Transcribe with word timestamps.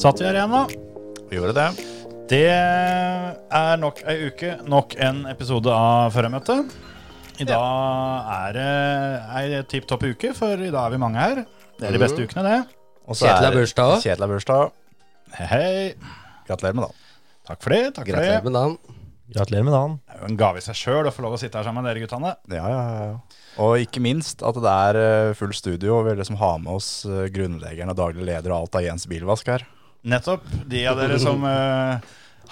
Satt 0.00 0.20
vi 0.20 0.26
her 0.26 0.36
igjen, 0.38 0.52
da. 0.52 0.62
Vi 1.30 1.36
gjorde 1.38 1.54
det. 1.56 1.66
Det 2.30 2.44
er 2.50 3.80
nok 3.82 4.00
ei 4.08 4.16
uke, 4.30 4.52
nok 4.70 4.94
en 5.02 5.24
episode 5.30 5.72
av 5.74 6.12
Førermøtet. 6.14 6.70
I 7.40 7.46
dag 7.48 8.30
er 8.36 8.56
det 8.56 8.68
ei 9.40 9.62
tipp 9.70 9.86
topp 9.90 10.04
uke, 10.10 10.32
for 10.36 10.60
i 10.60 10.70
dag 10.72 10.86
er 10.86 10.94
vi 10.94 11.00
mange 11.02 11.20
her. 11.20 11.42
Det 11.80 11.88
er 11.88 11.96
de 11.96 12.02
beste 12.02 12.22
ukene, 12.24 12.44
det. 12.46 12.60
Og 13.08 13.16
så 13.18 13.26
Kjetil 13.28 13.48
er- 13.50 13.56
bursdag. 13.58 13.94
Kjetil 14.04 14.24
har 14.26 14.32
bursdag. 14.34 14.70
Hei, 15.36 15.46
hei. 15.50 15.94
Gratulerer 16.48 16.74
med 16.78 16.84
dagen. 16.86 16.96
Takk 17.50 17.62
for 17.62 17.70
det. 17.74 17.82
takk 17.94 18.04
for 18.06 18.12
Gratulerer 18.12 18.40
det. 18.40 18.44
med 18.44 18.52
dagen. 18.58 18.78
Gratulerer 19.34 19.64
med 19.64 19.72
dagen. 19.74 19.98
Det 20.06 20.14
er 20.16 20.20
jo 20.20 20.30
en 20.30 20.36
gave 20.36 20.56
i 20.58 20.60
seg 20.64 20.74
sjøl 20.74 21.06
å 21.06 21.12
få 21.14 21.22
lov 21.22 21.34
å 21.36 21.38
sitte 21.40 21.58
her 21.60 21.64
sammen 21.66 21.84
med 21.84 21.90
dere 21.94 22.04
guttene. 22.06 22.32
Ja, 22.50 22.68
ja, 22.68 22.80
ja. 23.10 23.18
Og 23.62 23.76
ikke 23.82 24.00
minst 24.02 24.42
at 24.42 24.54
det 24.54 24.70
er 24.70 24.96
eh, 25.00 25.34
fullt 25.38 25.54
studio, 25.58 25.98
og 26.00 26.06
vi 26.08 26.14
liksom 26.20 26.36
har 26.40 26.58
med 26.58 26.72
oss 26.78 27.04
eh, 27.06 27.28
grunnleggeren 27.32 27.90
og 27.92 27.96
daglig 27.98 28.24
leder 28.26 28.50
og 28.54 28.64
alt 28.64 28.74
av 28.80 28.82
Jens 28.86 29.06
Bilvask 29.10 29.46
her. 29.50 29.66
Nettopp. 30.02 30.46
De 30.66 30.80
av 30.88 30.96
dere 30.96 31.18
som 31.20 31.42
uh, 31.44 32.00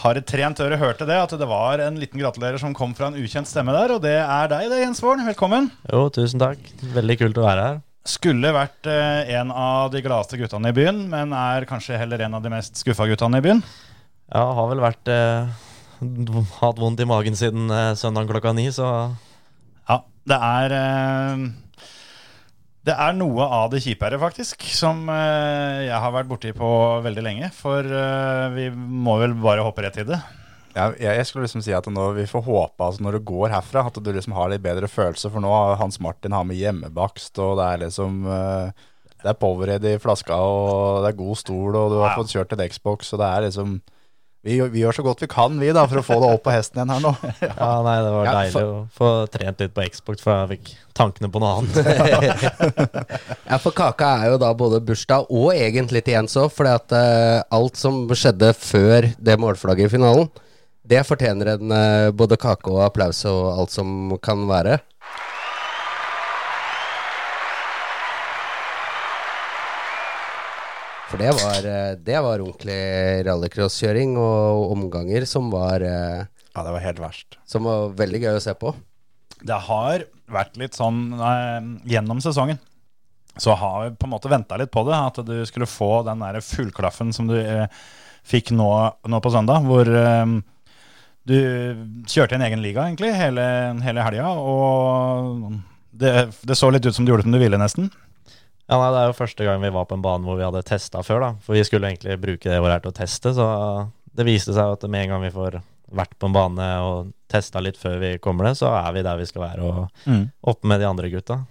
har 0.02 0.18
et 0.20 0.26
trent 0.28 0.60
øre, 0.60 0.76
hørte 0.80 1.06
det. 1.08 1.16
At 1.16 1.32
det 1.40 1.48
var 1.48 1.80
en 1.80 1.98
liten 2.00 2.20
gratulerer 2.20 2.60
som 2.60 2.74
kom 2.76 2.92
fra 2.96 3.08
en 3.08 3.18
ukjent 3.18 3.48
stemme 3.48 3.72
der. 3.74 3.94
Og 3.96 4.02
det 4.04 4.18
er 4.20 4.50
deg, 4.52 4.68
det, 4.72 4.82
Jens 4.82 5.00
Våren. 5.04 5.24
Velkommen. 5.28 5.70
Jo, 5.88 6.06
tusen 6.12 6.42
takk. 6.42 6.60
Veldig 6.96 7.18
kult 7.22 7.40
å 7.40 7.46
være 7.46 7.68
her. 7.68 7.78
Skulle 8.08 8.52
vært 8.56 8.88
uh, 8.88 9.22
en 9.40 9.52
av 9.52 9.92
de 9.92 10.02
gladeste 10.04 10.40
guttene 10.40 10.72
i 10.72 10.76
byen, 10.76 11.06
men 11.12 11.32
er 11.36 11.68
kanskje 11.68 12.00
heller 12.00 12.26
en 12.26 12.36
av 12.38 12.44
de 12.44 12.52
mest 12.52 12.76
skuffa 12.80 13.08
guttene 13.08 13.40
i 13.40 13.44
byen. 13.44 13.64
Ja, 14.28 14.44
har 14.58 14.68
vel 14.68 14.84
vært 14.84 15.08
uh, 15.08 15.48
hatt 16.60 16.80
vondt 16.80 17.00
i 17.00 17.08
magen 17.08 17.36
siden 17.36 17.72
søndag 17.96 18.28
klokka 18.28 18.52
ni, 18.56 18.68
så 18.72 18.90
Ja, 19.88 20.02
det 20.28 20.36
er 20.36 20.76
Det 22.88 22.94
er 22.96 23.16
noe 23.18 23.44
av 23.44 23.68
det 23.72 23.82
kjipere, 23.84 24.16
faktisk, 24.20 24.64
som 24.72 25.02
eh, 25.12 25.84
jeg 25.90 25.98
har 26.00 26.12
vært 26.14 26.30
borti 26.30 26.54
på 26.56 26.68
veldig 27.04 27.24
lenge. 27.24 27.50
For 27.52 27.84
eh, 27.84 28.44
vi 28.54 28.68
må 28.72 29.18
vel 29.20 29.34
bare 29.36 29.64
hoppe 29.66 29.84
rett 29.84 29.98
i 30.00 30.06
det. 30.08 30.20
Ja, 30.72 30.92
jeg, 30.96 31.26
skulle 31.26 31.44
liksom 31.44 31.64
si 31.64 31.74
at 31.74 31.88
nå, 31.90 32.06
vi 32.16 32.24
får 32.28 32.44
håpe 32.46 32.86
altså 32.86 33.02
når 33.04 33.18
du 33.18 33.26
går 33.28 33.52
herfra, 33.52 33.82
at 33.88 33.98
du 33.98 34.08
liksom 34.14 34.36
har 34.36 34.48
litt 34.52 34.64
bedre 34.64 34.88
følelse. 34.88 35.28
For 35.34 35.44
nå 35.44 35.52
har 35.52 35.76
Hans 35.82 36.00
Martin 36.00 36.36
har 36.36 36.46
med 36.48 36.60
hjemmebakst, 36.60 37.36
og 37.44 37.58
det 37.60 37.66
er 37.66 37.84
liksom 37.84 38.24
eh, 38.24 38.86
Det 39.18 39.32
er 39.34 39.40
Powerhead 39.42 39.84
i 39.90 39.98
flaska, 40.00 40.38
og 40.38 41.02
det 41.04 41.12
er 41.12 41.20
god 41.20 41.40
stol, 41.42 41.76
og 41.76 41.92
du 41.92 42.00
har 42.00 42.16
fått 42.16 42.32
kjørt 42.32 42.54
til 42.54 42.64
Xbox, 42.72 43.12
og 43.12 43.20
det 43.20 43.28
er 43.28 43.48
liksom 43.48 43.80
vi, 44.46 44.58
vi 44.70 44.82
gjør 44.84 44.94
så 44.98 45.02
godt 45.02 45.22
vi 45.24 45.28
kan, 45.30 45.56
vi, 45.58 45.70
da, 45.74 45.82
for 45.90 46.00
å 46.00 46.04
få 46.06 46.18
det 46.22 46.28
opp 46.36 46.44
på 46.46 46.52
hesten 46.54 46.78
igjen 46.78 46.92
her 46.94 47.02
nå. 47.02 47.12
ja, 47.42 47.70
nei, 47.84 47.96
det 48.04 48.12
var 48.14 48.28
Ja, 48.28 48.34
deilig 48.38 48.62
å 48.64 48.76
få 48.94 49.10
trent 49.34 49.64
litt 49.64 49.74
på 49.74 49.86
Xbox, 49.90 50.22
for 50.24 50.34
jeg 50.34 50.50
fikk 50.52 50.74
tankene 50.98 51.30
på 51.32 51.42
noe 51.42 51.60
annet. 51.60 51.78
Ja, 53.48 53.56
for 53.62 53.72
Kaka 53.74 54.10
er 54.22 54.34
jo 54.34 54.40
da 54.42 54.50
både 54.56 54.82
bursdag 54.84 55.30
og 55.32 55.50
egentlig 55.54 56.04
til 56.06 56.18
Jens 56.18 56.36
òg, 56.38 56.52
fordi 56.54 56.74
at 56.76 56.94
eh, 56.94 57.38
alt 57.56 57.80
som 57.80 58.02
skjedde 58.12 58.52
før 58.56 59.08
det 59.16 59.38
målflagget 59.40 59.88
i 59.88 59.94
finalen, 59.96 60.28
det 60.88 61.02
fortjener 61.04 61.54
en 61.56 61.72
uh, 61.74 62.10
både 62.16 62.38
kake 62.40 62.70
og 62.72 62.80
applaus 62.86 63.20
og 63.28 63.42
alt 63.52 63.74
som 63.74 64.14
kan 64.24 64.46
være. 64.48 64.78
For 71.08 71.20
det 71.20 71.30
var, 71.38 71.64
eh, 71.64 71.94
det 72.04 72.18
var 72.20 72.42
ordentlig 72.44 73.24
rallycrosskjøring 73.28 74.16
og 74.20 74.72
omganger 74.74 75.24
som 75.26 75.48
var, 75.50 75.80
eh, 75.80 76.26
Ja, 76.54 76.64
det 76.64 76.72
var 76.74 76.80
helt 76.84 76.98
verst. 77.00 77.38
som 77.46 77.64
var 77.64 77.90
veldig 77.96 78.20
gøy 78.20 78.36
å 78.36 78.42
se 78.42 78.52
på. 78.54 78.74
Det 79.42 79.54
har 79.68 80.04
vært 80.28 80.56
litt 80.58 80.74
sånn 80.74 81.14
eh, 81.14 81.88
gjennom 81.88 82.20
sesongen. 82.20 82.58
Så 83.38 83.54
har 83.56 83.88
vi 83.88 83.96
på 83.96 84.04
en 84.04 84.10
måte 84.10 84.28
venta 84.28 84.58
litt 84.58 84.70
på 84.70 84.84
det. 84.84 84.94
At 84.98 85.24
du 85.24 85.46
skulle 85.46 85.66
få 85.70 86.04
den 86.04 86.18
der 86.18 86.40
fullklaffen 86.42 87.12
som 87.14 87.28
du 87.28 87.36
eh, 87.38 87.68
fikk 88.24 88.50
nå, 88.50 88.68
nå 89.06 89.20
på 89.22 89.30
søndag. 89.32 89.62
Hvor 89.64 89.86
eh, 89.88 90.26
du 91.28 91.38
kjørte 92.08 92.34
en 92.34 92.42
egen 92.42 92.60
liga 92.60 92.82
egentlig 92.88 93.14
hele, 93.14 93.46
hele 93.84 94.02
helga. 94.02 94.28
Og 94.34 95.52
det, 95.92 96.32
det 96.42 96.56
så 96.58 96.68
litt 96.72 96.84
ut 96.84 96.94
som 96.94 97.06
du 97.06 97.12
gjorde 97.12 97.22
som 97.28 97.32
du 97.32 97.38
ville, 97.38 97.56
nesten. 97.60 97.88
Ja, 98.68 98.76
nei, 98.76 98.88
Det 98.92 99.00
er 99.00 99.08
jo 99.08 99.16
første 99.16 99.46
gang 99.46 99.62
vi 99.62 99.72
var 99.72 99.86
på 99.88 99.96
en 99.96 100.04
bane 100.04 100.28
hvor 100.28 100.36
vi 100.36 100.44
hadde 100.44 100.64
testa 100.68 101.00
før, 101.06 101.22
da. 101.24 101.30
For 101.44 101.56
vi 101.56 101.64
skulle 101.64 101.88
egentlig 101.88 102.18
bruke 102.20 102.50
det 102.50 102.60
året 102.60 102.76
her 102.76 102.84
til 102.84 102.92
å 102.92 102.98
teste, 102.98 103.32
så 103.36 103.46
det 104.18 104.26
viste 104.28 104.52
seg 104.52 104.74
at 104.74 104.84
med 104.90 105.06
en 105.06 105.14
gang 105.14 105.24
vi 105.24 105.32
får 105.32 105.60
vært 105.88 106.12
på 106.20 106.28
en 106.28 106.34
bane 106.36 106.66
og 106.84 107.12
testa 107.32 107.62
litt 107.64 107.78
før 107.80 107.96
vi 108.02 108.10
kommer 108.20 108.50
det, 108.50 108.58
så 108.60 108.74
er 108.76 108.90
vi 108.92 109.04
der 109.06 109.20
vi 109.20 109.28
skal 109.28 109.46
være, 109.46 109.64
og 109.64 110.50
oppe 110.52 110.68
med 110.68 110.82
de 110.82 110.88
andre 110.88 111.08
gutta. 111.12 111.42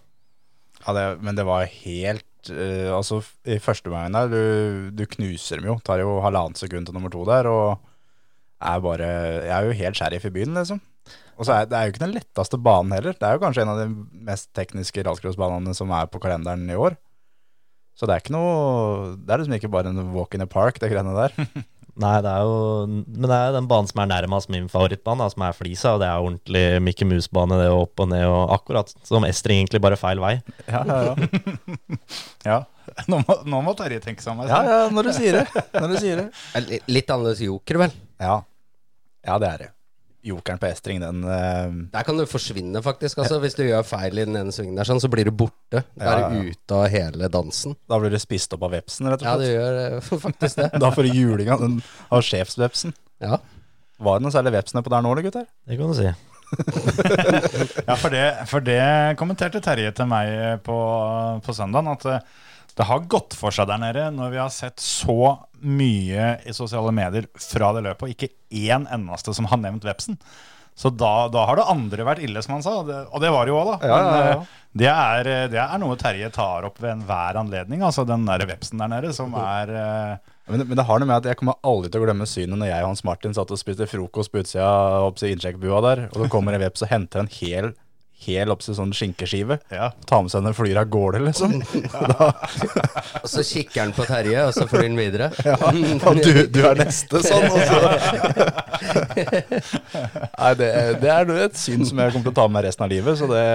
Ja, 0.84 0.94
det, 0.94 1.06
men 1.26 1.36
det 1.36 1.48
var 1.48 1.66
helt 1.66 2.52
uh, 2.54 2.94
Altså, 2.96 3.18
i 3.50 3.58
første 3.60 3.90
gangen 3.92 4.14
der, 4.14 4.30
du, 4.30 4.92
du 4.94 5.08
knuser 5.10 5.58
dem 5.58 5.72
jo. 5.72 5.80
Tar 5.84 6.04
jo 6.04 6.20
halvannet 6.24 6.62
sekund 6.62 6.88
til 6.88 6.96
nummer 6.96 7.12
to 7.12 7.26
der, 7.28 7.50
og 7.50 7.82
er 8.62 8.80
bare 8.82 9.10
Jeg 9.10 9.54
er 9.58 9.66
jo 9.66 9.80
helt 9.82 9.98
sheriff 10.00 10.30
i 10.30 10.34
byen, 10.34 10.54
liksom. 10.58 10.80
Og 11.38 11.46
så 11.46 11.54
er 11.54 11.68
det 11.70 11.78
er 11.78 11.88
jo 11.88 11.94
ikke 11.94 12.06
den 12.06 12.16
letteste 12.16 12.58
banen 12.62 12.94
heller. 12.96 13.18
Det 13.18 13.26
er 13.26 13.36
jo 13.36 13.42
kanskje 13.44 13.66
en 13.66 13.74
av 13.74 13.82
de 13.82 13.90
mest 14.30 14.50
tekniske 14.58 15.04
rallcrossbanene 15.06 15.74
som 15.78 15.92
er 15.94 16.10
på 16.10 16.22
kalenderen 16.22 16.66
i 16.70 16.78
år. 16.78 16.98
Så 17.98 18.06
det 18.06 18.14
er 18.14 18.22
ikke 18.22 18.36
noe 18.36 19.16
Det 19.18 19.34
er 19.34 19.42
liksom 19.42 19.56
ikke 19.58 19.72
bare 19.74 19.90
en 19.90 20.12
walk 20.14 20.36
in 20.38 20.44
the 20.44 20.48
park, 20.50 20.78
det 20.84 20.92
greiene 20.94 21.16
der. 21.18 21.34
Nei, 21.98 22.12
det 22.22 22.30
er 22.30 22.44
jo 22.46 22.58
Men 22.86 23.24
det 23.26 23.38
er 23.42 23.56
den 23.56 23.66
banen 23.72 23.88
som 23.90 24.04
er 24.04 24.10
nærmest 24.12 24.52
min 24.54 24.68
favorittbane, 24.70 25.18
da, 25.24 25.32
som 25.34 25.42
er 25.48 25.56
Flisa. 25.58 25.96
Og 25.96 26.04
det 26.04 26.10
er 26.12 26.22
ordentlig 26.22 26.62
Mickey 26.86 27.08
Mouse-bane, 27.10 27.58
det 27.58 27.72
opp 27.74 28.04
og 28.06 28.12
ned 28.12 28.22
og 28.30 28.54
akkurat 28.54 28.92
som 29.08 29.26
Estring, 29.26 29.64
egentlig 29.64 29.82
bare 29.82 29.98
feil 29.98 30.22
vei. 30.22 30.36
Ja, 30.70 30.84
ja, 30.86 31.00
ja. 31.10 31.98
Ja, 32.52 32.60
Nå 33.10 33.18
må, 33.26 33.34
nå 33.50 33.58
må 33.66 33.74
Terje 33.76 34.00
tenke 34.06 34.22
seg 34.24 34.32
om. 34.38 34.46
ja, 34.48 34.62
ja 34.64 34.78
når 34.94 35.10
du 35.10 35.16
sier 35.18 35.40
det. 35.42 35.64
Når 35.74 35.90
du 35.92 35.98
sier 36.00 36.22
det. 36.22 36.28
Li- 36.70 36.80
Litt 37.00 37.10
annerledes 37.12 37.42
joker, 37.44 37.82
vel? 37.82 37.98
Ja. 38.24 38.38
ja, 39.28 39.36
det 39.42 39.50
er 39.50 39.58
det. 39.66 39.68
Jokeren 40.28 40.60
på 40.62 40.68
Estring, 40.70 41.00
den 41.02 41.24
uh... 41.24 41.72
Der 41.94 42.06
kan 42.08 42.18
du 42.20 42.26
forsvinne, 42.30 42.82
faktisk. 42.86 43.22
Altså, 43.24 43.40
hvis 43.44 43.56
du 43.58 43.64
gjør 43.66 43.86
feil 43.88 44.20
i 44.20 44.26
den 44.28 44.38
ene 44.40 44.54
svingen, 44.56 44.76
der, 44.78 44.88
sånn, 44.88 45.02
så 45.04 45.10
blir 45.12 45.30
du 45.30 45.34
borte. 45.36 45.84
Da 45.96 46.04
Ja, 46.04 46.16
er 46.16 46.36
du 46.36 46.52
ute 46.52 46.80
av 46.80 46.88
hele 46.94 47.30
dansen. 47.32 47.78
Da 47.90 48.00
blir 48.02 48.14
du 48.14 48.20
spist 48.22 48.54
opp 48.58 48.66
av 48.68 48.76
vepsen, 48.76 49.10
rett 49.12 49.24
og 49.24 49.30
Ja, 49.30 49.36
du 49.40 49.48
gjør 49.48 49.82
eh, 49.84 50.10
faktisk 50.28 50.62
det. 50.62 50.72
Da 50.84 50.92
får 50.96 51.08
du 51.08 51.20
julinga 51.20 51.58
av, 51.58 52.24
sjefsvepsen. 52.26 52.96
Ja. 53.24 53.40
Var 53.98 54.20
det 54.20 54.28
noe 54.28 54.36
særlig 54.36 54.54
veps 54.60 54.76
nedpå 54.78 54.94
der 54.94 55.06
nå, 55.06 55.14
eller 55.16 55.26
gutter? 55.26 55.48
Det 55.68 55.80
kan 55.80 55.94
du 55.94 55.98
si. 55.98 56.12
Ja, 57.88 57.96
for 58.00 58.14
det, 58.14 58.26
for 58.48 58.64
det 58.64 58.82
kommenterte 59.20 59.60
Terje 59.64 59.92
til 59.96 60.08
meg 60.08 60.62
på, 60.64 60.78
på 61.44 61.56
søndagen. 61.56 61.90
At 61.96 62.06
eh, 62.12 62.44
det 62.78 62.86
har 62.86 63.08
gått 63.10 63.34
for 63.38 63.54
seg 63.54 63.68
der 63.70 63.82
nede 63.82 64.06
når 64.14 64.34
vi 64.34 64.40
har 64.42 64.52
sett 64.54 64.80
så 64.84 65.34
mye 65.62 66.30
i 66.46 66.54
sosiale 66.56 66.92
medier 66.96 67.28
fra 67.40 67.72
det 67.78 67.86
løpet, 67.88 68.04
og 68.06 68.14
ikke 68.14 68.30
én 68.54 68.86
eneste 68.94 69.34
som 69.36 69.50
har 69.52 69.60
nevnt 69.62 69.86
vepsen. 69.88 70.20
Så 70.78 70.92
da, 70.94 71.26
da 71.34 71.48
har 71.50 71.58
det 71.58 71.66
andre 71.74 72.04
vært 72.06 72.22
ille, 72.22 72.42
som 72.46 72.54
han 72.54 72.62
sa. 72.66 72.76
Det, 72.86 72.98
og 73.10 73.22
det 73.24 73.32
var 73.34 73.48
det 73.48 73.50
jo 73.50 73.58
òg, 73.58 73.70
da. 73.72 73.78
Ja, 73.90 73.98
ja, 73.98 74.18
ja. 74.28 74.34
Eh, 74.38 74.56
Det, 74.78 74.90
er, 74.92 75.28
eh, 75.32 75.46
det 75.50 75.58
er 75.58 75.80
noe 75.82 75.96
Terje 75.98 76.28
tar 76.36 76.68
opp 76.68 76.78
ved 76.84 76.92
enhver 76.92 77.40
anledning. 77.42 77.82
Altså 77.82 78.04
den 78.06 78.28
der 78.28 78.44
vepsen 78.46 78.78
der 78.84 78.92
nede, 78.92 79.10
som 79.18 79.34
er 79.42 79.72
eh, 79.74 80.36
Men, 80.52 80.68
men 80.70 80.78
det 80.78 80.86
har 80.86 81.02
noe 81.02 81.10
med 81.10 81.18
at 81.18 81.32
jeg 81.32 81.40
kommer 81.40 81.58
aldri 81.66 81.90
til 81.90 82.04
å 82.04 82.06
glemme 82.06 82.28
synet 82.30 82.62
når 82.62 82.70
jeg 82.70 82.84
og 82.86 82.92
Hans 82.92 83.02
Martin 83.10 83.34
satt 83.34 83.50
og 83.52 83.58
spiste 83.60 83.90
frokost 83.90 84.32
på 84.32 84.44
utsida 84.44 84.70
av 85.02 85.18
innsjekkbua 85.18 85.82
der, 85.88 86.04
og 86.12 86.22
så 86.22 86.30
kommer 86.32 86.54
en 86.56 86.62
veps 86.62 86.86
og 86.86 86.92
henter 86.94 87.26
en 87.26 87.34
hel, 87.40 87.72
hel 88.26 88.52
oppsi 88.52 88.74
sånn 88.76 88.94
skinkeskive. 88.96 89.60
Ja. 89.74 89.92
Ta 90.10 90.20
med 90.24 90.34
seg 90.34 90.46
den 90.48 90.56
flyr 90.58 90.80
av 90.82 90.90
gårde, 90.92 91.22
liksom. 91.28 91.60
Da, 91.94 92.32
Og 93.24 93.30
så 93.30 93.44
kikker 93.46 93.84
han 93.84 93.94
på 93.96 94.08
Terje, 94.08 94.48
og 94.48 94.56
så 94.56 94.66
flyr 94.70 94.88
han 94.88 94.98
videre. 95.00 95.30
og 96.08 96.22
du, 96.24 96.44
du 96.52 96.62
er 96.68 96.82
neste, 96.82 97.22
sånn. 97.26 97.48
Så. 97.52 97.78
Nei, 100.38 100.52
det, 100.60 100.72
det 101.04 101.14
er 101.14 101.36
et 101.46 101.60
syn 101.60 101.86
som 101.88 102.02
jeg 102.02 102.16
kommer 102.16 102.30
til 102.30 102.34
å 102.34 102.40
ta 102.42 102.48
med 102.50 102.58
meg 102.58 102.68
resten 102.70 102.88
av 102.88 102.92
livet, 102.94 103.20
så 103.20 103.30
det 103.32 103.46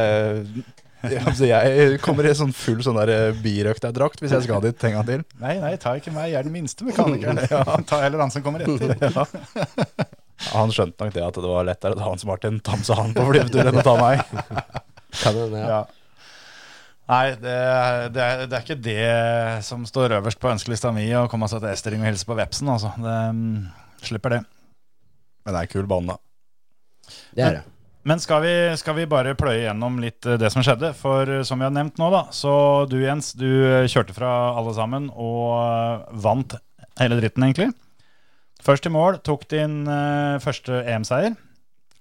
ja, 1.03 1.19
altså 1.27 1.49
jeg 1.49 1.97
kommer 1.99 2.29
i 2.31 2.35
sånn 2.39 2.53
full 2.55 2.79
sånn 2.87 2.95
der 3.01 3.33
birøkterdrakt 3.43 4.21
hvis 4.23 4.37
jeg 4.37 4.47
skal 4.47 4.63
dit 4.63 4.85
en 4.87 4.95
gang 4.95 5.09
til. 5.09 5.25
Nei, 5.43 5.57
nei, 5.59 5.73
ta 5.83 5.97
ikke 5.99 6.15
meg, 6.15 6.31
jeg 6.31 6.39
er 6.39 6.47
den 6.47 6.55
minste 6.55 6.87
mekanikeren. 6.87 7.43
Ta 7.91 8.05
heller 8.05 8.23
han 8.23 8.31
som 8.31 8.45
kommer 8.47 8.63
etter. 8.63 8.95
Ja, 9.03 9.27
Han 10.51 10.73
skjønte 10.75 11.05
nok 11.05 11.15
det 11.15 11.25
at 11.25 11.39
det 11.39 11.51
var 11.51 11.67
lettere 11.69 11.97
å 11.97 11.99
ta 12.01 12.07
Hans 12.09 12.25
Martin 12.29 12.61
Tamsa 12.65 12.97
han 12.99 13.15
på 13.17 13.25
flyvetur 13.29 13.69
enn 13.71 13.81
å 13.81 13.85
ta 13.87 13.97
meg. 14.01 14.23
Kan 15.23 15.37
ja. 15.37 15.67
Ja. 15.69 15.83
Nei, 17.13 17.35
det, 17.37 17.57
det, 18.15 18.23
er, 18.25 18.45
det 18.49 18.57
er 18.57 18.63
ikke 18.65 18.79
det 18.81 19.65
som 19.67 19.83
står 19.89 20.17
øverst 20.21 20.41
på 20.41 20.49
ønskelista 20.53 20.93
mi, 20.95 21.05
å 21.19 21.27
komme 21.29 21.49
seg 21.51 21.61
til 21.61 21.73
Estering 21.73 22.05
og 22.05 22.09
hilse 22.09 22.29
på 22.29 22.37
vepsen. 22.39 22.71
Altså. 22.73 22.95
Det, 23.03 23.17
um, 23.35 23.67
slipper 24.07 24.39
det. 24.39 24.41
Men 25.45 25.57
det 25.57 25.65
er 25.65 25.73
kul 25.75 25.89
bane, 25.91 26.15
da. 26.15 27.13
Det 27.35 27.45
er 27.45 27.59
det. 27.59 27.63
Men 28.09 28.19
skal 28.19 28.43
vi, 28.43 28.55
skal 28.81 28.97
vi 28.97 29.07
bare 29.07 29.37
pløye 29.39 29.61
gjennom 29.63 30.01
litt 30.03 30.27
eh, 30.27 30.39
det 30.41 30.51
som 30.51 30.65
skjedde? 30.65 30.91
For 30.99 31.29
eh, 31.31 31.45
som 31.47 31.61
vi 31.61 31.69
har 31.69 31.75
nevnt 31.75 32.01
nå, 32.03 32.09
da, 32.11 32.25
så 32.35 32.55
du 32.91 32.97
Jens, 32.99 33.31
du 33.39 33.47
eh, 33.47 33.87
kjørte 33.91 34.17
fra 34.17 34.31
alle 34.59 34.73
sammen 34.75 35.07
og 35.13 36.09
vant 36.25 36.57
hele 36.99 37.21
dritten, 37.21 37.47
egentlig. 37.47 37.71
Først 38.63 38.87
i 38.87 38.93
mål, 38.95 39.19
tok 39.27 39.47
din 39.51 39.83
uh, 39.91 40.39
første 40.43 40.85
EM-seier. 40.87 41.35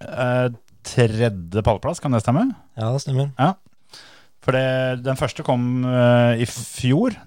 Uh, 0.01 0.53
tredje 0.85 1.63
pallplass, 1.65 2.01
kan 2.01 2.13
det 2.13 2.21
stemme? 2.21 2.51
Ja, 2.77 2.91
det 2.93 3.01
stemmer. 3.03 3.31
Ja. 3.39 3.55
For 4.41 4.57
det, 4.57 5.01
den 5.05 5.17
første 5.17 5.45
kom 5.45 5.85
uh, 5.85 6.37
i 6.37 6.45
fjor. 6.49 7.17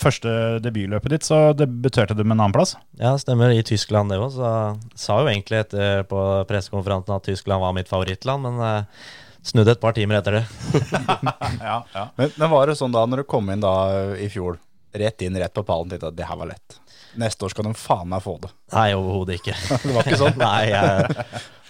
Første 0.00 0.32
debutløpet 0.64 1.12
ditt, 1.12 1.26
så 1.28 1.50
debuterte 1.52 2.16
du 2.16 2.22
med 2.24 2.38
en 2.38 2.46
annenplass. 2.46 2.74
Ja, 2.96 3.12
det 3.12 3.24
stemmer. 3.26 3.52
I 3.52 3.64
Tyskland, 3.66 4.10
det 4.10 4.18
òg. 4.18 4.30
Så 4.34 4.52
sa 4.98 5.20
jo 5.20 5.30
egentlig 5.30 5.60
etter 5.60 6.06
på 6.10 6.22
pressekonferansen 6.48 7.14
at 7.18 7.26
Tyskland 7.28 7.62
var 7.62 7.76
mitt 7.76 7.90
favorittland, 7.90 8.46
men 8.48 8.58
uh, 8.58 9.06
snudde 9.46 9.76
et 9.76 9.82
par 9.82 9.94
timer 9.94 10.18
etter 10.18 10.40
det. 10.40 10.44
Ja, 11.60 11.82
ja. 11.94 12.08
Men, 12.16 12.30
men 12.40 12.50
var 12.50 12.66
det 12.66 12.78
sånn 12.80 12.94
da, 12.94 13.04
når 13.06 13.22
du 13.22 13.30
kom 13.30 13.50
inn 13.52 13.62
da 13.62 13.74
i 14.18 14.30
fjor, 14.32 14.58
rett 14.96 15.22
inn, 15.22 15.36
rett 15.38 15.54
på 15.54 15.66
pallen, 15.66 15.92
tenkte 15.92 16.10
at 16.10 16.16
det 16.18 16.26
her 16.26 16.38
var 16.40 16.50
lett. 16.50 16.79
Neste 17.18 17.46
år 17.46 17.50
skal 17.54 17.66
de 17.66 17.74
faen 17.74 18.10
meg 18.10 18.22
få 18.22 18.36
det. 18.42 18.50
Nei, 18.74 18.90
overhodet 18.94 19.40
ikke. 19.40 19.54
Det 19.82 19.94
var 19.94 20.06
ikke 20.06 20.20
sånn. 20.20 20.36
Nei, 20.44 20.70
jeg, 20.70 21.14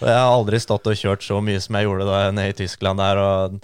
jeg 0.03 0.17
har 0.17 0.33
aldri 0.33 0.59
stått 0.61 0.89
og 0.91 0.99
kjørt 0.99 1.25
så 1.25 1.39
mye 1.43 1.61
som 1.63 1.77
jeg 1.79 1.87
gjorde 1.87 2.09
da 2.09 2.19
nede 2.35 2.53
i 2.53 2.57
Tyskland 2.61 3.01
der. 3.01 3.21
og 3.21 3.57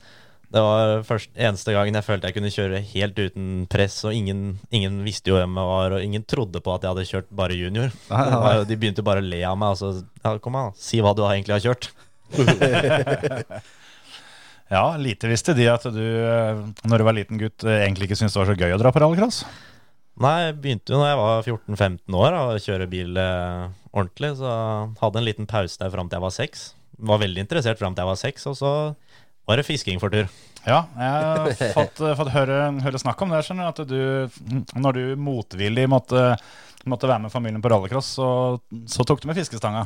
Det 0.53 0.63
var 0.63 1.03
først, 1.07 1.29
eneste 1.38 1.75
gangen 1.75 2.00
jeg 2.00 2.07
følte 2.07 2.31
jeg 2.31 2.38
kunne 2.39 2.53
kjøre 2.56 2.81
helt 2.95 3.21
uten 3.21 3.47
press, 3.69 4.00
og 4.07 4.15
ingen, 4.18 4.57
ingen 4.74 5.03
visste 5.06 5.29
jo 5.33 5.38
hvem 5.38 5.59
jeg 5.62 5.71
var, 5.74 5.97
og 6.00 6.06
ingen 6.09 6.25
trodde 6.25 6.63
på 6.65 6.74
at 6.74 6.88
jeg 6.88 6.94
hadde 6.95 7.07
kjørt 7.12 7.29
bare 7.44 7.59
junior. 7.59 7.94
Nei, 8.13 8.25
nei, 8.33 8.53
De 8.69 8.80
begynte 8.80 9.06
bare 9.06 9.21
å 9.21 9.27
le 9.30 9.44
av 9.45 9.57
meg. 9.59 9.75
Altså, 9.75 10.06
ja, 10.23 10.38
kom 10.41 10.57
an, 10.57 10.73
si 10.81 11.03
hva 11.03 11.13
du 11.18 11.21
egentlig 11.27 11.59
har 11.59 11.65
kjørt. 11.69 11.91
ja, 14.73 14.83
lite 15.00 15.30
visste 15.31 15.53
de 15.56 15.69
at 15.71 15.85
du, 15.94 16.03
eh, 16.03 16.65
når 16.89 16.97
du 17.00 17.06
var 17.07 17.15
liten 17.15 17.39
gutt, 17.39 17.63
eh, 17.63 17.85
egentlig 17.85 18.09
ikke 18.09 18.18
syntes 18.19 18.35
det 18.35 18.41
var 18.41 18.50
så 18.51 18.57
gøy 18.59 18.75
å 18.75 18.81
dra 18.81 18.91
på 18.91 19.03
rallycross. 19.03 19.45
Nei, 20.18 20.34
jeg 20.48 20.56
begynte 20.64 20.94
jo 20.94 20.98
når 20.98 21.12
jeg 21.12 21.19
var 21.19 21.44
14-15 21.46 22.16
år 22.18 22.36
å 22.40 22.44
kjøre 22.62 22.90
bil 22.90 23.19
eh, 23.22 23.68
ordentlig, 23.94 24.31
så 24.40 24.52
hadde 24.98 25.22
en 25.22 25.28
liten 25.28 25.50
pause 25.50 25.78
der 25.78 25.92
fram 25.94 26.10
til 26.10 26.18
jeg 26.18 26.25
var 26.25 26.34
seks. 26.34 26.64
Var 26.98 27.22
veldig 27.22 27.44
interessert 27.44 27.78
fram 27.78 27.94
til 27.94 28.02
jeg 28.02 28.10
var 28.10 28.22
seks, 28.22 28.48
og 28.50 28.58
så 28.58 28.72
var 29.48 29.60
det 29.62 29.68
fisking 29.68 30.02
for 30.02 30.14
tur. 30.14 30.25
Ja, 30.68 30.81
jeg 30.98 31.12
har 31.14 31.52
fått, 31.78 32.02
eh, 32.02 32.16
fått 32.18 32.31
høre, 32.34 32.62
høre 32.84 33.02
snakk 33.02 33.22
om 33.24 33.36
det. 33.36 33.44
skjønner 33.46 33.69
At 33.69 33.84
du, 33.88 34.00
når 34.75 34.98
du 34.98 35.04
motvillig 35.22 35.86
måtte, 35.92 36.31
måtte 36.90 37.10
være 37.12 37.28
med 37.28 37.34
familien 37.34 37.62
på 37.62 37.72
rallycross, 37.72 38.16
så, 38.18 38.30
så 38.90 39.06
tok 39.06 39.22
du 39.22 39.30
med 39.30 39.38
fiskestanga. 39.38 39.86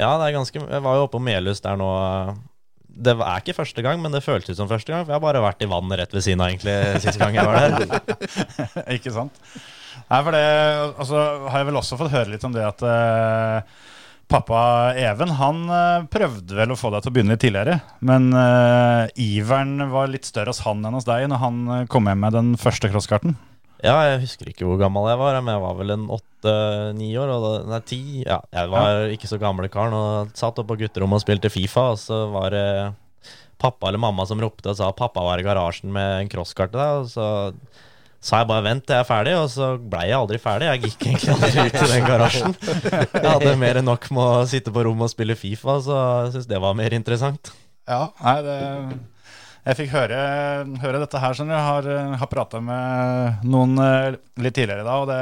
Ja, 0.00 0.14
det 0.16 0.30
er 0.30 0.38
ganske 0.38 0.56
Jeg 0.56 0.80
var 0.80 0.96
jo 0.96 1.04
oppe 1.04 1.18
på 1.18 1.26
Melhus 1.26 1.60
der 1.60 1.76
nå. 1.76 1.92
Det 2.92 3.14
er 3.16 3.40
ikke 3.40 3.56
første 3.56 3.84
gang, 3.84 4.00
men 4.02 4.12
det 4.14 4.24
føltes 4.24 4.58
som 4.58 4.68
første 4.70 4.92
gang. 4.92 5.04
For 5.04 5.14
jeg 5.14 5.18
har 5.18 5.24
bare 5.24 5.44
vært 5.44 5.64
i 5.64 5.70
vannet 5.70 6.02
rett 6.02 6.16
ved 6.16 6.24
siden 6.24 6.42
av 6.44 6.50
egentlig 6.52 6.76
siste 7.04 7.20
gang 7.22 7.38
jeg 7.38 7.48
var 7.48 7.78
der. 7.78 8.18
Ikke 8.96 9.14
sant? 9.14 9.40
Nei, 10.10 10.18
for 10.18 10.34
det 10.34 10.44
altså, 11.00 11.22
har 11.48 11.62
jeg 11.62 11.68
vel 11.70 11.80
også 11.80 11.98
fått 12.00 12.12
høre 12.12 12.32
litt 12.34 12.44
om 12.44 12.52
det 12.54 12.64
at 12.66 12.84
uh, 12.84 13.88
pappa 14.32 14.60
Even 14.96 15.34
han 15.36 15.58
eh, 15.68 16.04
prøvde 16.12 16.56
vel 16.56 16.72
å 16.72 16.76
få 16.78 16.88
deg 16.94 17.04
til 17.04 17.12
å 17.12 17.14
begynne 17.16 17.34
litt 17.34 17.42
tidligere. 17.44 17.78
Men 18.04 18.30
uh, 18.32 19.08
iveren 19.20 19.88
var 19.92 20.12
litt 20.12 20.28
større 20.28 20.52
hos 20.52 20.62
han 20.66 20.84
enn 20.84 20.96
hos 20.96 21.08
deg 21.08 21.28
når 21.32 21.42
han 21.42 21.64
kom 21.92 22.08
hjem 22.08 22.24
med 22.24 22.36
den 22.36 22.54
første 22.60 22.92
crosskarten. 22.92 23.36
Ja, 23.82 23.96
jeg 24.06 24.22
husker 24.22 24.50
ikke 24.50 24.66
hvor 24.68 24.78
gammel 24.78 25.08
jeg 25.10 25.18
var, 25.18 25.38
men 25.42 25.56
jeg 25.56 25.62
var 25.64 25.78
vel 25.80 25.94
en 25.96 26.08
åtte-ni 26.14 27.08
år. 27.18 27.32
Og 27.34 27.44
da, 27.44 27.52
nei, 27.72 27.80
ti. 27.88 28.02
Ja, 28.22 28.38
jeg 28.54 28.70
var 28.70 29.06
ikke 29.14 29.30
så 29.30 29.40
gamle 29.42 29.70
karen 29.72 29.96
og 29.98 30.34
satt 30.38 30.60
oppe 30.62 30.76
på 30.76 30.84
gutterommet 30.84 31.18
og 31.18 31.24
spilte 31.24 31.50
Fifa, 31.50 31.88
og 31.96 31.98
så 32.02 32.24
var 32.30 32.54
det 32.54 32.66
pappa 33.62 33.90
eller 33.90 34.02
mamma 34.02 34.26
som 34.26 34.40
ropte 34.42 34.72
og 34.72 34.78
sa 34.78 34.88
at 34.90 34.98
pappa 34.98 35.22
var 35.22 35.38
i 35.38 35.46
garasjen 35.46 35.92
med 35.94 36.24
en 36.24 36.30
crosskart 36.30 36.72
til 36.74 37.04
så 37.12 37.26
sa 38.22 38.40
jeg 38.40 38.48
bare 38.50 38.64
vent 38.66 38.84
til 38.86 38.94
jeg 38.94 39.02
er 39.02 39.08
ferdig, 39.08 39.32
og 39.38 39.48
så 39.50 39.72
blei 39.76 40.04
jeg 40.06 40.18
aldri 40.18 40.38
ferdig. 40.42 40.68
Jeg 40.70 40.82
gikk 40.84 41.06
egentlig 41.08 41.32
aldri 41.34 41.64
ut 41.66 41.78
i 41.78 41.88
den 41.90 42.04
garasjen. 42.06 42.52
Jeg 42.62 43.26
hadde 43.26 43.54
mer 43.58 43.80
enn 43.80 43.88
nok 43.90 44.06
med 44.14 44.22
å 44.22 44.44
sitte 44.50 44.74
på 44.74 44.84
rommet 44.86 45.08
og 45.08 45.14
spille 45.14 45.34
Fifa, 45.38 45.80
så 45.82 45.96
jeg 45.98 46.36
syntes 46.36 46.50
det 46.52 46.60
var 46.62 46.78
mer 46.78 46.94
interessant. 46.94 47.50
Ja, 47.90 48.04
nei, 48.22 48.36
det 48.46 48.58
Jeg 49.62 49.78
fikk 49.78 49.92
høre, 49.92 50.16
høre 50.82 51.00
dette 51.04 51.20
her, 51.22 51.34
skjønner. 51.38 51.54
Jeg 51.54 51.66
har, 51.68 51.88
eh, 51.94 52.14
har 52.18 52.28
prata 52.30 52.58
med 52.58 53.44
noen 53.46 53.78
eh, 53.78 54.16
litt 54.42 54.56
tidligere 54.56 54.82
i 54.82 54.86
dag, 54.88 55.04
og 55.04 55.06
det, 55.06 55.18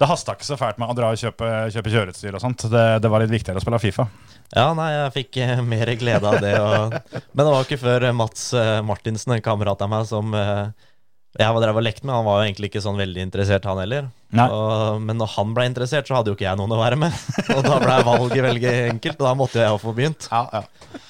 det 0.00 0.08
hasta 0.08 0.32
ikke 0.32 0.48
så 0.48 0.56
fælt 0.56 0.78
med 0.80 0.88
å 0.88 0.96
dra 0.96 1.10
og 1.12 1.20
kjøpe, 1.20 1.50
kjøpe 1.74 1.92
kjøreutstyr 1.92 2.38
og 2.38 2.40
sånt. 2.40 2.64
Det, 2.72 2.84
det 3.04 3.10
var 3.12 3.20
litt 3.20 3.34
viktigere 3.34 3.60
å 3.60 3.64
spille 3.64 3.82
Fifa. 3.82 4.08
Ja, 4.56 4.70
nei, 4.76 4.88
jeg 4.94 5.12
fikk 5.18 5.40
eh, 5.44 5.60
mer 5.66 5.92
glede 6.00 6.32
av 6.32 6.40
det. 6.40 6.54
Og, 6.56 6.96
men 7.36 7.44
det 7.44 7.50
var 7.50 7.68
ikke 7.68 7.80
før 7.84 8.08
Mats 8.16 8.48
Martinsen, 8.88 9.36
en 9.36 9.44
kamerat 9.44 9.84
av 9.84 9.92
meg, 9.92 10.08
som 10.08 10.32
jeg 10.32 11.52
var 11.52 11.60
drev 11.60 11.76
og 11.76 11.84
lekte 11.84 12.08
med. 12.08 12.16
Han 12.16 12.30
var 12.30 12.40
jo 12.40 12.48
egentlig 12.48 12.72
ikke 12.72 12.84
sånn 12.86 13.00
veldig 13.00 13.28
interessert, 13.28 13.68
han 13.68 13.84
heller. 13.84 14.08
Og, 14.32 15.04
men 15.04 15.20
når 15.20 15.36
han 15.36 15.52
ble 15.52 15.68
interessert, 15.68 16.08
så 16.08 16.16
hadde 16.16 16.32
jo 16.32 16.40
ikke 16.40 16.48
jeg 16.48 16.62
noen 16.64 16.72
å 16.72 16.80
være 16.80 16.96
med. 17.04 17.22
Og 17.58 17.60
da 17.68 17.76
ble 17.84 18.02
valget 18.08 18.48
veldig 18.48 18.76
enkelt, 18.96 19.20
og 19.20 19.28
da 19.28 19.36
måtte 19.36 19.60
jo 19.60 19.68
jeg 19.68 19.84
få 19.84 19.98
begynt. 20.00 20.32
Ja, 20.32 20.46
ja. 20.62 21.02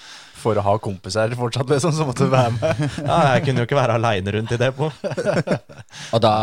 For 0.42 0.58
å 0.58 0.64
ha 0.66 0.76
kompiser 0.82 1.34
fortsatt, 1.38 1.68
liksom, 1.70 1.94
så 1.94 2.06
måtte 2.08 2.26
du 2.26 2.32
være 2.32 2.54
med. 2.56 2.84
Ja, 3.08 3.18
jeg 3.36 3.46
kunne 3.46 3.62
jo 3.62 3.68
ikke 3.68 3.78
være 3.78 3.98
aleine 4.00 4.34
rundt 4.36 4.54
i 4.54 4.58
det 4.60 4.72
på. 4.76 4.88
Og 4.90 6.22
da 6.24 6.34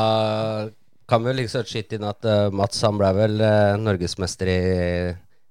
kan 1.09 1.25
vi 1.25 1.33
liksom 1.41 1.65
skyte 1.67 1.97
inn 1.97 2.05
at 2.07 2.25
uh, 2.27 2.47
Mats 2.55 2.79
han 2.85 2.99
ble 2.99 3.09
vel 3.17 3.39
uh, 3.41 3.77
norgesmester 3.81 4.51
i 4.53 4.59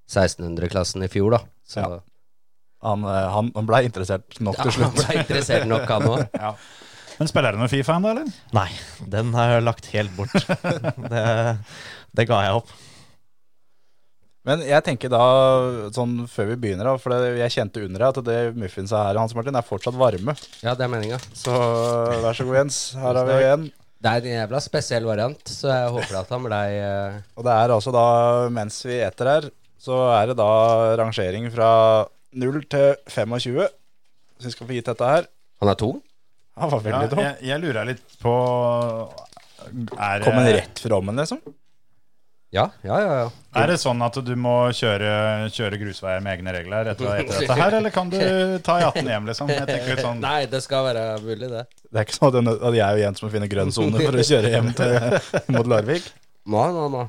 1600-klassen 0.09 1.05
i 1.05 1.11
fjor, 1.13 1.37
da. 1.37 1.43
Så 1.69 1.85
Ja. 1.85 1.99
Han, 2.87 3.03
eh, 3.11 3.25
han, 3.35 3.49
han 3.57 3.67
ble 3.67 3.81
interessert 3.89 4.37
nok 4.39 4.55
til 4.61 4.71
slutt. 4.77 5.01
Ja, 5.01 5.03
han 5.03 5.09
ble 5.09 5.23
interessert 5.25 5.65
nok, 5.67 5.89
han 5.91 6.05
òg. 6.07 6.61
Men 7.19 7.27
spiller 7.31 7.57
du 7.57 7.59
noe 7.59 7.71
Fifa 7.73 7.97
ennå, 7.99 8.13
eller? 8.15 8.37
Nei, 8.55 8.69
den 9.11 9.33
har 9.35 9.57
jeg 9.57 9.65
lagt 9.67 9.89
helt 9.91 10.15
bort. 10.15 10.37
Det, 11.13 11.25
det 12.15 12.27
ga 12.31 12.39
jeg 12.47 12.61
opp. 12.61 12.71
Men 14.49 14.63
jeg 14.65 14.81
tenker 14.87 15.11
da, 15.13 15.21
sånn 15.93 16.23
før 16.31 16.47
vi 16.55 16.57
begynner, 16.63 16.89
da, 16.89 16.95
for 17.01 17.13
det, 17.13 17.35
jeg 17.43 17.53
kjente 17.59 17.83
under 17.85 18.01
deg 18.07 18.09
at 18.23 18.29
det 18.29 18.39
muffinsa 18.57 19.03
her 19.11 19.19
Hans 19.21 19.35
Martin, 19.37 19.59
er 19.59 19.67
fortsatt 19.67 19.99
varme. 20.01 20.33
Ja, 20.65 20.73
det 20.79 20.87
er 20.87 20.93
meninga. 20.93 21.19
Så 21.37 21.53
vær 21.53 22.33
så 22.39 22.47
god, 22.49 22.57
Jens. 22.63 22.79
Her 22.97 23.19
har 23.21 23.29
vi 23.29 23.37
en. 23.51 23.67
Det 23.99 24.11
er 24.15 24.23
en 24.25 24.31
jævla 24.39 24.61
spesiell 24.63 25.05
variant, 25.09 25.51
så 25.51 25.69
jeg 25.75 25.93
håper 25.97 26.21
at 26.21 26.29
han 26.31 26.45
blei 26.47 26.67
uh... 26.79 27.17
Og 27.35 27.45
det 27.49 27.55
er 27.61 27.73
altså 27.75 27.93
da, 27.93 28.05
mens 28.55 28.77
vi 28.87 29.01
eter 29.03 29.31
her, 29.33 29.49
så 29.83 29.99
er 30.15 30.31
det 30.31 30.37
da 30.39 30.49
rangering 31.01 31.49
fra 31.53 31.71
0 32.39 32.61
til 32.71 32.93
25. 33.11 33.59
Så 34.39 34.47
vi 34.47 34.55
skal 34.55 34.69
få 34.71 34.77
gitt 34.79 34.89
dette 34.93 35.09
her. 35.13 35.27
Han 35.61 35.73
er 35.73 35.81
tung? 35.81 35.99
Han 36.59 36.71
var 36.73 36.81
Ja, 36.81 36.87
veldig 36.89 37.11
tom. 37.13 37.25
jeg, 37.27 37.37
jeg 37.51 37.63
lurer 37.67 37.91
litt 37.91 38.17
på 38.23 38.33
er, 39.99 40.23
Kom 40.25 40.39
han 40.39 40.49
rett 40.57 40.81
fra 40.87 40.99
ommen, 41.03 41.19
liksom. 41.19 41.43
Ja, 42.51 42.71
ja, 42.81 42.97
ja. 42.97 43.17
ja. 43.21 43.31
er 43.61 43.67
det 43.69 43.75
sånn 43.83 44.01
at 44.01 44.15
du 44.25 44.31
må 44.41 44.55
kjøre, 44.73 45.09
kjøre 45.53 45.79
grusveier 45.83 46.23
med 46.25 46.39
egne 46.39 46.55
regler 46.57 46.89
etter, 46.95 47.11
etter 47.21 47.43
dette 47.43 47.57
her, 47.59 47.75
eller 47.77 47.93
kan 47.93 48.09
du 48.09 48.17
ta 48.65 48.79
E18 48.81 49.11
hjem, 49.13 49.27
liksom? 49.29 49.53
Sånn 50.01 50.23
Nei, 50.23 50.47
det 50.49 50.63
skal 50.65 50.87
være 50.87 51.03
mulig, 51.27 51.51
det. 51.53 51.67
Det 51.93 52.01
er 52.01 52.07
ikke 52.07 52.17
sånn 52.17 52.31
at 52.31 52.39
jeg- 52.41 52.63
er 52.71 52.79
jeg 52.79 52.97
og 52.97 53.03
Jens 53.03 53.23
må 53.25 53.31
finne 53.35 53.51
grønn 53.53 53.73
sone 53.77 54.01
for 54.01 54.17
å 54.17 54.25
kjøre 54.31 54.53
hjem 54.55 54.71
til, 54.81 54.97
mot 55.59 55.69
Larvik. 55.69 56.09
Nei, 56.49 56.65
nei, 56.79 56.87
nei. 56.97 57.05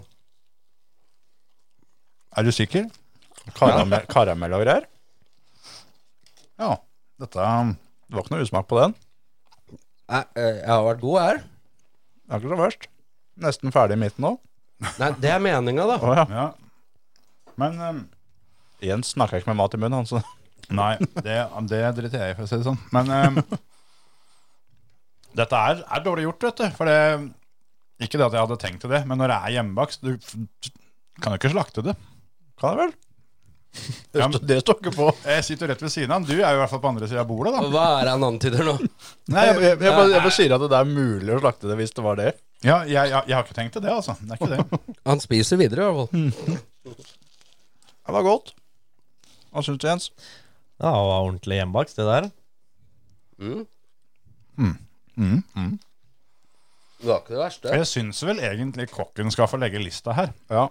Er 2.37 2.43
du 2.43 2.51
sikker? 2.51 2.89
Karamell, 3.55 4.03
karamell 4.11 4.53
og 4.59 4.65
greier. 4.65 4.85
Ja. 6.59 6.75
Dette 7.19 7.39
Det 7.39 8.15
var 8.15 8.23
ikke 8.23 8.35
noe 8.35 8.43
usmak 8.43 8.67
på 8.67 8.77
den. 8.79 8.93
Nei, 10.09 10.21
eh, 10.35 10.59
jeg 10.59 10.69
har 10.71 10.83
vært 10.83 11.01
god 11.03 11.19
her. 11.21 11.41
Det 11.43 12.35
er 12.35 12.43
ikke 12.43 12.51
så 12.53 12.59
verst. 12.59 12.87
Nesten 13.39 13.71
ferdig 13.75 13.95
i 13.95 14.03
midten 14.03 14.25
nå. 14.27 14.35
Nei, 14.79 15.09
det 15.19 15.31
er 15.33 15.41
meninga, 15.43 15.85
da. 15.89 15.97
Oh, 15.99 16.15
ja. 16.15 16.25
Ja. 16.31 16.47
Men 17.59 17.79
um, 17.83 18.03
Jens 18.83 19.11
snakker 19.15 19.41
ikke 19.41 19.51
med 19.51 19.59
mat 19.59 19.75
i 19.75 19.79
munnen, 19.81 19.99
han. 19.99 20.07
Så. 20.07 20.21
Nei, 20.79 20.93
det, 21.25 21.39
det 21.71 21.81
driter 21.97 22.23
jeg 22.23 22.35
i, 22.35 22.37
for 22.37 22.45
å 22.45 22.49
si 22.51 22.59
det 22.61 22.67
sånn. 22.67 22.79
Men 22.95 23.11
um, 23.11 23.41
dette 25.39 25.59
er, 25.71 25.83
er 25.83 26.05
dårlig 26.05 26.27
gjort, 26.27 26.47
vet 26.47 26.61
du. 26.63 26.65
For 26.77 26.89
det 26.89 26.97
Ikke 28.05 28.19
det 28.21 28.29
at 28.29 28.37
jeg 28.37 28.45
hadde 28.45 28.59
tenkt 28.61 28.83
til 28.85 28.93
det, 28.93 29.03
men 29.09 29.19
når 29.19 29.33
det 29.33 29.37
er 29.43 29.55
hjemmebakst 29.57 30.05
Du 30.05 30.15
kan 31.19 31.35
jo 31.35 31.39
ikke 31.41 31.51
slakte 31.53 31.83
det. 31.89 31.95
Kan 32.59 32.75
du 32.75 32.83
vel? 32.85 32.95
Det, 34.09 34.17
Ja, 34.17 34.25
det 34.33 34.55
står 34.63 34.79
ikke 34.79 34.95
på. 34.95 35.07
Jeg 35.35 35.43
sitter 35.45 35.67
jo 35.67 35.73
rett 35.73 35.83
ved 35.85 35.91
siden 35.93 36.09
av 36.09 36.17
han. 36.17 36.23
Du 36.25 36.33
er 36.39 36.55
jo 36.55 36.57
i 36.57 36.61
hvert 36.63 36.71
fall 36.71 36.81
på 36.81 36.89
andre 36.89 37.09
sida 37.11 37.21
av 37.21 37.27
bordet, 37.29 37.51
da. 37.53 37.67
Hva 37.69 37.83
er 37.99 38.07
det 38.07 38.13
han 38.15 38.25
antyder 38.25 38.65
nå? 38.65 38.73
Nei, 39.29 39.43
Jeg, 39.45 39.59
jeg, 39.61 39.75
jeg, 39.75 39.93
bare, 39.93 40.07
jeg 40.15 40.23
bare 40.23 40.33
sier 40.39 40.55
at 40.55 40.63
det 40.65 40.79
er 40.79 40.89
mulig 40.89 41.35
å 41.35 41.41
slakte 41.43 41.69
det 41.69 41.77
hvis 41.77 41.93
det 41.93 42.05
var 42.07 42.17
det. 42.17 42.31
Ja, 42.63 42.81
jeg, 42.83 43.09
jeg, 43.09 43.23
jeg 43.27 43.35
har 43.37 43.43
ikke 43.45 43.55
tenkt 43.55 43.73
til 43.77 43.83
det, 43.85 43.91
altså. 43.93 44.15
Det 44.19 44.31
er 44.35 44.39
ikke 44.39 44.51
det. 44.57 44.79
Han 45.09 45.19
spiser 45.23 45.59
videre, 45.61 45.79
i 45.79 45.95
hvert 45.95 46.09
fall. 46.11 46.97
Det 48.09 48.15
var 48.17 48.25
godt. 48.25 48.53
Hva 49.53 49.63
syns 49.65 49.79
du, 49.81 49.87
Jens? 49.87 50.09
Ja, 50.79 50.89
det 50.91 51.05
var 51.09 51.23
ordentlig 51.23 51.59
hjemmebakst, 51.59 51.97
det 51.99 52.05
der. 52.09 52.27
Mm. 53.39 53.63
Det 56.99 57.07
var 57.07 57.21
ikke 57.21 57.33
det 57.35 57.39
verste. 57.39 57.71
Jeg 57.79 57.87
syns 57.87 58.19
vel 58.27 58.41
egentlig 58.43 58.89
kokken 58.91 59.31
skal 59.31 59.47
få 59.47 59.59
legge 59.61 59.79
lista 59.81 60.11
her. 60.17 60.33
Ja. 60.51 60.65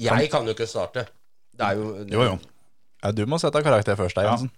Jeg 0.00 0.30
kan 0.32 0.46
jo 0.48 0.54
ikke 0.54 0.68
starte. 0.70 1.06
Det 1.56 1.66
er 1.66 1.76
jo 1.76 1.90
Jo, 2.08 2.22
jo. 2.24 2.38
ja, 3.02 3.10
du 3.12 3.24
må 3.28 3.36
sette 3.42 3.60
karakter 3.66 3.98
først, 3.98 4.16
da, 4.16 4.22
Ja. 4.24 4.30
Jensen. 4.36 4.50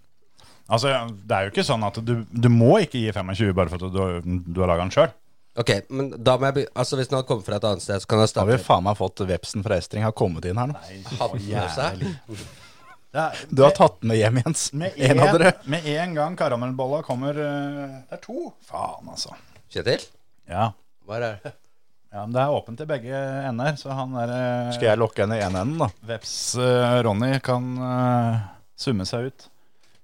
Altså, 0.71 0.89
Det 1.27 1.35
er 1.37 1.43
jo 1.49 1.51
ikke 1.51 1.65
sånn 1.67 1.83
at 1.85 1.99
du, 2.07 2.13
du 2.31 2.49
må 2.49 2.77
ikke 2.85 3.01
gi 3.01 3.11
25 3.13 3.55
bare 3.59 3.69
for 3.73 3.83
at 3.83 3.93
du, 3.93 4.39
du 4.55 4.61
har 4.61 4.69
laga 4.71 4.85
den 4.87 4.95
sjøl. 4.95 5.11
Ok, 5.59 5.71
men 5.93 6.07
da 6.17 6.39
må 6.41 6.49
jeg 6.49 6.55
be 6.57 6.63
Altså 6.81 6.97
Hvis 6.97 7.11
den 7.11 7.19
hadde 7.19 7.29
kommet 7.29 7.45
fra 7.45 7.59
et 7.59 7.65
annet 7.69 7.83
sted, 7.85 8.01
så 8.01 8.09
kan 8.09 8.23
jeg 8.23 8.31
Da 8.33 8.41
har 8.41 8.49
vi 8.49 8.57
faen 8.65 8.87
meg 8.87 8.97
fått 8.97 9.21
vepsen 9.29 9.61
fra 9.67 9.77
Estring 9.77 10.07
har 10.07 10.15
kommet 10.17 10.47
inn 10.49 10.57
her 10.57 10.71
nå. 10.71 10.79
Hadde 11.19 11.41
den 11.43 11.51
med 11.53 11.75
seg. 11.77 12.05
Du 13.53 13.61
har 13.61 13.75
tatt 13.77 13.99
den 14.01 14.09
med 14.09 14.17
hjem, 14.17 14.39
Jens. 14.41 14.63
Med 14.73 14.97
En 14.97 15.21
av 15.21 15.35
dere. 15.37 15.53
med 15.69 15.85
en 15.93 16.15
gang 16.17 16.37
karamellbolla 16.41 17.03
kommer 17.05 17.37
eh, 17.37 17.99
Det 18.09 18.17
er 18.17 18.23
to. 18.25 18.47
Faen, 18.65 19.11
altså. 19.13 19.37
Kjetil? 19.73 20.07
Ja. 20.49 20.71
Hva 21.05 21.19
er 21.19 21.27
det? 21.27 21.53
ja, 22.13 22.23
men 22.25 22.33
Det 22.33 22.41
er 22.47 22.57
åpent 22.57 22.81
til 22.81 22.89
begge 22.89 23.21
ender, 23.51 23.77
så 23.77 23.93
han 23.97 24.17
der 24.17 24.33
Skal 24.73 24.89
jeg 24.95 25.01
lokke 25.05 25.27
henne 25.27 25.37
i 25.37 25.45
en 25.45 25.61
enden, 25.61 25.79
da? 25.85 25.91
Veps 26.15 26.35
eh, 26.57 26.97
Ronny 27.05 27.35
kan 27.45 27.69
eh, 27.77 28.43
summe 28.81 29.05
seg 29.09 29.29
ut. 29.29 29.49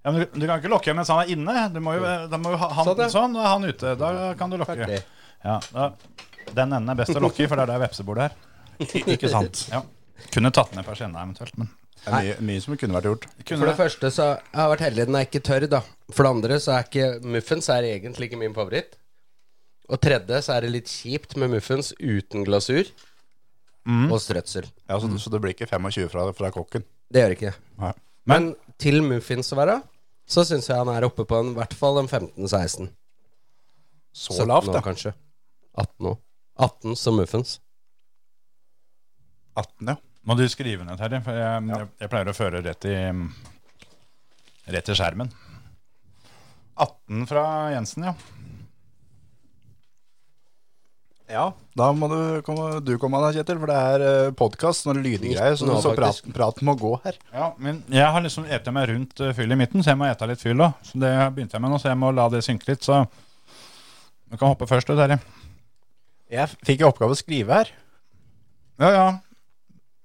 Ja, 0.05 0.13
men 0.13 0.21
du, 0.27 0.27
du 0.37 0.45
kan 0.45 0.61
ikke 0.61 0.71
lokke 0.77 0.93
mens 0.97 1.09
han 1.13 1.25
er 1.25 1.33
inne. 1.33 1.55
Du 1.73 1.81
må 1.85 1.97
jo, 1.97 2.05
da 2.29 2.37
må 2.41 2.53
jo 2.53 2.61
ha 2.61 2.69
han, 2.77 2.93
Sånn, 2.93 3.07
sånn, 3.13 3.39
ja. 3.39 3.41
da 3.41 3.47
er 3.49 3.55
han 3.57 3.73
ute. 3.73 3.95
Da 4.05 4.11
kan 4.39 4.53
du 4.53 4.61
lokke. 4.61 4.77
Ferdig. 4.85 5.01
Ja, 5.45 5.59
da, 5.73 5.91
Den 6.49 6.73
enden 6.73 6.91
er 6.93 6.99
best 6.99 7.15
å 7.17 7.23
lokke 7.23 7.45
i, 7.45 7.49
for 7.51 7.61
det 7.61 7.67
er 7.67 7.73
der 7.75 7.83
vepsebordet 7.85 8.29
er. 8.29 8.39
Ikke 9.15 9.31
sant? 9.33 9.67
Ja. 9.73 9.83
Kunne 10.35 10.51
tatt 10.55 10.73
ned 10.75 10.87
persienna 10.87 11.23
eventuelt, 11.23 11.55
men 11.61 11.69
Det 11.99 12.09
er 12.09 12.17
mye, 12.17 12.39
mye 12.49 12.63
som 12.65 12.77
kunne 12.79 12.97
vært 12.99 13.11
gjort. 13.11 13.27
kunne 13.45 13.61
For 13.63 13.71
det 13.71 13.77
første 13.79 14.11
så 14.15 14.29
jeg 14.29 14.57
har 14.59 14.65
jeg 14.65 14.73
vært 14.75 14.87
heldig 14.87 15.07
den 15.11 15.19
er 15.19 15.27
ikke 15.29 15.43
tørr, 15.47 15.69
da. 15.71 15.83
For 16.15 16.25
det 16.27 16.33
andre 16.37 16.59
så 16.63 16.75
er 16.77 16.89
ikke 16.89 17.11
muffins 17.37 17.69
er 17.75 17.91
egentlig 17.91 18.31
ikke 18.31 18.41
min 18.41 18.57
favoritt. 18.57 18.97
Og 19.89 20.01
tredje 20.05 20.41
så 20.45 20.57
er 20.57 20.67
det 20.67 20.73
litt 20.75 20.91
kjipt 20.93 21.37
med 21.41 21.53
muffins 21.55 21.95
uten 21.99 22.45
glasur 22.45 22.91
og 23.89 24.19
strøtsel. 24.21 24.67
Ja, 24.85 24.99
så, 25.01 25.09
så 25.17 25.31
det 25.33 25.41
blir 25.41 25.55
ikke 25.55 25.69
25 25.71 26.11
fra, 26.13 26.27
fra 26.37 26.51
kokken. 26.53 26.85
Det 27.09 27.23
gjør 27.23 27.33
det 27.33 27.39
ikke. 27.39 27.53
Nei. 27.81 27.93
Men 28.29 28.51
til 28.81 29.01
muffins 29.07 29.49
å 29.55 29.59
være, 29.59 29.79
så 30.29 30.45
syns 30.45 30.69
jeg 30.69 30.77
han 30.77 30.91
er 30.93 31.07
oppe 31.09 31.25
på 31.25 31.39
en, 31.41 31.55
i 31.55 31.57
hvert 31.57 31.73
fall 31.77 32.03
en 32.03 32.11
15-16. 32.11 32.91
Så 34.13 34.45
lavt, 34.45 34.69
da. 34.75 34.83
kanskje. 34.85 35.15
18 35.79 36.11
år. 36.13 36.19
18 36.59 36.97
som 36.99 37.19
muffins. 37.21 37.59
18, 39.59 39.93
ja. 39.93 39.97
Må 40.29 40.35
du 40.37 40.45
skrive 40.51 40.85
ned, 40.85 40.99
Terje? 41.01 41.23
For 41.25 41.39
jeg, 41.39 41.69
jeg, 41.71 41.89
jeg 42.03 42.13
pleier 42.13 42.31
å 42.31 42.37
føre 42.37 42.65
rett 42.67 42.89
i 42.91 42.97
Rett 44.69 44.91
i 44.93 44.95
skjermen. 44.99 45.31
18 46.79 47.23
fra 47.31 47.45
Jensen, 47.73 48.05
ja. 48.05 48.13
Ja, 51.29 51.47
da 51.77 51.91
må 51.93 52.09
du 52.09 52.19
komme, 52.45 52.79
du 52.81 52.95
komme 53.01 53.21
deg, 53.27 53.37
Kjetil, 53.37 53.59
for 53.61 53.69
det 53.69 53.79
er 53.79 54.05
uh, 54.05 54.35
podkast 54.37 54.87
og 54.89 54.97
lydgreier, 54.97 55.57
så, 55.61 55.67
Nå, 55.69 55.77
så 55.85 55.93
praten 55.97 56.33
prat 56.33 56.63
må 56.65 56.73
gå 56.81 56.95
her. 57.05 57.19
ja. 57.35 57.51
Men 57.61 57.83
jeg 57.93 58.07
har 58.15 58.25
liksom 58.25 58.47
ete 58.49 58.73
meg 58.73 58.89
rundt 58.93 59.21
uh, 59.21 59.35
fyll 59.37 59.53
i 59.53 59.59
midten, 59.61 59.85
så 59.85 59.93
jeg 59.93 60.01
må 60.01 60.09
ete 60.09 60.29
litt 60.31 60.45
fyll 60.45 60.65
òg. 60.65 60.79
Så 60.89 61.01
det 61.01 61.13
begynte 61.37 61.59
jeg 61.59 61.65
med 61.65 61.75
nå, 61.75 61.81
så 61.83 61.91
jeg 61.93 62.01
må 62.01 62.13
la 62.17 62.31
det 62.33 62.41
synke 62.47 62.71
litt. 62.71 62.87
Så 62.87 63.03
du 63.05 64.39
kan 64.39 64.55
hoppe 64.55 64.69
først, 64.71 64.89
du, 64.89 64.97
Terje. 64.97 65.21
Jeg 66.29 66.53
fikk 66.67 66.83
i 66.83 66.87
oppgave 66.89 67.15
å 67.15 67.19
skrive 67.19 67.61
her. 67.61 67.73
Ja, 68.79 68.91
ja. 68.93 69.09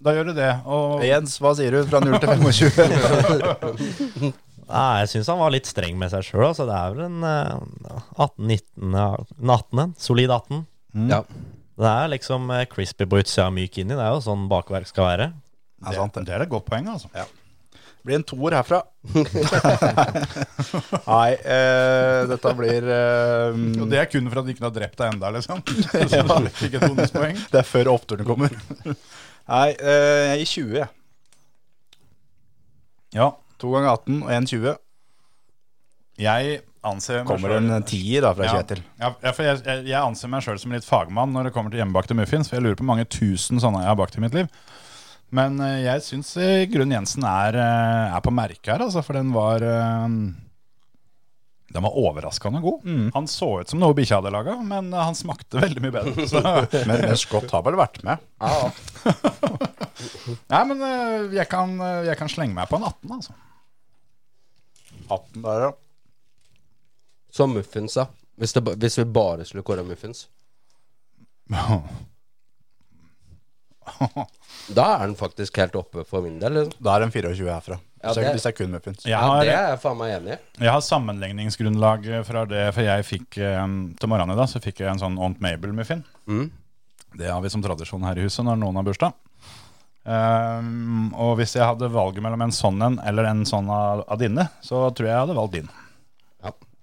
Da 0.04 0.14
gjør 0.16 0.32
du 0.32 0.34
det. 0.36 0.50
Og 0.68 1.04
Jens, 1.06 1.36
hva 1.40 1.54
sier 1.56 1.76
du 1.76 1.84
fra 1.88 2.02
0 2.04 2.18
til 2.20 2.32
25? 2.44 4.34
Nei, 4.74 5.04
jeg 5.04 5.10
syns 5.12 5.30
han 5.32 5.40
var 5.40 5.52
litt 5.54 5.68
streng 5.70 5.98
med 6.00 6.12
seg 6.12 6.26
sjøl. 6.28 6.48
Altså, 6.50 6.66
det 6.68 6.76
er 6.76 6.96
vel 6.96 7.06
en 7.06 7.28
eh, 7.28 8.08
18-19 8.24 8.96
ja, 8.98 9.08
en 9.20 9.54
18. 9.56 9.96
Solid 10.02 10.32
18. 10.34 10.64
Ja. 11.12 11.22
Det 11.84 11.92
er 11.92 12.12
liksom 12.16 12.52
eh, 12.56 12.66
crispy 12.72 13.08
på 13.10 13.20
utsida, 13.22 13.50
myk 13.54 13.80
inni. 13.84 13.96
Det 13.96 14.04
er 14.04 14.16
jo 14.16 14.24
sånn 14.24 14.48
bakverk 14.52 14.90
skal 14.90 15.10
være. 15.12 15.30
Ja, 15.84 15.96
sant, 16.00 16.20
det 16.24 16.36
er 16.36 16.46
et 16.46 16.52
godt 16.52 16.68
poeng, 16.70 16.88
altså. 16.94 17.12
Ja. 17.16 17.28
Blir 18.04 18.18
en 18.20 18.26
toer 18.28 18.56
herfra. 18.58 18.82
Nei, 21.08 21.30
eh, 21.40 22.24
dette 22.32 22.54
blir 22.58 22.88
eh, 22.92 23.62
Og 23.84 23.88
det 23.92 24.02
er 24.02 24.10
kun 24.12 24.28
for 24.32 24.42
at 24.42 24.48
du 24.48 24.52
ikke 24.54 24.66
har 24.68 24.76
drept 24.76 25.00
deg 25.00 25.16
enda, 25.16 25.32
liksom. 25.38 25.62
ja. 26.12 26.40
fikk 26.60 26.78
et 26.80 26.86
bonuspoeng. 26.88 27.40
Det 27.52 27.62
er 27.62 27.68
før 27.68 27.94
oppturene 27.96 28.28
kommer. 28.28 28.52
Nei, 28.84 29.70
eh, 29.78 30.34
jeg 30.34 30.44
gir 30.44 30.52
20, 30.54 30.76
jeg. 30.82 30.92
Ja. 33.20 33.32
To 33.62 33.72
ganger 33.76 33.94
18 33.96 34.22
og 34.26 34.32
en 34.36 34.48
20. 34.50 34.78
Jeg 36.24 36.62
anser 36.84 37.22
meg 37.22 37.30
Kommer 37.30 37.54
selv- 37.56 37.72
en 37.78 37.86
tier 37.88 38.22
da 38.26 38.34
fra 38.36 38.46
Ja. 38.50 38.54
Kjetil. 38.60 38.84
Ja, 39.00 39.14
ja, 39.24 39.32
for 39.32 39.48
jeg, 39.48 39.62
jeg, 39.64 39.86
jeg 39.88 40.00
anser 40.02 40.32
meg 40.34 40.44
sjøl 40.44 40.60
som 40.60 40.76
litt 40.76 40.86
fagmann 40.86 41.32
når 41.34 41.48
det 41.48 41.54
kommer 41.56 41.72
til 41.72 41.80
hjemmebakte 41.80 42.18
muffins. 42.18 42.50
For 42.52 42.60
jeg 42.60 42.66
lurer 42.66 42.76
på 42.80 42.84
hvor 42.84 42.92
mange 42.96 43.08
tusen 43.08 43.62
sånne 43.64 43.86
jeg 43.86 43.92
har 43.94 44.00
bakt 44.00 44.18
i 44.20 44.24
mitt 44.24 44.36
liv. 44.36 44.50
Men 45.34 45.58
eh, 45.64 45.80
jeg 45.88 46.04
syns 46.06 46.36
eh, 46.38 46.66
Grunn 46.72 46.94
Jensen 46.94 47.24
er, 47.28 47.58
eh, 47.58 48.16
er 48.16 48.22
på 48.24 48.32
merket 48.34 48.74
her, 48.76 48.82
altså. 48.86 49.02
For 49.06 49.14
den 49.18 49.32
var 49.34 49.60
Den 51.74 51.84
var 51.88 51.98
overraskende 51.98 52.62
god. 52.62 52.84
Han 53.16 53.28
så 53.30 53.48
ut 53.64 53.70
som 53.72 53.80
noe 53.82 53.96
bikkja 53.98 54.20
hadde 54.20 54.34
laga, 54.36 54.54
men 54.62 54.92
han 54.94 55.16
smakte 55.18 55.62
veldig 55.64 55.82
mye 55.82 55.96
bedre. 55.96 56.28
Så. 56.30 56.38
Men, 56.86 57.02
men 57.02 57.18
Scott 57.18 57.50
har 57.50 57.64
vel 57.66 57.80
vært 57.80 57.98
med? 58.06 58.18
Nei, 60.54 60.62
men 60.70 60.78
jeg 61.34 61.48
kan, 61.50 61.74
jeg 62.06 62.14
kan 62.20 62.30
slenge 62.30 62.54
meg 62.54 62.70
på 62.70 62.78
en 62.78 62.86
18, 62.92 63.16
altså. 63.18 63.34
18 65.10 65.42
der, 65.42 65.66
ja. 65.66 65.72
Som 67.34 67.58
muffins, 67.58 67.98
da. 67.98 68.06
Hvis, 68.38 68.54
det, 68.54 68.62
hvis 68.78 69.00
vi 69.02 69.10
bare 69.10 69.42
skulle 69.50 69.66
kåre 69.66 69.82
muffins. 69.88 70.28
Da 74.78 74.86
er 74.96 75.08
den 75.08 75.16
faktisk 75.20 75.58
helt 75.60 75.76
oppe 75.76 76.06
for 76.08 76.24
min 76.24 76.38
del. 76.40 76.54
Liksom. 76.60 76.78
Da 76.84 76.96
er 76.96 77.04
den 77.06 77.12
24 77.12 77.50
herfra. 77.52 77.80
Ja, 78.04 78.12
Hvis 78.14 78.44
det- 78.44 78.52
er 78.52 78.56
kun 78.58 78.72
muffins. 78.72 79.06
Ja, 79.08 79.22
det 79.42 79.52
er 79.52 79.70
jeg 79.72 79.80
faen 79.84 79.98
meg 80.00 80.12
enig 80.18 80.36
i. 80.36 80.40
Jeg 80.66 80.72
har 80.72 80.82
sammenligningsgrunnlag 80.84 82.08
fra 82.28 82.46
det, 82.46 82.66
for 82.76 82.84
jeg 82.84 83.06
fikk 83.08 83.38
eh, 83.40 83.68
til 84.00 84.12
morgenen 84.12 84.36
i 84.36 84.40
dag 84.40 84.50
så 84.52 84.62
fikk 84.64 84.84
jeg 84.84 84.92
en 84.92 85.00
sånn 85.02 85.20
Aunt 85.20 85.40
Mabel-muffin. 85.44 86.04
Mm. 86.28 86.50
Det 87.18 87.30
har 87.32 87.42
vi 87.44 87.52
som 87.54 87.64
tradisjon 87.64 88.04
her 88.08 88.18
i 88.20 88.26
huset 88.26 88.44
når 88.48 88.60
noen 88.60 88.80
har 88.80 88.88
bursdag. 88.88 89.14
Um, 90.04 91.14
og 91.16 91.38
hvis 91.40 91.54
jeg 91.56 91.64
hadde 91.64 91.88
valget 91.94 92.24
mellom 92.26 92.42
en 92.44 92.52
sånn 92.52 92.82
en 92.84 92.98
eller 93.08 93.30
en 93.30 93.46
sånn 93.48 93.70
av, 93.72 94.02
av 94.12 94.20
dine, 94.20 94.50
så 94.60 94.90
tror 94.92 95.08
jeg 95.08 95.14
jeg 95.14 95.22
hadde 95.22 95.38
valgt 95.38 95.56
din. 95.56 95.70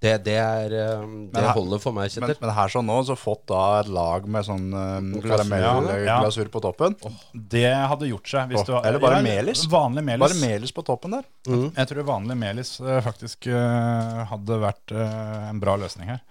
Det, 0.00 0.14
det, 0.24 0.36
er, 0.40 0.72
eh, 0.72 1.00
det 1.28 1.42
her- 1.44 1.52
holder 1.52 1.80
for 1.82 1.92
meg, 1.92 2.08
Men, 2.08 2.30
Kjetil. 2.30 2.40
men 2.40 2.50
her 2.56 2.70
sånn 2.72 2.86
nå, 2.88 2.94
så 3.04 3.16
fått 3.20 3.42
da 3.50 3.64
et 3.82 3.88
lag 3.92 4.24
med 4.24 4.46
sånn 4.46 4.70
um, 4.72 5.10
karamellglasur 5.20 6.46
ja. 6.46 6.52
på 6.54 6.62
toppen. 6.64 6.96
Det 7.34 7.68
hadde 7.68 8.08
gjort 8.08 8.30
seg. 8.32 8.48
Hvis 8.48 8.62
Åh, 8.62 8.70
du, 8.70 8.88
eller 8.88 9.02
bare 9.02 9.18
ja, 9.18 9.26
melis. 9.26 9.66
Vanlig 9.68 10.06
melis. 10.06 10.24
Bare 10.24 10.38
melis 10.40 10.72
på 10.72 10.84
toppen 10.88 11.18
der. 11.18 11.26
Jeg 11.44 11.90
tror 11.90 12.06
vanlig 12.08 12.38
melis 12.40 12.72
eh, 12.80 13.00
faktisk 13.04 13.50
uh, 13.52 14.24
hadde 14.30 14.60
vært 14.62 14.94
uh, 14.96 15.50
en 15.50 15.60
bra 15.60 15.76
løsning 15.82 16.14
her. 16.14 16.22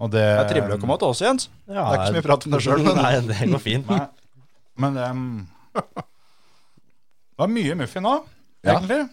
Og 0.00 0.12
det, 0.12 0.20
Det 0.20 0.44
er 0.44 0.52
trivelig 0.52 0.76
å 0.76 0.82
komme 0.82 0.98
til 1.00 1.12
oss, 1.14 1.22
Jens. 1.24 1.48
Ja, 1.68 1.80
det 1.80 1.86
er 1.86 1.96
ikke 1.96 2.10
så 2.10 2.18
mye 2.18 2.26
prat 2.28 2.44
om 2.44 2.54
det 2.56 2.60
sjøl, 2.66 2.84
men 2.88 3.00
Nei, 3.00 3.14
det 3.30 3.48
går 3.54 3.62
fint. 3.64 3.88
Nei, 3.88 4.44
men 4.80 4.96
det 5.00 5.08
mm, 5.16 5.40
Det 7.40 7.46
var 7.46 7.52
mye 7.56 7.78
muffin 7.80 8.04
nå, 8.04 8.18
Ja. 8.60 8.74
egentlig. 8.76 9.06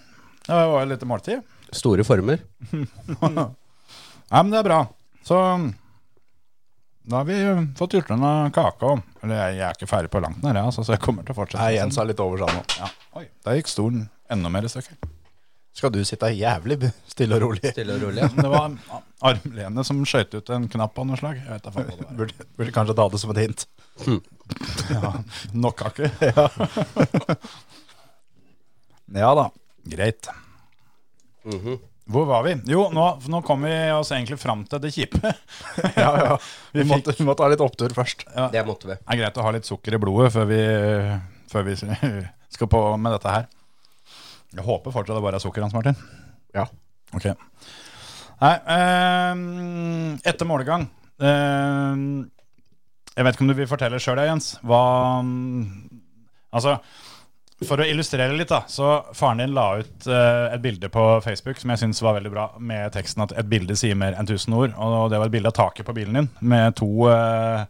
Det 0.48 0.60
var 0.76 0.92
litt 0.92 1.08
måltid. 1.08 1.56
Store 1.76 2.04
former. 2.08 2.44
Nei, 4.28 4.42
men 4.44 4.52
det 4.52 4.60
er 4.60 4.68
bra. 4.68 4.80
Så 5.28 5.38
da 7.08 7.22
har 7.22 7.28
vi 7.30 7.38
fått 7.80 7.94
gjort 7.96 8.10
unna 8.12 8.32
kake 8.52 8.84
og 8.84 9.00
Eller 9.24 9.38
jeg, 9.40 9.54
jeg 9.62 9.66
er 9.70 9.78
ikke 9.78 9.88
ferdig 9.90 10.10
på 10.12 10.20
langt 10.24 10.42
nær, 10.44 10.58
altså, 10.66 10.84
så 10.84 10.96
jeg 10.96 11.02
kommer 11.04 11.24
til 11.28 11.32
å 11.36 11.38
fortsette. 11.38 11.62
Nei, 11.64 11.78
Jens 11.78 11.96
har 12.00 12.08
litt 12.10 12.20
over 12.24 12.44
seg 12.44 12.52
nå. 12.56 12.64
Ja. 12.82 12.90
Oi, 13.22 13.24
der 13.48 13.58
gikk 13.60 13.72
stolen 13.72 14.10
enda 14.32 14.52
mer 14.52 14.68
i 14.68 14.72
stykker. 14.72 14.98
Skal 15.78 15.92
du 15.94 16.00
sitte 16.10 16.30
jævlig 16.34 16.90
stille 17.06 17.38
og 17.38 17.44
rolig? 17.46 17.70
Stille 17.72 17.96
og 17.96 18.02
rolig. 18.08 18.24
Ja. 18.24 18.30
Det 18.44 18.50
var 18.50 18.74
armlenet 19.30 19.86
som 19.88 20.00
skjøt 20.10 20.34
ut 20.40 20.50
en 20.56 20.66
knapp 20.74 20.98
av 20.98 21.06
noe 21.08 21.20
slag. 21.20 21.38
Jeg 21.38 21.52
vet 21.54 21.68
da 21.68 21.74
faen 21.76 21.86
hva 21.88 21.96
det 22.00 22.08
var. 22.08 22.16
Burde, 22.22 22.48
burde 22.58 22.74
kanskje 22.76 22.96
ta 22.98 23.06
det 23.14 23.22
som 23.24 23.34
et 23.36 23.44
hint. 23.46 23.68
Ja, 24.88 25.10
nok 25.54 25.76
kake. 25.82 26.08
Ja 29.18 29.30
da. 29.36 29.46
Greit. 29.88 30.28
Mhm. 31.48 31.78
Hvor 32.08 32.24
var 32.30 32.44
vi? 32.46 32.54
Jo, 32.72 32.86
nå, 32.96 33.06
nå 33.28 33.42
kom 33.44 33.66
vi 33.68 33.74
oss 33.92 34.14
egentlig 34.16 34.38
fram 34.40 34.62
til 34.70 34.80
det 34.84 34.94
kjipe. 34.96 35.34
Ja, 36.00 36.12
ja. 36.22 36.38
Vi, 36.74 36.82
Vi 36.82 36.88
måtte, 36.88 37.14
vi 37.18 37.26
måtte 37.28 37.44
ha 37.44 37.52
litt 37.52 37.64
opptur 37.64 37.92
først. 37.96 38.24
Det 38.54 38.64
måtte 38.68 38.88
vi. 38.92 38.96
Det 38.96 39.14
er 39.16 39.20
greit 39.22 39.40
å 39.42 39.46
ha 39.46 39.52
litt 39.56 39.68
sukker 39.68 39.98
i 39.98 40.00
blodet 40.02 40.32
før 40.36 40.48
vi, 40.50 40.60
før 41.52 41.66
vi 41.68 41.76
skal 42.56 42.70
på 42.72 42.82
med 43.02 43.16
dette 43.18 43.34
her. 43.34 43.48
Jeg 44.56 44.64
håper 44.64 44.94
fortsatt 44.96 45.18
det 45.18 45.26
bare 45.26 45.40
er 45.42 45.44
sukker, 45.44 45.66
Hans 45.66 45.76
Martin. 45.76 45.98
Ja. 46.56 46.68
Ok. 47.18 47.28
Nei, 48.38 48.54
eh, 48.76 49.40
etter 50.30 50.46
målegang 50.46 50.84
eh, 51.18 52.02
Jeg 53.18 53.26
vet 53.26 53.34
ikke 53.34 53.46
om 53.48 53.50
du 53.50 53.56
vil 53.58 53.70
fortelle 53.70 54.00
sjøl, 54.02 54.22
Jens. 54.28 54.52
Hva 54.62 54.82
Altså, 56.56 56.78
for 57.66 57.82
å 57.82 57.86
illustrere 57.90 58.36
litt, 58.38 58.52
da, 58.52 58.62
så 58.70 59.00
faren 59.18 59.42
din 59.42 59.56
la 59.58 59.66
ut 59.80 60.06
uh, 60.06 60.54
et 60.54 60.62
bilde 60.62 60.90
på 60.94 61.06
Facebook 61.26 61.58
som 61.58 61.74
jeg 61.74 61.82
syns 61.82 62.02
var 62.06 62.18
veldig 62.20 62.32
bra, 62.34 62.48
med 62.62 62.92
teksten 62.94 63.26
at 63.26 63.34
'et 63.34 63.50
bilde 63.50 63.76
sier 63.76 63.98
mer 63.98 64.14
enn 64.14 64.30
tusen 64.30 64.54
ord'. 64.54 64.78
Og 64.78 65.10
det 65.10 65.18
var 65.18 65.26
et 65.26 65.34
bilde 65.34 65.50
av 65.50 65.58
taket 65.58 65.88
på 65.88 65.96
bilen 65.98 66.20
din 66.20 66.30
med 66.42 66.76
to 66.78 67.10
uh, 67.10 67.66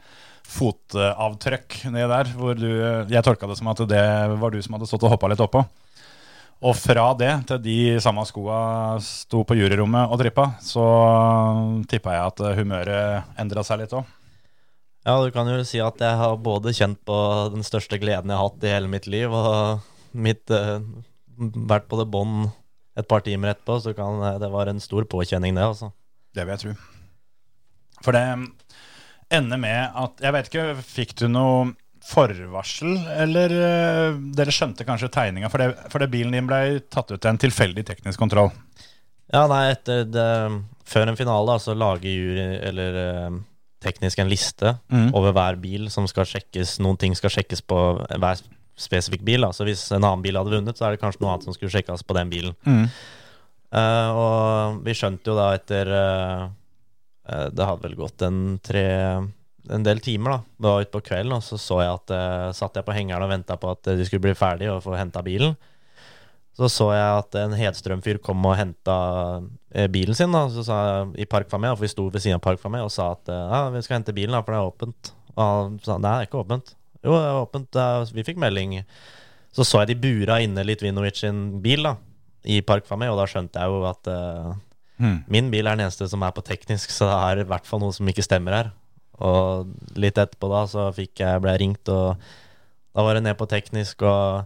fotavtrykk 0.48 1.86
nedi 1.88 2.08
der. 2.12 2.34
Hvor 2.36 2.60
du, 2.60 2.70
jeg 3.08 3.24
tolka 3.24 3.48
det 3.48 3.58
som 3.60 3.72
at 3.72 3.84
det 3.88 4.06
var 4.44 4.52
du 4.52 4.62
som 4.62 4.76
hadde 4.76 4.90
stått 4.90 5.08
og 5.08 5.16
hoppa 5.16 5.32
litt 5.32 5.44
oppå. 5.44 5.64
Og 6.68 6.74
fra 6.74 7.12
det 7.14 7.32
til 7.48 7.60
de 7.62 7.80
samme 8.02 8.24
skoa 8.26 8.98
sto 9.04 9.44
på 9.46 9.56
juryrommet 9.56 10.10
og 10.10 10.20
trippa, 10.20 10.56
så 10.60 10.86
tippa 11.88 12.16
jeg 12.16 12.32
at 12.34 12.46
humøret 12.58 13.38
endra 13.40 13.64
seg 13.64 13.84
litt 13.84 13.94
òg. 13.94 14.08
Ja, 15.08 15.16
du 15.24 15.30
kan 15.32 15.48
jo 15.48 15.62
si 15.64 15.80
at 15.80 16.02
jeg 16.04 16.18
har 16.20 16.34
både 16.44 16.74
kjent 16.76 17.00
på 17.08 17.16
den 17.54 17.64
største 17.64 17.96
gleden 18.02 18.28
jeg 18.34 18.36
har 18.42 18.50
hatt 18.50 18.66
i 18.68 18.74
hele 18.74 18.90
mitt 18.92 19.08
liv, 19.08 19.32
og 19.32 19.86
mitt, 20.18 20.52
eh, 20.52 20.82
vært 21.70 21.88
på 21.88 22.00
det 22.02 22.10
bånd 22.12 22.50
et 22.98 23.08
par 23.08 23.24
timer 23.24 23.54
etterpå, 23.54 23.78
så 23.86 23.94
kan 23.96 24.20
eh, 24.34 24.40
det 24.42 24.50
var 24.52 24.68
en 24.68 24.82
stor 24.84 25.08
påkjenning, 25.08 25.56
det, 25.56 25.64
altså. 25.64 25.94
Det 26.36 26.44
vil 26.44 26.58
jeg 26.58 26.64
tro. 26.66 26.76
For 28.04 28.14
det 28.18 28.26
ender 29.34 29.58
med 29.60 29.96
at 29.98 30.20
Jeg 30.22 30.34
vet 30.36 30.50
ikke, 30.52 30.66
fikk 30.86 31.16
du 31.24 31.28
noe 31.32 31.72
forvarsel, 32.08 32.94
eller 33.20 33.52
eh, 33.58 34.20
dere 34.38 34.54
skjønte 34.56 34.86
kanskje 34.88 35.10
tegninga? 35.12 35.50
For, 35.52 35.64
det- 35.64 35.92
for 35.92 36.04
det 36.04 36.12
bilen 36.14 36.36
din 36.36 36.48
ble 36.52 36.82
tatt 36.92 37.12
ut 37.16 37.20
til 37.22 37.32
en 37.32 37.40
tilfeldig 37.42 37.88
teknisk 37.90 38.20
kontroll. 38.22 38.52
Ja, 39.32 39.46
nei, 39.52 39.70
etter 39.74 40.04
det, 40.08 40.28
før 40.88 41.10
en 41.12 41.18
finale 41.20 41.56
altså 41.58 41.74
så 41.74 41.80
lager 41.80 42.12
jury, 42.12 42.46
eller 42.70 43.00
eh, 43.04 43.40
teknisk 43.88 44.20
en 44.22 44.32
liste 44.32 44.76
Mm. 44.92 45.10
over 45.18 45.34
hver 45.36 45.58
bil 45.64 45.90
som 45.94 46.08
skal 46.08 46.28
sjekkes, 46.28 46.78
noen 46.84 47.00
ting 47.00 47.16
skal 47.16 47.34
sjekkes 47.34 47.64
på 47.66 47.80
hver 48.20 48.44
spesifikk 48.78 49.24
bil. 49.26 49.42
Da. 49.42 49.52
Så 49.56 49.66
hvis 49.68 49.88
en 49.92 50.04
annen 50.04 50.24
bil 50.24 50.38
hadde 50.38 50.54
vunnet, 50.54 50.78
så 50.78 50.88
er 50.88 50.96
det 50.96 51.02
kanskje 51.02 51.24
noe 51.24 51.34
annet 51.34 51.48
som 51.48 51.56
skulle 51.56 51.74
sjekkes 51.74 52.06
på 52.06 52.18
den 52.18 52.30
bilen. 52.30 52.54
Mm. 52.68 52.86
Uh, 53.68 54.10
og 54.16 54.78
vi 54.86 54.96
skjønte 54.96 55.28
jo 55.28 55.34
da 55.36 55.50
etter 55.58 55.90
uh, 55.92 56.44
uh, 57.28 57.48
Det 57.52 57.66
hadde 57.68 57.84
vel 57.84 57.98
gått 58.00 58.24
en 58.24 58.38
tre 58.64 58.86
en 59.68 59.84
del 59.84 60.00
timer, 60.00 60.38
da. 60.38 60.38
Det 60.56 60.70
var 60.72 60.86
utpå 60.86 61.02
kvelden, 61.10 61.34
og 61.36 61.44
så 61.44 61.58
så 61.60 61.82
jeg 61.84 61.96
at 61.98 62.14
uh, 62.16 62.52
satt 62.56 62.78
jeg 62.80 62.88
på 62.88 62.96
hengeren 62.96 63.26
og 63.26 63.34
venta 63.34 63.58
på 63.60 63.74
at 63.74 63.90
de 64.00 64.06
skulle 64.08 64.24
bli 64.24 64.38
ferdig 64.38 64.70
og 64.72 64.80
få 64.86 64.96
henta 64.96 65.20
bilen. 65.26 65.58
Så 66.58 66.70
så 66.74 66.88
jeg 66.96 67.20
at 67.20 67.36
en 67.38 67.54
Hedstrøm-fyr 67.54 68.18
kom 68.24 68.42
og 68.50 68.56
henta 68.58 68.96
eh, 69.70 69.86
bilen 69.94 70.18
sin 70.18 70.34
da, 70.34 70.48
så 70.50 70.64
sa 70.66 70.78
jeg, 70.88 71.12
i 71.22 71.28
Park 71.30 71.52
Famé, 71.52 71.70
for 71.76 71.86
vi 71.86 71.92
sto 71.92 72.08
ved 72.10 72.24
siden 72.24 72.40
av 72.40 72.46
Park 72.46 72.62
Famé, 72.64 72.82
og 72.82 72.90
sa 72.94 73.12
at 73.14 73.30
eh, 73.30 73.44
ja, 73.54 73.60
vi 73.76 73.84
skal 73.86 74.00
hente 74.00 74.16
bilen, 74.18 74.34
da, 74.34 74.42
for 74.42 74.56
det 74.56 74.62
er 74.62 74.72
åpent. 74.72 75.12
Og 75.36 75.44
han 75.44 75.78
sa 75.86 76.00
nei, 76.00 76.10
det 76.10 76.16
er 76.16 76.30
ikke 76.32 76.42
åpent. 76.42 76.74
Jo, 77.06 77.14
det 77.14 77.28
er 77.28 77.42
åpent. 77.44 77.80
Vi 78.18 78.26
fikk 78.26 78.42
melding. 78.42 78.80
Så 79.54 79.68
så 79.68 79.84
jeg 79.84 79.94
de 79.94 80.00
bura 80.02 80.40
inne 80.42 80.66
Litvinovic 80.66 81.22
sin 81.22 81.46
bil 81.62 81.86
da, 81.86 81.94
i 82.50 82.60
Park 82.66 82.90
Famé, 82.90 83.12
og 83.14 83.22
da 83.22 83.30
skjønte 83.30 83.62
jeg 83.62 83.74
jo 83.74 83.86
at 83.90 84.10
uh, 84.10 84.52
hmm. 84.98 85.24
min 85.30 85.54
bil 85.54 85.66
er 85.66 85.78
den 85.78 85.86
eneste 85.86 86.10
som 86.10 86.26
er 86.26 86.34
på 86.34 86.46
teknisk, 86.46 86.94
så 86.94 87.10
det 87.10 87.16
er 87.22 87.42
i 87.44 87.48
hvert 87.54 87.70
fall 87.70 87.82
noe 87.86 87.94
som 87.94 88.10
ikke 88.10 88.26
stemmer 88.26 88.58
her. 88.58 88.76
Og 89.22 89.72
litt 89.98 90.18
etterpå 90.18 90.50
da 90.52 90.66
så 90.70 90.90
fikk 90.94 91.22
jeg, 91.22 91.42
ble 91.42 91.54
jeg 91.54 91.64
ringt, 91.64 91.94
og 91.94 92.18
da 92.98 93.06
var 93.06 93.18
det 93.18 93.26
ned 93.26 93.38
på 93.38 93.50
teknisk 93.50 94.06
og 94.06 94.46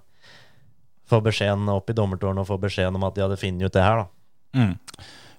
få 1.12 1.20
beskjeden 1.26 1.70
opp 1.72 1.92
i 1.92 1.96
dommertårnet 1.98 2.44
og 2.46 2.50
få 2.54 2.58
beskjeden 2.64 2.98
om 3.00 3.06
at 3.08 3.18
de 3.18 3.26
hadde 3.26 3.40
funnet 3.42 3.68
ut 3.68 3.76
det 3.76 3.84
her, 3.86 4.02
da. 4.04 4.62
Mm. 4.62 4.74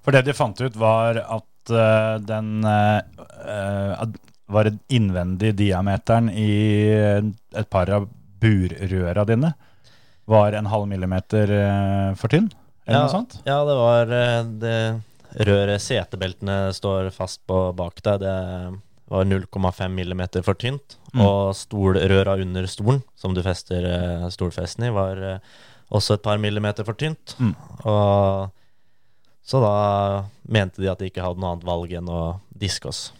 For 0.03 0.15
det 0.15 0.25
de 0.27 0.35
fant 0.37 0.61
ut, 0.61 0.77
var 0.81 1.19
at 1.23 1.73
uh, 1.73 2.17
den 2.27 2.65
eh, 2.67 3.27
eh, 3.47 4.07
var 4.53 4.71
innvendig 4.93 5.53
diameteren 5.59 6.29
i 6.33 6.49
et 6.91 7.69
par 7.71 7.91
av 7.95 8.09
burrøra 8.43 9.23
dine 9.29 9.53
var 10.31 10.55
en 10.59 10.67
halv 10.71 10.89
millimeter 10.91 11.51
uh, 11.51 12.15
for 12.19 12.33
tynn, 12.33 12.51
eller 12.87 12.99
Ja. 12.99 13.03
noe 13.07 13.13
sånt? 13.15 13.37
Ja, 13.47 13.61
det 13.67 13.77
var 13.79 14.13
eh, 14.19 14.41
det 14.63 15.47
røret 15.49 15.81
setebeltene 15.83 16.73
står 16.77 17.11
fast 17.15 17.41
på 17.49 17.59
bak 17.79 18.03
deg. 18.05 18.21
Det 18.23 18.35
var 19.13 19.25
0,5 19.29 19.95
millimeter 19.95 20.43
for 20.45 20.59
tynt. 20.59 20.97
Mm. 21.15 21.23
Og 21.25 21.55
stolrøra 21.57 22.39
under 22.43 22.67
stolen, 22.71 23.03
som 23.17 23.35
du 23.37 23.43
fester 23.45 23.85
eh, 23.87 24.27
stolfesten 24.33 24.89
i, 24.89 24.93
var 24.95 25.21
eh, 25.23 25.39
også 25.93 26.17
et 26.17 26.25
par 26.25 26.41
millimeter 26.41 26.87
for 26.89 26.99
tynt. 26.99 27.37
Mm. 27.39 27.55
Og 27.85 28.53
så 29.45 29.61
da 29.61 29.75
mente 30.49 30.81
de 30.83 30.91
at 30.91 31.01
de 31.03 31.11
ikke 31.11 31.25
hadde 31.25 31.43
noe 31.43 31.55
annet 31.55 31.67
valg 31.69 31.93
enn 31.99 32.09
å 32.09 32.23
diske 32.57 32.89
oss. 32.89 33.11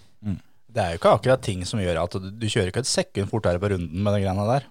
Det 0.73 0.81
er 0.81 0.95
jo 0.95 1.01
ikke 1.03 1.17
akkurat 1.19 1.43
ting 1.45 1.67
som 1.69 1.81
gjør 1.83 2.01
at 2.07 2.15
du, 2.17 2.31
du 2.33 2.49
kjører 2.49 2.73
ikke 2.73 2.85
et 2.85 2.89
sekund 2.89 3.29
fortere 3.33 3.61
på 3.61 3.75
runden 3.75 4.05
med 4.05 4.17
de 4.17 4.23
greiene 4.23 4.49
der. 4.49 4.65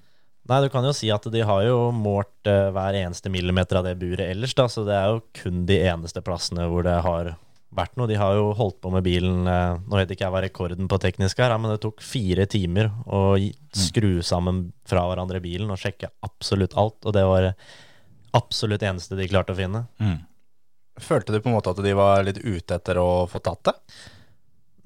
Nei, 0.49 0.57
du 0.63 0.71
kan 0.73 0.85
jo 0.87 0.93
si 0.97 1.11
at 1.13 1.27
de 1.29 1.43
har 1.45 1.61
jo 1.67 1.91
målt 1.93 2.49
uh, 2.49 2.71
hver 2.73 2.97
eneste 2.97 3.29
millimeter 3.31 3.77
av 3.77 3.85
det 3.85 3.99
buret 4.01 4.25
ellers, 4.25 4.55
da, 4.57 4.65
så 4.71 4.83
det 4.87 4.95
er 4.97 5.11
jo 5.11 5.21
kun 5.37 5.61
de 5.69 5.77
eneste 5.85 6.23
plassene 6.25 6.65
hvor 6.71 6.87
det 6.87 6.97
har 7.05 7.35
vært 7.77 7.93
noe. 7.95 8.09
De 8.09 8.17
har 8.19 8.33
jo 8.35 8.49
holdt 8.57 8.79
på 8.81 8.89
med 8.91 9.05
bilen 9.05 9.45
uh, 9.45 9.77
Nå 9.85 9.99
vet 9.99 10.15
ikke 10.15 10.25
jeg 10.25 10.33
hva 10.33 10.41
rekorden 10.43 10.89
på 10.91 10.99
teknisk 11.03 11.39
er, 11.39 11.53
ja, 11.53 11.61
men 11.61 11.75
det 11.75 11.83
tok 11.85 12.01
fire 12.03 12.49
timer 12.49 12.89
å 13.05 13.37
skru 13.69 14.25
sammen 14.25 14.71
fra 14.89 15.05
hverandre 15.11 15.43
bilen 15.43 15.69
og 15.69 15.79
sjekke 15.79 16.09
absolutt 16.25 16.73
alt, 16.81 16.97
og 17.05 17.15
det 17.15 17.27
var 17.29 17.51
absolutt 18.37 18.83
eneste 18.85 19.17
de 19.19 19.27
klarte 19.29 19.55
å 19.55 19.57
finne. 19.57 19.85
Mm. 20.01 20.19
Følte 21.01 21.33
du 21.33 21.39
på 21.41 21.49
en 21.49 21.55
måte 21.57 21.71
at 21.71 21.79
de 21.83 21.93
var 21.97 22.23
litt 22.25 22.41
ute 22.43 22.77
etter 22.77 22.99
å 23.01 23.25
få 23.31 23.41
tatt 23.43 23.69
det? 23.69 23.75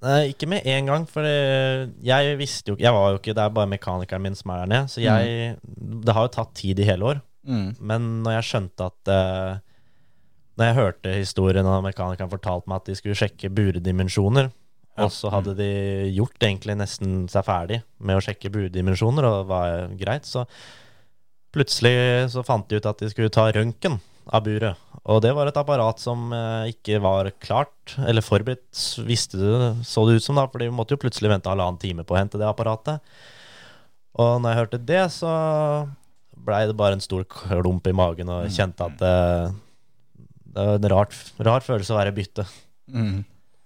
Nei, 0.06 0.20
ikke 0.34 0.48
med 0.52 0.68
en 0.70 0.90
gang, 0.90 1.06
for 1.10 1.26
jeg 1.26 2.36
visste 2.38 2.70
jo 2.70 2.76
ikke 2.76 2.84
Jeg 2.84 2.94
var 2.94 3.06
jo 3.10 3.20
ikke 3.22 3.34
Det 3.34 3.42
er 3.42 3.54
bare 3.56 3.72
mekanikeren 3.72 4.26
min 4.26 4.36
som 4.38 4.52
er 4.54 4.60
der 4.62 4.70
nede, 4.70 4.90
så 4.92 5.02
jeg 5.02 5.56
Det 5.66 6.14
har 6.14 6.28
jo 6.28 6.34
tatt 6.36 6.52
tid 6.60 6.82
i 6.84 6.86
hele 6.86 7.14
år. 7.14 7.22
Mm. 7.48 7.70
Men 7.80 8.10
når 8.26 8.38
jeg 8.38 8.48
skjønte 8.50 8.90
at 8.92 9.12
uh, 9.14 9.64
Når 10.60 10.70
jeg 10.70 10.78
hørte 10.80 11.16
historien 11.16 11.70
og 11.70 11.86
mekanikeren 11.88 12.32
fortalte 12.32 12.70
meg 12.70 12.84
at 12.84 12.92
de 12.92 12.98
skulle 13.00 13.18
sjekke 13.18 13.52
buredimensjoner, 13.56 14.52
og 15.04 15.12
så 15.12 15.28
hadde 15.34 15.58
de 15.58 15.72
gjort 16.16 16.44
egentlig 16.48 16.78
nesten 16.80 17.26
seg 17.32 17.44
ferdig 17.44 17.82
med 18.00 18.16
å 18.16 18.24
sjekke 18.24 18.52
buredimensjoner, 18.54 19.28
og 19.28 19.34
det 19.42 19.50
var 19.50 19.96
greit, 20.00 20.30
så 20.30 20.46
plutselig 21.56 21.96
så 22.34 22.44
fant 22.46 22.68
de 22.70 22.80
ut 22.80 22.90
at 22.90 23.02
de 23.02 23.10
skulle 23.12 23.34
ta 23.34 23.48
røntgen 23.56 23.98
av 24.26 24.46
buret. 24.46 24.82
Og 25.06 25.22
det 25.22 25.36
var 25.38 25.50
et 25.50 25.58
apparat 25.60 26.02
som 26.02 26.32
eh, 26.34 26.72
ikke 26.74 27.00
var 27.04 27.30
klart, 27.44 27.94
eller 28.02 28.26
forberedt, 28.26 28.82
visste 29.06 29.38
det, 29.38 29.72
så 29.86 30.06
det 30.08 30.18
ut 30.18 30.26
som 30.26 30.40
da, 30.40 30.48
for 30.50 30.64
de 30.64 30.72
måtte 30.74 30.96
jo 30.96 31.02
plutselig 31.04 31.30
vente 31.30 31.52
halvannen 31.52 31.78
time 31.82 32.06
på 32.06 32.16
å 32.16 32.20
hente 32.20 32.42
det 32.42 32.48
apparatet. 32.50 33.04
Og 34.18 34.40
når 34.42 34.50
jeg 34.50 34.62
hørte 34.62 34.82
det, 34.90 35.04
så 35.14 35.30
blei 36.46 36.64
det 36.70 36.78
bare 36.78 36.98
en 36.98 37.04
stor 37.04 37.24
klump 37.30 37.88
i 37.90 37.96
magen 37.96 38.32
og 38.32 38.50
kjente 38.54 38.86
at 38.86 38.98
det, 39.02 39.16
det 40.56 40.66
var 40.66 40.78
en 40.80 40.92
rart, 40.94 41.16
rar 41.44 41.66
følelse 41.66 41.94
å 41.94 42.00
være 42.00 42.16
bytte. 42.16 42.46
Mm. 42.90 43.24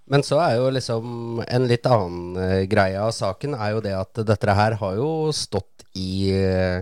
Men 0.10 0.26
så 0.26 0.40
er 0.42 0.56
jo 0.58 0.70
liksom 0.74 1.42
en 1.46 1.68
litt 1.70 1.86
annen 1.86 2.38
eh, 2.42 2.64
greie 2.70 2.98
av 2.98 3.14
saken 3.14 3.54
er 3.54 3.76
jo 3.76 3.84
det 3.86 3.94
at 3.94 4.24
dette 4.26 4.56
her 4.58 4.76
har 4.82 4.96
jo 4.98 5.10
stått 5.36 5.86
i 6.00 6.32
eh, 6.34 6.82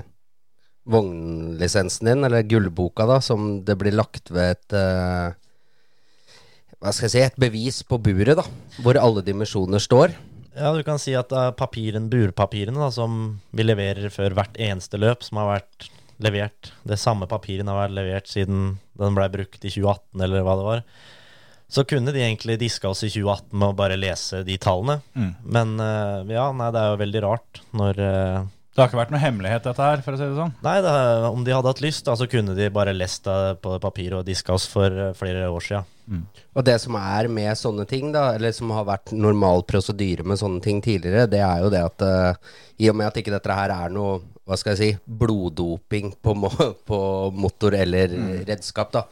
vognlisensen 0.88 2.08
din, 2.08 2.23
eller 2.28 2.45
gullboka, 2.47 3.08
da, 3.10 3.19
som 3.23 3.60
det 3.67 3.76
blir 3.80 3.95
lagt 3.95 4.32
ved 4.32 4.56
et 4.56 4.78
uh, 4.78 5.36
Hva 6.78 6.93
skal 6.93 7.08
jeg 7.08 7.13
si 7.15 7.26
Et 7.26 7.43
bevis 7.47 7.82
på 7.88 8.00
buret, 8.02 8.38
da, 8.39 8.45
hvor 8.86 9.00
alle 9.02 9.26
dimensjoner 9.26 9.82
står. 9.84 10.15
Ja, 10.58 10.71
du 10.73 10.82
kan 10.86 10.97
si 11.02 11.13
at 11.17 11.30
det 11.30 11.38
er 11.38 11.58
papiren, 11.58 12.08
burpapirene 12.10 12.82
da, 12.82 12.89
som 12.93 13.38
vi 13.54 13.65
leverer 13.65 14.10
før 14.13 14.38
hvert 14.38 14.58
eneste 14.58 15.00
løp, 15.02 15.26
som 15.26 15.41
har 15.41 15.52
vært 15.58 15.89
levert. 16.23 16.71
Det 16.88 16.97
samme 16.97 17.28
papiren 17.30 17.69
har 17.69 17.84
vært 17.84 17.97
levert 17.97 18.32
siden 18.32 18.78
den 18.97 19.17
ble 19.17 19.28
brukt 19.34 19.62
i 19.62 19.69
2018, 19.69 20.23
eller 20.26 20.45
hva 20.45 20.58
det 20.58 20.67
var. 20.71 20.84
Så 21.67 21.84
kunne 21.84 22.13
de 22.15 22.23
egentlig 22.23 22.56
diska 22.62 22.89
oss 22.89 23.04
i 23.04 23.12
2018 23.12 23.52
med 23.60 23.73
å 23.73 23.78
bare 23.78 24.00
lese 24.00 24.39
de 24.47 24.56
tallene. 24.62 25.02
Mm. 25.19 25.32
Men 25.43 25.73
uh, 25.82 26.23
ja, 26.32 26.47
nei, 26.56 26.71
det 26.73 26.82
er 26.82 26.93
jo 26.93 27.02
veldig 27.04 27.23
rart 27.28 27.62
når 27.78 28.00
eh, 28.08 28.45
Det 28.78 28.84
har 28.84 28.92
ikke 28.92 29.00
vært 29.00 29.10
noe 29.16 29.22
hemmelighet, 29.24 29.63
dette 29.66 29.82
her, 29.82 30.02
for 30.06 30.13
å 30.13 30.18
si 30.20 30.26
det 30.30 30.38
sånn. 30.38 30.52
Nei, 30.62 30.76
det, 30.86 30.92
om 31.34 31.42
de 31.42 31.54
hadde 31.56 31.72
hatt 31.72 31.80
lyst, 31.82 32.04
da, 32.06 32.13
så 32.13 32.28
kunne 32.30 32.54
de 32.54 32.68
bare 32.70 32.94
lest 32.94 33.26
det 33.26 33.56
på 33.63 33.72
papir 33.82 34.13
og 34.13 34.28
diska 34.28 34.54
oss 34.54 34.68
for 34.70 34.94
eh, 34.94 35.16
flere 35.18 35.48
år 35.50 35.66
sia. 35.66 35.80
Og 36.54 36.62
det 36.63 36.76
som 36.84 36.96
er 37.00 37.28
med 37.28 37.58
sånne 37.58 37.88
ting, 37.90 38.12
da, 38.13 38.30
eller 38.38 38.54
som 38.54 38.70
har 38.76 38.86
vært 38.86 39.16
normal 39.18 39.66
prosedyre 39.66 40.22
med 40.30 40.38
sånne 40.38 40.62
ting 40.62 40.78
tidligere, 40.86 41.26
det 41.26 41.42
er 41.42 41.66
jo 41.66 41.72
det 41.74 41.82
at 41.84 42.06
uh, 42.06 42.54
i 42.78 42.88
og 42.92 43.00
med 43.00 43.10
at 43.10 43.18
ikke 43.18 43.34
dette 43.34 43.58
her 43.58 43.74
er 43.74 43.98
noe 43.98 44.22
hva 44.48 44.56
skal 44.56 44.78
jeg 44.78 44.80
si, 44.80 45.02
bloddoping 45.20 46.13
på, 46.24 46.38
på 46.94 47.00
motor 47.36 47.76
eller 47.82 48.13
redskap, 48.48 48.94
da, 48.94 49.04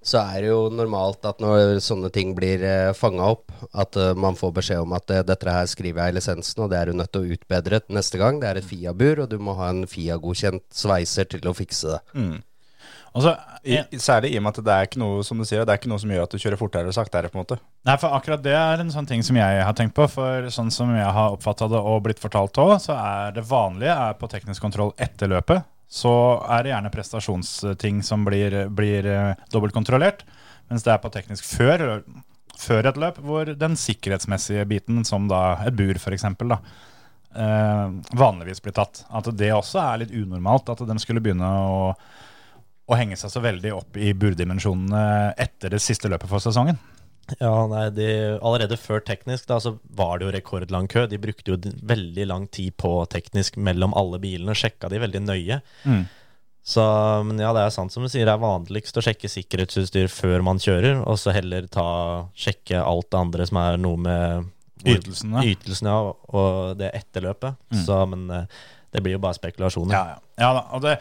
så 0.00 0.22
er 0.22 0.40
det 0.40 0.48
jo 0.48 0.60
normalt 0.72 1.26
at 1.28 1.42
når 1.44 1.78
sånne 1.84 2.08
ting 2.14 2.32
blir 2.36 2.62
eh, 2.64 2.92
fanga 2.96 3.26
opp, 3.34 3.52
at 3.76 3.96
eh, 4.00 4.14
man 4.16 4.38
får 4.38 4.54
beskjed 4.56 4.84
om 4.86 4.94
at 4.96 5.12
eh, 5.12 5.24
dette 5.28 5.56
her 5.56 5.66
skriver 5.68 6.06
jeg 6.06 6.14
i 6.14 6.16
lisensen, 6.16 6.62
og 6.64 6.70
det 6.72 6.78
er 6.78 6.88
du 6.88 6.96
nødt 6.96 7.12
til 7.12 7.26
å 7.26 7.34
utbedre 7.36 7.82
neste 7.92 8.20
gang. 8.20 8.40
Det 8.40 8.48
er 8.48 8.60
et 8.60 8.68
Fia-bur, 8.70 9.26
og 9.26 9.28
du 9.32 9.36
må 9.42 9.58
ha 9.60 9.68
en 9.74 9.84
Fia-godkjent 9.90 10.64
sveiser 10.72 11.28
til 11.28 11.50
å 11.50 11.56
fikse 11.56 11.98
det. 11.98 12.00
Og 13.10 13.24
så, 13.24 13.34
I, 13.66 13.80
særlig 13.98 14.30
i 14.32 14.38
og 14.38 14.44
med 14.46 14.54
at 14.54 14.64
det 14.64 14.74
er 14.74 14.86
ikke 14.86 15.00
noe 15.02 15.24
som 15.26 15.40
du 15.40 15.44
sier, 15.44 15.64
det 15.66 15.74
er 15.74 15.80
ikke 15.80 15.90
noe 15.90 16.00
som 16.00 16.12
gjør 16.14 16.28
at 16.28 16.34
du 16.34 16.38
kjører 16.38 16.60
fortere 16.60 16.86
eller 16.86 16.94
saktere. 16.94 17.28
på 17.28 17.36
en 17.36 17.42
måte. 17.42 17.58
Nei, 17.88 17.96
for 17.98 18.14
akkurat 18.16 18.44
det 18.44 18.54
er 18.54 18.80
en 18.80 18.92
sånn 18.94 19.08
ting 19.10 19.24
som 19.26 19.36
jeg 19.36 19.64
har 19.66 19.74
tenkt 19.76 19.96
på. 19.98 20.06
For 20.08 20.46
sånn 20.54 20.70
som 20.74 20.92
jeg 20.94 21.10
har 21.16 21.34
oppfatta 21.34 21.68
det 21.72 21.82
og 21.90 22.04
blitt 22.06 22.22
fortalt 22.22 22.62
òg, 22.62 22.76
så 22.82 22.94
er 22.94 23.34
det 23.36 23.44
vanlige 23.50 23.96
er 24.06 24.16
på 24.20 24.30
teknisk 24.30 24.62
kontroll 24.62 24.94
etter 24.96 25.32
løpet. 25.32 25.66
Så 25.90 26.12
er 26.46 26.62
det 26.62 26.70
gjerne 26.70 26.92
prestasjonsting 26.94 28.04
som 28.06 28.22
blir, 28.26 28.54
blir 28.70 29.06
eh, 29.10 29.40
dobbeltkontrollert. 29.50 30.22
Mens 30.70 30.86
det 30.86 30.92
er 30.94 31.00
på 31.02 31.10
teknisk 31.10 31.48
før, 31.50 32.04
før 32.54 32.88
et 32.92 33.00
løp, 33.02 33.18
hvor 33.26 33.50
den 33.58 33.74
sikkerhetsmessige 33.78 34.68
biten, 34.70 35.02
som 35.08 35.26
da 35.30 35.58
et 35.66 35.74
bur 35.74 35.98
f.eks., 35.98 36.28
eh, 36.30 37.96
vanligvis 38.22 38.62
blir 38.62 38.76
tatt. 38.78 39.02
At 39.10 39.32
det 39.34 39.50
også 39.56 39.82
er 39.82 40.04
litt 40.04 40.14
unormalt 40.14 40.70
at 40.70 40.86
de 40.86 40.98
skulle 41.02 41.24
begynne 41.24 41.50
å, 41.50 41.90
å 42.86 43.00
henge 43.00 43.18
seg 43.18 43.34
så 43.34 43.42
veldig 43.42 43.74
opp 43.74 43.98
i 43.98 44.14
burdimensjonene 44.14 45.34
etter 45.42 45.74
det 45.74 45.82
siste 45.82 46.12
løpet 46.12 46.30
for 46.30 46.46
sesongen. 46.46 46.78
Ja, 47.38 47.54
nei, 47.70 47.84
de, 47.94 48.06
Allerede 48.38 48.78
før 48.80 49.02
teknisk 49.06 49.46
da, 49.50 49.60
så 49.62 49.76
var 49.96 50.18
det 50.18 50.28
jo 50.28 50.34
rekordlang 50.34 50.88
kø. 50.90 51.06
De 51.10 51.20
brukte 51.22 51.54
jo 51.54 51.58
veldig 51.60 52.26
lang 52.26 52.48
tid 52.52 52.74
på 52.80 52.94
teknisk 53.12 53.58
mellom 53.60 53.94
alle 53.98 54.20
bilene. 54.22 54.56
Sjekka 54.56 54.90
de 54.90 55.02
veldig 55.02 55.22
nøye. 55.26 55.60
Mm. 55.84 56.06
Så, 56.70 56.82
men 57.26 57.40
ja, 57.40 57.52
det 57.56 57.64
er 57.64 57.74
sant 57.74 57.92
som 57.94 58.04
du 58.04 58.10
sier. 58.10 58.26
Det 58.28 58.34
er 58.34 58.42
vanligst 58.42 58.98
å 58.98 59.04
sjekke 59.04 59.30
sikkerhetsutstyr 59.32 60.10
før 60.12 60.44
man 60.46 60.60
kjører, 60.60 61.00
og 61.08 61.18
så 61.18 61.34
heller 61.34 61.68
ta, 61.72 61.86
sjekke 62.38 62.82
alt 62.82 63.08
det 63.10 63.20
andre 63.20 63.46
som 63.48 63.60
er 63.62 63.80
noe 63.80 64.00
med 64.00 64.50
Ytelsene. 64.80 65.42
Ytelsene, 65.44 65.92
ja, 65.92 66.12
og 66.32 66.76
det 66.80 66.92
etterløpet. 66.96 67.58
Mm. 67.72 67.80
Så, 67.84 67.98
men 68.08 68.22
eh, 68.32 68.60
det 68.90 69.02
blir 69.04 69.16
jo 69.18 69.22
bare 69.22 69.36
spekulasjoner. 69.36 69.94
Ja, 69.94 70.14
ja. 70.14 70.20
ja 70.40 70.50
da, 70.56 70.62
og 70.76 70.84
det, 70.84 70.96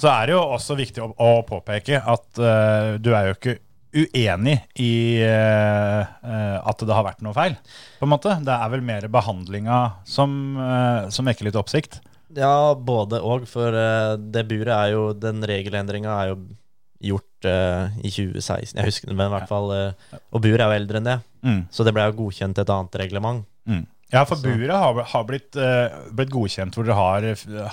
så 0.00 0.10
er 0.12 0.28
det 0.28 0.36
jo 0.36 0.42
også 0.56 0.76
viktig 0.78 1.02
å, 1.04 1.10
å 1.18 1.32
påpeke 1.48 2.00
at 2.00 2.28
uh, 2.40 2.94
du 3.02 3.10
er 3.12 3.30
jo 3.30 3.38
ikke 3.38 3.56
uenig 3.94 4.56
i 4.82 5.22
eh, 5.22 6.56
at 6.58 6.82
det 6.82 6.96
har 6.96 7.06
vært 7.06 7.22
noe 7.24 7.36
feil, 7.36 7.54
på 8.00 8.06
en 8.06 8.12
måte. 8.12 8.34
Det 8.44 8.56
er 8.56 8.72
vel 8.72 8.82
mer 8.84 9.06
behandlinga 9.12 9.78
som, 10.08 10.34
uh, 10.58 11.06
som 11.14 11.30
vekker 11.30 11.48
litt 11.48 11.58
oppsikt. 11.58 12.00
Ja, 12.34 12.74
både 12.74 13.22
og. 13.22 13.46
For 13.50 13.70
uh, 13.70 14.16
det 14.18 14.46
buret 14.50 14.74
er 14.74 14.92
jo 14.96 15.02
Den 15.14 15.44
regelendringa 15.46 16.16
er 16.18 16.32
jo 16.32 16.38
gjort 17.04 17.46
i 17.46 18.08
2016. 18.08 18.78
Jeg 18.78 18.88
husker 18.88 19.10
det, 19.10 19.14
men 19.18 19.28
i 19.28 19.32
hvert 19.34 19.50
fall 19.50 19.66
Og 19.74 20.38
buret 20.40 20.62
er 20.64 20.70
jo 20.70 20.76
eldre 20.78 21.00
enn 21.02 21.08
det. 21.10 21.16
Mm. 21.44 21.58
Så 21.68 21.84
det 21.84 21.92
ble 21.92 22.06
jo 22.08 22.14
godkjent 22.22 22.56
et 22.62 22.70
annet 22.72 22.96
reglement. 23.02 23.42
Mm. 23.68 23.82
Ja, 24.12 24.22
for 24.28 24.38
buret 24.42 24.70
har, 24.70 24.98
har 25.10 25.24
blitt, 25.26 25.56
uh, 25.58 25.94
blitt 26.14 26.32
godkjent 26.32 26.76
hvor 26.76 26.86
dere 26.86 26.96
har, 26.98 27.26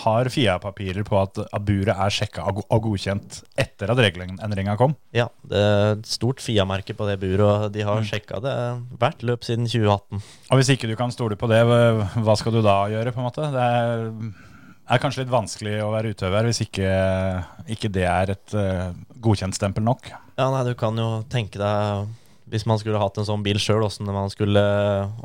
har 0.04 0.30
FIA-papirer 0.32 1.06
på 1.08 1.18
at, 1.20 1.42
at 1.44 1.66
buret 1.68 1.92
er 1.94 2.14
sjekka 2.14 2.46
og, 2.50 2.64
godkjent 2.86 3.42
etter 3.60 3.92
at 3.92 4.02
regelendringa 4.02 4.78
kom. 4.80 4.96
Ja, 5.16 5.28
det 5.48 5.62
er 5.62 5.96
et 5.98 6.08
stort 6.10 6.42
Fia-merke 6.42 6.96
på 6.98 7.08
det 7.10 7.20
buret, 7.22 7.68
og 7.68 7.76
de 7.76 7.86
har 7.86 8.06
sjekka 8.08 8.40
det 8.44 8.56
hvert 9.02 9.26
løp 9.28 9.46
siden 9.46 9.68
2018. 9.70 10.22
Og 10.50 10.62
hvis 10.62 10.72
ikke 10.74 10.90
du 10.90 10.96
kan 11.00 11.14
stole 11.14 11.38
på 11.38 11.50
det, 11.52 11.62
hva 11.68 12.38
skal 12.40 12.56
du 12.56 12.62
da 12.66 12.78
gjøre, 12.92 13.14
på 13.14 13.22
en 13.22 13.28
måte? 13.28 13.52
Det 13.54 13.68
er, 13.68 14.08
er 14.96 15.04
kanskje 15.04 15.26
litt 15.26 15.36
vanskelig 15.36 15.78
å 15.84 15.92
være 15.94 16.16
utøver 16.16 16.50
hvis 16.50 16.64
ikke, 16.66 16.96
ikke 17.76 17.92
det 17.94 18.08
er 18.10 18.34
et 18.34 18.58
uh, 18.58 18.90
godkjentstempel 19.22 19.86
nok. 19.86 20.10
Ja, 20.40 20.50
nei, 20.50 20.66
du 20.66 20.74
kan 20.80 20.98
jo 20.98 21.12
tenke 21.30 21.62
deg 21.62 22.10
hvis 22.52 22.66
man 22.68 22.80
skulle 22.82 23.00
hatt 23.00 23.18
en 23.18 23.28
sånn 23.28 23.44
bil 23.46 23.60
sjøl, 23.62 23.86
man 24.12 24.32
skulle 24.32 24.62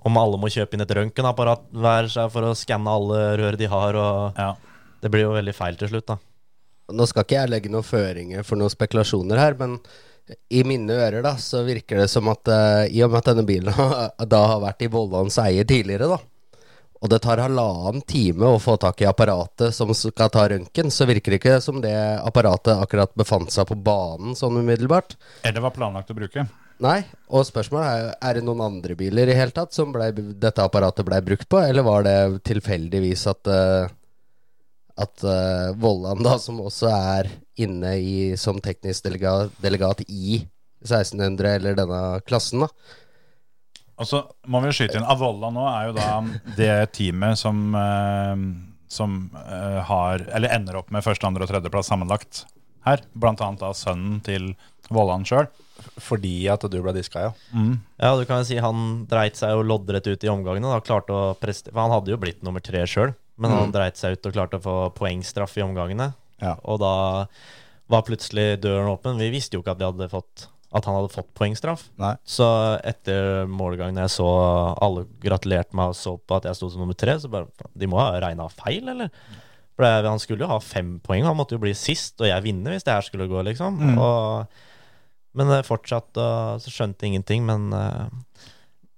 Om 0.07 0.19
alle 0.21 0.39
må 0.39 0.51
kjøpe 0.53 0.77
inn 0.77 0.85
et 0.85 0.95
røntgenapparat 0.95 1.67
hver 1.75 2.11
seg 2.12 2.31
for 2.33 2.47
å 2.47 2.55
skanne 2.59 2.93
alle 2.93 3.23
rør 3.41 3.59
de 3.59 3.71
har, 3.73 3.99
og 3.99 4.39
Ja. 4.39 4.55
Det 5.03 5.11
blir 5.12 5.27
jo 5.27 5.35
veldig 5.35 5.55
feil 5.55 5.77
til 5.77 5.91
slutt, 5.91 6.07
da. 6.09 6.17
Nå 6.97 7.07
skal 7.07 7.27
ikke 7.27 7.37
jeg 7.37 7.51
legge 7.51 7.71
noen 7.71 7.85
føringer 7.85 8.47
for 8.47 8.59
noen 8.59 8.73
spekulasjoner 8.73 9.39
her, 9.39 9.55
men 9.59 9.77
i 10.51 10.62
mine 10.67 10.95
ører 10.95 11.23
da, 11.23 11.37
så 11.39 11.61
virker 11.67 12.01
det 12.01 12.09
som 12.11 12.27
at 12.33 12.49
uh, 12.51 12.87
i 12.89 13.03
og 13.05 13.12
med 13.12 13.21
at 13.21 13.29
denne 13.31 13.45
bilen 13.47 13.77
da 14.33 14.41
har 14.51 14.62
vært 14.65 14.87
i 14.87 14.91
Volvans 14.91 15.37
eie 15.43 15.67
tidligere, 15.69 16.09
da, 16.11 16.19
og 17.03 17.11
det 17.12 17.21
tar 17.23 17.43
halvannen 17.45 18.03
time 18.09 18.49
å 18.49 18.61
få 18.62 18.79
tak 18.81 19.03
i 19.05 19.09
apparatet 19.09 19.75
som 19.77 19.93
skal 19.95 20.31
ta 20.33 20.47
røntgen, 20.49 20.91
så 20.91 21.07
virker 21.07 21.35
det 21.35 21.41
ikke 21.43 21.59
som 21.62 21.83
det 21.85 21.95
apparatet 22.25 22.81
akkurat 22.81 23.12
befant 23.19 23.53
seg 23.53 23.69
på 23.69 23.77
banen 23.77 24.35
sånn 24.39 24.57
umiddelbart. 24.62 25.19
Eller 25.47 25.62
var 25.62 25.77
planlagt 25.77 26.11
å 26.11 26.17
bruke. 26.17 26.47
Nei, 26.85 26.99
og 27.33 27.47
spørsmålet 27.49 27.87
er 27.89 28.01
jo 28.03 28.09
Er 28.29 28.37
det 28.37 28.43
noen 28.45 28.65
andre 28.67 28.97
biler 28.99 29.31
i 29.33 29.37
hele 29.37 29.55
tatt 29.57 29.73
som 29.73 29.95
ble, 29.95 30.11
dette 30.37 30.65
apparatet 30.65 31.07
ble 31.09 31.23
brukt 31.25 31.49
på, 31.49 31.61
eller 31.62 31.87
var 31.87 32.05
det 32.05 32.19
tilfeldigvis 32.49 33.25
at 33.33 33.49
uh, 33.49 33.89
At 35.01 35.25
uh, 35.25 35.73
Vollan, 35.81 36.21
da, 36.25 36.37
som 36.41 36.61
også 36.61 36.93
er 36.93 37.31
inne 37.61 37.97
i, 37.97 38.37
som 38.37 38.61
teknisk 38.61 39.09
delegat, 39.09 39.53
delegat 39.65 40.05
i 40.09 40.43
1600, 40.85 41.57
eller 41.57 41.77
denne 41.77 42.01
klassen, 42.29 42.67
da. 42.67 42.69
Og 43.97 44.09
så 44.09 44.21
må 44.53 44.61
vi 44.61 44.75
skyte 44.77 44.99
inn 45.01 45.09
Avolla 45.09 45.49
nå 45.53 45.65
er 45.71 45.87
jo 45.89 45.95
da 45.97 46.09
det 46.59 46.75
teamet 46.97 47.41
som, 47.41 47.71
uh, 47.73 48.37
som 48.93 49.19
uh, 49.33 49.81
har 49.89 50.27
Eller 50.37 50.53
ender 50.53 50.77
opp 50.83 50.93
med 50.93 51.05
første, 51.05 51.25
andre 51.25 51.47
og 51.47 51.53
tredjeplass 51.53 51.89
sammenlagt 51.89 52.45
her. 52.87 53.01
Blant 53.17 53.41
annet 53.43 53.65
da 53.65 53.73
sønnen 53.75 54.21
til 54.27 54.53
Vollan 54.93 55.25
sjøl. 55.27 55.49
Fordi 56.03 56.35
at 56.53 56.64
du 56.70 56.79
ble 56.83 56.94
diska, 56.96 57.29
ja. 57.29 57.33
Ja, 58.01 58.14
du 58.18 58.25
kan 58.29 58.42
jo 58.42 58.49
si 58.49 58.59
han 58.62 59.07
dreit 59.11 59.38
seg 59.38 59.55
jo 59.55 59.64
loddrett 59.66 60.09
ut 60.09 60.27
i 60.27 60.33
omgangene. 60.33 60.72
Da, 60.72 60.83
klarte 60.85 61.14
å 61.14 61.37
preste 61.40 61.72
For 61.72 61.83
han 61.85 61.94
hadde 61.94 62.12
jo 62.12 62.20
blitt 62.20 62.42
nummer 62.46 62.64
tre 62.64 62.85
sjøl, 62.90 63.14
men 63.40 63.55
han 63.55 63.72
dreit 63.75 64.01
seg 64.01 64.16
ut 64.16 64.29
og 64.29 64.37
klarte 64.37 64.61
å 64.61 64.64
få 64.64 64.77
poengstraff 64.96 65.57
i 65.61 65.64
omgangene. 65.64 66.11
Ja. 66.42 66.57
Og 66.64 66.81
da 66.83 66.92
var 67.92 68.05
plutselig 68.07 68.59
døren 68.64 68.90
åpen. 68.90 69.20
Vi 69.20 69.31
visste 69.33 69.57
jo 69.57 69.62
ikke 69.64 69.77
at, 69.77 69.81
vi 69.81 69.88
hadde 69.88 70.11
fått, 70.12 70.49
at 70.75 70.87
han 70.88 70.99
hadde 70.99 71.14
fått 71.14 71.33
poengstraff. 71.38 71.87
Nei. 72.03 72.14
Så 72.27 72.46
etter 72.85 73.46
målgangen 73.51 74.01
jeg 74.03 74.14
så 74.16 74.29
alle 74.83 75.07
gratulerte 75.22 75.77
meg 75.79 75.94
og 75.94 75.99
så 75.99 76.16
på 76.18 76.38
at 76.38 76.49
jeg 76.51 76.59
sto 76.59 76.70
som 76.72 76.83
nummer 76.83 76.99
tre, 76.99 77.16
så 77.22 77.31
bare 77.33 77.70
De 77.79 77.88
må 77.90 78.01
ha 78.03 78.12
regna 78.22 78.49
feil, 78.53 78.88
eller? 78.92 79.12
For 79.77 79.85
det, 79.85 80.09
han 80.09 80.22
skulle 80.22 80.46
jo 80.46 80.51
ha 80.55 80.57
fem 80.64 80.96
poeng, 81.05 81.27
han 81.29 81.37
måtte 81.37 81.59
jo 81.59 81.62
bli 81.62 81.75
sist, 81.77 82.16
og 82.22 82.31
jeg 82.31 82.44
vinner 82.46 82.72
hvis 82.72 82.87
det 82.87 82.94
her 82.96 83.05
skulle 83.05 83.29
gå, 83.29 83.42
liksom. 83.44 83.77
Og, 84.01 84.62
men 85.37 85.53
eh, 85.59 85.62
fortsatt 85.66 86.16
uh, 86.20 86.57
så 86.62 86.72
skjønte 86.72 87.05
jeg 87.07 87.14
ingenting, 87.14 87.44
men 87.49 87.68
eh, 87.77 88.07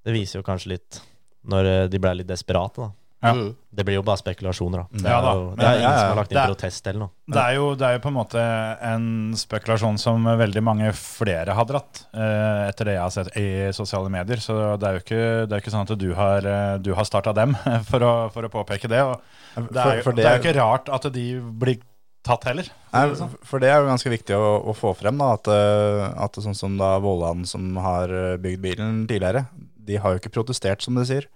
det 0.07 0.15
viser 0.17 0.41
jo 0.41 0.47
kanskje 0.47 0.77
litt 0.77 1.03
når 1.49 1.69
eh, 1.75 1.85
de 1.93 2.01
ble 2.03 2.15
litt 2.23 2.31
desperate, 2.31 2.81
da. 2.87 2.95
Ja. 3.19 3.33
Mm. 3.35 3.49
Det 3.75 3.83
blir 3.83 3.97
jo 3.99 4.03
bare 4.07 4.21
spekulasjoner, 4.21 4.85
da. 4.85 4.99
Det 5.03 5.09
Ja 5.11 5.17
er, 5.19 5.25
jo, 5.41 5.47
det 5.59 5.65
er 5.67 5.73
ja, 5.73 5.79
ingen 5.81 5.89
ja. 5.91 5.95
som 5.99 6.11
har 6.13 6.19
lagt 6.21 6.31
inn 6.35 6.39
er- 6.39 6.51
protest 6.53 6.87
eller 6.87 7.01
noe. 7.03 7.11
Det 7.35 7.41
er, 7.43 7.55
jo, 7.57 7.65
det 7.81 7.87
er 7.89 7.97
jo 7.97 8.03
på 8.05 8.11
en 8.13 8.15
måte 8.15 8.45
en 8.93 9.09
spekulasjon 9.41 9.99
som 9.99 10.29
veldig 10.39 10.63
mange 10.63 10.93
flere 10.95 11.57
har 11.59 11.67
dratt, 11.67 12.05
eh, 12.15 12.61
etter 12.69 12.87
det 12.93 12.95
jeg 12.95 13.03
har 13.03 13.15
sett 13.17 13.33
i 13.43 13.47
sosiale 13.75 14.13
medier. 14.15 14.39
Så 14.45 14.55
det 14.79 14.87
er 14.87 14.95
jo 15.01 15.03
ikke, 15.03 15.21
det 15.51 15.57
er 15.59 15.65
ikke 15.65 15.75
sånn 15.75 15.89
at 15.89 15.97
du 15.99 16.07
har, 16.15 16.47
du 16.87 16.93
har 16.95 17.09
starta 17.11 17.35
dem 17.35 17.57
for 17.91 18.07
å, 18.07 18.13
for 18.37 18.47
å 18.47 18.53
påpeke 18.55 18.87
det. 18.95 19.03
Og 19.03 19.19
det, 19.67 19.83
er, 19.83 19.99
jo- 19.99 20.07
for 20.07 20.15
det 20.15 20.23
det 20.23 20.31
er 20.31 20.31
er- 20.37 20.39
jo 20.39 20.45
ikke 20.47 20.59
rart 20.63 20.95
at 21.01 21.11
de 21.19 21.27
blir 21.65 21.83
tatt 22.27 22.45
heller. 22.49 22.67
Nei, 22.93 23.03
for 23.47 23.61
det 23.63 23.69
er 23.71 23.81
jo 23.83 23.89
ganske 23.91 24.11
viktig 24.13 24.35
å, 24.37 24.49
å 24.69 24.75
få 24.77 24.95
frem, 24.99 25.19
da, 25.21 25.33
at, 25.39 25.49
eh, 25.49 26.05
at 26.25 26.39
sånn 26.43 26.57
som 26.57 26.77
da 26.81 26.95
Vollan 27.01 27.45
som 27.49 27.77
har 27.81 28.09
eh, 28.13 28.37
bygd 28.43 28.61
bilen 28.65 29.03
tidligere, 29.09 29.47
de 29.89 29.97
har 29.97 30.13
jo 30.17 30.21
ikke 30.23 30.33
protestert, 30.35 30.83
som 30.85 30.95
de 30.99 31.05
sier. 31.09 31.29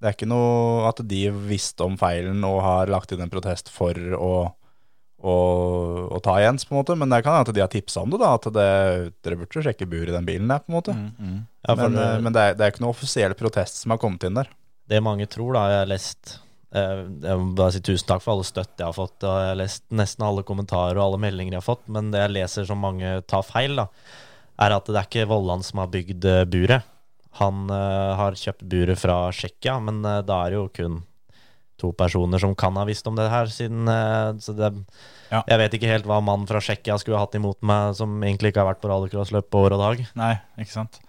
Det 0.00 0.08
er 0.10 0.16
ikke 0.16 0.28
noe 0.28 0.88
at 0.88 1.00
de 1.08 1.22
visste 1.48 1.84
om 1.84 1.96
feilen 2.00 2.42
og 2.44 2.60
har 2.64 2.90
lagt 2.92 3.12
inn 3.14 3.22
en 3.24 3.30
protest 3.32 3.70
for 3.72 3.96
å, 4.16 4.30
å, 5.24 5.34
å 6.12 6.20
ta 6.24 6.34
Jens, 6.42 6.64
på 6.68 6.74
en 6.74 6.80
måte. 6.82 6.96
Men 6.98 7.12
det 7.12 7.22
kan 7.24 7.36
hende 7.38 7.48
at 7.52 7.56
de 7.56 7.62
har 7.64 7.70
tipsa 7.72 8.02
om 8.04 8.12
det, 8.12 8.20
da. 8.20 8.34
At 8.36 8.48
det, 8.52 8.66
dere 9.24 9.38
burde 9.40 9.64
sjekke 9.64 9.88
buret 9.88 10.12
i 10.12 10.16
den 10.16 10.28
bilen 10.28 10.50
der, 10.50 10.60
på 10.64 10.72
en 10.72 10.78
måte. 10.78 10.96
Ja, 11.68 11.76
men 11.78 11.96
det- 11.96 12.04
eh, 12.10 12.20
men 12.24 12.32
det, 12.36 12.42
er, 12.50 12.56
det 12.58 12.66
er 12.66 12.74
ikke 12.74 12.84
noe 12.84 12.92
offisiell 12.96 13.36
protest 13.38 13.80
som 13.82 13.94
har 13.94 14.00
kommet 14.02 14.24
inn 14.28 14.36
der. 14.40 14.50
det 14.88 15.00
mange 15.02 15.24
tror, 15.32 15.54
da 15.56 15.68
Jeg 15.70 15.78
har 15.84 15.92
lest 15.94 16.34
Jeg 16.74 17.38
må 17.38 17.52
bare 17.54 17.72
si 17.74 17.80
tusen 17.86 18.08
takk 18.08 18.22
for 18.24 18.34
alle 18.34 18.46
støtt 18.48 18.80
jeg 18.80 18.88
har 18.88 18.96
fått. 18.96 19.16
Og 19.22 19.34
jeg 19.38 19.50
har 19.52 19.58
lest 19.60 19.84
nesten 19.94 20.26
alle 20.26 20.42
kommentarer 20.46 20.98
og 20.98 21.04
alle 21.06 21.22
meldinger 21.22 21.56
jeg 21.56 21.62
har 21.62 21.68
fått. 21.68 21.84
Men 21.86 22.10
det 22.10 22.24
jeg 22.24 22.34
leser 22.34 22.68
som 22.68 22.82
mange 22.82 23.16
tar 23.30 23.46
feil, 23.46 23.78
da 23.78 23.88
er 24.62 24.74
at 24.76 24.86
det 24.90 24.98
er 24.98 25.08
ikke 25.08 25.30
Vollan 25.30 25.64
som 25.66 25.82
har 25.82 25.90
bygd 25.92 26.26
eh, 26.30 26.44
buret. 26.50 26.90
Han 27.40 27.66
uh, 27.66 28.14
har 28.14 28.36
kjøpt 28.38 28.62
buret 28.70 29.00
fra 29.00 29.16
Tsjekkia, 29.34 29.80
men 29.82 30.04
uh, 30.06 30.20
da 30.22 30.44
er 30.44 30.54
det 30.54 30.58
jo 30.60 30.68
kun 30.76 31.00
to 31.82 31.90
personer 31.98 32.38
som 32.38 32.52
kan 32.54 32.76
ha 32.78 32.84
visst 32.86 33.08
om 33.10 33.16
det 33.18 33.26
her, 33.26 33.50
siden 33.50 33.90
uh, 33.90 34.30
Så 34.38 34.54
det 34.54 34.70
Ja. 35.32 35.40
Jeg 35.50 35.58
vet 35.58 35.74
ikke 35.74 35.90
helt 35.90 36.06
hva 36.06 36.20
mannen 36.22 36.46
fra 36.46 36.60
Tsjekkia 36.62 36.94
skulle 37.00 37.18
ha 37.18 37.24
hatt 37.24 37.34
imot 37.34 37.58
meg, 37.66 37.96
som 37.98 38.12
egentlig 38.22 38.52
ikke 38.52 38.62
har 38.62 38.68
vært 38.70 38.82
på 38.84 38.90
rallycrossløp 38.92 39.48
på 39.50 39.64
år 39.66 39.74
og 39.74 39.82
dag. 39.82 40.04
Nei, 40.20 40.34
ikke 40.62 40.76
sant. 40.76 41.00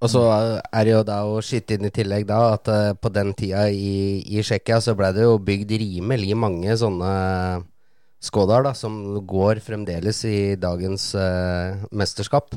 Og 0.00 0.08
så 0.08 0.22
er 0.32 0.86
det 0.86 0.94
jo 0.94 1.02
da 1.04 1.18
å 1.28 1.40
skyte 1.44 1.76
inn 1.76 1.88
i 1.88 1.92
tillegg 1.92 2.24
da 2.28 2.38
at 2.54 2.70
uh, 2.72 2.92
på 2.96 3.10
den 3.12 3.34
tida 3.36 3.66
i, 3.68 4.22
i 4.24 4.40
Tsjekkia 4.40 4.80
så 4.80 4.94
ble 4.96 5.10
det 5.16 5.26
jo 5.26 5.36
bygd 5.44 5.76
rimelig 5.82 6.38
mange 6.38 6.76
sånne 6.80 7.12
Skådar 8.20 8.66
da, 8.66 8.74
som 8.76 8.98
går 9.24 9.62
fremdeles 9.64 10.18
i 10.28 10.54
dagens 10.60 11.14
uh, 11.16 11.80
mesterskap. 11.88 12.52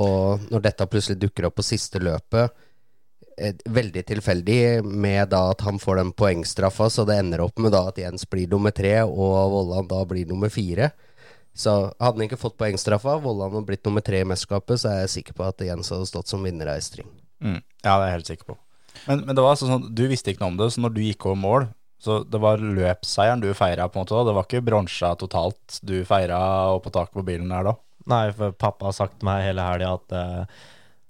Og 0.00 0.46
når 0.48 0.62
dette 0.64 0.86
plutselig 0.88 1.20
dukker 1.20 1.44
opp 1.44 1.58
på 1.58 1.66
siste 1.66 2.00
løpet, 2.00 2.54
veldig 3.68 4.02
tilfeldig 4.08 4.84
med 4.84 5.28
da 5.32 5.42
at 5.52 5.60
han 5.66 5.80
får 5.80 6.00
den 6.00 6.12
poengstraffa, 6.16 6.88
så 6.88 7.04
det 7.08 7.18
ender 7.20 7.44
opp 7.44 7.60
med 7.60 7.72
da 7.74 7.84
at 7.90 8.00
Jens 8.00 8.24
blir 8.28 8.48
nummer 8.48 8.72
tre, 8.72 8.94
og 9.04 9.52
Vollan 9.52 9.88
da 9.90 10.00
blir 10.08 10.28
nummer 10.28 10.52
fire. 10.52 10.88
Så 11.54 11.72
hadde 12.00 12.16
han 12.16 12.24
ikke 12.24 12.40
fått 12.40 12.56
poengstraffa, 12.60 13.18
Vollan 13.20 13.52
hadde 13.52 13.66
blitt 13.68 13.84
nummer 13.84 14.00
tre 14.04 14.22
i 14.22 14.28
mesterskapet, 14.28 14.80
så 14.80 14.88
er 14.88 15.02
jeg 15.02 15.12
sikker 15.18 15.36
på 15.36 15.44
at 15.44 15.60
Jens 15.66 15.92
hadde 15.92 16.08
stått 16.08 16.30
som 16.30 16.44
vinner 16.44 16.70
av 16.72 16.80
Estring. 16.80 17.08
Ja, 17.42 17.58
det 17.84 17.92
er 17.92 18.06
jeg 18.06 18.16
helt 18.16 18.30
sikker 18.30 18.48
på. 18.54 18.58
Men, 19.06 19.24
men 19.26 19.36
det 19.36 19.42
var 19.44 19.54
altså 19.56 19.68
sånn, 19.68 19.88
du 19.92 20.04
visste 20.08 20.32
ikke 20.32 20.44
noe 20.44 20.54
om 20.54 20.58
det, 20.60 20.70
så 20.72 20.82
når 20.84 20.94
du 20.96 21.00
gikk 21.04 21.26
over 21.28 21.40
mål, 21.42 21.68
Så 22.02 22.24
det 22.26 22.40
var 22.42 22.58
løpsseieren 22.58 23.38
du 23.44 23.52
feira, 23.54 23.84
på 23.86 24.00
en 24.00 24.02
måte 24.02 24.16
da? 24.16 24.24
Det 24.26 24.32
var 24.34 24.46
ikke 24.48 24.64
bronsa 24.66 25.12
totalt 25.20 25.76
du 25.86 26.00
feira 26.08 26.38
oppå 26.74 26.90
taket 26.90 27.14
på 27.14 27.22
bilen 27.28 27.52
der 27.52 27.68
da? 27.68 27.76
Nei, 28.10 28.24
for 28.34 28.50
pappa 28.58 28.88
har 28.88 28.96
sagt 28.96 29.20
til 29.20 29.28
meg 29.28 29.44
hele 29.46 29.62
helga 29.62 29.92
at 30.00 30.14
eh, 30.18 30.62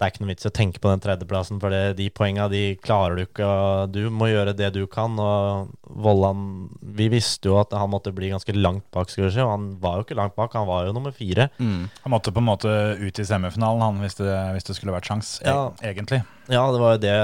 det 0.02 0.08
er 0.08 0.10
ikke 0.16 0.22
noe 0.24 0.32
vits 0.32 0.46
i 0.46 0.48
å 0.50 0.54
tenke 0.56 0.80
på 0.82 0.90
den 0.90 1.02
tredjeplassen, 1.04 1.60
for 1.62 1.70
det, 1.70 1.94
de 2.00 2.08
poenga 2.10 2.48
de 2.50 2.62
klarer 2.82 3.14
du 3.14 3.22
ikke. 3.22 3.46
Og 3.46 3.92
du 3.94 4.00
må 4.10 4.26
gjøre 4.32 4.50
det 4.58 4.72
du 4.74 4.80
kan. 4.90 5.14
Og 5.22 5.70
Vollan 6.02 6.40
Vi 6.82 7.06
visste 7.12 7.46
jo 7.52 7.60
at 7.60 7.70
han 7.76 7.90
måtte 7.92 8.10
bli 8.14 8.32
ganske 8.32 8.50
langt 8.56 8.82
bak, 8.90 9.12
skal 9.12 9.28
vi 9.28 9.30
si, 9.36 9.40
og 9.44 9.52
han 9.52 9.68
var 9.82 10.00
jo 10.00 10.06
ikke 10.08 10.18
langt 10.18 10.34
bak, 10.34 10.56
han 10.58 10.66
var 10.66 10.88
jo 10.88 10.96
nummer 10.96 11.14
fire. 11.14 11.46
Han 11.62 12.10
måtte 12.10 12.34
på 12.34 12.42
en 12.42 12.48
måte 12.50 12.72
ut 12.98 13.22
i 13.22 13.28
semifinalen 13.28 13.84
han, 13.86 14.02
hvis 14.02 14.18
det, 14.18 14.32
hvis 14.56 14.66
det 14.66 14.76
skulle 14.80 14.96
vært 14.96 15.06
sjans, 15.12 15.36
e- 15.44 15.48
Ja. 15.52 15.70
egentlig. 15.86 16.24
Ja, 16.50 16.66
det 16.74 16.80
var 16.82 16.96
jo 16.96 17.02
det 17.06 17.14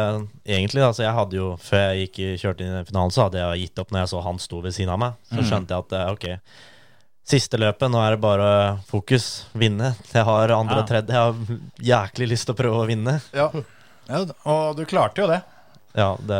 egentlig. 0.47 0.85
Altså, 0.87 1.03
jeg 1.03 1.13
hadde 1.19 1.37
jo, 1.37 1.57
Før 1.59 1.91
jeg 1.91 2.07
gikk 2.13 2.39
kjørte 2.45 2.63
inn 2.63 2.79
i 2.79 2.85
finalen, 2.87 3.11
så 3.11 3.27
hadde 3.27 3.43
jeg 3.43 3.67
gitt 3.67 3.83
opp 3.83 3.91
når 3.91 4.05
jeg 4.07 4.13
så 4.15 4.23
han 4.23 4.39
sto 4.39 4.61
ved 4.63 4.73
siden 4.79 4.95
av 4.95 4.99
meg. 5.03 5.19
Så 5.33 5.43
skjønte 5.51 5.75
jeg 5.75 5.83
at 5.89 5.93
eh, 5.99 6.13
ok, 6.15 6.29
siste 7.29 7.59
løpet, 7.61 7.91
nå 7.93 8.01
er 8.01 8.17
det 8.17 8.23
bare 8.25 8.51
fokus. 8.89 9.29
Vinne. 9.59 9.95
Jeg 10.15 10.25
har 10.25 10.55
andre 10.57 10.81
Ja. 10.83 10.87
tredje. 10.89 11.13
Jeg 11.13 11.21
har 11.21 12.09
jæklig 12.09 12.29
lyst 12.33 12.49
til 12.49 12.55
å 12.57 12.59
prøve 12.63 12.83
å 12.83 12.89
vinne. 12.89 13.21
Ja. 13.37 13.51
og 14.45 14.77
du 14.77 14.85
klarte 14.89 15.21
jo 15.23 15.29
det. 15.29 15.43
Ja, 15.97 16.17
det 16.21 16.39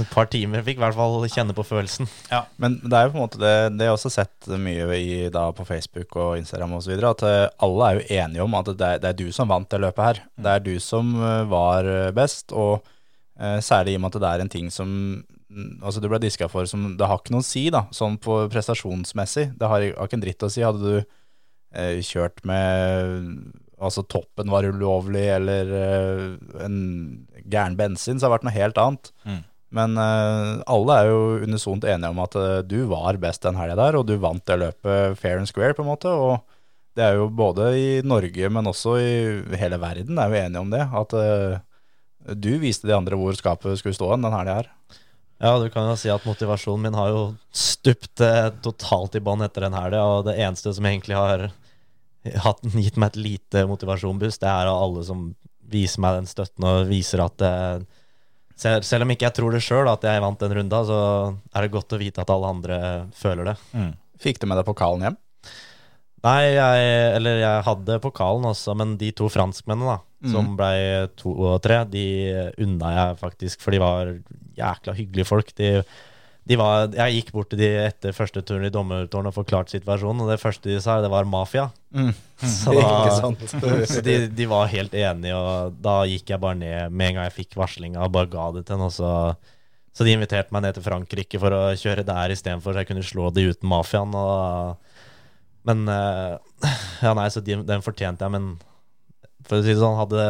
et 0.00 0.10
par 0.12 0.26
timer 0.30 0.62
fikk 0.66 0.78
i 0.78 0.82
hvert 0.82 0.96
fall 0.96 1.22
kjenne 1.30 1.54
på 1.56 1.64
følelsen. 1.66 2.08
Ja, 2.30 2.42
Men 2.58 2.78
det 2.82 2.92
er 2.92 3.06
jo 3.06 3.12
på 3.14 3.18
en 3.20 3.24
måte 3.24 3.40
det, 3.40 3.52
det 3.78 3.86
har 3.86 3.90
jeg 3.92 3.98
også 3.98 4.12
sett 4.12 4.50
mye 4.60 4.86
i, 4.96 5.28
da, 5.32 5.46
på 5.56 5.64
Facebook 5.68 6.16
og 6.20 6.36
Instagram 6.40 6.74
osv. 6.78 6.92
At 7.08 7.22
eh, 7.26 7.48
alle 7.64 7.88
er 7.88 7.98
jo 8.00 8.06
enige 8.20 8.44
om 8.44 8.54
at 8.58 8.70
det 8.76 8.88
er, 8.88 8.98
det 9.02 9.10
er 9.12 9.18
du 9.20 9.32
som 9.32 9.48
vant 9.48 9.68
det 9.70 9.80
løpet 9.80 10.04
her. 10.04 10.22
Det 10.36 10.54
er 10.56 10.64
du 10.66 10.74
som 10.82 11.14
eh, 11.22 11.44
var 11.50 11.84
eh, 11.88 12.10
best, 12.16 12.52
og 12.52 12.82
eh, 13.40 13.58
særlig 13.64 13.94
i 13.94 14.00
og 14.00 14.04
med 14.04 14.14
at 14.16 14.20
det 14.24 14.32
er 14.34 14.44
en 14.46 14.52
ting 14.52 14.70
som 14.74 14.88
mm, 14.90 15.39
Altså 15.82 15.98
du 15.98 16.06
ble 16.06 16.20
diska 16.22 16.46
for 16.46 16.68
som 16.70 16.92
Det 16.94 17.06
har 17.10 17.18
ikke 17.18 17.34
noe 17.34 17.42
å 17.42 17.46
si, 17.46 17.64
da, 17.74 17.86
sånn 17.94 18.20
på 18.22 18.44
prestasjonsmessig. 18.52 19.48
Det 19.58 19.70
har, 19.70 19.86
har 19.96 20.06
ikke 20.06 20.18
en 20.20 20.22
dritt 20.22 20.46
å 20.46 20.50
si. 20.52 20.62
Hadde 20.62 20.84
du 20.84 20.96
eh, 21.74 21.98
kjørt 22.06 22.44
med 22.46 23.50
Altså 23.80 24.02
toppen 24.04 24.50
var 24.52 24.66
ulovlig, 24.68 25.24
eller 25.38 25.70
eh, 25.72 26.24
en 26.66 26.74
gæren 27.48 27.78
bensin, 27.78 28.18
så 28.20 28.26
har 28.26 28.34
det 28.34 28.34
vært 28.34 28.48
noe 28.50 28.58
helt 28.58 28.80
annet. 28.82 29.08
Men 29.72 29.94
eh, 30.02 30.60
alle 30.68 30.96
er 31.00 31.08
jo 31.08 31.20
unisont 31.46 31.86
enige 31.88 32.10
om 32.12 32.20
at 32.20 32.36
eh, 32.36 32.58
du 32.68 32.82
var 32.90 33.16
best 33.22 33.46
den 33.46 33.56
helga 33.56 33.78
der, 33.78 33.96
og 33.96 34.04
du 34.08 34.18
vant 34.20 34.44
det 34.50 34.58
løpet 34.60 35.16
fair 35.20 35.40
and 35.40 35.48
square, 35.48 35.72
på 35.78 35.84
en 35.86 35.88
måte. 35.92 36.12
Og 36.12 36.42
det 36.98 37.06
er 37.06 37.16
jo 37.20 37.30
både 37.32 37.70
i 37.78 37.88
Norge, 38.04 38.50
men 38.52 38.68
også 38.68 38.98
i 39.00 39.58
hele 39.62 39.78
verden 39.80 40.18
er 40.20 40.28
jo 40.28 40.40
enige 40.42 40.64
om 40.66 40.74
det. 40.74 40.82
At 41.00 41.16
eh, 41.16 42.34
du 42.36 42.52
viste 42.60 42.90
de 42.90 42.98
andre 42.98 43.16
hvor 43.16 43.38
skapet 43.38 43.80
skulle 43.80 43.96
stå 43.96 44.12
hen 44.12 44.26
den 44.26 44.36
helga 44.36 44.60
her. 44.60 44.72
Ja, 45.40 45.54
du 45.58 45.70
kan 45.72 45.86
jo 45.88 45.96
si 45.96 46.10
at 46.12 46.26
motivasjonen 46.28 46.82
min 46.84 46.96
har 46.98 47.08
jo 47.14 47.20
stupt 47.56 48.20
eh, 48.20 48.50
totalt 48.60 49.14
i 49.16 49.22
bånn 49.24 49.40
etter 49.46 49.64
den 49.64 49.76
helga, 49.76 50.02
og 50.04 50.26
det 50.28 50.34
eneste 50.36 50.74
som 50.76 50.84
egentlig 50.88 51.16
har 51.16 51.46
hatt, 52.44 52.60
gitt 52.76 52.98
meg 53.00 53.14
et 53.14 53.22
lite 53.24 53.62
motivasjonboost, 53.70 54.42
det 54.42 54.50
er 54.52 54.68
alle 54.68 55.04
som 55.06 55.30
viser 55.70 56.02
meg 56.04 56.18
den 56.18 56.28
støtten 56.28 56.66
og 56.68 56.90
viser 56.90 57.22
at 57.24 57.40
eh, 57.46 57.80
selv, 58.60 58.84
selv 58.84 59.06
om 59.06 59.14
ikke 59.14 59.28
jeg 59.30 59.36
tror 59.38 59.56
det 59.56 59.62
sjøl, 59.64 59.88
at 59.88 60.04
jeg 60.04 60.20
vant 60.20 60.44
den 60.44 60.52
runda, 60.58 60.82
så 60.84 61.00
er 61.56 61.64
det 61.64 61.72
godt 61.72 61.96
å 61.96 62.00
vite 62.02 62.20
at 62.20 62.32
alle 62.34 62.52
andre 62.52 62.78
føler 63.16 63.52
det. 63.54 63.56
Fikk 64.20 64.42
du 64.42 64.48
med 64.50 64.60
deg 64.60 64.68
pokalen 64.68 65.06
hjem? 65.08 65.16
Nei, 66.20 66.50
jeg, 66.52 66.88
eller 67.16 67.38
jeg 67.40 67.64
hadde 67.64 67.96
pokalen 68.04 68.44
også, 68.50 68.74
men 68.76 68.98
de 69.00 69.08
to 69.16 69.30
franskmennene, 69.32 69.96
da, 69.96 70.06
Mm. 70.20 70.32
som 70.34 70.48
ble 70.52 71.06
to 71.16 71.30
og 71.32 71.62
tre, 71.64 71.78
de 71.88 72.02
unna 72.60 72.90
jeg 72.92 73.14
faktisk, 73.22 73.62
for 73.64 73.72
de 73.72 73.78
var 73.80 74.10
jækla 74.60 74.94
hyggelige 74.96 75.28
folk. 75.28 75.52
De, 75.58 75.70
de 76.50 76.56
var, 76.58 76.88
jeg 76.96 77.18
gikk 77.18 77.32
bort 77.34 77.50
til 77.52 77.60
de 77.60 77.68
etter 77.84 78.14
første 78.16 78.42
turen 78.46 78.64
i 78.66 78.72
dommertårnet 78.72 79.30
og 79.30 79.36
forklarte 79.36 79.74
situasjonen, 79.76 80.24
og 80.24 80.32
det 80.32 80.40
første 80.42 80.70
de 80.70 80.80
sa, 80.82 80.98
det 81.04 81.10
var 81.12 81.28
mafia. 81.28 81.68
Så, 82.40 82.72
da, 82.72 83.32
så 83.90 84.00
de, 84.00 84.14
de 84.32 84.44
var 84.48 84.70
helt 84.72 84.94
enige, 84.96 85.36
og 85.36 85.74
da 85.84 85.98
gikk 86.08 86.30
jeg 86.32 86.40
bare 86.40 86.56
ned 86.56 86.94
med 86.94 87.10
en 87.10 87.18
gang 87.18 87.26
jeg 87.28 87.36
fikk 87.42 87.58
varslinga, 87.60 88.00
og 88.00 88.14
bare 88.14 88.30
ga 88.32 88.46
det 88.54 88.62
til 88.64 88.78
henne. 88.78 88.88
Så, 88.94 89.10
så 89.92 90.06
de 90.06 90.14
inviterte 90.16 90.54
meg 90.56 90.64
ned 90.64 90.78
til 90.78 90.86
Frankrike 90.86 91.40
for 91.42 91.52
å 91.52 91.60
kjøre 91.76 92.06
der 92.08 92.32
istedenfor, 92.32 92.72
så 92.72 92.80
jeg 92.80 92.88
kunne 92.88 93.04
slå 93.04 93.28
de 93.36 93.44
uten 93.50 93.68
mafiaen. 93.68 94.16
Og, 94.16 95.04
men 95.68 95.84
eh, 95.92 96.38
Ja, 97.04 97.12
nei, 97.18 97.28
så 97.28 97.44
de, 97.44 97.60
den 97.68 97.84
fortjente 97.84 98.24
jeg, 98.24 98.32
men 98.38 98.54
for 99.50 99.58
å 99.58 99.64
si 99.64 99.72
det 99.72 99.80
sånn, 99.80 99.96
hadde 99.98 100.24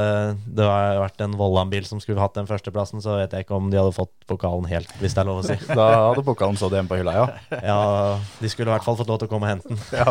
det 0.57 0.67
vært 0.67 1.21
en 1.21 1.35
Vollan-bil 1.37 1.85
som 1.85 2.01
skulle 2.01 2.23
hatt 2.23 2.39
den 2.39 2.49
førsteplassen, 2.49 3.03
så 3.05 3.19
vet 3.19 3.35
jeg 3.37 3.45
ikke 3.45 3.59
om 3.59 3.67
de 3.69 3.77
hadde 3.77 3.93
fått 3.93 4.13
pokalen 4.31 4.65
helt, 4.71 4.89
hvis 5.03 5.13
det 5.13 5.21
er 5.21 5.29
lov 5.29 5.43
å 5.43 5.45
si. 5.45 5.57
Da 5.81 5.89
hadde 6.09 6.25
pokalen 6.25 6.57
stått 6.57 6.79
hjemme 6.79 6.89
på 6.89 7.01
hylla, 7.03 7.17
ja. 7.19 7.27
Ja, 7.71 7.81
de 8.41 8.51
skulle 8.53 8.73
i 8.73 8.75
hvert 8.75 8.87
fall 8.87 8.97
fått 8.97 9.11
lov 9.13 9.21
til 9.21 9.29
å 9.29 9.33
komme 9.35 9.51
og 9.51 9.53
hente 9.53 9.69
den. 9.69 9.83
ja, 9.93 10.07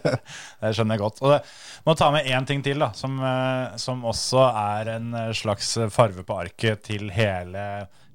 Det 0.62 0.72
skjønner 0.72 0.96
jeg 0.96 1.02
godt. 1.04 1.20
Og 1.20 1.34
det, 1.34 1.42
må 1.84 1.96
ta 1.98 2.08
med 2.14 2.30
én 2.32 2.48
ting 2.48 2.64
til, 2.64 2.80
da, 2.80 2.88
som, 2.96 3.18
eh, 3.20 3.76
som 3.82 4.06
også 4.08 4.46
er 4.48 4.94
en 4.94 5.12
eh, 5.18 5.34
slags 5.36 5.74
farve 5.92 6.24
på 6.24 6.38
arket 6.46 6.86
til 6.88 7.12
hele, 7.12 7.66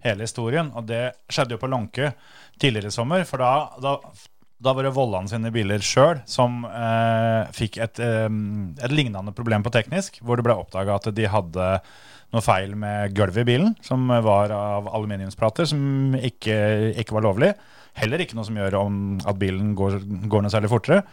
hele 0.05 0.25
historien. 0.25 0.73
Og 0.73 0.89
det 0.89 1.03
skjedde 1.29 1.57
jo 1.57 1.61
på 1.61 1.69
Lånke 1.69 2.15
tidligere 2.57 2.89
i 2.89 2.97
sommer, 2.97 3.27
for 3.29 3.45
da, 3.45 3.53
da, 3.83 3.99
da 4.63 4.73
var 4.73 4.87
det 4.87 4.93
Vollan 4.95 5.29
sine 5.29 5.51
biler 5.53 5.83
sjøl 5.85 6.23
som 6.29 6.63
eh, 6.65 7.49
fikk 7.53 7.79
et, 7.83 8.01
eh, 8.01 8.27
et 8.27 8.93
lignende 8.93 9.33
problem 9.37 9.65
på 9.65 9.73
teknisk, 9.75 10.21
hvor 10.25 10.39
det 10.39 10.47
ble 10.47 10.57
oppdaga 10.57 10.97
at 10.97 11.09
de 11.13 11.29
hadde 11.29 11.71
noe 12.33 12.43
feil 12.43 12.73
med 12.75 13.13
gulvet 13.15 13.45
i 13.45 13.47
bilen, 13.47 13.75
som 13.85 14.09
var 14.09 14.51
av 14.51 14.89
aluminiumsplater, 14.91 15.69
som 15.69 16.15
ikke, 16.17 16.57
ikke 16.99 17.15
var 17.15 17.27
lovlig. 17.29 17.53
Heller 17.97 18.21
ikke 18.21 18.37
noe 18.37 18.47
som 18.47 18.57
gjør 18.59 18.81
om 18.81 19.01
at 19.25 19.39
bilen 19.39 19.71
går, 19.77 20.01
går 20.29 20.43
noe 20.43 20.53
særlig 20.53 20.71
fortere. 20.73 21.05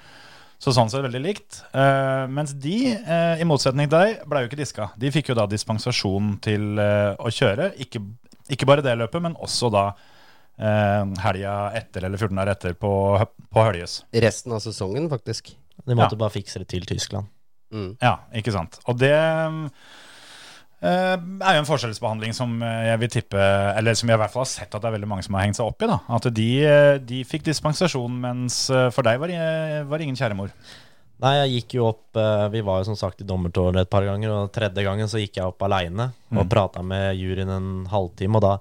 Så 0.63 0.73
sånn 0.73 0.91
sett 0.91 1.05
veldig 1.05 1.21
likt. 1.21 1.61
Eh, 1.77 2.25
mens 2.33 2.55
de, 2.57 2.95
eh, 2.97 3.41
i 3.43 3.47
motsetning 3.49 3.89
til 3.91 3.99
deg, 3.99 4.25
ble 4.29 4.43
jo 4.43 4.51
ikke 4.51 4.61
diska. 4.61 4.89
De 4.97 5.11
fikk 5.13 5.33
jo 5.33 5.39
da 5.39 5.47
dispensasjon 5.51 6.39
til 6.45 6.81
eh, 6.81 7.13
å 7.19 7.33
kjøre. 7.33 7.73
Ikke, 7.85 8.01
ikke 8.49 8.69
bare 8.69 8.85
det 8.85 8.97
løpet, 8.97 9.23
men 9.25 9.37
også 9.37 9.71
da 9.75 9.91
eh, 10.59 11.05
helga 11.25 11.55
etter 11.81 12.05
eller 12.09 12.19
14 12.21 12.37
dager 12.37 12.53
etter 12.55 12.75
på, 12.79 12.93
på 13.51 13.65
Høljes. 13.67 14.01
Resten 14.15 14.53
av 14.57 14.61
sesongen, 14.65 15.09
faktisk. 15.13 15.55
De 15.85 15.95
måtte 15.99 16.15
Ja. 16.15 16.23
bare 16.25 16.31
fikse 16.37 16.59
det 16.63 16.69
til 16.71 16.85
Tyskland. 16.87 17.27
Mm. 17.75 17.97
Ja, 18.01 18.19
ikke 18.35 18.53
sant. 18.55 18.79
Og 18.87 18.99
det 19.01 19.11
eh, 19.11 19.69
er 20.85 21.57
jo 21.57 21.63
en 21.63 21.69
forskjellsbehandling 21.69 22.35
som 22.37 22.53
jeg 22.63 23.01
vil 23.01 23.11
tippe 23.11 23.41
Eller 23.41 23.97
som 23.99 24.09
jeg 24.11 24.19
i 24.19 24.21
hvert 24.21 24.33
fall 24.35 24.45
har 24.45 24.51
sett 24.53 24.75
at 24.75 24.83
det 24.85 24.91
er 24.91 24.97
veldig 24.99 25.09
mange 25.11 25.25
som 25.27 25.35
har 25.39 25.47
hengt 25.47 25.59
seg 25.59 25.67
opp 25.71 25.83
i. 25.83 25.89
da 25.91 25.99
At 26.19 26.29
de, 26.37 26.49
eh, 26.69 26.99
de 27.03 27.23
fikk 27.29 27.47
dispensasjon, 27.49 28.19
mens 28.27 28.69
eh, 28.71 28.91
for 28.95 29.03
deg 29.07 29.19
var 29.23 29.33
det, 29.33 29.87
var 29.91 29.99
det 29.99 30.07
ingen 30.09 30.21
kjæremor. 30.21 30.53
Nei, 31.25 31.35
jeg 31.45 31.53
gikk 31.63 31.77
jo 31.79 31.85
opp 31.93 32.19
Vi 32.53 32.61
var 32.67 32.81
jo 32.83 32.89
som 32.91 32.97
sagt 32.99 33.21
i 33.23 33.27
dommertårnet 33.27 33.85
et 33.87 33.91
par 33.91 34.03
ganger, 34.05 34.33
og 34.35 34.51
tredje 34.53 34.83
gangen 34.85 35.09
så 35.09 35.21
gikk 35.23 35.39
jeg 35.39 35.47
opp 35.47 35.63
aleine 35.63 36.09
og 36.35 36.49
prata 36.51 36.83
med 36.83 37.15
juryen 37.17 37.53
en 37.55 37.69
halvtime, 37.89 38.35
og 38.35 38.43
da 38.43 38.57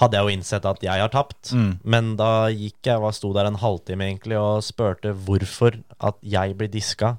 hadde 0.00 0.18
jeg 0.18 0.26
jo 0.26 0.34
innsett 0.36 0.66
at 0.68 0.82
jeg 0.84 1.02
har 1.02 1.12
tapt. 1.12 1.52
Men 1.84 2.14
da 2.20 2.48
gikk 2.52 2.90
jeg 2.90 3.00
og 3.00 3.14
sto 3.16 3.32
der 3.36 3.48
en 3.48 3.60
halvtime 3.60 4.10
egentlig 4.10 4.36
og 4.40 4.64
spurte 4.66 5.14
hvorfor 5.26 5.78
at 6.04 6.18
jeg 6.20 6.56
blir 6.58 6.72
diska 6.72 7.16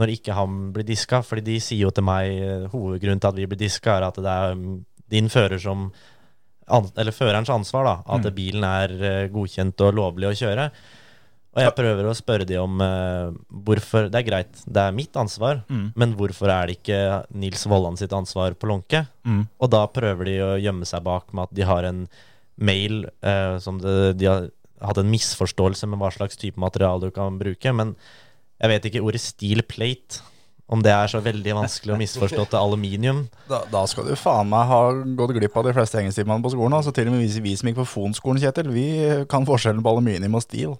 når 0.00 0.12
ikke 0.12 0.36
han 0.36 0.58
blir 0.76 0.86
diska. 0.88 1.22
Fordi 1.24 1.44
de 1.46 1.56
sier 1.62 1.86
jo 1.86 1.94
til 1.94 2.06
meg 2.06 2.32
eh, 2.36 2.68
hovedgrunnen 2.72 3.22
til 3.22 3.32
at 3.32 3.38
vi 3.38 3.48
blir 3.48 3.60
diska, 3.60 3.96
er 3.98 4.08
at 4.10 4.20
det 4.20 4.32
er 4.32 4.56
mm, 4.58 4.76
din 5.12 5.32
fører 5.32 5.60
som 5.62 5.90
Eller 6.66 7.14
førerens 7.14 7.50
ansvar, 7.52 7.84
da. 7.86 7.96
At 8.16 8.34
bilen 8.34 8.64
er 8.66 8.90
eh, 8.90 9.28
godkjent 9.30 9.80
og 9.86 9.94
lovlig 9.94 10.26
å 10.26 10.34
kjøre. 10.34 10.70
Og 11.56 11.62
jeg 11.64 11.72
prøver 11.78 12.04
å 12.04 12.12
spørre 12.16 12.44
de 12.44 12.58
om 12.60 12.82
uh, 12.84 13.32
hvorfor 13.48 14.10
Det 14.12 14.20
er 14.20 14.26
greit, 14.26 14.58
det 14.68 14.82
er 14.82 14.92
mitt 14.92 15.16
ansvar, 15.16 15.62
men 15.96 16.12
hvorfor 16.18 16.52
er 16.52 16.68
det 16.68 16.78
ikke 16.78 16.98
Nils 17.32 17.64
Vollan 17.64 17.96
sitt 17.96 18.12
ansvar 18.12 18.52
på 18.60 18.68
Lånke? 18.68 19.06
Og 19.58 19.72
da 19.72 19.86
prøver 19.88 20.28
de 20.28 20.36
å 20.44 20.50
gjemme 20.60 20.84
seg 20.88 21.04
bak 21.06 21.32
med 21.32 21.48
at 21.48 21.56
de 21.56 21.64
har 21.64 21.88
en 21.88 22.04
mail 22.56 23.06
uh, 23.24 23.56
som 23.60 23.80
det, 23.80 23.96
de 24.20 24.28
har 24.28 24.46
hatt 24.84 25.00
en 25.00 25.10
misforståelse 25.10 25.88
med 25.88 26.00
hva 26.00 26.12
slags 26.12 26.36
type 26.40 26.60
materiale 26.60 27.08
du 27.08 27.14
kan 27.14 27.38
bruke. 27.40 27.72
Men 27.72 27.96
jeg 28.60 28.72
vet 28.72 28.88
ikke 28.88 29.04
ordet 29.04 29.24
steel 29.24 29.64
plate. 29.64 30.22
Om 30.66 30.80
det 30.82 30.90
er 30.90 31.06
så 31.06 31.20
veldig 31.22 31.52
vanskelig 31.60 31.92
å 31.94 31.98
misforstå 32.00 32.48
til 32.50 32.58
aluminium. 32.58 33.20
Da, 33.52 33.60
da 33.70 33.84
skal 33.86 34.08
du 34.08 34.16
faen 34.18 34.48
meg 34.50 34.66
ha 34.66 34.80
gått 35.18 35.36
glipp 35.36 35.54
av 35.60 35.68
de 35.68 35.74
fleste 35.76 36.00
engelsktimene 36.00 36.42
på 36.42 36.50
skolen. 36.56 36.74
Altså, 36.74 36.90
til 36.90 37.06
og 37.06 37.14
med 37.14 37.22
vi, 37.22 37.42
vi 37.44 37.52
som 37.54 37.70
gikk 37.70 37.78
på 37.84 37.86
Fonskolen, 37.86 38.40
Kjetil, 38.42 38.72
vi 38.74 38.88
kan 39.30 39.46
forskjellen 39.46 39.84
på 39.84 39.92
aluminium 39.94 40.34
og 40.34 40.42
steel. 40.42 40.74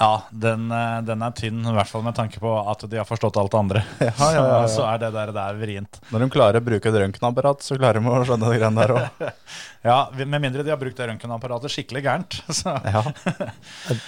Ja, 0.00 0.22
den, 0.32 0.70
eh, 0.72 1.00
den 1.04 1.20
er 1.26 1.32
tynn, 1.36 1.58
i 1.60 1.72
hvert 1.76 1.90
fall 1.90 2.02
med 2.06 2.14
tanke 2.16 2.40
på 2.40 2.50
at 2.72 2.84
de 2.88 2.96
har 2.96 3.04
forstått 3.04 3.36
alt 3.36 3.52
det 3.52 3.58
andre. 3.58 3.82
Ja, 4.00 4.12
ja, 4.18 4.28
ja, 4.32 4.44
ja. 4.62 4.68
Så, 4.68 4.74
så 4.80 4.86
er 4.88 5.02
det 5.02 5.10
der, 5.12 5.32
det 5.36 5.42
er 5.44 5.58
vrient. 5.60 5.98
Når 6.08 6.24
de 6.24 6.28
klarer 6.32 6.60
å 6.62 6.64
bruke 6.64 6.88
et 6.88 6.96
røntgenapparat, 7.02 7.66
så 7.66 7.76
klarer 7.76 8.00
de 8.00 8.08
å 8.08 8.22
skjønne 8.24 8.48
det 8.48 8.60
greiene 8.62 8.86
der 8.86 8.94
òg. 8.96 9.26
Ja, 9.90 9.98
Med 10.18 10.40
mindre 10.44 10.64
de 10.64 10.72
har 10.72 10.80
brukt 10.80 10.96
det 10.96 11.06
røntgenapparatet 11.08 11.72
skikkelig 11.72 12.02
gærent. 12.04 12.38
Så. 12.52 12.72
Ja. 12.84 13.00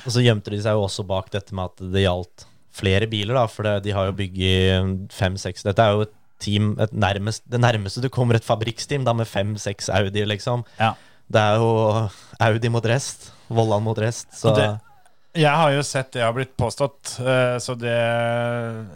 Og 0.05 0.11
så 0.13 0.21
gjemte 0.25 0.53
de 0.53 0.59
seg 0.65 0.77
jo 0.77 0.83
også 0.85 1.05
bak 1.09 1.31
dette 1.33 1.55
med 1.57 1.71
at 1.71 1.85
det 1.95 2.03
gjaldt 2.05 2.45
flere 2.77 3.09
biler, 3.09 3.37
da. 3.37 3.47
For 3.49 3.69
de 3.85 3.95
har 3.97 4.09
jo 4.11 4.17
bygget 4.17 5.13
fem-seks 5.17 5.65
Dette 5.65 5.85
er 5.85 5.97
jo 5.97 6.05
et 6.07 6.13
team 6.43 6.73
et 6.83 6.93
nærmest, 6.93 7.45
Det 7.49 7.61
nærmeste 7.63 8.03
du 8.05 8.09
kommer 8.13 8.37
et 8.37 8.45
fabrikksteam, 8.45 9.05
da 9.07 9.13
med 9.17 9.29
fem-seks 9.31 9.89
Audi, 9.97 10.25
liksom. 10.29 10.65
Ja. 10.81 10.93
Det 11.33 11.41
er 11.41 11.61
jo 11.63 11.71
Audi 12.49 12.73
mot 12.73 12.89
rest. 12.89 13.31
Vollan 13.53 13.85
mot 13.85 14.01
rest. 14.01 14.29
Så 14.37 14.51
Og 14.53 14.57
det- 14.61 14.73
Jeg 15.33 15.49
har 15.57 15.71
jo 15.73 15.85
sett 15.87 16.11
det 16.13 16.21
har 16.27 16.35
blitt 16.37 16.53
påstått, 16.61 17.15
eh, 17.25 17.57
så 17.57 17.73
det 17.81 17.95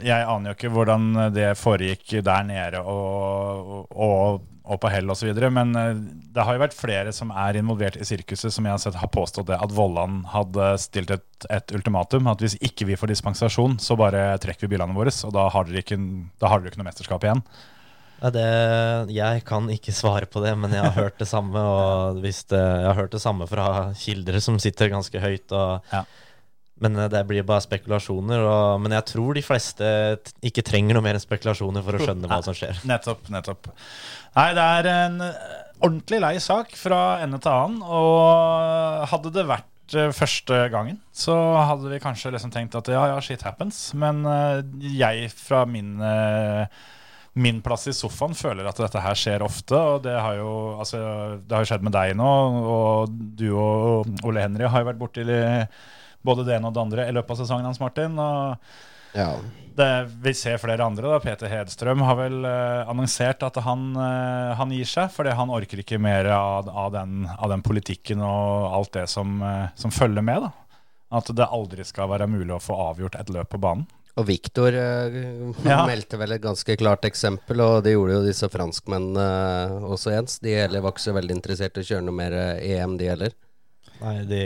Jeg 0.04 0.26
aner 0.28 0.50
jo 0.50 0.56
ikke 0.58 0.72
hvordan 0.74 1.32
det 1.32 1.54
foregikk 1.56 2.18
der 2.26 2.42
nede 2.44 2.82
og, 2.82 3.86
og, 3.88 4.42
og 4.66 4.80
på 4.82 4.90
hell 4.92 5.08
osv. 5.14 5.30
Men 5.48 5.72
eh, 5.80 5.94
det 6.36 6.44
har 6.44 6.58
jo 6.58 6.60
vært 6.60 6.76
flere 6.76 7.14
som 7.16 7.32
er 7.32 7.56
involvert 7.56 7.96
i 7.96 8.04
sirkuset, 8.04 8.52
som 8.52 8.68
jeg 8.68 8.76
har 8.76 8.82
sett 8.84 8.98
har 9.00 9.12
påstått 9.14 9.48
det, 9.48 9.56
at 9.56 9.72
Vollan 9.72 10.26
hadde 10.34 10.74
stilt 10.82 11.14
et, 11.14 11.48
et 11.48 11.72
ultimatum. 11.78 12.28
At 12.28 12.44
hvis 12.44 12.58
ikke 12.60 12.90
vi 12.90 12.98
får 13.00 13.14
dispensasjon, 13.14 13.78
så 13.80 13.96
bare 13.96 14.34
trekker 14.42 14.68
vi 14.68 14.74
bilene 14.74 14.96
våre. 14.96 15.14
Og 15.24 15.32
da 15.36 15.48
har 15.54 15.70
dere 15.70 15.86
ikke, 15.86 15.96
har 16.44 16.60
dere 16.60 16.74
ikke 16.74 16.82
noe 16.82 16.90
mesterskap 16.90 17.24
igjen. 17.24 17.42
Det, 18.16 18.44
jeg 19.12 19.42
kan 19.44 19.66
ikke 19.72 19.92
svare 19.92 20.28
på 20.28 20.40
det, 20.44 20.52
men 20.60 20.72
jeg 20.72 20.84
har 20.84 21.00
hørt 21.06 21.16
det 21.16 21.30
samme. 21.32 21.64
Og 21.64 22.20
det, 22.20 22.36
jeg 22.52 22.86
har 22.90 23.00
hørt 23.00 23.16
det 23.16 23.24
samme 23.24 23.48
fra 23.48 23.94
kilder 23.96 24.40
som 24.44 24.60
sitter 24.60 24.92
ganske 24.92 25.24
høyt. 25.24 25.48
Og, 25.56 25.80
Ja. 25.96 26.04
Men 26.82 26.96
eh, 26.96 27.10
det 27.12 27.22
blir 27.28 27.46
bare 27.46 27.64
spekulasjoner. 27.64 28.42
Og, 28.44 28.80
men 28.84 28.96
jeg 28.98 29.08
tror 29.12 29.36
de 29.36 29.44
fleste 29.44 29.92
ikke 30.46 30.64
trenger 30.66 30.96
noe 30.96 31.06
mer 31.06 31.18
enn 31.18 31.24
spekulasjoner 31.24 31.84
for 31.86 31.96
å 31.96 32.02
skjønne 32.02 32.30
hva 32.30 32.42
som 32.44 32.56
skjer. 32.56 32.82
Nettopp, 32.88 33.30
nettopp. 33.32 33.70
Nei, 34.36 34.50
det 34.56 34.66
er 34.80 34.90
en 34.96 35.22
eh, 35.24 35.54
ordentlig 35.80 36.20
lei 36.24 36.34
sak 36.42 36.76
fra 36.78 37.22
ende 37.24 37.40
til 37.42 37.54
annen. 37.54 37.80
Og 37.86 39.08
hadde 39.12 39.32
det 39.38 39.46
vært 39.48 39.96
eh, 39.96 40.12
første 40.16 40.66
gangen, 40.74 41.00
så 41.16 41.38
hadde 41.70 41.94
vi 41.94 42.02
kanskje 42.02 42.34
liksom 42.36 42.52
tenkt 42.54 42.76
at 42.78 42.92
ja, 42.92 43.08
ja, 43.14 43.24
shit 43.24 43.46
happens. 43.46 43.88
Men 43.96 44.24
jeg 44.84 45.32
fra 45.32 45.64
min, 45.68 45.96
min 47.40 47.64
plass 47.64 47.88
i 47.88 47.96
sofaen 47.96 48.36
føler 48.36 48.68
at 48.68 48.84
dette 48.84 49.00
her 49.00 49.16
skjer 49.16 49.48
ofte. 49.48 49.80
Og 49.80 50.04
det 50.04 50.16
har 50.20 50.36
jo, 50.42 50.50
altså, 50.76 51.00
det 51.40 51.56
har 51.56 51.68
skjedd 51.72 51.88
med 51.88 51.96
deg 51.96 52.16
nå, 52.20 52.32
og 52.76 53.20
du 53.40 53.48
og 53.56 54.26
Ole 54.28 54.44
Henry 54.44 54.68
har 54.68 54.84
jo 54.84 54.92
vært 54.92 55.00
borti 55.00 55.24
både 56.26 56.44
det 56.48 56.58
ene 56.58 56.68
og 56.70 56.74
det 56.76 56.82
andre 56.84 57.06
i 57.08 57.14
løpet 57.16 57.36
av 57.36 57.40
sesongen 57.44 57.68
hans, 57.70 57.80
Martin. 57.82 58.18
og 58.18 58.58
Ja. 59.16 59.30
det, 59.76 59.88
vi 60.20 60.34
ser 60.36 60.58
flere 60.60 60.84
andre. 60.84 61.08
da 61.14 61.18
Peter 61.22 61.48
Hedstrøm 61.48 62.02
har 62.04 62.16
vel 62.18 62.44
uh, 62.44 62.84
annonsert 62.90 63.42
at 63.46 63.56
han, 63.64 63.88
uh, 63.96 64.52
han 64.58 64.70
gir 64.74 64.84
seg, 64.88 65.10
fordi 65.14 65.32
han 65.38 65.52
orker 65.54 65.80
ikke 65.80 65.98
mer 66.02 66.28
av, 66.36 66.68
av, 66.68 66.90
den, 66.92 67.24
av 67.38 67.48
den 67.54 67.62
politikken 67.64 68.20
og 68.20 68.74
alt 68.76 68.92
det 68.98 69.06
som, 69.08 69.38
uh, 69.42 69.68
som 69.78 69.90
følger 69.94 70.22
med. 70.26 70.42
da 70.48 70.52
At 71.16 71.30
det 71.38 71.46
aldri 71.48 71.84
skal 71.86 72.10
være 72.12 72.26
mulig 72.28 72.52
å 72.56 72.60
få 72.60 72.76
avgjort 72.90 73.16
et 73.20 73.30
løp 73.32 73.48
på 73.54 73.62
banen. 73.62 73.86
Og 74.16 74.24
Viktor 74.30 74.72
uh, 74.72 75.16
Ja. 75.68 75.82
meldte 75.88 76.16
vel 76.20 76.32
et 76.36 76.42
ganske 76.44 76.76
klart 76.80 77.04
eksempel, 77.08 77.60
og 77.60 77.82
det 77.84 77.92
gjorde 77.96 78.16
jo 78.18 78.24
disse 78.26 78.48
franskmennene 78.52 79.26
uh, 79.80 79.90
også, 79.92 80.12
Jens. 80.16 80.38
De 80.44 80.54
heller 80.56 80.80
var 80.84 80.92
ikke 80.96 81.04
så 81.08 81.16
veldig 81.16 81.36
interessert 81.36 81.76
i 81.76 81.84
å 81.84 81.88
kjøre 81.94 82.04
noe 82.08 82.16
mer 82.16 82.36
EM, 82.60 82.96
de 83.00 83.10
heller. 83.12 83.36
Nei, 84.00 84.16
de, 84.28 84.40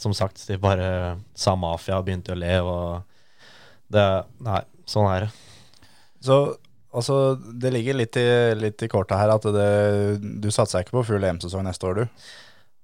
som 0.00 0.14
sagt, 0.14 0.42
de 0.48 0.58
bare 0.60 1.16
sa 1.38 1.54
mafia 1.58 1.98
og 1.98 2.06
begynte 2.06 2.34
å 2.34 2.38
le, 2.38 2.54
og 2.60 3.92
det 3.92 4.06
Nei, 4.44 4.62
sånn 4.88 5.08
er 5.10 5.26
det. 5.26 5.30
Så 6.26 6.38
altså, 6.90 7.36
det 7.36 7.72
ligger 7.74 7.98
litt 8.00 8.18
i, 8.20 8.26
litt 8.58 8.82
i 8.82 8.90
kortet 8.90 9.20
her 9.20 9.34
at 9.34 9.46
det, 9.54 9.70
du 10.42 10.50
satsa 10.54 10.82
ikke 10.82 10.98
på 10.98 11.06
full 11.12 11.24
EM-sesong 11.28 11.64
neste 11.66 11.88
år, 11.88 12.02
du. 12.02 12.26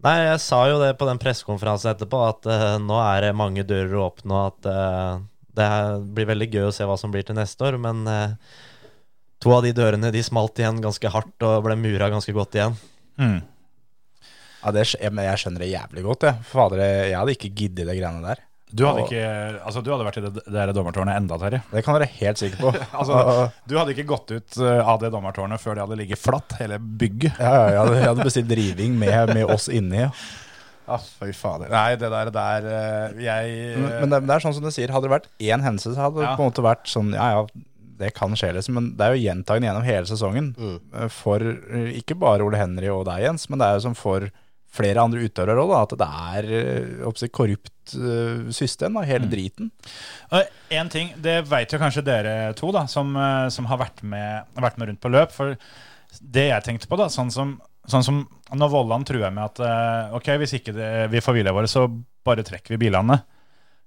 Nei, 0.03 0.17
jeg 0.25 0.41
sa 0.43 0.65
jo 0.67 0.81
det 0.83 0.97
på 0.99 1.07
den 1.07 1.21
pressekonferansen 1.23 1.93
etterpå, 1.93 2.25
at 2.27 2.49
uh, 2.51 2.75
nå 2.83 2.99
er 3.05 3.29
det 3.29 3.37
mange 3.39 3.63
dører 3.67 4.01
åpne, 4.03 4.35
og 4.35 4.49
at 4.51 4.71
uh, 4.71 5.23
det 5.55 5.69
blir 6.17 6.27
veldig 6.33 6.49
gøy 6.51 6.67
å 6.67 6.75
se 6.75 6.87
hva 6.89 6.97
som 6.99 7.13
blir 7.15 7.27
til 7.27 7.39
neste 7.39 7.69
år. 7.69 7.79
Men 7.83 8.03
uh, 8.11 8.35
to 9.43 9.55
av 9.55 9.63
de 9.67 9.71
dørene 9.77 10.11
de 10.15 10.25
smalt 10.27 10.59
igjen 10.59 10.83
ganske 10.83 11.13
hardt 11.15 11.47
og 11.47 11.63
ble 11.69 11.79
mura 11.79 12.11
ganske 12.11 12.35
godt 12.35 12.59
igjen. 12.59 12.75
Ja, 14.63 14.71
det, 14.75 14.87
jeg, 14.95 15.11
men 15.13 15.27
jeg 15.27 15.43
skjønner 15.43 15.65
det 15.65 15.71
jævlig 15.73 16.03
godt, 16.07 16.27
jeg. 16.29 16.47
Fader, 16.53 16.83
jeg 16.87 17.19
hadde 17.19 17.35
ikke 17.37 17.53
giddet 17.59 17.87
de 17.89 17.95
greiene 17.99 18.23
der. 18.25 18.43
Du 18.73 18.87
hadde, 18.89 19.03
ikke, 19.05 19.25
altså, 19.69 19.83
du 19.85 19.91
hadde 19.93 20.05
vært 20.07 20.17
i 20.17 20.23
det, 20.25 20.31
det 20.47 20.53
der 20.55 20.71
dommertårnet 20.73 21.19
enda, 21.21 21.37
Terje. 21.37 21.59
Det 21.75 21.83
kan 21.85 21.99
dere 21.99 22.07
helt 22.09 22.41
sikker 22.41 22.63
på. 22.63 22.71
Altså, 23.03 23.19
du 23.69 23.75
hadde 23.77 23.93
ikke 23.93 24.07
gått 24.09 24.33
ut 24.33 24.57
eh, 24.65 24.79
av 24.81 25.03
det 25.03 25.11
dommertårnet 25.13 25.61
før 25.61 25.77
det 25.77 25.83
hadde 25.85 25.99
ligget 26.01 26.21
flatt, 26.23 26.55
hele 26.63 26.79
bygget. 26.81 27.37
ja, 27.37 27.51
ja, 27.53 27.67
jeg, 27.69 27.81
hadde, 27.83 27.99
jeg 27.99 28.09
hadde 28.15 28.25
bestilt 28.31 28.49
driving 28.49 28.95
med, 29.03 29.35
med 29.37 29.53
oss 29.53 29.69
inni. 29.69 30.07
Ja. 30.07 30.09
Ah, 30.89 31.05
fy 31.21 31.29
fader. 31.37 31.69
Nei, 31.71 31.93
det 32.01 32.09
der, 32.11 32.31
der 32.35 32.65
eh, 32.67 33.21
Jeg 33.23 33.53
Men, 33.77 33.85
men, 34.01 34.11
det, 34.15 34.19
det 34.27 34.35
er 34.35 34.43
sånn 34.47 34.57
som 34.57 34.65
du 34.65 34.73
sier, 34.75 34.91
hadde 34.95 35.07
det 35.07 35.13
vært 35.19 35.29
én 35.39 35.63
hendelse, 35.63 35.93
så 35.95 36.07
hadde 36.09 36.19
det 36.23 36.31
Ja. 36.31 36.33
på 36.39 36.43
en 36.43 36.51
måte 36.51 36.65
vært 36.65 36.89
sånn 36.91 37.13
Ja, 37.15 37.29
ja, 37.37 37.45
det 38.01 38.11
kan 38.17 38.33
skje, 38.35 38.55
liksom. 38.57 38.75
Men 38.81 38.89
det 38.99 39.05
er 39.05 39.15
jo 39.15 39.23
gjentagende 39.23 39.69
gjennom 39.69 39.85
hele 39.87 40.09
sesongen. 40.09 40.49
Mm. 40.57 41.11
For 41.13 41.45
eh, 41.45 41.93
ikke 42.01 42.17
bare 42.25 42.43
Ole 42.49 42.59
Henry 42.59 42.89
og 42.91 43.05
deg, 43.07 43.27
Jens, 43.29 43.47
men 43.53 43.61
det 43.61 43.69
er 43.69 43.77
jo 43.79 43.85
som 43.85 43.95
for 44.01 44.27
flere 44.73 45.03
andre 45.03 45.27
utøvere 45.27 45.63
òg, 45.63 45.73
at 45.77 45.95
det 46.01 46.09
er 46.09 47.07
oppsett, 47.09 47.33
korrupt 47.35 47.95
eh, 47.99 48.49
system, 48.55 48.97
da, 48.99 49.05
hele 49.09 49.29
driten. 49.31 49.71
Én 50.73 50.91
ting, 50.93 51.13
det 51.23 51.43
vet 51.51 51.73
jo 51.73 51.81
kanskje 51.83 52.05
dere 52.07 52.37
to, 52.59 52.73
da, 52.75 52.87
som, 52.91 53.13
eh, 53.17 53.49
som 53.53 53.69
har 53.71 53.83
vært 53.83 54.05
med, 54.07 54.49
vært 54.57 54.81
med 54.81 54.93
rundt 54.93 55.03
på 55.03 55.13
løp. 55.13 55.35
For 55.37 55.57
det 56.21 56.49
jeg 56.49 56.67
tenkte 56.67 56.89
på, 56.89 56.99
da, 57.01 57.11
sånn 57.13 57.33
som, 57.35 57.57
sånn 57.89 58.07
som 58.07 58.23
når 58.53 58.73
Vollan 58.73 59.05
truer 59.09 59.33
med 59.33 59.45
at 59.45 59.63
eh, 59.65 60.17
ok, 60.19 60.35
hvis 60.43 60.57
ikke 60.61 60.77
det, 60.77 60.91
vi 61.13 61.23
får 61.25 61.39
hvila 61.39 61.55
våre, 61.57 61.71
så 61.71 61.87
bare 62.25 62.45
trekker 62.47 62.75
vi 62.75 62.85
bilene. 62.87 63.21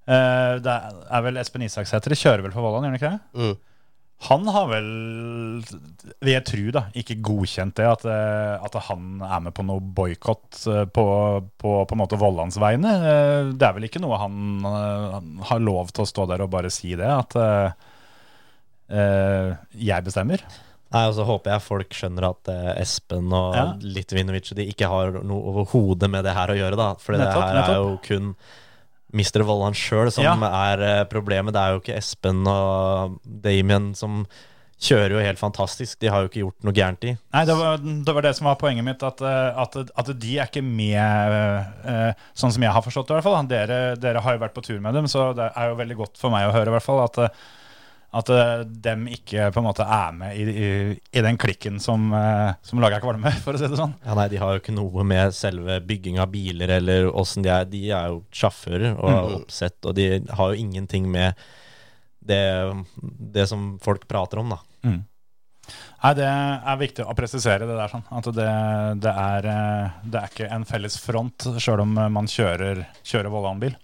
Eh, 0.06 0.58
det 0.62 0.76
er 0.76 1.26
vel 1.26 1.42
Espen 1.42 1.66
Isaksæter 1.66 2.14
kjører 2.18 2.46
vel 2.46 2.54
for 2.54 2.66
Vollan, 2.66 2.86
gjør 2.86 2.94
han 2.94 3.00
ikke 3.00 3.16
det? 3.16 3.42
Mm. 3.42 3.75
Han 4.26 4.48
har 4.48 4.70
vel, 4.72 4.86
vil 6.24 6.32
jeg 6.32 6.44
tro, 6.48 6.62
da, 6.74 6.86
ikke 6.98 7.18
godkjent 7.22 7.76
det, 7.78 7.86
at, 7.86 8.06
eh, 8.10 8.64
at 8.64 8.78
han 8.88 9.20
er 9.22 9.42
med 9.44 9.54
på 9.54 9.66
noe 9.68 9.84
boikott 9.84 10.62
eh, 10.72 10.86
på, 10.88 11.04
på, 11.62 11.74
på 11.86 11.94
en 11.98 12.02
måte 12.02 12.18
Vollands 12.18 12.56
vegne. 12.58 12.94
Eh, 12.96 13.52
Det 13.54 13.68
er 13.68 13.76
vel 13.76 13.86
ikke 13.90 14.02
noe 14.02 14.18
han, 14.24 14.64
han 14.66 15.28
har 15.52 15.60
lov 15.62 15.92
til 15.94 16.06
å 16.06 16.08
stå 16.10 16.26
der 16.32 16.46
og 16.48 16.54
bare 16.56 16.72
si 16.74 16.96
det, 16.98 17.12
at 17.12 17.36
eh, 17.38 19.52
jeg 19.76 20.08
bestemmer. 20.08 20.42
Nei, 20.96 21.04
og 21.10 21.16
så 21.18 21.26
håper 21.28 21.52
jeg 21.52 21.66
folk 21.66 21.96
skjønner 21.98 22.28
at 22.30 22.50
Espen 22.80 23.34
og 23.36 23.56
Ja. 23.58 23.64
Litvinovic 23.82 24.54
de 24.56 24.68
ikke 24.72 24.88
har 24.90 25.18
noe 25.26 25.50
overhodet 25.52 26.08
med 26.14 26.24
det 26.24 26.34
her 26.38 26.54
å 26.54 26.58
gjøre, 26.58 26.78
da. 26.80 26.94
For 27.02 27.18
det 27.18 27.28
her 27.36 27.58
er 27.66 27.74
jo 27.82 27.98
kun 28.06 28.32
Mr. 29.14 29.44
Vollan 29.48 29.74
sjøl 29.78 30.12
som 30.12 30.24
Ja. 30.26 30.34
er 30.74 30.82
eh, 30.82 31.04
problemet. 31.06 31.54
Det 31.54 31.62
er 31.62 31.72
jo 31.76 31.80
ikke 31.84 31.98
Espen 32.00 32.46
og 32.48 33.20
Damien 33.26 33.94
som 33.96 34.26
kjører 34.86 35.14
jo 35.16 35.20
helt 35.24 35.40
fantastisk. 35.40 36.00
De 36.02 36.10
har 36.12 36.22
jo 36.22 36.28
ikke 36.28 36.42
gjort 36.44 36.66
noe 36.68 36.74
gærent 36.76 37.06
i. 37.08 37.14
Nei, 37.34 37.44
det 37.48 37.56
var, 37.56 37.78
det 37.80 38.14
var 38.18 38.22
det 38.26 38.34
som 38.36 38.50
var 38.50 38.58
poenget 38.60 38.84
mitt, 38.84 39.04
at, 39.08 39.22
eh, 39.24 39.62
at, 39.64 39.78
at 39.96 40.12
de 40.20 40.34
er 40.38 40.50
ikke 40.50 40.64
med, 40.66 41.70
eh, 41.88 42.26
sånn 42.36 42.52
som 42.52 42.62
jeg 42.66 42.74
har 42.76 42.84
forstått 42.84 43.08
det 43.08 43.16
i 43.16 43.20
hvert 43.22 43.28
fall. 43.30 43.48
Dere, 43.48 43.78
dere 43.96 44.20
har 44.26 44.36
jo 44.36 44.44
vært 44.44 44.54
på 44.58 44.64
tur 44.68 44.82
med 44.84 44.94
dem, 45.00 45.08
så 45.08 45.30
det 45.38 45.48
er 45.56 45.70
jo 45.72 45.80
veldig 45.80 45.96
godt 46.04 46.20
for 46.20 46.30
meg 46.36 46.50
å 46.50 46.54
høre 46.58 46.74
i 46.74 46.76
hvert 46.76 46.84
fall 46.90 47.06
at, 47.06 47.22
at 48.16 48.30
uh, 48.32 48.64
dem 48.66 49.08
ikke 49.12 49.50
på 49.52 49.62
en 49.62 49.68
måte 49.68 49.86
er 49.86 50.14
med 50.16 50.38
i, 50.40 50.46
i, 50.46 50.70
i 51.20 51.24
den 51.26 51.40
klikken 51.42 51.82
som, 51.84 52.08
uh, 52.16 52.56
som 52.66 52.80
lager 52.84 53.04
kvalme, 53.04 53.34
for 53.46 53.58
å 53.58 53.62
si 53.62 53.70
det 53.72 53.80
sånn. 53.80 53.96
Ja, 54.06 54.16
nei, 54.18 54.30
De 54.32 54.40
har 54.42 54.54
jo 54.56 54.64
ikke 54.64 54.76
noe 54.76 55.06
med 55.08 55.36
selve 55.36 55.82
bygging 55.84 56.22
av 56.24 56.32
biler 56.34 56.78
eller 56.78 57.10
åssen 57.12 57.46
de 57.46 57.52
er. 57.54 57.68
De 57.70 57.84
er 57.90 58.14
jo 58.14 58.24
sjåfører 58.36 58.96
og 58.96 59.42
oppsett, 59.42 59.80
og 59.84 59.98
de 60.00 60.10
har 60.26 60.54
jo 60.54 60.64
ingenting 60.66 61.10
med 61.12 61.36
det, 62.26 62.42
det 63.36 63.46
som 63.52 63.76
folk 63.84 64.08
prater 64.10 64.42
om, 64.42 64.56
da. 64.56 64.62
Nei, 66.06 66.12
det 66.20 66.26
er 66.30 66.78
viktig 66.78 67.06
å 67.06 67.16
presisere 67.18 67.66
det 67.66 67.78
der, 67.78 67.90
sånn. 67.90 68.06
At 68.14 68.28
det, 68.38 68.50
det, 69.02 69.12
er, 69.12 69.48
eh, 69.50 69.96
det 70.06 70.20
er 70.20 70.34
ikke 70.34 70.50
en 70.54 70.66
felles 70.70 71.00
front, 71.02 71.48
sjøl 71.62 71.82
om 71.82 71.96
man 72.14 72.30
kjører, 72.30 72.84
kjører 73.02 73.34
Vollan-bil. 73.34 73.78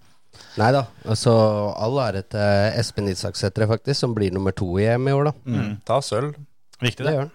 Nei 0.59 0.71
da. 0.75 0.85
Altså, 1.07 1.31
all 1.79 1.99
ære 2.03 2.23
til 2.33 2.79
Espen 2.79 3.07
Isaksæter, 3.11 3.67
faktisk, 3.69 3.99
som 4.03 4.15
blir 4.17 4.33
nummer 4.35 4.51
to 4.55 4.67
i 4.81 4.87
EM 4.91 5.07
i 5.07 5.13
år, 5.15 5.29
da. 5.31 5.35
Mm. 5.47 5.77
Ta 5.87 6.01
sølv. 6.03 6.33
Viktig, 6.81 7.03
Det 7.03 7.07
det. 7.07 7.13
gjør 7.15 7.23
han. 7.27 7.31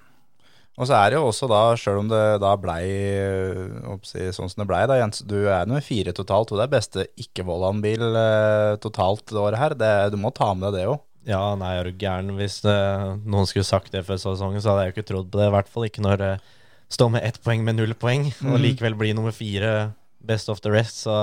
Og 0.77 0.85
så 0.90 0.92
er 0.99 1.09
det 1.09 1.16
jo 1.16 1.27
også 1.31 1.47
da, 1.49 1.61
sjøl 1.81 2.03
om 2.03 2.09
det 2.11 2.23
da 2.42 2.51
blei 2.61 2.83
øh, 2.85 3.77
oppsi, 3.95 4.27
sånn 4.37 4.51
som 4.53 4.61
det 4.61 4.66
blei, 4.69 4.83
da, 4.90 4.99
Jens, 5.01 5.23
du 5.25 5.38
er 5.49 5.64
nummer 5.64 5.81
fire 5.81 6.12
totalt, 6.12 6.51
og 6.53 6.59
det 6.61 6.66
er 6.66 6.75
beste 6.75 7.07
ikke-Vollan-bil 7.25 8.05
eh, 8.11 8.75
totalt 8.85 9.25
det 9.33 9.40
året 9.40 9.57
her. 9.62 9.77
Det, 9.81 9.92
du 10.12 10.19
må 10.21 10.29
ta 10.37 10.51
med 10.53 10.69
deg 10.75 10.83
det 10.83 10.90
òg. 10.92 11.01
Ja, 11.27 11.40
nei, 11.59 11.73
er 11.81 11.88
du 11.88 11.97
gæren. 11.99 12.29
Hvis 12.37 12.59
eh, 12.69 13.07
noen 13.25 13.49
skulle 13.49 13.64
sagt 13.66 13.89
det 13.97 14.05
før 14.07 14.20
sesongen, 14.20 14.61
så 14.61 14.74
hadde 14.74 14.85
jeg 14.85 14.93
jo 14.93 14.97
ikke 14.99 15.09
trodd 15.14 15.30
på 15.33 15.41
det. 15.41 15.49
I 15.49 15.55
hvert 15.57 15.72
fall 15.72 15.89
ikke 15.89 16.05
når 16.05 16.20
det 16.20 16.33
står 16.93 17.09
med 17.16 17.24
ett 17.26 17.41
poeng 17.43 17.64
med 17.66 17.80
null 17.80 17.97
poeng, 17.99 18.28
og 18.47 18.61
likevel 18.62 18.95
blir 19.01 19.16
nummer 19.16 19.33
fire 19.35 19.72
best 20.28 20.53
of 20.53 20.61
the 20.61 20.70
rest. 20.76 21.01
Så 21.07 21.16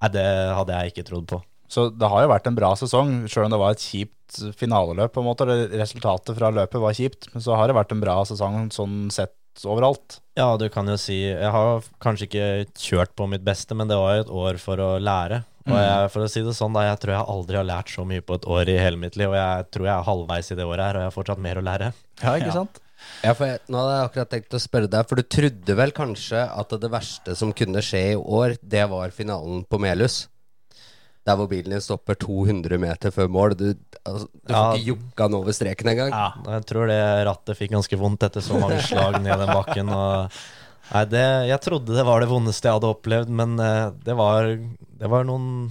nei, 0.00 0.12
det 0.14 0.26
hadde 0.56 0.76
jeg 0.76 0.92
ikke 0.94 1.06
trodd 1.10 1.28
på. 1.30 1.40
Så 1.70 1.86
det 1.94 2.08
har 2.10 2.24
jo 2.24 2.32
vært 2.32 2.48
en 2.50 2.56
bra 2.56 2.72
sesong, 2.78 3.12
sjøl 3.30 3.46
om 3.46 3.52
det 3.54 3.60
var 3.62 3.76
et 3.76 3.84
kjipt 3.84 4.40
finaleløp, 4.58 5.12
på 5.14 5.22
en 5.22 5.28
måte. 5.28 5.46
Resultatet 5.78 6.34
fra 6.38 6.50
løpet 6.54 6.82
var 6.82 6.96
kjipt, 6.96 7.30
men 7.34 7.44
så 7.44 7.58
har 7.58 7.70
det 7.70 7.76
vært 7.78 7.94
en 7.94 8.02
bra 8.02 8.16
sesong 8.26 8.72
sånn 8.74 9.04
sett 9.14 9.36
overalt. 9.66 10.18
Ja, 10.38 10.54
du 10.56 10.68
kan 10.72 10.88
jo 10.88 10.96
si 11.00 11.18
Jeg 11.26 11.50
har 11.52 11.84
kanskje 12.02 12.26
ikke 12.28 12.48
kjørt 12.78 13.14
på 13.18 13.26
mitt 13.30 13.44
beste, 13.46 13.76
men 13.78 13.90
det 13.90 13.98
var 13.98 14.16
jo 14.16 14.24
et 14.24 14.34
år 14.42 14.60
for 14.62 14.82
å 14.82 14.90
lære. 15.02 15.42
Og 15.68 15.76
jeg, 15.76 16.10
for 16.14 16.24
å 16.24 16.30
si 16.32 16.40
det 16.46 16.54
sånn, 16.56 16.72
da, 16.72 16.86
jeg 16.88 17.00
tror 17.02 17.12
jeg 17.14 17.28
aldri 17.34 17.56
har 17.60 17.66
lært 17.68 17.90
så 17.92 18.04
mye 18.08 18.22
på 18.24 18.38
et 18.38 18.46
år 18.48 18.70
i 18.72 18.78
hele 18.80 18.96
mitt 18.96 19.16
liv. 19.20 19.28
Og 19.28 19.36
jeg 19.36 19.66
tror 19.76 19.86
jeg 19.90 19.94
er 19.98 20.06
halvveis 20.08 20.50
i 20.50 20.56
det 20.56 20.64
året 20.66 20.84
her, 20.86 20.96
og 20.96 21.02
jeg 21.04 21.10
har 21.10 21.16
fortsatt 21.18 21.42
mer 21.44 21.60
å 21.60 21.64
lære. 21.66 21.92
Ja, 22.22 22.34
ikke 22.40 22.46
Ja. 22.52 22.56
sant? 22.62 22.80
Ja, 23.24 23.32
for 23.32 23.46
jeg, 23.48 23.60
nå 23.72 23.78
hadde 23.80 23.92
jeg 23.96 24.08
akkurat 24.10 24.30
tenkt 24.30 24.54
å 24.56 24.60
spørre 24.60 24.88
deg, 24.92 25.06
for 25.08 25.16
du 25.16 25.22
trodde 25.22 25.76
vel 25.76 25.90
kanskje 25.96 26.42
at 26.48 26.68
det 26.80 26.90
verste 26.92 27.34
som 27.36 27.52
kunne 27.56 27.80
skje 27.84 28.02
i 28.12 28.16
år, 28.16 28.56
det 28.62 28.82
var 28.90 29.08
finalen 29.16 29.64
på 29.64 29.80
Melhus? 29.80 30.26
Der 31.28 31.36
hvor 31.36 31.48
bilen 31.48 31.70
din 31.74 31.80
stopper 31.84 32.16
200 32.16 32.78
meter 32.80 33.12
før 33.12 33.28
mål. 33.28 33.54
Du, 33.56 33.74
altså, 34.08 34.26
du 34.32 34.52
Ja. 34.52 34.72
får 34.72 34.78
ikke 34.78 34.86
jukka 34.96 35.26
den 35.28 35.34
over 35.36 35.52
streken 35.52 35.88
engang. 35.92 36.10
Ja. 36.10 36.32
Jeg 36.56 36.66
tror 36.66 36.86
det 36.88 37.00
rattet 37.28 37.56
fikk 37.58 37.70
ganske 37.76 37.98
vondt 38.00 38.22
etter 38.24 38.40
så 38.40 38.58
mange 38.60 38.80
slag 38.80 39.20
ned 39.22 39.36
den 39.38 39.52
bakken. 39.52 39.88
Og, 39.92 40.30
nei, 40.94 41.04
det, 41.10 41.26
jeg 41.50 41.62
trodde 41.66 41.96
det 41.96 42.06
var 42.06 42.22
det 42.22 42.30
vondeste 42.30 42.68
jeg 42.68 42.78
hadde 42.78 42.90
opplevd, 42.94 43.32
men 43.42 43.56
eh, 43.62 43.86
det 44.06 44.16
var, 44.18 44.50
det 45.00 45.10
var 45.12 45.28
noen 45.28 45.70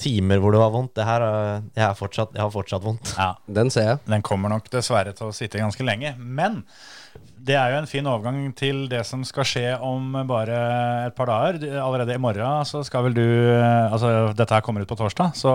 timer 0.00 0.40
hvor 0.42 0.54
det 0.54 0.60
var 0.62 0.74
vondt. 0.74 0.94
Det 0.98 1.06
her, 1.06 1.24
eh, 1.28 1.70
jeg, 1.76 1.86
er 1.86 1.96
fortsatt, 1.98 2.34
jeg 2.34 2.42
har 2.44 2.52
fortsatt 2.52 2.84
vondt. 2.84 3.14
Ja, 3.18 3.34
Den 3.46 3.72
ser 3.72 3.88
jeg. 3.92 4.02
Den 4.10 4.24
kommer 4.26 4.52
nok 4.52 4.68
dessverre 4.72 5.14
til 5.16 5.30
å 5.30 5.34
sitte 5.36 5.62
ganske 5.62 5.86
lenge. 5.86 6.14
Men 6.18 6.62
det 7.44 7.56
er 7.60 7.74
jo 7.74 7.80
en 7.82 7.88
fin 7.88 8.06
overgang 8.08 8.38
til 8.56 8.86
det 8.88 9.02
som 9.06 9.20
skal 9.28 9.46
skje 9.46 9.66
om 9.84 10.16
bare 10.28 10.58
et 11.10 11.16
par 11.16 11.28
dager. 11.28 11.60
Allerede 11.82 12.16
i 12.16 12.22
morgen 12.22 12.64
så 12.68 12.80
skal 12.86 13.04
vel 13.08 13.16
du 13.18 13.26
Altså, 13.54 14.32
dette 14.36 14.56
her 14.56 14.64
kommer 14.64 14.82
ut 14.82 14.90
på 14.90 14.96
torsdag, 14.98 15.36
så 15.38 15.52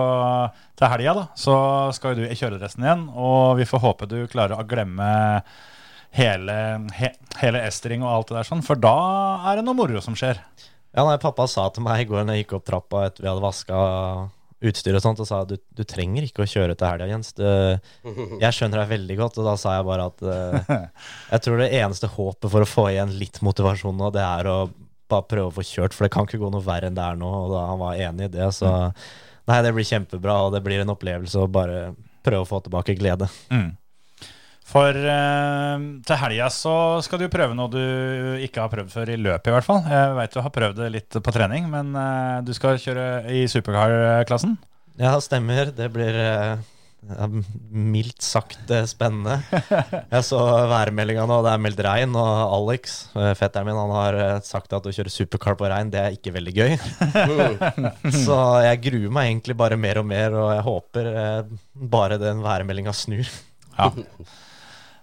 til 0.78 0.92
helga 0.92 1.16
da, 1.18 1.24
så 1.36 1.56
skal 1.96 2.14
jo 2.14 2.22
du 2.22 2.30
i 2.30 2.38
kjøredressen 2.38 2.86
igjen. 2.86 3.08
Og 3.10 3.58
vi 3.60 3.68
får 3.68 3.84
håpe 3.84 4.08
du 4.10 4.22
klarer 4.30 4.56
å 4.60 4.68
glemme 4.70 5.10
hele, 6.16 6.56
he, 6.96 7.12
hele 7.40 7.62
estering 7.68 8.04
og 8.04 8.10
alt 8.12 8.32
det 8.32 8.40
der 8.40 8.50
sånn, 8.50 8.64
for 8.66 8.80
da 8.80 8.96
er 9.50 9.60
det 9.60 9.66
noe 9.66 9.78
moro 9.78 10.02
som 10.04 10.18
skjer. 10.18 10.42
Ja, 10.90 11.04
nei, 11.06 11.16
Pappa 11.22 11.46
sa 11.46 11.68
til 11.70 11.86
meg 11.86 12.02
i 12.02 12.10
går 12.10 12.26
når 12.26 12.38
jeg 12.38 12.44
gikk 12.44 12.58
opp 12.58 12.66
trappa 12.66 13.06
etter 13.06 13.24
vi 13.24 13.30
hadde 13.30 13.44
vaska 13.44 13.80
utstyr 14.60 14.98
og 14.98 15.02
sånt, 15.04 15.22
og 15.22 15.28
sa 15.28 15.40
du, 15.48 15.54
du 15.76 15.82
trenger 15.88 16.26
ikke 16.26 16.44
å 16.44 16.50
kjøre 16.50 16.74
til 16.76 16.88
helga, 16.88 17.08
Jens. 17.08 17.32
Du, 17.36 17.46
jeg 18.42 18.56
skjønner 18.56 18.82
deg 18.82 18.90
veldig 18.90 19.16
godt. 19.22 19.38
Og 19.40 19.48
da 19.48 19.54
sa 19.60 19.78
jeg 19.78 19.86
bare 19.88 20.08
at 20.10 20.24
uh, 20.26 20.74
jeg 21.32 21.44
tror 21.46 21.62
det 21.62 21.70
eneste 21.78 22.10
håpet 22.12 22.50
for 22.52 22.66
å 22.66 22.68
få 22.68 22.86
igjen 22.90 23.14
litt 23.20 23.40
motivasjon 23.46 23.96
nå, 23.96 24.10
det 24.14 24.24
er 24.26 24.50
å 24.50 24.58
bare 25.10 25.26
prøve 25.30 25.50
å 25.50 25.56
få 25.56 25.64
kjørt, 25.66 25.96
for 25.96 26.06
det 26.06 26.12
kan 26.14 26.28
ikke 26.28 26.42
gå 26.42 26.52
noe 26.52 26.64
verre 26.64 26.90
enn 26.90 26.98
det 26.98 27.06
er 27.06 27.18
nå. 27.18 27.30
Og 27.46 27.54
da 27.54 27.64
han 27.70 27.80
var 27.80 28.04
enig 28.08 28.28
i 28.28 28.34
det, 28.36 28.50
så 28.54 28.70
nei, 29.48 29.62
det 29.64 29.72
blir 29.74 29.88
kjempebra, 29.88 30.36
og 30.46 30.54
det 30.54 30.62
blir 30.66 30.84
en 30.84 30.92
opplevelse 30.92 31.40
å 31.40 31.50
bare 31.50 31.94
prøve 32.26 32.44
å 32.44 32.50
få 32.50 32.60
tilbake 32.66 32.98
glede. 32.98 33.30
Mm. 33.48 33.72
For 34.70 34.94
eh, 34.94 35.84
til 36.06 36.20
helga 36.20 36.46
så 36.54 36.74
skal 37.02 37.18
du 37.22 37.30
prøve 37.32 37.56
noe 37.58 37.70
du 37.72 37.80
ikke 38.44 38.62
har 38.62 38.70
prøvd 38.70 38.92
før 38.92 39.10
i 39.10 39.18
løpet, 39.18 39.50
i 39.50 39.54
hvert 39.56 39.66
fall. 39.66 39.80
Jeg 39.90 40.18
veit 40.18 40.34
du 40.34 40.42
har 40.44 40.52
prøvd 40.54 40.82
det 40.84 40.90
litt 40.94 41.22
på 41.26 41.34
trening, 41.34 41.66
men 41.72 41.94
eh, 41.98 42.36
du 42.46 42.52
skal 42.54 42.78
kjøre 42.78 43.06
i 43.34 43.46
supercar-klassen. 43.50 44.54
Ja, 45.00 45.16
stemmer. 45.22 45.72
Det 45.74 45.88
blir 45.90 46.14
eh, 46.22 46.60
mildt 47.72 48.22
sagt 48.22 48.70
eh, 48.70 48.84
spennende. 48.86 49.40
Jeg 50.14 50.26
så 50.28 50.40
værmeldinga 50.70 51.24
nå, 51.26 51.40
det 51.46 51.54
er 51.54 51.62
meldt 51.64 51.82
regn, 51.86 52.14
og 52.20 52.54
Alex, 52.58 52.98
eh, 53.16 53.32
fetteren 53.38 53.70
min, 53.70 53.80
han 53.80 53.94
har 53.96 54.18
eh, 54.20 54.34
sagt 54.46 54.76
at 54.76 54.86
å 54.86 54.92
kjøre 54.94 55.12
supercar 55.12 55.56
på 55.58 55.70
regn, 55.72 55.90
det 55.90 56.02
er 56.02 56.18
ikke 56.18 56.34
veldig 56.36 56.54
gøy. 56.54 56.76
Så 58.26 58.38
jeg 58.66 58.82
gruer 58.86 59.16
meg 59.18 59.32
egentlig 59.32 59.58
bare 59.58 59.80
mer 59.80 60.02
og 60.02 60.06
mer, 60.12 60.36
og 60.36 60.52
jeg 60.54 60.66
håper 60.68 61.10
bare 61.96 62.20
den 62.22 62.44
værmeldinga 62.44 62.94
snur. 62.94 63.26
Ja. 63.74 63.90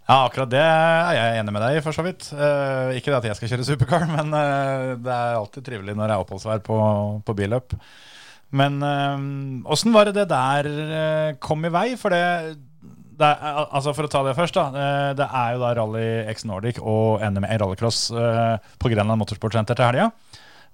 ja, 0.08 0.18
akkurat 0.24 0.52
det 0.52 0.64
er 0.64 1.14
jeg 1.18 1.40
enig 1.42 1.54
med 1.56 1.66
deg 1.68 1.78
i, 1.78 1.86
for 1.86 1.96
så 1.96 2.06
vidt. 2.06 2.30
Uh, 2.34 2.96
ikke 2.98 3.12
det 3.12 3.20
at 3.22 3.30
jeg 3.32 3.40
skal 3.40 3.54
kjøre 3.54 3.68
supercar, 3.68 4.08
men 4.16 4.32
uh, 4.34 4.96
det 4.98 5.14
er 5.14 5.40
alltid 5.40 5.68
trivelig 5.68 5.98
når 5.98 6.08
det 6.08 6.16
er 6.16 6.24
oppholdsvær 6.24 6.64
på, 6.66 6.78
på 7.28 7.38
billøp. 7.42 7.76
Men 8.56 8.80
åssen 9.68 9.92
var 9.92 10.08
det 10.08 10.14
det 10.22 10.30
der 10.32 10.68
eh, 10.72 11.32
kom 11.44 11.66
i 11.68 11.72
vei? 11.74 11.88
For 12.00 12.14
det, 12.16 12.56
det 13.20 13.32
altså 13.44 13.92
For 13.92 14.08
å 14.08 14.12
ta 14.12 14.22
det 14.24 14.38
først, 14.38 14.58
da. 14.58 14.68
eh, 14.72 15.12
det 15.18 15.28
er 15.28 15.56
jo 15.56 15.62
da 15.64 15.74
Rally 15.78 16.08
X 16.32 16.46
Nordic 16.48 16.80
og 16.80 17.24
NME 17.26 17.58
rallycross 17.60 18.08
eh, 18.14 18.72
på 18.80 18.92
Grenland 18.94 19.20
Motorsportsenter 19.20 19.78
til 19.78 19.90
helga. 19.90 20.10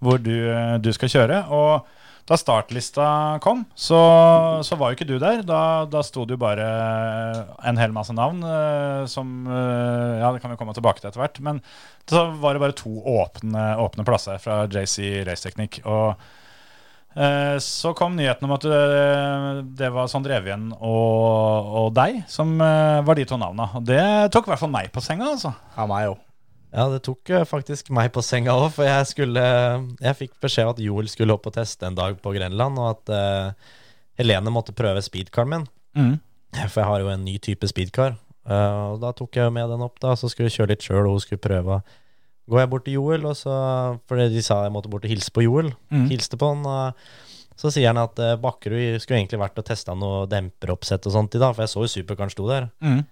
Hvor 0.03 0.19
du, 0.19 0.35
eh, 0.51 0.77
du 0.83 0.91
skal 0.93 1.11
kjøre. 1.13 1.39
Og 1.55 1.87
da 2.29 2.37
startlista 2.39 3.05
kom, 3.43 3.65
så, 3.75 3.99
så 4.63 4.77
var 4.79 4.91
jo 4.91 4.97
ikke 4.97 5.07
du 5.09 5.17
der. 5.19 5.41
Da, 5.43 5.83
da 5.91 6.03
sto 6.07 6.23
det 6.23 6.37
jo 6.37 6.43
bare 6.43 6.67
en 7.67 7.79
hel 7.81 7.91
masse 7.95 8.15
navn 8.15 8.39
eh, 8.47 9.03
som 9.11 9.43
eh, 9.43 10.21
Ja, 10.21 10.29
det 10.31 10.39
kan 10.39 10.53
vi 10.53 10.59
komme 10.59 10.75
tilbake 10.75 11.03
til 11.03 11.11
etter 11.11 11.19
hvert. 11.19 11.41
Men 11.43 11.59
så 12.07 12.29
var 12.39 12.55
det 12.55 12.63
bare 12.63 12.77
to 12.79 12.93
åpne, 12.95 13.73
åpne 13.83 14.07
plasser 14.07 14.39
fra 14.39 14.63
JC 14.71 15.25
Raceteknikk. 15.27 15.81
Og 15.83 16.13
eh, 17.19 17.59
så 17.59 17.91
kom 17.97 18.15
nyheten 18.15 18.47
om 18.47 18.55
at 18.55 18.71
det, 19.83 19.91
var 19.91 20.11
Sondre 20.11 20.39
Evjen 20.39 20.69
og, 20.79 21.73
og 21.83 21.95
deg 21.99 22.23
som 22.31 22.55
eh, 22.55 23.03
var 23.03 23.19
de 23.19 23.27
to 23.27 23.41
navna. 23.41 23.73
Og 23.75 23.89
det 23.91 24.03
tok 24.31 24.47
i 24.47 24.55
hvert 24.55 24.63
fall 24.63 24.77
meg 24.79 24.93
på 24.95 25.03
senga, 25.03 25.33
altså. 25.35 25.51
Ja, 25.75 25.89
meg 25.91 26.13
òg. 26.13 26.21
Ja, 26.73 26.87
det 26.89 27.03
tok 27.05 27.29
eh, 27.29 27.45
faktisk 27.45 27.91
meg 27.93 28.09
på 28.15 28.23
senga 28.25 28.55
òg, 28.57 28.71
for 28.73 28.87
jeg 28.87 29.05
skulle 29.11 29.41
Jeg 30.01 30.17
fikk 30.17 30.35
beskjed 30.41 30.65
om 30.65 30.73
at 30.73 30.81
Joel 30.81 31.09
skulle 31.11 31.35
opp 31.35 31.45
og 31.49 31.53
teste 31.53 31.85
en 31.85 31.97
dag 31.97 32.17
på 32.21 32.33
Grenland, 32.33 32.79
og 32.81 32.95
at 32.95 33.13
uh, 33.13 33.73
Helene 34.17 34.53
måtte 34.53 34.73
prøve 34.75 35.03
speedcaren 35.05 35.51
min. 35.51 35.67
Mm. 35.93 36.15
For 36.65 36.81
jeg 36.81 36.89
har 36.89 37.03
jo 37.03 37.11
en 37.13 37.25
ny 37.25 37.37
type 37.41 37.69
speedcar. 37.69 38.17
Uh, 38.43 38.93
og 38.93 39.03
da 39.03 39.13
tok 39.15 39.37
jeg 39.37 39.53
med 39.53 39.69
den 39.69 39.85
opp, 39.85 40.01
da, 40.01 40.17
så 40.17 40.29
skulle 40.31 40.49
jeg 40.49 40.57
kjøre 40.57 40.73
litt 40.73 40.85
sjøl, 40.85 41.05
og 41.05 41.15
hun 41.15 41.23
skulle 41.23 41.45
prøve. 41.45 41.79
Går 42.49 42.59
jeg 42.59 42.71
bort 42.73 42.85
til 42.87 42.97
Joel, 42.97 43.29
og 43.29 43.37
så 43.39 43.53
Fordi 44.09 44.27
de 44.33 44.41
sa 44.43 44.63
jeg 44.65 44.73
måtte 44.75 44.91
bort 44.91 45.05
og 45.05 45.13
hilse 45.13 45.31
på 45.31 45.45
Joel. 45.45 45.71
Mm. 45.93 46.09
Hilste 46.09 46.39
på 46.39 46.49
han. 46.51 46.65
Og 46.67 47.59
så 47.59 47.71
sier 47.71 47.91
han 47.91 48.01
at 48.01 48.17
eh, 48.19 48.39
Bakkerud 48.41 48.97
skulle 48.99 49.21
egentlig 49.21 49.39
vært 49.39 49.59
og 49.61 49.67
testa 49.67 49.93
noe 49.95 50.25
demperoppsett 50.27 51.05
og 51.07 51.13
sånt 51.15 51.37
i 51.37 51.41
dag, 51.41 51.53
for 51.53 51.63
jeg 51.63 51.71
så 51.71 51.85
jo 51.85 51.91
supercaren 51.91 52.33
sto 52.33 52.47
der. 52.49 52.67
Mm. 52.83 53.03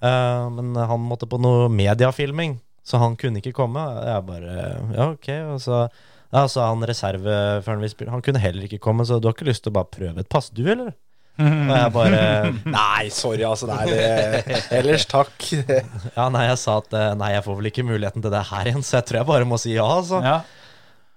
Uh, 0.00 0.46
men 0.56 0.72
han 0.80 1.02
måtte 1.04 1.28
på 1.28 1.38
noe 1.42 1.68
mediafilming, 1.68 2.56
så 2.86 3.00
han 3.02 3.16
kunne 3.20 3.42
ikke 3.42 3.56
komme. 3.56 3.82
Jeg 4.06 4.26
bare 4.28 4.56
Ja, 4.94 5.10
ok. 5.10 5.28
Og 5.54 5.60
så 5.64 5.84
ja, 6.30 6.44
så 6.46 6.62
han 6.62 6.84
reserveføreren 6.86 7.82
vi 7.82 7.88
spiller, 7.90 8.14
han 8.14 8.22
kunne 8.22 8.38
heller 8.42 8.66
ikke 8.68 8.78
komme, 8.82 9.02
så 9.06 9.18
du 9.18 9.26
har 9.26 9.34
ikke 9.34 9.48
lyst 9.48 9.64
til 9.64 9.72
å 9.72 9.80
bare 9.80 9.90
prøve 9.90 10.22
et 10.22 10.28
pass, 10.30 10.46
du, 10.54 10.62
eller? 10.70 10.92
Og 11.40 11.72
jeg 11.72 11.92
bare 11.94 12.20
Nei, 12.76 13.08
sorry, 13.14 13.42
altså. 13.48 13.66
Nei, 13.70 13.82
det, 13.88 14.60
ellers 14.78 15.08
takk. 15.10 15.34
Ja, 16.18 16.28
nei, 16.30 16.44
jeg 16.50 16.60
sa 16.62 16.78
at 16.82 16.94
eh, 16.94 17.10
nei, 17.18 17.32
jeg 17.34 17.44
får 17.46 17.58
vel 17.58 17.70
ikke 17.72 17.86
muligheten 17.88 18.22
til 18.22 18.34
det 18.34 18.44
her 18.52 18.70
igjen, 18.70 18.86
så 18.86 19.00
jeg 19.00 19.08
tror 19.08 19.22
jeg 19.22 19.30
bare 19.32 19.50
må 19.50 19.58
si 19.58 19.74
ja, 19.74 19.88
altså. 19.90 20.22
Ja. 20.22 20.38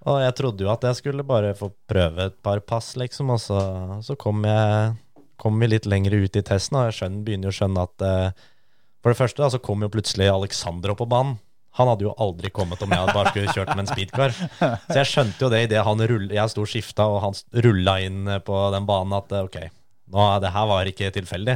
Og 0.10 0.20
jeg 0.20 0.36
trodde 0.40 0.66
jo 0.66 0.74
at 0.74 0.84
jeg 0.90 1.00
skulle 1.00 1.28
bare 1.28 1.54
få 1.56 1.70
prøve 1.88 2.28
et 2.32 2.42
par 2.44 2.64
pass, 2.66 2.96
liksom, 3.00 3.30
og 3.36 3.40
så, 3.44 3.62
så 4.04 4.18
kom 4.20 4.44
jeg 4.50 4.96
kom 5.44 5.60
vi 5.60 5.68
litt 5.68 5.88
lenger 5.90 6.16
ut 6.24 6.38
i 6.40 6.44
testen, 6.46 6.80
og 6.80 6.88
jeg 6.88 6.98
skjønner, 7.00 7.24
begynner 7.28 7.50
jo 7.50 7.54
å 7.54 7.58
skjønne 7.58 7.88
at 7.88 8.06
eh, 8.08 8.46
For 9.04 9.12
det 9.12 9.20
første 9.20 9.44
da, 9.44 9.50
så 9.52 9.60
kom 9.60 9.84
jo 9.84 9.92
plutselig 9.92 10.30
Alexander 10.32 10.94
opp 10.94 11.02
på 11.04 11.10
banen. 11.12 11.36
Han 11.80 11.90
hadde 11.90 12.06
jo 12.06 12.16
aldri 12.22 12.52
kommet 12.54 12.82
om 12.86 12.92
jeg 12.92 13.02
hadde 13.02 13.16
bare 13.18 13.32
skulle 13.34 13.54
kjørt 13.56 13.72
med 13.74 13.86
en 13.86 13.92
speedcar. 13.92 14.36
Så 14.36 14.98
jeg 15.00 15.10
skjønte 15.10 15.46
jo 15.46 15.50
det 15.54 15.64
idet 15.68 15.86
han 15.88 16.04
jeg 16.04 16.52
sto 16.52 16.66
og 16.66 16.70
skifta, 16.70 17.08
og 17.10 17.24
han 17.24 17.40
rulla 17.66 17.96
inn 18.06 18.30
på 18.46 18.60
den 18.76 18.86
banen, 18.90 19.16
at 19.18 19.34
eh, 19.34 19.48
ok, 19.48 19.58
nå, 20.14 20.28
det 20.44 20.52
her 20.54 20.68
var 20.70 20.90
ikke 20.90 21.10
tilfeldig. 21.16 21.56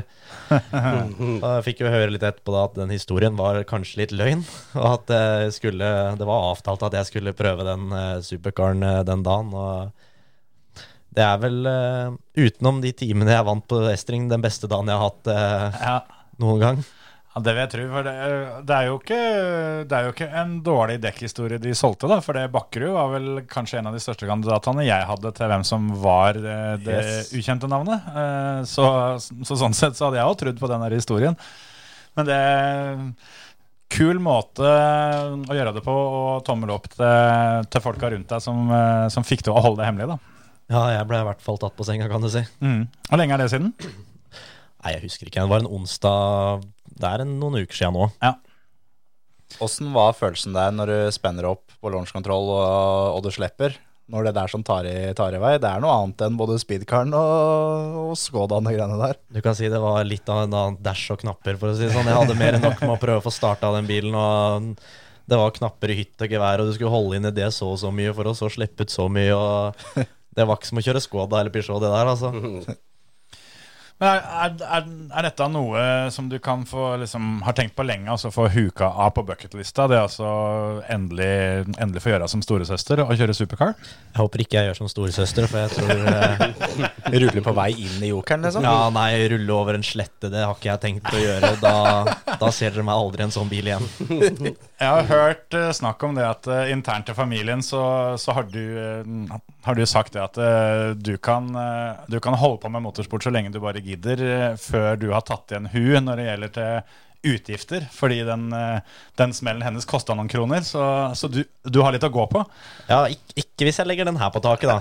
Jeg 0.57 1.65
fikk 1.65 1.83
jo 1.83 1.91
høre 1.91 2.09
litt 2.09 2.23
etterpå 2.25 2.53
da 2.55 2.63
at 2.65 2.77
den 2.79 2.93
historien 2.95 3.35
var 3.37 3.59
kanskje 3.69 3.99
litt 3.99 4.13
løgn. 4.15 4.41
Og 4.79 4.87
at 4.87 5.03
det, 5.11 5.51
skulle, 5.53 5.91
det 6.17 6.25
var 6.25 6.47
avtalt 6.53 6.85
at 6.87 6.95
jeg 6.97 7.09
skulle 7.11 7.35
prøve 7.37 7.67
den 7.67 7.91
uh, 7.91 8.23
supercaren 8.25 8.81
eh, 8.87 9.03
den 9.05 9.21
dagen. 9.27 9.51
Og 9.53 10.87
det 11.17 11.25
er 11.25 11.39
vel, 11.41 11.63
eh, 11.65 12.13
utenom 12.45 12.81
de 12.83 12.91
timene 12.93 13.33
jeg 13.33 13.45
vant 13.47 13.65
på 13.65 13.81
Estring, 13.89 14.27
den 14.29 14.43
beste 14.43 14.69
dagen 14.69 14.89
jeg 14.91 14.99
har 14.99 15.09
hatt 15.09 15.29
eh, 15.33 15.79
ja. 15.81 15.97
noen 16.43 16.61
gang. 16.61 16.83
Ja, 17.37 17.41
Det 17.45 17.53
vil 17.53 17.61
jeg 17.61 17.69
tro. 17.69 17.83
For 17.93 18.05
det, 18.07 18.13
det, 18.65 18.75
er 18.79 18.87
jo 18.89 18.95
ikke, 18.97 19.17
det 19.85 19.93
er 19.97 20.07
jo 20.07 20.13
ikke 20.15 20.27
en 20.41 20.53
dårlig 20.65 20.95
dekkhistorie 21.03 21.59
de 21.61 21.73
solgte, 21.77 22.09
da. 22.09 22.17
For 22.25 22.33
det 22.33 22.47
Bakkerud 22.55 22.95
var 22.95 23.11
vel 23.13 23.27
kanskje 23.51 23.77
en 23.77 23.89
av 23.91 23.93
de 23.97 24.01
største 24.01 24.25
kandidatene 24.29 24.87
jeg 24.87 25.05
hadde 25.05 25.31
til 25.37 25.51
hvem 25.53 25.65
som 25.67 25.89
var 26.01 26.39
eh, 26.41 26.75
det 26.81 26.97
Yes. 26.97 27.29
ukjente 27.37 27.69
navnet. 27.69 28.07
Eh, 28.09 28.61
Så, 28.65 28.87
så 29.45 29.59
sånn 29.59 29.77
sett 29.77 29.99
så 29.99 30.07
hadde 30.07 30.17
jeg 30.17 30.31
òg 30.31 30.39
trodd 30.41 30.61
på 30.63 30.71
den 30.71 30.87
historien. 30.97 31.37
Men 32.17 32.25
det 32.25 32.41
Kul 33.93 34.17
måte 34.19 34.65
å 34.67 35.53
gjøre 35.55 35.75
det 35.77 35.83
på, 35.85 35.93
og 35.93 36.41
tommel 36.47 36.73
opp 36.73 36.89
til, 36.91 37.67
til 37.71 37.83
folka 37.85 38.09
rundt 38.11 38.33
deg 38.33 38.41
som, 38.43 38.65
eh, 38.73 39.05
som 39.13 39.23
fikk 39.23 39.45
til 39.45 39.53
å 39.55 39.61
holde 39.63 39.79
det 39.83 39.87
hemmelig, 39.91 40.09
da. 40.15 40.17
Ja, 40.73 40.81
jeg 40.97 41.05
ble 41.07 41.21
i 41.21 41.27
hvert 41.29 41.45
fall 41.45 41.61
tatt 41.61 41.77
på 41.77 41.85
senga, 41.87 42.09
kan 42.11 42.25
du 42.25 42.27
si. 42.33 42.41
Mm. 42.59 42.81
Hvor 43.07 43.21
lenge 43.21 43.37
er 43.37 43.45
det 43.45 43.51
siden? 43.53 43.69
Nei, 43.77 44.91
jeg 44.97 45.05
husker 45.05 45.29
ikke. 45.29 45.45
Det 45.45 45.51
var 45.53 45.63
en 45.63 45.71
onsdag 45.77 46.65
Det 46.97 47.09
er 47.09 47.25
noen 47.29 47.61
uker 47.61 47.77
siden 47.77 47.97
nå. 47.97 48.09
Åssen 49.63 49.93
var 49.95 50.15
følelsen 50.17 50.55
der 50.57 50.73
når 50.75 50.91
du 50.91 50.97
spenner 51.15 51.47
opp 51.53 51.75
på 51.79 51.91
launchkontroll 51.93 52.49
og, 52.51 53.17
og 53.17 53.21
du 53.25 53.29
slipper? 53.33 53.77
Når 54.07 54.29
det 54.29 54.33
der 54.37 54.51
som 54.51 54.61
tar 54.63 54.87
i, 54.87 54.95
tar 55.15 55.35
i 55.35 55.39
vei. 55.41 55.57
Det 55.59 55.67
er 55.67 55.81
noe 55.83 55.91
annet 55.91 56.21
enn 56.23 56.37
både 56.39 56.55
speedcaren 56.61 57.11
og, 57.15 57.97
og 58.05 58.13
Skodaen 58.19 58.69
og 58.69 58.75
greiene 58.75 58.99
der. 59.01 59.17
Du 59.35 59.41
kan 59.43 59.55
si 59.57 59.67
det 59.71 59.81
var 59.83 60.05
litt 60.07 60.29
av 60.31 60.45
en 60.45 60.53
annen 60.55 60.77
dash 60.83 61.11
og 61.11 61.19
knapper, 61.25 61.59
for 61.59 61.73
å 61.73 61.75
si 61.75 61.83
det 61.83 61.91
sånn. 61.91 62.07
Jeg 62.07 62.15
hadde 62.15 62.37
mer 62.39 62.55
enn 62.55 62.63
nok 62.63 62.79
med 62.85 62.93
å 62.93 63.01
prøve 63.01 63.19
å 63.19 63.25
få 63.25 63.33
starta 63.35 63.73
den 63.75 63.89
bilen, 63.89 64.15
og 64.15 64.69
det 65.27 65.39
var 65.41 65.51
knapper 65.57 65.91
i 65.91 65.97
hytt 65.99 66.23
og 66.23 66.31
gevær, 66.37 66.63
og 66.63 66.69
du 66.69 66.77
skulle 66.77 66.93
holde 66.93 67.19
inn 67.19 67.27
i 67.27 67.33
det 67.35 67.49
så 67.51 67.73
og 67.73 67.81
så 67.83 67.91
mye 67.91 68.15
for 68.15 68.31
å 68.31 68.35
så 68.39 68.47
slippe 68.53 68.87
ut 68.87 68.93
så 68.95 69.09
mye, 69.11 69.35
og 69.35 70.07
det 70.39 70.47
var 70.47 70.55
ikke 70.55 70.71
som 70.71 70.79
å 70.79 70.85
kjøre 70.87 71.03
Skoda 71.03 71.41
eller 71.41 71.51
Peugeot, 71.51 71.83
det 71.83 71.91
der, 71.91 72.13
altså. 72.15 72.31
Men 73.97 74.11
er, 74.13 74.51
er, 74.61 74.89
er, 75.09 75.25
dette 75.25 75.45
noe 75.49 75.83
som 76.13 76.27
du 76.29 76.35
kan 76.43 76.67
få 76.69 76.91
liksom, 77.01 77.39
har 77.47 77.55
tenkt 77.57 77.73
på 77.77 77.85
lenge, 77.87 78.11
altså 78.13 78.29
få 78.29 78.45
huka 78.53 78.91
av 78.93 79.15
på 79.15 79.23
bucketlista? 79.25 79.87
Det 79.89 79.97
er 79.97 80.03
altså 80.05 80.27
endelig, 80.93 81.65
endelig 81.79 82.03
få 82.03 82.11
gjøre 82.13 82.27
som 82.29 82.43
storesøster 82.45 83.01
og 83.01 83.15
kjøre 83.17 83.33
supercar? 83.33 83.73
Jeg 84.13 84.21
håper 84.21 84.43
ikke 84.43 84.59
jeg 84.59 84.69
gjør 84.69 84.79
som 84.83 84.91
storesøster, 84.91 85.49
for 85.49 85.65
jeg 85.65 85.73
tror 85.73 86.05
eh, 86.13 86.85
Ruller 87.17 87.41
på 87.41 87.55
vei 87.57 87.71
inn 87.73 88.05
i 88.05 88.11
jokeren, 88.11 88.45
liksom? 88.45 88.67
Ja, 88.67 88.91
nei, 88.93 89.09
rulle 89.33 89.57
over 89.57 89.79
en 89.79 89.85
slette, 89.85 90.29
det 90.29 90.45
har 90.45 90.53
ikke 90.53 90.69
jeg 90.69 90.83
tenkt 90.83 91.09
å 91.09 91.23
gjøre. 91.23 91.51
Da, 91.63 91.75
da 92.37 92.51
ser 92.53 92.75
dere 92.75 92.85
meg 92.85 93.01
aldri 93.01 93.25
en 93.25 93.33
sånn 93.33 93.49
bil 93.49 93.71
igjen. 93.71 93.87
Jeg 94.77 94.87
har 94.93 95.09
hørt 95.09 95.57
eh, 95.57 95.71
snakk 95.73 96.03
om 96.05 96.13
det 96.13 96.25
at 96.27 96.47
eh, 96.53 96.69
internt 96.75 97.09
i 97.09 97.17
familien 97.17 97.63
så, 97.65 97.81
så 98.21 98.37
har, 98.37 98.45
du, 98.53 98.61
eh, 98.77 99.39
har 99.67 99.75
du 99.75 99.85
sagt 99.85 100.15
det 100.15 100.23
at 100.23 100.37
uh, 100.39 100.93
du 100.95 101.17
kan, 101.17 101.49
uh, 101.55 102.05
du 102.07 102.19
kan 102.23 102.37
holde 102.39 102.61
på 102.63 102.71
med 102.71 102.85
motorsport 102.85 103.25
så 103.25 103.33
lenge 103.33 103.51
du 103.51 103.59
bare 103.63 103.83
gidder, 103.83 104.23
uh, 104.23 104.55
før 104.61 104.95
du 104.99 105.11
har 105.11 105.25
tatt 105.27 105.51
igjen 105.51 105.67
hu 105.73 105.99
når 105.99 106.21
det 106.21 106.31
gjelder 106.31 106.55
til 106.55 106.95
utgifter. 107.27 107.83
Fordi 107.91 108.21
den, 108.23 108.43
den 109.19 109.31
smellen 109.35 109.65
hennes 109.65 109.87
kosta 109.89 110.13
noen 110.15 110.29
kroner, 110.31 110.61
så, 110.63 110.83
så 111.17 111.27
du, 111.27 111.41
du 111.65 111.79
har 111.83 111.91
litt 111.91 112.05
å 112.05 112.11
gå 112.13 112.23
på. 112.31 112.43
Ja, 112.87 113.01
ikke, 113.11 113.33
ikke 113.41 113.67
hvis 113.67 113.81
jeg 113.81 113.89
legger 113.89 114.07
den 114.07 114.19
her 114.21 114.29
på 114.31 114.39
taket, 114.45 114.69
da. 114.69 114.77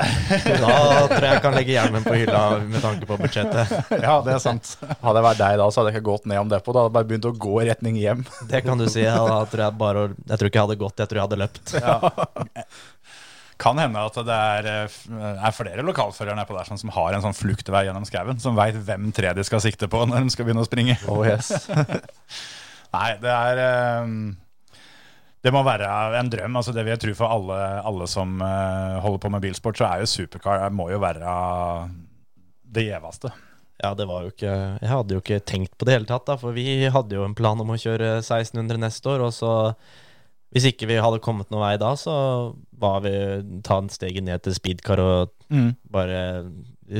Da 0.60 0.76
tror 1.08 1.24
jeg 1.24 1.32
jeg 1.32 1.42
kan 1.42 1.56
legge 1.56 1.74
hjelmen 1.74 2.04
på 2.06 2.14
hylla 2.14 2.42
med 2.60 2.84
tanke 2.84 3.08
på 3.08 3.18
budsjettet. 3.18 3.72
Ja, 4.06 4.20
det 4.22 4.36
er 4.36 4.42
sant. 4.44 4.76
Hadde 5.00 5.16
jeg 5.16 5.26
vært 5.26 5.40
deg 5.40 5.58
da, 5.58 5.70
så 5.72 5.80
hadde 5.80 5.90
jeg 5.90 5.98
ikke 5.98 6.10
gått 6.12 6.28
ned 6.30 6.44
om 6.44 6.52
depot. 6.52 6.76
Da 6.76 6.84
hadde 6.84 6.92
jeg 6.92 6.98
bare 7.00 7.10
begynt 7.10 7.30
å 7.32 7.34
gå 7.48 7.56
i 7.64 7.68
retning 7.72 7.98
hjem. 7.98 8.22
Det 8.52 8.62
kan 8.68 8.78
du 8.78 8.86
si. 8.86 9.02
Ja, 9.02 9.16
da 9.26 9.40
tror 9.50 9.64
jeg 9.64 9.78
bare 9.80 10.04
Jeg 10.12 10.36
tror 10.36 10.52
ikke 10.52 10.60
jeg 10.60 10.68
hadde 10.68 10.82
gått, 10.84 11.02
jeg 11.02 11.10
tror 11.10 11.22
jeg 11.22 11.26
hadde 11.26 11.40
løpt. 11.42 11.74
Kan 13.60 13.78
hende 13.80 14.02
at 14.04 14.16
det 14.28 14.36
er, 14.36 14.66
eh, 14.84 14.96
er 15.40 15.54
flere 15.56 15.84
lokalførere 15.86 16.36
nedpå 16.36 16.56
der 16.56 16.68
sånn, 16.68 16.80
som 16.80 16.92
har 16.92 17.16
en 17.16 17.24
sånn 17.24 17.36
fluktvei 17.36 17.86
gjennom 17.86 18.04
skauen, 18.08 18.40
som 18.42 18.58
veit 18.58 18.76
hvem 18.76 19.08
tre 19.16 19.32
de 19.36 19.44
skal 19.48 19.62
sikte 19.64 19.88
på 19.88 20.02
når 20.04 20.26
de 20.26 20.34
skal 20.34 20.48
begynne 20.48 20.64
å 20.64 20.68
springe. 20.68 20.98
Oh 21.08 21.24
yes. 21.24 21.68
Nei, 22.96 23.08
det 23.22 23.32
er 23.32 23.62
eh, 23.62 24.12
Det 25.46 25.54
må 25.54 25.64
være 25.64 25.88
en 26.20 26.30
drøm. 26.32 26.60
altså 26.60 26.74
Det 26.76 26.84
vil 26.84 26.96
jeg 26.96 27.04
tro 27.06 27.16
for 27.22 27.32
alle, 27.32 27.58
alle 27.86 28.10
som 28.10 28.36
eh, 28.44 29.00
holder 29.04 29.24
på 29.24 29.32
med 29.32 29.48
bilsport, 29.48 29.80
så 29.80 29.88
er 29.88 30.04
jo 30.04 30.12
supercar 30.12 30.68
må 30.74 30.90
jo 30.92 31.00
være 31.00 31.34
det 32.76 32.88
gjeveste. 32.90 33.32
Ja, 33.82 33.92
det 33.96 34.06
var 34.08 34.24
jo 34.24 34.32
ikke 34.32 34.52
Jeg 34.80 34.88
hadde 34.88 35.16
jo 35.16 35.20
ikke 35.20 35.44
tenkt 35.44 35.74
på 35.76 35.84
det 35.88 35.96
hele 35.96 36.08
tatt, 36.08 36.24
da, 36.28 36.36
for 36.40 36.56
vi 36.56 36.88
hadde 36.92 37.16
jo 37.16 37.24
en 37.26 37.36
plan 37.36 37.60
om 37.60 37.72
å 37.72 37.80
kjøre 37.80 38.18
1600 38.22 38.80
neste 38.80 39.12
år, 39.12 39.26
og 39.28 39.34
så 39.36 39.52
Hvis 40.54 40.68
ikke 40.70 40.86
vi 40.88 40.96
hadde 41.02 41.18
kommet 41.24 41.50
noen 41.50 41.64
vei 41.64 41.74
da, 41.80 41.90
så 41.98 42.14
var 42.78 43.00
vi 43.04 43.12
ta 43.66 43.80
en 43.82 43.90
steget 43.92 44.24
ned 44.24 44.44
til 44.46 44.54
speedcar 44.56 45.00
og 45.02 45.32
bare 45.92 46.20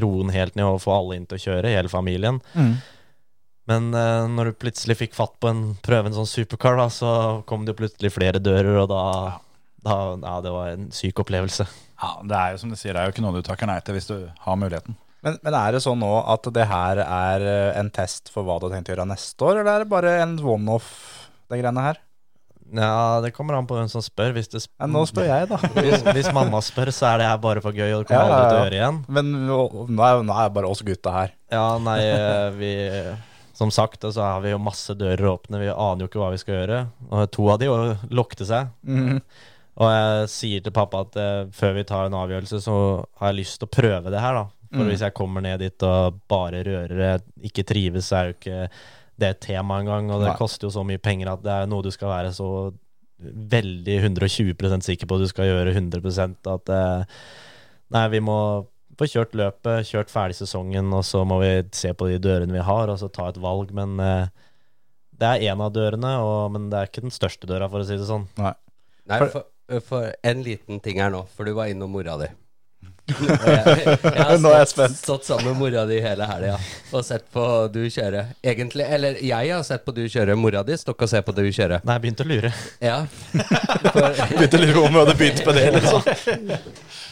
roe 0.03 0.23
den 0.25 0.33
helt 0.35 0.57
ned 0.59 0.67
og 0.67 0.81
få 0.83 0.93
alle 0.97 1.17
inn 1.17 1.27
til 1.31 1.39
å 1.39 1.45
kjøre, 1.45 1.71
hele 1.73 1.89
familien. 1.89 2.41
Men 3.67 3.89
uh, 3.95 4.27
når 4.31 4.51
du 4.53 4.59
plutselig 4.63 4.97
fikk 4.99 5.15
fatt 5.15 5.35
på 5.43 5.49
en 5.51 5.63
prøve 5.83 6.07
en 6.11 6.15
sånn 6.15 6.29
supercar, 6.31 6.77
da, 6.79 6.87
så 6.93 7.43
kom 7.47 7.65
det 7.65 7.75
jo 7.75 7.81
plutselig 7.81 8.13
flere 8.15 8.39
dører, 8.43 8.77
og 8.85 8.89
da, 8.93 9.03
da 9.83 9.97
Ja, 10.23 10.37
det 10.45 10.53
var 10.55 10.71
en 10.75 10.91
syk 10.95 11.19
opplevelse. 11.25 11.67
Ja, 12.03 12.13
Det 12.23 12.37
er 12.37 12.53
jo 12.55 12.61
som 12.63 12.71
du 12.71 12.77
sier, 12.77 12.95
det 12.95 13.03
er 13.03 13.09
jo 13.09 13.15
ikke 13.17 13.25
noe 13.25 13.35
du 13.39 13.47
takker 13.47 13.67
nei 13.71 13.81
til 13.83 13.97
hvis 13.97 14.07
du 14.11 14.17
har 14.45 14.59
muligheten. 14.61 14.95
Men, 15.27 15.39
men 15.43 15.55
er 15.59 15.75
det 15.75 15.83
sånn 15.83 15.99
nå 15.99 16.13
at 16.31 16.47
det 16.55 16.67
her 16.71 17.01
er 17.03 17.43
eh, 17.51 17.79
en 17.81 17.89
test 17.91 18.29
for 18.31 18.47
hva 18.47 18.61
du 18.61 18.69
har 18.69 18.77
tenkt 18.77 18.93
å 18.93 18.95
gjøre 18.95 19.09
neste 19.11 19.43
år, 19.43 19.63
eller 19.63 19.73
er 19.73 19.83
det 19.83 19.91
bare 19.91 20.13
en 20.23 20.37
one-off, 20.39 20.91
det 21.51 21.59
greiene 21.59 21.87
her? 21.89 21.99
Ja, 22.75 23.21
det 23.23 23.31
kommer 23.37 23.55
an 23.59 23.67
på 23.69 23.77
hvem 23.79 23.89
som 23.91 24.03
spør. 24.03 24.33
Hvis, 24.37 24.49
det, 24.53 24.65
Ja, 24.67 24.89
nå 24.91 25.05
spør 25.09 25.29
jeg, 25.29 25.49
da. 25.51 25.59
hvis, 25.85 26.03
hvis 26.17 26.31
mamma 26.35 26.61
spør, 26.65 26.91
så 26.95 27.13
er 27.13 27.23
det 27.23 27.31
her 27.31 27.41
bare 27.43 27.63
for 27.65 27.77
gøy, 27.77 27.93
og 27.95 28.05
det 28.05 28.11
kommer 28.11 28.33
ja, 28.33 28.37
aldri 28.37 28.49
til 28.49 28.59
å 28.59 28.65
gjøre 28.65 28.79
igjen. 28.81 29.01
Men 29.19 29.33
nå 29.47 29.61
er, 30.09 30.23
nå 30.27 30.39
er 30.43 30.55
bare 30.59 30.71
oss 30.71 30.83
gutta 30.87 31.15
her. 31.15 31.35
Ja, 31.53 31.67
nei, 31.83 31.99
eh, 32.11 32.47
vi 32.59 32.73
Som 33.57 33.71
sagt, 33.73 34.03
så 34.03 34.21
har 34.21 34.41
vi 34.45 34.51
jo 34.53 34.59
masse 34.61 34.97
dører 34.99 35.31
åpne. 35.31 35.63
Vi 35.63 35.71
aner 35.73 36.05
jo 36.05 36.11
ikke 36.11 36.21
hva 36.21 36.33
vi 36.35 36.41
skal 36.43 36.59
gjøre. 36.59 36.81
Og 37.09 37.31
to 37.33 37.47
av 37.55 37.63
de 37.63 37.71
lukter 38.13 38.49
seg. 38.49 38.75
Og 39.77 39.93
jeg 39.93 40.29
sier 40.33 40.65
til 40.65 40.75
pappa 40.77 41.05
at 41.05 41.17
eh, 41.21 41.47
før 41.57 41.79
vi 41.79 41.87
tar 41.89 42.09
en 42.09 42.19
avgjørelse, 42.19 42.61
så 42.65 42.77
har 43.21 43.33
jeg 43.33 43.43
lyst 43.43 43.61
til 43.61 43.69
å 43.69 43.75
prøve 43.77 44.13
det 44.13 44.21
her, 44.21 44.43
da. 44.43 44.47
For 44.77 44.91
hvis 44.91 45.03
jeg 45.05 45.15
kommer 45.17 45.45
ned 45.45 45.63
dit 45.63 45.85
og 45.87 46.19
bare 46.29 46.63
rører 46.67 47.23
ikke 47.47 47.65
trives, 47.65 48.11
så 48.11 48.19
er 48.19 48.31
jo 48.31 48.37
ikke 48.37 48.63
det 49.21 49.29
et 49.33 49.41
tema 49.49 49.81
engang. 49.81 50.11
Og 50.13 50.23
det 50.23 50.33
Nei. 50.33 50.39
koster 50.39 50.69
jo 50.69 50.75
så 50.75 50.85
mye 50.87 51.01
penger 51.03 51.33
at 51.33 51.43
det 51.45 51.53
er 51.55 51.71
noe 51.71 51.85
du 51.87 51.91
skal 51.95 52.13
være 52.13 52.33
så 52.37 52.49
veldig 53.17 53.95
120% 54.05 54.85
sikker 54.85 55.09
på 55.09 55.17
at 55.17 55.23
du 55.25 55.31
skal 55.31 55.49
gjøre 55.49 55.73
100 55.73 56.35
at 56.53 56.73
eh, 56.77 57.21
Nei, 57.97 58.03
vi 58.13 58.21
må 58.21 58.35
få 58.99 59.07
kjørt 59.09 59.35
løpet, 59.39 59.87
kjørt 59.87 60.11
ferdig 60.11 60.35
sesongen, 60.39 60.89
og 60.97 61.05
så 61.07 61.21
må 61.29 61.37
vi 61.43 61.51
se 61.77 61.93
på 61.95 62.09
de 62.11 62.17
dørene 62.19 62.53
vi 62.57 62.65
har, 62.65 62.91
og 62.91 62.99
så 62.99 63.07
ta 63.13 63.29
et 63.31 63.39
valg. 63.41 63.71
Men 63.77 63.95
eh, 64.03 64.27
det 65.17 65.29
er 65.29 65.45
én 65.53 65.63
av 65.63 65.71
dørene, 65.77 66.15
og, 66.25 66.49
men 66.55 66.67
det 66.73 66.81
er 66.81 66.91
ikke 66.91 67.05
den 67.05 67.15
største 67.15 67.49
døra, 67.49 67.69
for 67.73 67.85
å 67.85 67.87
si 67.89 67.97
det 68.01 68.09
sånn. 68.09 68.25
Nei, 68.41 68.55
For- 69.23 69.31
for, 69.37 69.81
for 69.87 70.11
en 70.27 70.43
liten 70.47 70.81
ting 70.83 70.99
her 71.03 71.13
nå, 71.15 71.25
for 71.37 71.47
du 71.49 71.55
var 71.57 71.71
innom 71.71 71.93
mora 71.95 72.17
di. 72.21 72.29
Jeg, 73.07 74.39
Nå 74.43 74.51
er 74.51 74.59
jeg 74.65 74.69
spent. 74.73 74.97
stått 74.99 75.27
sammen 75.29 75.53
med 75.53 75.59
mora 75.61 75.85
di 75.87 76.01
hele 76.03 76.27
helga 76.27 76.57
og 76.97 77.05
sett 77.07 77.27
på 77.31 77.45
du 77.71 77.85
kjøre. 77.93 78.23
Egentlig, 78.43 78.87
eller 78.97 79.19
jeg 79.23 79.51
har 79.53 79.63
sett 79.67 79.85
på 79.87 79.93
du 79.95 80.03
kjøre. 80.11 80.35
Mora 80.39 80.63
di 80.67 80.75
står 80.79 80.97
ikke 80.97 81.07
og 81.07 81.13
ser 81.13 81.23
på 81.27 81.35
du 81.37 81.43
kjøre. 81.45 81.79
Nei, 81.87 81.97
jeg 81.99 82.05
begynte 82.07 82.27
å 82.27 82.31
lure. 82.31 82.51
Ja. 82.83 82.97
For, 83.95 84.09
Begynte 84.33 84.59
å 84.59 84.63
lure 84.65 84.75
på 84.75 84.85
om 84.89 84.97
vi 84.97 85.01
hadde 85.05 85.17
begynt 85.21 85.45
på 85.47 85.55
det, 85.57 85.65
liksom. 85.77 86.01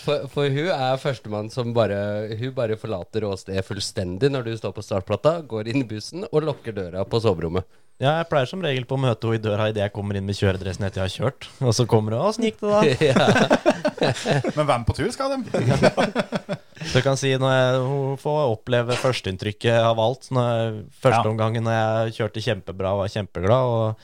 for, 0.04 0.26
for 0.32 0.50
hun 0.56 0.70
er 0.74 0.98
førstemann 1.00 1.50
som 1.52 1.70
bare 1.76 1.98
Hun 2.40 2.50
bare 2.56 2.76
forlater 2.80 3.24
åstedet 3.28 3.64
fullstendig 3.66 4.30
når 4.34 4.48
du 4.50 4.52
står 4.58 4.74
på 4.76 4.82
startplata, 4.84 5.38
går 5.46 5.70
inn 5.70 5.84
i 5.84 5.88
bussen 5.94 6.26
og 6.30 6.42
lukker 6.48 6.74
døra 6.76 7.04
på 7.08 7.20
soverommet. 7.22 7.66
Ja, 8.02 8.16
jeg 8.18 8.26
pleier 8.26 8.48
som 8.50 8.62
regel 8.64 8.84
på 8.90 8.96
å 8.96 9.00
møte 9.00 9.28
henne 9.28 9.38
i 9.38 9.42
døra 9.42 9.68
idet 9.70 9.84
jeg 9.84 9.92
kommer 9.94 10.16
inn 10.18 10.26
med 10.26 10.34
kjøredressen 10.34 10.82
etter 10.82 11.04
jeg 11.04 11.06
har 11.06 11.14
kjørt. 11.14 11.46
Og 11.62 11.74
så 11.76 11.84
kommer 11.86 12.16
hun 12.16 12.24
'Åssen 12.26 12.44
gikk 12.48 12.58
det, 12.58 13.14
da?' 13.14 13.58
Men 14.58 14.66
hvem 14.66 14.84
på 14.88 14.96
tur 14.98 15.10
skal 15.14 15.30
dem? 15.30 15.44
Så 16.90 16.98
jeg 16.98 17.04
kan 17.06 17.16
si 17.16 17.30
når 17.38 17.52
jeg, 17.54 17.78
hun 17.86 18.18
får 18.20 18.40
oppleve 18.50 18.96
førsteinntrykket 18.98 19.78
av 19.78 20.00
alt. 20.02 20.26
Når 20.34 20.50
jeg, 20.50 20.84
første 21.06 21.22
Ja. 21.22 21.30
omgangen 21.30 21.64
når 21.64 21.76
jeg 21.78 22.16
kjørte 22.18 22.42
kjempebra 22.44 22.92
og 22.92 23.04
var 23.04 23.12
kjempeglad. 23.14 23.70
Og 23.78 23.96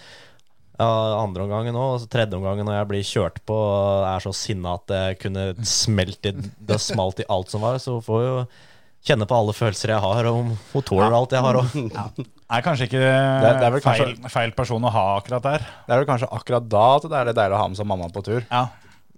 ja, 0.80 0.88
andre 1.20 1.44
omgangen 1.44 1.74
òg. 1.76 1.94
Og 1.98 2.00
så 2.00 2.08
tredje 2.08 2.38
omgangen 2.38 2.64
når 2.70 2.78
jeg 2.78 2.88
blir 2.94 3.04
kjørt 3.10 3.42
på 3.44 3.58
og 3.58 4.06
er 4.08 4.24
så 4.24 4.32
sinna 4.32 4.78
at 4.78 4.86
det 4.88 5.18
kunne 5.20 5.50
smelt 5.66 6.24
i 6.30 6.32
Det 6.38 6.78
smalt 6.80 7.20
i 7.20 7.28
alt 7.28 7.50
som 7.52 7.60
var. 7.66 7.76
Så 7.82 7.98
hun 7.98 8.06
får 8.06 8.22
jo 8.24 8.36
kjenne 9.06 9.26
på 9.28 9.36
alle 9.38 9.54
følelser 9.56 9.94
jeg 9.94 10.02
har, 10.04 10.26
og 10.28 10.34
hun, 10.42 10.50
hun 10.74 10.82
tåler 10.84 11.14
alt 11.16 11.32
jeg 11.32 11.40
har 11.46 11.60
Det 11.62 12.26
Er 12.50 12.64
kanskje 12.66 12.86
ikke 12.90 13.00
er- 13.00 13.56
det 13.60 13.64
er 13.68 13.70
vel 13.76 13.80
feil, 13.84 14.04
kanskje- 14.16 14.30
feil 14.34 14.52
person 14.58 14.82
å 14.84 14.90
ha 14.92 15.04
akkurat 15.20 15.42
der. 15.46 15.64
Det 15.86 15.94
er 15.94 16.02
vel 16.02 16.08
kanskje 16.10 16.28
akkurat 16.34 16.68
da 16.68 16.84
at 16.96 17.02
det 17.08 17.12
er 17.20 17.24
litt 17.30 17.36
deilig 17.38 17.56
å 17.56 17.62
ha 17.62 17.68
med 17.68 17.78
seg 17.80 17.86
mamma 17.86 18.08
på 18.12 18.22
tur. 18.26 18.44
Ja. 18.50 18.68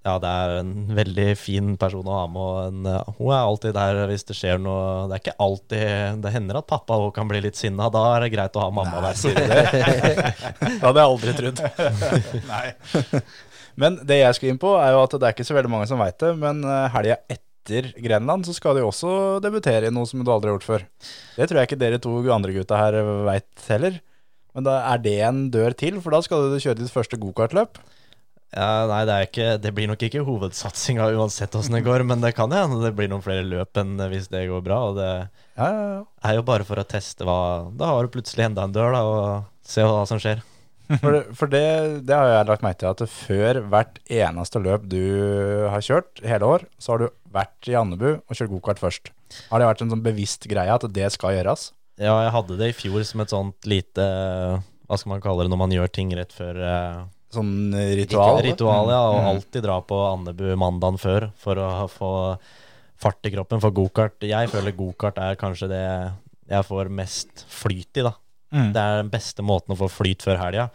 Ja, 0.04 0.16
det 0.18 0.26
er 0.26 0.56
en 0.58 0.70
veldig 0.98 1.36
fin 1.38 1.76
person 1.78 2.02
å 2.10 2.14
ha 2.16 2.22
med. 2.26 2.40
Og 2.42 2.56
en, 2.66 2.86
eh, 2.90 3.12
hun 3.20 3.28
er 3.30 3.44
alltid 3.46 3.72
der 3.76 4.00
hvis 4.10 4.24
det 4.26 4.34
skjer 4.34 4.58
noe. 4.58 5.06
Det 5.08 5.14
er 5.14 5.22
ikke 5.22 5.36
alltid 5.38 6.22
Det 6.24 6.32
hender 6.34 6.58
at 6.58 6.66
pappa 6.66 6.94
òg 6.98 7.12
kan 7.14 7.28
bli 7.30 7.40
litt 7.40 7.54
sinna. 7.54 7.86
Da 7.88 8.16
er 8.16 8.24
det 8.26 8.32
greit 8.34 8.52
å 8.58 8.64
ha 8.64 8.70
mamma 8.74 9.00
der. 9.00 9.14
Sier 9.14 9.34
det? 9.38 9.46
det 10.58 10.80
hadde 10.82 10.98
jeg 10.98 11.06
aldri 11.06 11.36
trodd. 11.38 11.62
Nei. 12.52 13.22
Men 13.78 14.00
det 14.04 14.18
jeg 14.24 14.34
skulle 14.36 14.52
inn 14.56 14.58
på, 14.60 14.74
er 14.82 14.90
jo 14.92 15.04
at 15.06 15.14
det 15.16 15.22
er 15.22 15.32
ikke 15.36 15.46
så 15.48 15.54
veldig 15.56 15.70
mange 15.70 15.86
som 15.88 16.02
veit 16.02 16.18
det, 16.18 16.34
men 16.36 16.64
eh, 16.66 16.88
helga 16.92 17.16
etter 17.30 17.46
Grenland 17.68 18.46
så 18.48 18.54
skal 18.56 18.74
de 18.78 18.82
også 18.86 19.40
debutere 19.44 19.86
i 19.88 19.94
noe 19.94 20.06
som 20.08 20.22
du 20.24 20.30
aldri 20.32 20.50
har 20.50 20.56
gjort 20.58 20.66
før. 20.68 20.86
Det 21.36 21.48
tror 21.48 21.60
jeg 21.62 21.70
ikke 21.70 21.80
dere 21.82 22.00
to 22.02 22.16
andre 22.34 22.52
gutta 22.56 22.78
her 22.80 22.96
veit 23.28 23.66
heller. 23.68 24.00
Men 24.54 24.66
da 24.66 24.80
er 24.92 24.98
det 25.00 25.16
en 25.24 25.44
dør 25.54 25.72
til, 25.78 26.00
for 26.04 26.12
da 26.12 26.20
skal 26.24 26.50
du 26.52 26.58
kjøre 26.60 26.80
ditt 26.82 26.92
første 26.92 27.16
gokartløp. 27.20 27.78
Ja, 28.52 28.84
nei, 28.84 28.98
det, 29.08 29.14
er 29.16 29.24
ikke, 29.30 29.46
det 29.64 29.70
blir 29.72 29.88
nok 29.88 30.02
ikke 30.04 30.26
hovedsatsinga 30.26 31.06
uansett 31.16 31.54
åssen 31.56 31.72
det 31.78 31.86
går, 31.86 32.02
men 32.04 32.20
det 32.20 32.34
kan 32.36 32.52
hende 32.52 32.82
det 32.84 32.90
blir 32.98 33.08
noen 33.08 33.22
flere 33.24 33.46
løp 33.48 33.78
enn 33.80 33.94
hvis 34.12 34.26
det 34.28 34.42
går 34.50 34.60
bra. 34.66 34.82
Og 34.90 34.98
det 34.98 35.08
Ja, 35.56 35.68
ja, 35.72 35.86
ja. 35.94 36.02
er 36.28 36.36
jo 36.36 36.42
bare 36.44 36.66
for 36.68 36.76
å 36.76 36.84
teste 36.84 37.24
hva 37.24 37.38
Da 37.80 37.88
har 37.94 38.04
du 38.04 38.12
plutselig 38.12 38.44
enda 38.50 38.66
en 38.68 38.74
dør, 38.76 38.92
da, 38.92 39.00
og 39.08 39.64
se 39.64 39.86
hva 39.88 40.02
som 40.10 40.20
skjer. 40.20 40.42
For, 41.00 41.14
det- 41.14 41.32
for 41.38 41.48
det, 41.48 41.64
det 42.04 42.12
har 42.12 42.28
jeg 42.28 42.46
lagt 42.50 42.64
merke 42.66 42.82
til, 42.82 42.90
at 42.92 43.08
før 43.08 43.62
hvert 43.72 43.96
eneste 44.12 44.60
løp 44.60 44.82
du 44.92 44.98
har 45.72 45.80
kjørt 45.80 46.20
hele 46.20 46.44
år, 46.44 46.66
så 46.76 46.92
har 46.92 46.98
du 47.06 47.06
vært 47.32 47.68
i 47.70 47.76
Andebu 47.78 48.08
og 48.20 48.34
kjørt 48.36 48.50
gokart 48.52 48.80
først. 48.82 49.10
Har 49.50 49.62
det 49.62 49.68
vært 49.70 49.82
en 49.84 49.92
sånn 49.94 50.04
bevisst 50.04 50.44
greie 50.50 50.72
at 50.74 50.84
det 50.92 51.08
skal 51.14 51.34
gjøres? 51.38 51.70
Ja, 52.00 52.14
jeg 52.24 52.32
hadde 52.34 52.56
det 52.60 52.70
i 52.72 52.76
fjor 52.76 53.04
som 53.04 53.20
et 53.20 53.32
sånt 53.32 53.66
lite 53.68 54.04
Hva 54.88 54.96
skal 54.98 55.12
man 55.12 55.20
kalle 55.24 55.44
det 55.44 55.52
når 55.52 55.60
man 55.60 55.72
gjør 55.74 55.90
ting 55.92 56.10
rett 56.16 56.32
før 56.34 56.56
eh, 56.64 57.02
Sånn 57.32 57.72
ritual? 57.96 58.40
Ritual, 58.44 58.90
ja. 58.92 59.00
Og 59.08 59.20
Mm. 59.22 59.28
alltid 59.30 59.62
dra 59.64 59.78
på 59.80 59.98
Andebu 60.10 60.50
mandagen 60.60 60.98
før 61.00 61.30
for 61.40 61.56
å 61.56 61.68
få 61.88 62.10
fart 63.00 63.24
i 63.24 63.30
kroppen. 63.32 63.60
For 63.62 63.72
gokart 63.72 64.20
Jeg 64.20 64.50
føler 64.52 64.74
gokart 64.76 65.16
er 65.18 65.38
kanskje 65.40 65.68
det 65.72 65.84
jeg 66.52 66.66
får 66.68 66.90
mest 66.92 67.46
flyt 67.48 67.96
i, 67.96 68.02
da. 68.04 68.12
Mm. 68.52 68.72
Det 68.74 68.82
er 68.82 68.96
den 69.00 69.08
beste 69.14 69.40
måten 69.42 69.72
å 69.72 69.78
få 69.80 69.88
flyt 69.88 70.20
før 70.26 70.36
helga. 70.42 70.66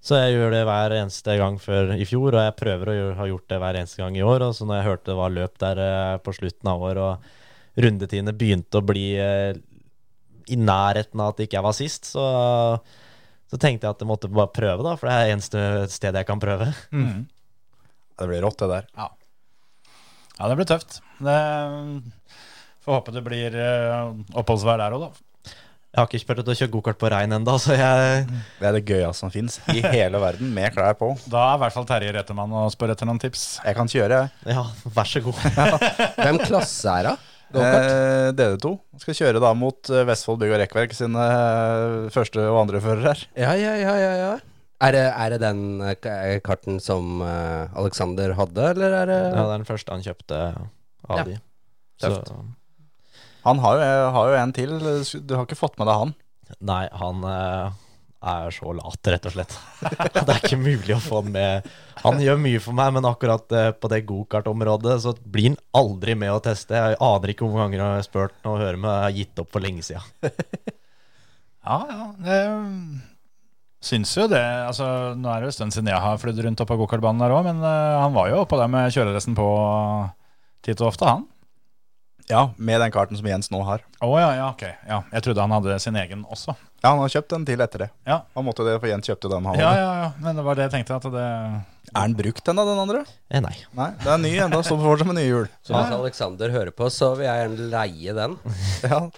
Så 0.00 0.16
jeg 0.16 0.32
gjør 0.38 0.54
det 0.54 0.62
hver 0.64 0.94
eneste 0.96 1.34
gang 1.36 1.58
før 1.60 1.90
i 1.92 2.06
fjor, 2.08 2.32
og 2.32 2.40
jeg 2.46 2.56
prøver 2.56 2.88
å 2.88 2.94
gjøre, 2.96 3.16
ha 3.18 3.26
gjort 3.28 3.50
det 3.52 3.58
hver 3.60 3.78
eneste 3.82 4.00
gang 4.00 4.16
i 4.16 4.24
år. 4.24 4.46
Og 4.46 4.54
så 4.56 4.64
når 4.68 4.78
jeg 4.80 4.88
hørte 4.88 5.10
det 5.10 5.18
var 5.18 5.34
løp 5.34 5.58
der 5.60 5.82
eh, 5.84 6.14
på 6.24 6.34
slutten 6.38 6.70
av 6.72 6.86
året, 6.88 7.02
og 7.04 7.84
rundetidene 7.84 8.34
begynte 8.36 8.80
å 8.80 8.86
bli 8.86 9.04
eh, 9.20 9.52
i 10.50 10.56
nærheten 10.58 11.20
av 11.20 11.34
at 11.34 11.44
ikke 11.44 11.58
jeg 11.58 11.66
var 11.68 11.76
sist, 11.76 12.08
så, 12.14 12.24
så 13.52 13.60
tenkte 13.60 13.86
jeg 13.86 13.92
at 13.98 14.00
jeg 14.02 14.08
måtte 14.08 14.32
bare 14.32 14.50
prøve, 14.56 14.80
da. 14.86 14.96
For 14.96 15.10
det 15.10 15.18
er 15.18 15.34
eneste 15.34 15.66
sted 15.92 16.16
jeg 16.16 16.28
kan 16.28 16.42
prøve. 16.42 16.72
Det 18.20 18.26
blir 18.28 18.42
rått, 18.44 18.58
det 18.60 18.66
der. 18.68 18.88
Ja, 20.36 20.48
det 20.50 20.56
blir 20.58 20.66
tøft. 20.68 20.98
Det, 21.24 21.36
får 22.84 22.98
håpe 22.98 23.14
det 23.14 23.22
blir 23.24 23.54
eh, 23.56 24.10
oppholdsvær 24.36 24.80
der 24.80 24.96
òg, 24.96 25.06
da. 25.06 25.29
Jeg 25.90 25.98
har 25.98 26.06
ikke 26.06 26.26
prøvd 26.28 26.50
å 26.52 26.54
kjøre 26.54 26.70
gokart 26.70 26.98
på 27.00 27.08
regn 27.10 27.32
ennå, 27.34 27.54
så 27.58 27.74
jeg 27.74 28.26
Det 28.60 28.66
er 28.68 28.76
det 28.76 28.82
gøyeste 28.86 29.18
som 29.24 29.30
fins 29.34 29.56
i 29.74 29.80
hele 29.82 30.20
verden, 30.22 30.52
med 30.54 30.70
klær 30.76 30.94
på. 31.00 31.08
Da 31.32 31.40
er 31.48 31.56
i 31.56 31.62
hvert 31.64 31.74
fall 31.74 31.88
Terje 31.88 32.12
Rettemann 32.14 32.52
og 32.60 32.68
spør 32.70 32.92
etter 32.94 33.08
noen 33.10 33.18
tips. 33.18 33.42
Jeg 33.66 33.74
kan 33.74 33.90
kjøre, 33.90 34.20
jeg. 34.22 34.54
Ja, 34.54 34.62
vær 34.94 35.08
så 35.10 35.22
god. 35.24 35.40
Hvem 36.20 36.38
klasse 36.46 36.94
er 36.94 37.08
det? 37.10 37.16
Gokart? 37.50 37.88
Eh, 37.90 38.28
DD2 38.38 38.70
skal 39.02 39.16
kjøre 39.18 39.40
da 39.42 39.50
mot 39.58 39.90
eh, 39.90 40.04
Vestfold 40.06 40.38
Bygg 40.38 40.52
og 40.54 40.60
Rekkverk 40.62 40.94
sine 40.94 41.24
eh, 41.26 41.96
første 42.14 42.44
og 42.46 42.60
andre 42.62 42.78
førere 42.84 43.10
her. 43.10 43.24
Ja, 43.42 43.56
ja, 43.58 43.72
ja, 43.82 43.96
ja, 43.98 44.12
ja. 44.20 44.30
Er 44.86 44.94
det, 44.94 45.02
er 45.10 45.34
det 45.34 45.40
den 45.42 45.64
eh, 45.82 45.96
k- 45.98 46.38
karten 46.46 46.78
som 46.80 47.18
eh, 47.26 47.66
Alexander 47.82 48.36
hadde, 48.38 48.68
eller 48.76 48.94
er 49.02 49.10
det 49.10 49.18
Ja, 49.24 49.34
det 49.42 49.42
er 49.48 49.56
den 49.58 49.66
første 49.68 49.96
han 49.98 50.06
kjøpte 50.06 50.38
av 51.10 51.18
Ja. 51.18 51.26
de. 51.26 51.40
Tøft. 52.06 52.30
Han 53.44 53.62
har 53.62 53.78
jo, 53.80 53.92
har 54.16 54.32
jo 54.32 54.40
en 54.40 54.56
til. 54.56 54.74
Du 55.24 55.36
har 55.36 55.46
ikke 55.46 55.58
fått 55.58 55.78
med 55.80 55.88
deg 55.90 56.02
han? 56.04 56.18
nei, 56.66 56.88
han 56.98 57.22
eh, 57.24 57.76
er 58.30 58.50
så 58.52 58.72
lat, 58.76 58.98
rett 59.14 59.28
og 59.28 59.34
slett. 59.36 59.54
det 60.16 60.24
er 60.24 60.40
ikke 60.42 60.58
mulig 60.60 60.96
å 60.96 61.02
få 61.02 61.22
han 61.22 61.30
med. 61.34 61.68
Han 62.02 62.20
gjør 62.20 62.40
mye 62.42 62.62
for 62.62 62.76
meg, 62.76 62.92
men 62.96 63.08
akkurat 63.08 63.54
eh, 63.56 63.70
på 63.76 63.90
det 63.92 64.02
gokartområdet 64.08 64.98
så 65.04 65.14
blir 65.22 65.52
han 65.52 65.60
aldri 65.78 66.16
med 66.18 66.34
å 66.34 66.42
teste. 66.44 66.76
Jeg 66.76 66.98
aner 67.06 67.32
ikke 67.32 67.46
hvor 67.46 67.62
mange 67.62 67.78
ganger 67.78 67.86
jeg 67.86 68.02
har 68.02 68.08
spurt 68.08 68.36
han 68.42 68.52
og 68.54 68.60
hører 68.64 68.80
meg. 68.82 68.96
Jeg 68.96 69.06
har 69.06 69.16
gitt 69.20 69.42
opp 69.44 69.54
for 69.54 69.66
lenge 69.66 69.86
siden. 69.86 70.04
Ja, 71.60 71.76
ja. 71.92 72.04
Det 72.24 72.36
syns 73.84 74.14
jo 74.16 74.24
det. 74.32 74.40
Altså, 74.40 74.86
nå 75.12 75.28
er 75.28 75.42
det 75.42 75.44
jo 75.44 75.50
en 75.50 75.56
stund 75.58 75.74
siden 75.74 75.90
jeg 75.92 76.00
har 76.02 76.16
flydd 76.20 76.40
rundt 76.46 76.62
opp 76.64 76.70
på 76.72 76.78
gokartbanen 76.80 77.20
der 77.20 77.34
òg, 77.36 77.44
men 77.44 77.60
eh, 77.60 77.98
han 78.00 78.14
var 78.16 78.30
jo 78.30 78.38
oppå 78.46 78.56
der 78.56 78.70
med 78.72 78.88
kjøreresten 78.94 79.36
på 79.36 79.48
titt 80.64 80.80
og 80.80 80.88
ofte, 80.88 81.04
han. 81.04 81.26
Ja, 82.30 82.44
med 82.56 82.80
den 82.80 82.92
karten 82.94 83.18
som 83.18 83.26
Jens 83.26 83.50
nå 83.50 83.60
har. 83.66 83.82
Å 84.00 84.10
ja, 84.20 84.28
ja, 84.38 84.48
ok. 84.54 84.62
Ja, 84.88 85.00
jeg 85.12 85.24
trodde 85.26 85.42
han 85.42 85.54
hadde 85.56 85.76
sin 85.82 85.96
egen 85.98 86.22
også. 86.30 86.54
Ja, 86.80 86.92
han 86.94 87.00
har 87.02 87.10
kjøpt 87.12 87.34
en 87.36 87.44
til 87.44 87.60
etter 87.60 87.82
det. 87.84 87.88
Ja. 88.08 88.20
Han 88.38 88.46
måtte 88.46 88.64
det, 88.64 88.76
for 88.80 88.88
Jens 88.88 89.10
kjøpte 89.10 89.28
den 89.32 89.44
han 89.50 89.58
Ja, 89.58 89.66
hadde. 89.68 89.80
ja, 89.82 89.90
ja. 90.04 90.12
Men 90.24 90.38
det 90.40 90.44
var 90.46 90.56
det 90.56 90.68
jeg 90.68 90.72
tenkte. 90.78 90.96
At 90.96 91.08
det 91.12 91.24
Er 91.90 92.06
den 92.06 92.14
brukt 92.16 92.48
ennå, 92.52 92.64
den 92.70 92.80
andre? 92.86 93.02
Eh, 93.28 93.42
nei. 93.44 93.52
Nei, 93.76 93.90
det 94.00 94.12
er 94.14 94.22
ny 94.22 94.30
ennå. 94.46 94.62
Står 94.64 94.80
fortsatt 94.80 95.10
med 95.10 95.18
nye 95.18 95.26
hjul. 95.28 95.50
Så 95.66 95.74
hvis 95.74 95.92
Alexander 95.98 96.54
hører 96.54 96.70
på, 96.72 96.88
så 96.94 97.10
vil 97.18 97.26
jeg 97.28 97.42
gjerne 97.42 97.68
leie 97.74 98.16
den. 98.22 98.38
Ja, 98.86 99.02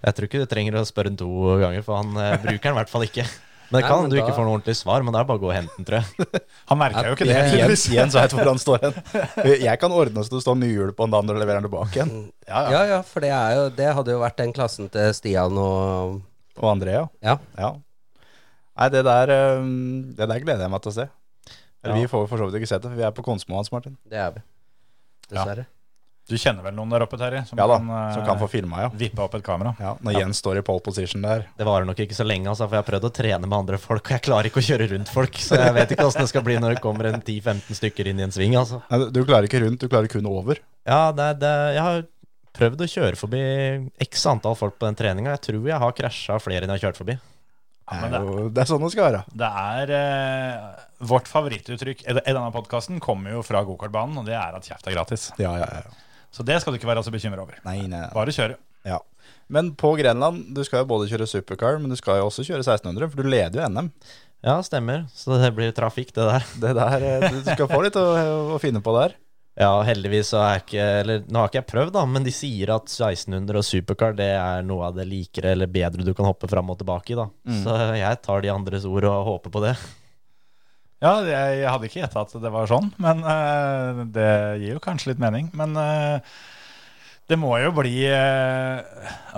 Jeg 0.00 0.16
tror 0.16 0.26
ikke 0.26 0.40
du 0.40 0.48
trenger 0.48 0.78
å 0.80 0.86
spørre 0.88 1.12
to 1.20 1.28
ganger, 1.60 1.82
for 1.84 2.00
han 2.00 2.16
eh, 2.16 2.38
bruker 2.40 2.70
den 2.70 2.74
i 2.74 2.78
hvert 2.80 2.90
fall 2.92 3.04
ikke. 3.06 3.26
Men 3.70 3.76
det 3.78 3.88
kan 3.88 4.00
hende 4.02 4.10
du 4.10 4.16
da- 4.16 4.22
ikke 4.24 4.34
får 4.34 4.44
noe 4.48 4.54
ordentlig 4.58 4.74
svar, 4.76 5.02
men 5.06 5.14
det 5.14 5.20
er 5.20 5.26
bare 5.28 5.38
å 5.38 5.42
gå 5.44 5.48
og 5.50 5.54
hente 5.54 5.76
den, 5.76 5.84
tror 5.86 5.98
jeg. 6.00 6.40
Han 6.70 6.78
merker 6.80 7.06
jo 7.06 7.12
ikke 7.14 7.26
det. 7.28 7.36
Jens, 7.60 7.84
Jens 7.94 8.14
vet 8.18 8.32
hvor 8.34 8.48
han 8.50 8.58
står 8.58 8.80
hen. 8.82 8.96
Jeg 9.68 9.78
kan 9.82 9.94
ordne 9.94 10.24
så 10.26 10.32
det 10.34 10.40
står 10.42 10.58
nye 10.58 10.72
hjul 10.74 10.90
på 10.98 11.06
en 11.06 11.14
dag 11.14 11.22
når 11.28 11.38
du 11.38 11.40
leverer 11.44 11.60
den 11.62 11.68
tilbake 11.70 11.94
igjen. 12.00 12.10
Ja, 12.48 12.64
ja. 12.64 12.70
Ja, 12.74 12.80
ja, 12.96 12.98
for 13.06 13.22
det, 13.22 13.30
er 13.30 13.54
jo, 13.60 13.68
det 13.78 13.92
hadde 13.94 14.10
jo 14.16 14.20
vært 14.24 14.36
den 14.42 14.52
klassen 14.56 14.90
til 14.90 15.14
Stian 15.14 15.54
og 15.60 16.18
Og 16.58 16.68
Andrea. 16.72 17.06
ja. 17.22 17.38
Ja. 17.58 17.70
Nei, 18.80 18.88
det 18.94 19.02
der, 19.04 19.28
eh, 19.34 19.64
det 20.16 20.26
der 20.30 20.40
gleder 20.42 20.62
jeg 20.66 20.72
meg 20.72 20.82
til 20.86 20.90
å 20.92 20.98
se. 20.98 21.08
Eller, 21.84 21.94
Ja. 21.94 22.00
Vi 22.02 22.08
får 22.12 22.26
for 22.28 22.36
så 22.42 22.46
vidt 22.50 22.58
ikke 22.60 22.68
sett 22.74 22.82
det, 22.82 22.90
for 22.90 22.96
vi 22.98 23.04
er 23.06 23.12
på 23.16 23.22
Konsmo 23.24 23.56
hans, 23.56 23.70
Martin. 23.72 23.94
Det 24.08 24.18
er 24.18 24.30
vi. 24.34 24.42
Dessverre. 25.30 25.66
Du 26.30 26.36
kjenner 26.38 26.62
vel 26.62 26.76
noen 26.78 26.92
der 26.94 27.02
oppe, 27.04 27.18
Terje? 27.18 27.42
Som 27.48 27.58
Ja 27.58 27.66
da, 27.66 27.76
eh, 27.82 28.12
som 28.14 28.22
kan 28.28 28.38
få 28.38 28.46
filma, 28.52 28.84
ja. 28.86 28.90
vippe 28.94 29.24
opp 29.24 29.34
et 29.34 29.42
kamera? 29.46 29.72
ja. 29.82 29.96
Når 30.06 30.16
Jens 30.20 30.38
står 30.44 30.60
i 30.60 30.62
pole 30.66 30.80
position 30.86 31.24
der. 31.26 31.42
Det 31.58 31.66
varer 31.66 31.88
nok 31.88 31.98
ikke 32.06 32.14
så 32.16 32.24
lenge, 32.26 32.46
altså, 32.52 32.68
for 32.70 32.78
jeg 32.78 32.84
har 32.84 32.88
prøvd 32.92 33.08
å 33.10 33.12
trene 33.18 33.42
med 33.50 33.56
andre 33.58 33.80
folk, 33.82 34.04
og 34.06 34.14
jeg 34.14 34.22
klarer 34.28 34.48
ikke 34.52 34.62
å 34.62 34.68
kjøre 34.70 34.86
rundt 34.94 35.10
folk, 35.10 35.34
så 35.42 35.58
jeg 35.58 35.74
vet 35.74 35.96
ikke 35.96 36.06
åssen 36.06 36.22
det 36.24 36.30
skal 36.30 36.46
bli 36.46 36.56
når 36.62 36.76
det 36.78 36.84
kommer 36.86 37.10
en 37.10 37.20
10-15 37.20 37.74
stykker 37.82 38.12
inn 38.12 38.22
i 38.22 38.26
en 38.28 38.32
sving, 38.34 38.54
altså. 38.60 38.80
Nei, 38.92 39.02
du- 39.10 39.24
klarer 39.26 39.50
ikke 39.50 39.60
rundt, 39.66 39.82
du 39.82 39.88
klarer 39.90 40.08
kun 40.08 40.26
over. 40.30 40.62
Ja, 40.86 41.10
det, 41.12 41.28
det, 41.42 41.52
jeg 41.76 41.82
har 41.88 42.00
prøvd 42.56 42.80
å 42.86 42.88
kjøre 42.94 43.18
forbi 43.18 43.42
x 44.06 44.24
antall 44.26 44.56
folk 44.58 44.78
på 44.80 44.86
den 44.88 44.96
treninga. 44.98 45.34
Jeg 45.36 45.44
tror 45.50 45.68
jeg 45.70 45.78
har 45.82 45.92
krasja 45.98 46.38
flere 46.42 46.66
enn 46.66 46.72
jeg 46.74 46.80
har 46.80 46.88
kjørt 46.90 46.98
forbi. 47.02 47.18
Ja, 47.90 47.96
Det 47.96 48.00
men 48.06 48.14
er, 48.14 48.50
det, 48.54 48.62
er 48.62 48.68
sånn 48.70 48.82
det 48.84 48.90
skal 48.94 49.06
være. 49.08 49.20
det 49.34 49.48
er 49.60 49.92
eh, 49.96 50.84
Vårt 51.10 51.26
favorittuttrykk 51.30 52.04
i 52.06 52.14
denne 52.22 52.50
podkasten 52.54 53.00
kommer 53.02 53.32
jo 53.34 53.40
fra 53.42 53.62
gokartbanen, 53.66 54.18
og 54.20 54.28
det 54.28 54.36
er 54.38 54.54
at 54.58 54.66
kjeft 54.68 54.86
er 54.86 54.94
gratis. 54.94 55.24
Ja, 55.42 55.56
ja, 55.58 55.66
ja. 55.80 55.96
Så 56.30 56.46
det 56.46 56.60
skal 56.62 56.72
du 56.74 56.78
ikke 56.80 56.90
være 56.90 57.02
så 57.06 57.12
bekymra 57.14 57.42
over. 57.44 57.58
Nei, 57.66 57.80
nei, 57.82 57.98
nei. 57.98 58.10
Bare 58.14 58.34
kjøre. 58.34 58.58
Ja. 58.86 59.00
Men 59.50 59.72
på 59.78 59.92
Grenland, 59.98 60.50
du 60.54 60.62
skal 60.66 60.84
jo 60.84 60.90
både 60.92 61.08
kjøre 61.10 61.26
supercar, 61.28 61.80
men 61.82 61.90
du 61.90 61.98
skal 61.98 62.20
jo 62.20 62.28
også 62.30 62.46
kjøre 62.46 62.62
1600, 62.62 63.10
for 63.10 63.22
du 63.22 63.30
leder 63.32 63.58
jo 63.60 63.70
NM. 63.70 63.90
Ja, 64.46 64.60
stemmer. 64.64 65.02
Så 65.12 65.36
det 65.42 65.50
blir 65.56 65.74
trafikk, 65.76 66.14
det 66.16 66.28
der. 66.30 66.46
Det 66.62 66.70
der, 66.78 67.02
eh, 67.08 67.26
Du 67.34 67.42
skal 67.44 67.68
få 67.68 67.82
litt 67.84 67.98
å, 67.98 68.06
å 68.54 68.60
finne 68.62 68.80
på 68.84 68.94
der. 68.96 69.18
Ja, 69.60 69.74
heldigvis 69.84 70.30
så 70.30 70.38
er 70.40 70.60
ikke 70.62 70.84
Eller 71.02 71.24
nå 71.26 71.40
har 71.42 71.50
ikke 71.50 71.58
jeg 71.58 71.68
prøvd, 71.68 71.90
da, 71.92 72.04
men 72.08 72.24
de 72.24 72.32
sier 72.32 72.70
at 72.72 72.86
1600 72.86 73.58
og 73.58 73.66
supercar 73.66 74.14
det 74.16 74.30
er 74.38 74.62
noe 74.64 74.86
av 74.86 74.94
det 74.96 75.04
likere 75.10 75.50
eller 75.52 75.68
bedre 75.68 76.06
du 76.06 76.14
kan 76.16 76.28
hoppe 76.30 76.48
fram 76.48 76.70
og 76.72 76.78
tilbake 76.80 77.12
i, 77.12 77.18
da. 77.18 77.26
Så 77.64 77.74
jeg 77.98 78.20
tar 78.24 78.44
de 78.46 78.52
andres 78.54 78.86
ord 78.88 79.04
og 79.10 79.26
håper 79.26 79.52
på 79.52 79.64
det. 79.66 79.74
Ja, 81.00 81.12
jeg, 81.24 81.60
jeg 81.62 81.70
hadde 81.72 81.88
ikke 81.88 82.00
gjetta 82.02 82.24
at 82.26 82.34
det 82.42 82.50
var 82.52 82.66
sånn, 82.68 82.90
men 83.00 83.22
uh, 83.24 84.02
det 84.12 84.30
gir 84.60 84.74
jo 84.76 84.82
kanskje 84.84 85.12
litt 85.14 85.22
mening. 85.22 85.48
Men 85.56 85.72
uh, 85.80 86.18
det 87.30 87.38
må 87.38 87.52
jo 87.62 87.70
bli 87.70 87.92
eh, 88.10 88.80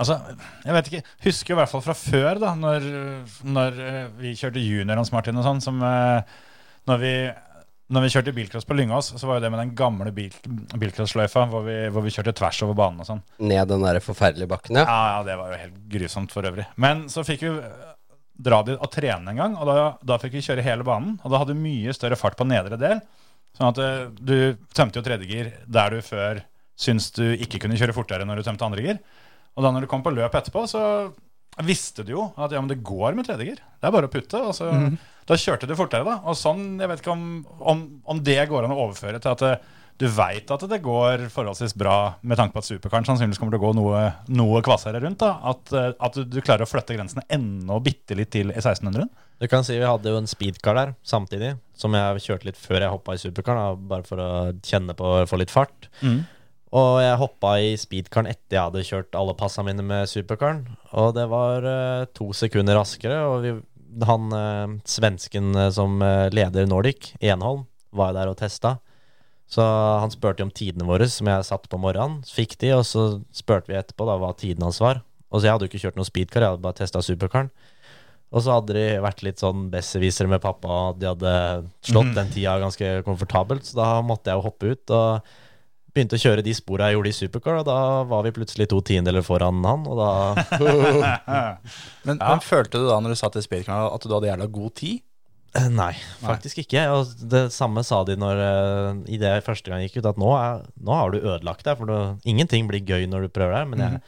Altså, 0.01 0.15
jeg 0.65 0.73
vet 0.73 0.87
ikke. 0.89 1.01
Husker 1.27 1.53
jo 1.53 1.57
i 1.57 1.59
hvert 1.61 1.69
fall 1.75 1.83
fra 1.85 1.93
før, 1.93 2.39
da, 2.41 2.55
når, 2.57 2.87
når 3.45 3.77
eh, 3.85 4.07
vi 4.17 4.31
kjørte 4.39 4.63
junior 4.63 4.97
Hans 4.97 5.11
Martin 5.13 5.37
og 5.37 5.45
sånn, 5.45 5.61
som 5.61 5.77
eh, 5.85 6.39
når 6.89 7.03
vi 7.03 7.11
når 7.93 8.01
vi 8.07 8.09
kjørte 8.09 8.31
bilcross 8.33 8.65
på 8.65 8.73
Lyngås, 8.73 9.11
så 9.19 9.27
var 9.29 9.37
jo 9.37 9.43
det 9.43 9.49
med 9.53 9.59
den 9.61 9.73
gamle 9.77 10.09
bil, 10.15 10.33
bilcrossløyfa 10.81 11.43
hvor, 11.51 11.61
vi- 11.67 11.89
hvor 11.93 12.01
vi 12.01 12.13
kjørte 12.15 12.33
tvers 12.39 12.61
over 12.65 12.77
banen 12.79 13.03
og 13.03 13.05
sånn. 13.11 13.19
Ned 13.45 13.69
den 13.69 13.83
der 13.85 13.99
forferdelige 14.01 14.49
bakken, 14.49 14.79
ja. 14.79 14.85
Ja, 14.87 15.01
ja, 15.11 15.19
det 15.27 15.35
var 15.37 15.51
jo 15.53 15.59
helt 15.61 15.75
grusomt 15.93 16.33
for 16.33 16.47
øvrig. 16.49 16.65
Men 16.81 17.03
så 17.13 17.21
fikk 17.27 17.43
vi 17.45 17.51
dra 18.43 18.61
dit 18.67 18.77
og 18.77 18.91
trene 18.91 19.31
en 19.33 19.39
gang, 19.39 19.57
og 19.59 19.69
da, 19.69 19.89
da 20.03 20.19
fikk 20.21 20.37
vi 20.37 20.45
kjøre 20.45 20.65
hele 20.65 20.85
banen. 20.87 21.17
Og 21.23 21.31
da 21.31 21.41
hadde 21.41 21.55
vi 21.55 21.63
mye 21.63 21.95
større 21.95 22.19
fart 22.19 22.37
på 22.39 22.47
nedre 22.47 22.79
del. 22.79 23.01
Sånn 23.57 23.69
at 23.69 23.81
eh, 23.83 24.07
du 24.17 24.37
tømte 24.75 24.99
jo 24.99 25.05
tredjegir 25.05 25.51
der 25.69 25.93
du 25.95 26.01
før 26.05 26.41
syntes 26.79 27.11
du 27.13 27.25
ikke 27.37 27.61
kunne 27.63 27.77
kjøre 27.77 27.95
fortere 27.95 28.25
når 28.25 28.41
du 28.41 28.47
tømte 28.47 28.65
andregir. 28.65 28.97
Og 29.53 29.65
da 29.65 29.71
når 29.73 29.85
du 29.85 29.91
kom 29.91 30.01
på 30.05 30.13
løp 30.13 30.33
etterpå, 30.33 30.65
så 30.69 30.83
visste 31.61 32.01
du 32.05 32.15
jo 32.15 32.23
at 32.41 32.53
ja, 32.55 32.61
men 32.61 32.71
det 32.71 32.81
går 32.85 33.13
med 33.13 33.27
tredjegir. 33.27 33.59
Det 33.61 33.85
er 33.85 33.93
bare 33.93 34.09
å 34.09 34.13
putte. 34.13 34.41
Og 34.41 34.55
så, 34.57 34.71
Da 35.29 35.37
kjørte 35.39 35.69
du 35.69 35.75
fortere, 35.77 36.03
da. 36.03 36.17
Og 36.27 36.35
sånn, 36.35 36.79
jeg 36.81 36.89
vet 36.89 37.03
ikke 37.03 37.13
om, 37.13 37.27
om, 37.61 37.83
om 38.09 38.23
det 38.25 38.41
går 38.49 38.65
an 38.65 38.73
å 38.73 38.81
overføre 38.87 39.21
til 39.23 39.35
at 39.35 39.45
eh, 39.47 39.69
du 40.01 40.07
veit 40.09 40.49
at 40.51 40.63
det 40.69 40.79
går 40.83 41.27
forholdsvis 41.31 41.75
bra 41.77 42.15
med 42.25 42.39
tanke 42.39 42.55
på 42.55 42.63
at 42.63 42.67
superkaren 42.67 43.05
sannsynligvis 43.07 43.39
kommer 43.39 43.55
til 43.55 43.61
å 43.61 43.65
gå 43.67 43.73
noe, 43.77 44.01
noe 44.33 44.61
kvassere 44.65 45.01
rundt. 45.03 45.21
da, 45.21 45.35
At, 45.51 45.73
eh, 45.73 45.91
at 45.93 46.17
du, 46.17 46.39
klarer 46.41 46.65
å 46.65 46.69
flytte 46.69 46.97
grensene 46.97 47.25
enda 47.29 47.79
bitte 47.83 48.17
litt 48.17 48.31
til 48.33 48.51
i 48.51 48.57
1600. 48.57 49.07
Du 49.39 49.47
kan 49.51 49.65
si 49.65 49.77
vi 49.77 49.85
hadde 49.85 50.09
jo 50.09 50.19
en 50.19 50.29
speedcar 50.29 50.77
der 50.79 50.93
samtidig, 51.05 51.55
som 51.77 51.93
jeg 51.97 52.23
kjørte 52.25 52.49
litt 52.49 52.59
før 52.59 52.81
jeg 52.81 52.93
hoppa 52.93 53.15
i 53.15 53.21
supercaren, 53.21 53.83
bare 53.89 54.07
for 54.07 54.21
å 54.21 54.29
kjenne 54.65 54.95
på 54.97 55.09
å 55.09 55.27
få 55.29 55.39
litt 55.41 55.53
fart. 55.53 55.89
Og 56.73 56.93
jeg 57.03 57.19
hoppa 57.21 57.57
i 57.61 57.75
speedcaren 57.77 58.31
etter 58.31 58.57
jeg 58.57 58.65
hadde 58.65 58.87
kjørt 58.87 59.17
alle 59.19 59.35
passa 59.37 59.61
mine 59.65 59.85
med 59.85 60.09
supercaren. 60.09 60.63
Og 60.97 61.11
det 61.13 61.27
var 61.29 61.67
uh, 61.67 62.07
to 62.17 62.31
sekunder 62.33 62.79
raskere. 62.79 63.19
Og 63.29 63.45
vi, 63.45 63.51
han 64.09 64.33
uh, 64.33 64.73
svensken 64.89 65.53
som 65.75 66.01
uh, 66.01 66.31
leder 66.33 66.65
Nordic, 66.65 67.11
Enholm, 67.21 67.67
var 67.93 68.17
der 68.17 68.31
og 68.31 68.39
testa. 68.41 68.79
Så 69.53 69.61
han 70.01 70.09
spurte 70.13 70.45
om 70.45 70.51
tidene 70.53 70.87
våre, 70.87 71.05
som 71.11 71.29
jeg 71.29 71.45
satte 71.45 71.69
på 71.69 71.77
morgenen. 71.81 72.23
Fikk 72.25 72.55
de, 72.63 72.71
og 72.73 72.87
så 72.89 73.03
spurte 73.35 73.69
vi 73.69 73.77
etterpå 73.77 74.07
da 74.09 74.17
hva 74.21 74.31
tiden 74.37 74.65
hans 74.65 74.81
var. 74.81 75.03
Og 75.29 75.41
så 75.41 75.47
Jeg 75.47 75.55
hadde 75.55 75.67
jo 75.67 75.71
ikke 75.71 75.83
kjørt 75.83 75.99
noen 75.99 76.09
speedcar, 76.09 76.45
jeg 76.45 76.55
hadde 76.55 76.65
bare 76.65 76.77
testa 76.79 77.01
supercaren. 77.05 77.51
Og 78.33 78.41
så 78.41 78.55
hadde 78.55 78.73
de 78.73 78.85
vært 79.03 79.21
litt 79.25 79.41
sånn 79.41 79.67
besserwissere 79.69 80.29
med 80.31 80.41
pappa, 80.41 80.69
og 80.89 81.01
de 81.01 81.11
hadde 81.11 81.33
slått 81.85 82.15
den 82.17 82.31
tida 82.33 82.55
ganske 82.61 82.95
komfortabelt, 83.05 83.65
så 83.69 83.77
da 83.77 83.89
måtte 84.05 84.31
jeg 84.31 84.39
jo 84.39 84.45
hoppe 84.47 84.73
ut. 84.73 84.93
og 84.97 85.33
Begynte 85.93 86.17
å 86.17 86.23
kjøre 86.23 86.41
de 86.41 86.53
spora 86.57 86.87
jeg 86.89 86.97
gjorde 86.97 87.11
i 87.11 87.17
supercar, 87.19 87.59
og 87.61 87.67
da 87.69 87.77
var 88.09 88.23
vi 88.25 88.33
plutselig 88.33 88.65
to 88.71 88.79
tiendeler 88.81 89.21
foran 89.21 89.61
han. 89.61 89.85
Og 89.85 90.01
da 90.01 90.09
Men, 92.09 92.17
men 92.17 92.41
følte 92.41 92.81
du 92.81 92.89
da 92.89 92.97
når 92.97 93.13
du 93.13 93.21
satt 93.21 93.37
i 93.37 93.45
speedcaren 93.45 93.93
at 93.93 94.01
du 94.07 94.15
hadde 94.15 94.31
jævla 94.31 94.49
god 94.57 94.73
tid? 94.81 95.03
Eh, 95.53 95.67
Nei, 95.69 95.91
faktisk 96.23 96.63
ikke. 96.63 96.83
Og 96.95 97.11
det 97.29 97.43
samme 97.53 97.83
sa 97.85 98.01
de 98.07 98.15
når 98.17 98.39
eh, 98.41 99.01
i 99.13 99.19
det 99.21 99.33
første 99.45 99.69
gang 99.69 99.83
gikk 99.85 99.99
ut, 100.01 100.07
at 100.09 100.21
nå, 100.21 100.29
er, 100.37 100.63
nå 100.81 100.95
har 100.97 101.13
du 101.13 101.19
ødelagt 101.21 101.65
deg. 101.67 101.77
For 101.79 101.89
du, 101.89 102.23
ingenting 102.29 102.69
blir 102.69 102.81
gøy 102.81 103.05
når 103.09 103.27
du 103.27 103.33
prøver 103.35 103.59
deg. 103.59 103.69
Men 103.73 103.83
jeg, 103.85 103.99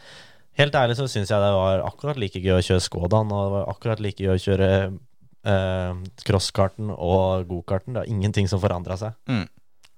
helt 0.61 0.77
ærlig 0.79 0.97
så 0.97 1.07
syns 1.11 1.33
jeg 1.33 1.43
det 1.43 1.51
var 1.53 1.83
akkurat 1.85 2.21
like 2.21 2.41
gøy 2.41 2.57
å 2.57 2.63
kjøre 2.65 2.85
Skodaen, 2.87 3.33
og 3.33 3.43
det 3.45 3.53
var 3.57 3.69
akkurat 3.75 4.01
like 4.01 4.25
gøy 4.25 4.33
å 4.33 4.41
kjøre 4.41 4.71
eh, 4.89 6.01
crosskarten 6.25 6.89
og 6.95 7.45
gokarten. 7.51 7.93
Det 7.93 8.05
er 8.05 8.15
ingenting 8.15 8.49
som 8.49 8.63
forandra 8.63 8.97
seg. 9.01 9.13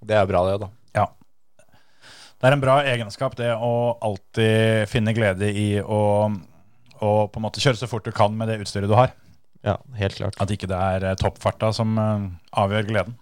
Det 0.08 0.20
er 0.20 0.28
bra, 0.30 0.44
det, 0.50 0.60
da. 0.66 0.72
Ja. 1.00 1.08
Det 2.38 2.52
er 2.52 2.54
en 2.54 2.62
bra 2.62 2.82
egenskap, 2.86 3.40
det 3.40 3.54
å 3.56 3.72
alltid 4.06 4.84
finne 4.92 5.16
glede 5.16 5.48
i 5.50 5.70
å 5.82 6.02
å 6.98 7.28
på 7.30 7.38
en 7.38 7.44
måte 7.46 7.62
kjøre 7.62 7.78
så 7.78 7.86
fort 7.90 8.08
du 8.08 8.14
kan 8.16 8.34
med 8.34 8.50
det 8.50 8.56
utstyret 8.64 8.90
du 8.90 8.96
har. 8.98 9.12
Ja, 9.68 9.78
helt 10.00 10.16
klart. 10.16 10.38
At 10.40 10.52
ikke 10.54 10.70
det 10.70 10.78
er 10.80 11.06
eh, 11.10 11.18
toppfarta 11.20 11.74
som 11.76 11.98
eh, 12.00 12.28
avgjør 12.62 12.88
gleden. 12.88 13.18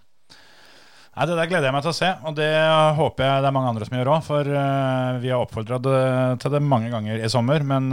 Nei, 1.16 1.26
Det 1.30 1.38
der 1.40 1.48
gleder 1.48 1.70
jeg 1.70 1.74
meg 1.78 1.86
til 1.86 1.94
å 1.94 1.96
se, 1.96 2.10
og 2.28 2.34
det 2.36 2.50
håper 2.98 3.24
jeg 3.24 3.44
det 3.44 3.48
er 3.48 3.56
mange 3.56 3.70
andre 3.72 3.86
som 3.88 3.96
gjør 3.96 4.12
òg. 4.18 4.26
For 4.28 4.50
eh, 4.62 5.20
vi 5.24 5.32
har 5.32 5.42
oppfordra 5.42 5.80
til 5.82 6.56
det 6.58 6.62
mange 6.62 6.92
ganger 6.94 7.24
i 7.24 7.32
sommer. 7.32 7.64
Men 7.66 7.88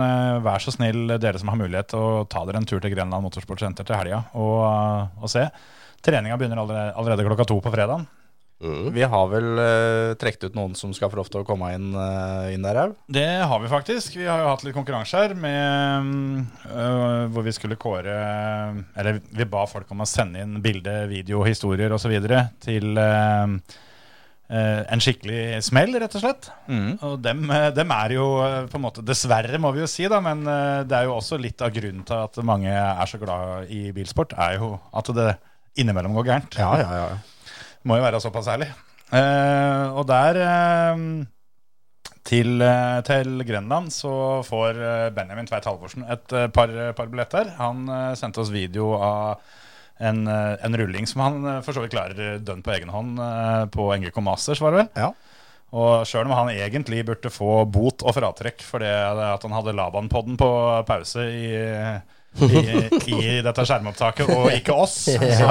vær 0.45 0.65
så 0.65 0.75
snill, 0.75 1.07
dere 1.23 1.41
som 1.41 1.53
har 1.53 1.61
mulighet, 1.61 1.95
å 1.97 2.25
ta 2.29 2.43
dere 2.49 2.61
en 2.61 2.69
tur 2.69 2.83
til 2.83 2.93
Grenland 2.93 3.25
Motorsportsenter 3.25 3.89
til 3.89 4.01
helga 4.01 4.25
og, 4.35 5.23
og 5.23 5.31
se. 5.33 5.47
Treninga 6.03 6.37
begynner 6.37 6.65
allerede, 6.65 6.97
allerede 6.99 7.29
klokka 7.31 7.47
to 7.47 7.61
på 7.63 7.73
fredag. 8.63 8.95
Vi 8.95 9.03
har 9.03 9.29
vel 9.29 9.49
uh, 9.59 10.15
trukket 10.19 10.51
ut 10.51 10.57
noen 10.57 10.75
som 10.75 10.93
skal 10.95 11.11
få 11.11 11.17
lov 11.21 11.31
til 11.31 11.43
å 11.43 11.47
komme 11.47 11.73
inn, 11.75 11.93
uh, 11.95 12.53
inn 12.53 12.63
der 12.63 12.81
òg. 12.87 12.97
Det 13.07 13.27
har 13.43 13.61
vi 13.63 13.71
faktisk. 13.71 14.17
Vi 14.17 14.27
har 14.27 14.41
jo 14.43 14.51
hatt 14.51 14.65
litt 14.65 14.77
konkurranse 14.77 15.19
her 15.19 15.35
med, 15.35 16.03
mm, 16.03 16.43
øh, 16.73 17.31
hvor 17.33 17.45
vi 17.45 17.53
skulle 17.55 17.77
kåre 17.81 18.15
Eller 18.97 19.21
vi 19.31 19.45
ba 19.49 19.65
folk 19.67 19.91
om 19.93 20.03
å 20.03 20.09
sende 20.09 20.43
inn 20.43 20.61
bilde, 20.63 21.07
video, 21.11 21.43
historier 21.47 21.93
osv. 21.93 22.13
til 22.63 22.99
en 24.53 25.01
skikkelig 25.01 25.63
smell, 25.65 25.95
rett 25.97 26.15
og 26.19 26.21
slett. 26.21 26.49
Og 27.07 27.15
dem, 27.25 27.47
dem 27.73 27.95
er 27.95 28.13
jo 28.19 28.27
på 28.69 28.77
en 28.77 28.85
måte 28.85 29.05
Dessverre, 29.07 29.61
må 29.63 29.71
vi 29.73 29.81
jo 29.81 29.89
si, 29.89 30.05
da, 30.13 30.21
men 30.21 30.45
det 30.45 30.99
er 30.99 31.09
jo 31.09 31.17
også 31.17 31.39
litt 31.41 31.63
av 31.65 31.73
grunnen 31.73 32.05
til 32.05 32.27
at 32.27 32.37
mange 32.45 32.69
er 32.69 33.09
så 33.09 33.21
glad 33.23 33.73
i 33.73 33.87
bilsport, 33.97 34.37
er 34.37 34.59
jo 34.61 34.75
at 34.93 35.13
det 35.17 35.31
innimellom 35.81 36.19
går 36.19 36.29
gærent. 36.29 36.59
Ja, 36.61 36.75
ja, 36.83 36.99
ja. 37.01 37.32
Må 37.89 37.99
jo 37.99 38.05
være 38.05 38.21
såpass 38.23 38.51
ærlig. 38.53 38.69
Eh, 39.13 39.87
og 39.93 40.07
der 40.09 40.39
eh, 40.41 41.03
til, 42.25 42.63
eh, 42.65 43.01
til 43.05 43.43
Grenland 43.49 43.91
så 43.93 44.15
får 44.47 44.79
Benjamin 45.17 45.49
Tveit 45.51 45.67
Halvorsen 45.69 46.07
et 46.07 46.37
par, 46.55 46.73
par 46.97 47.11
billetter. 47.11 47.53
Han 47.59 47.85
sendte 48.19 48.45
oss 48.45 48.55
video 48.55 48.95
av 48.97 49.43
en, 50.03 50.25
en 50.27 50.79
rulling 50.79 51.07
som 51.07 51.21
han 51.23 51.45
for 51.63 51.75
så 51.75 51.83
vidt 51.83 51.93
klarer 51.95 52.41
dønn 52.43 52.65
på 52.65 52.73
egen 52.75 52.91
hånd 52.91 53.21
på 53.75 53.91
NGK 54.01 54.17
Masters, 54.25 54.63
var 54.63 54.75
det 54.75 54.81
vel? 54.81 54.89
Ja. 55.05 55.13
Og 55.73 56.07
sjøl 56.09 56.27
om 56.27 56.35
han 56.37 56.51
egentlig 56.53 57.05
burde 57.09 57.31
få 57.33 57.63
bot 57.71 58.03
og 58.05 58.17
fratrekk 58.17 58.65
for 58.67 58.83
det 58.83 58.91
at 58.93 59.45
han 59.45 59.55
hadde 59.55 59.77
Laban-podden 59.77 60.37
på 60.41 60.49
pause 60.89 61.25
i, 61.31 61.53
i, 62.41 63.13
i 63.13 63.41
dette 63.45 63.65
skjermopptaket, 63.69 64.31
og 64.33 64.47
ikke 64.55 64.73
oss, 64.73 64.95
så 65.41 65.51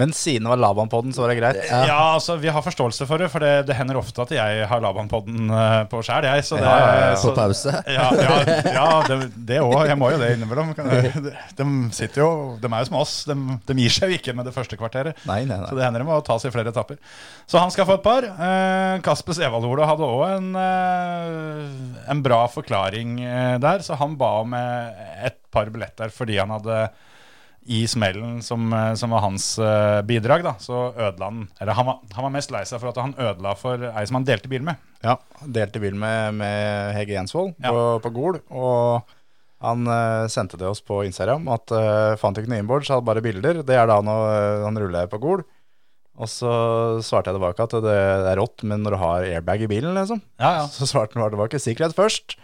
Men 0.00 0.14
siden 0.16 0.46
det 0.46 0.52
var 0.54 0.60
Laban-podden, 0.62 1.12
så 1.14 1.24
var 1.24 1.32
det 1.32 1.36
greit. 1.40 1.58
ja. 1.68 1.98
altså 2.14 2.36
Vi 2.40 2.48
har 2.48 2.64
forståelse 2.64 3.06
for 3.08 3.20
det, 3.20 3.28
for 3.32 3.44
det, 3.44 3.52
det 3.68 3.76
hender 3.76 3.98
ofte 4.00 4.24
at 4.24 4.32
jeg 4.34 4.64
har 4.70 4.80
Laban-podden 4.84 5.50
eh, 5.52 5.82
på 5.90 6.00
sjæl, 6.06 6.24
jeg. 6.30 6.46
Så 6.48 6.56
det, 6.56 6.64
Ja, 6.64 6.78
ja, 6.80 7.10
ja. 7.10 7.16
så- 7.20 7.30
På 7.34 7.36
pause. 7.42 7.74
Ja, 7.86 8.08
ja, 8.16 8.38
ja 8.72 9.18
det 9.36 9.60
òg. 9.60 9.76
Jeg 9.90 9.98
må 10.00 10.10
jo 10.14 10.20
det 10.22 10.32
innimellom. 10.38 10.72
De, 10.80 11.32
de 11.58 11.66
sitter 11.94 12.22
jo 12.22 12.30
De 12.60 12.68
er 12.70 12.82
jo 12.82 12.88
som 12.88 12.96
oss. 13.00 13.14
De, 13.28 13.36
de 13.68 13.76
gir 13.82 13.92
seg 13.94 14.10
jo 14.14 14.18
ikke 14.20 14.34
med 14.36 14.48
det 14.48 14.54
første 14.56 14.78
kvarteret. 14.80 15.18
Nei, 15.28 15.42
nei, 15.48 15.60
Så 15.68 15.76
det 15.76 15.84
hender 15.84 16.02
det 16.02 16.08
må 16.08 16.18
tas 16.26 16.44
i 16.48 16.52
flere 16.54 16.72
etapper. 16.72 16.98
Så 17.50 17.60
han 17.60 17.72
skal 17.74 17.86
få 17.88 17.98
et 17.98 18.04
par. 18.06 18.26
Eh, 18.30 18.96
Kaspers 19.04 19.40
Evald-Ola 19.44 19.88
hadde 19.90 20.08
òg 20.08 20.24
en, 20.38 20.50
eh, 20.56 22.10
en 22.10 22.24
bra 22.24 22.44
forklaring 22.50 23.18
der, 23.60 23.84
så 23.84 23.96
han 24.00 24.16
ba 24.20 24.32
om 24.44 24.54
et 24.56 25.36
par 25.52 25.70
billetter 25.72 26.12
fordi 26.14 26.38
han 26.40 26.52
hadde 26.54 26.82
i 27.70 27.82
smellen 27.88 28.38
som, 28.42 28.72
eh, 28.72 28.94
som 28.96 29.12
var 29.12 29.20
hans 29.20 29.58
eh, 29.58 30.00
bidrag, 30.08 30.42
da, 30.46 30.54
så 30.58 30.88
ødela 30.96 31.28
han 31.28 31.42
Eller 31.60 31.76
han 31.76 31.86
var, 31.86 31.98
han 32.16 32.24
var 32.24 32.32
mest 32.32 32.52
lei 32.54 32.62
seg 32.64 32.80
for 32.80 32.90
at 32.92 33.00
han 33.02 33.14
ødela 33.18 33.52
for 33.58 33.84
ei 33.90 34.04
som 34.08 34.16
han 34.20 34.26
delte 34.28 34.48
bil 34.48 34.64
med. 34.64 34.80
Ja, 35.04 35.18
Delte 35.44 35.80
bil 35.82 35.94
med, 35.94 36.34
med 36.40 36.94
Hege 36.96 37.18
Jensvold 37.18 37.54
Ja. 37.60 37.72
på, 37.72 38.00
på 38.04 38.12
Gol. 38.16 38.40
Og 38.50 39.16
han 39.60 39.84
uh, 39.84 40.24
sendte 40.32 40.56
det 40.56 40.68
oss 40.70 40.80
på 40.80 41.02
Instagram 41.04 41.44
at 41.52 41.72
uh, 41.76 42.16
fant 42.20 42.38
ikke 42.40 42.48
noe 42.48 42.62
inboard, 42.62 42.86
så 42.88 42.96
hadde 42.96 43.08
bare 43.10 43.22
bilder. 43.24 43.60
Det 43.60 43.76
er 43.76 43.90
da 43.90 43.98
han, 43.98 44.08
uh, 44.08 44.64
han 44.64 44.78
ruller 44.80 45.08
på 45.12 45.20
Gol. 45.20 45.42
Og 46.20 46.28
så 46.28 46.52
svarte 47.04 47.28
jeg 47.28 47.36
tilbake 47.36 47.64
at 47.64 47.74
det, 47.76 47.92
det 47.92 48.30
er 48.32 48.40
rått, 48.40 48.64
men 48.68 48.80
når 48.84 48.96
du 48.96 49.00
har 49.00 49.26
airbag 49.28 49.64
i 49.64 49.68
bilen, 49.68 49.92
liksom. 49.96 50.20
Ja, 50.40 50.54
ja. 50.62 50.64
Så 50.72 50.88
svarte 50.88 51.20
han 51.20 51.32
tilbake 51.32 51.60
sikkerhet 51.60 51.96
først. 51.96 52.36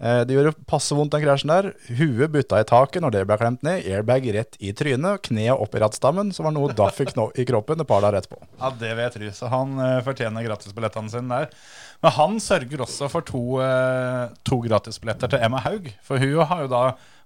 Eh, 0.00 0.22
Det 0.24 0.32
gjorde 0.36 0.54
passe 0.66 0.96
vondt 0.96 1.12
den 1.12 1.22
krasjen 1.24 1.52
der. 1.52 1.70
Huet 1.98 2.32
butta 2.32 2.60
i 2.60 2.64
taket 2.68 3.02
når 3.04 3.12
det 3.18 3.24
ble 3.28 3.36
klemt 3.40 3.62
ned. 3.66 3.84
Airbag 3.84 4.26
rett 4.34 4.56
i 4.58 4.72
trynet. 4.72 5.20
Kneet 5.28 5.60
opp 5.60 5.74
i 5.76 5.82
rattstammen, 5.82 6.32
som 6.32 6.48
var 6.48 6.56
noe 6.56 6.72
daff 6.76 7.00
i, 7.04 7.06
i 7.36 7.44
kroppen 7.48 7.80
et 7.84 7.88
par 7.90 8.00
dager 8.04 8.22
etterpå. 8.22 8.40
Ja, 8.60 8.72
det 8.80 8.94
vil 8.96 9.04
jeg 9.04 9.14
tro. 9.18 9.30
Så 9.36 9.52
han 9.52 9.76
eh, 9.78 10.00
fortjener 10.06 10.46
gratisbillettene 10.48 11.12
sine 11.12 11.28
der. 11.42 11.54
Men 12.00 12.14
han 12.16 12.38
sørger 12.40 12.80
også 12.80 13.10
for 13.12 13.20
to, 13.28 13.40
uh, 13.60 14.30
to 14.48 14.56
gratisbilletter 14.64 15.28
til 15.34 15.42
Emma 15.44 15.58
Haug. 15.60 15.90
For 16.06 16.16
hun 16.16 16.46
har 16.48 16.62
jo 16.62 16.70
da, 16.72 16.78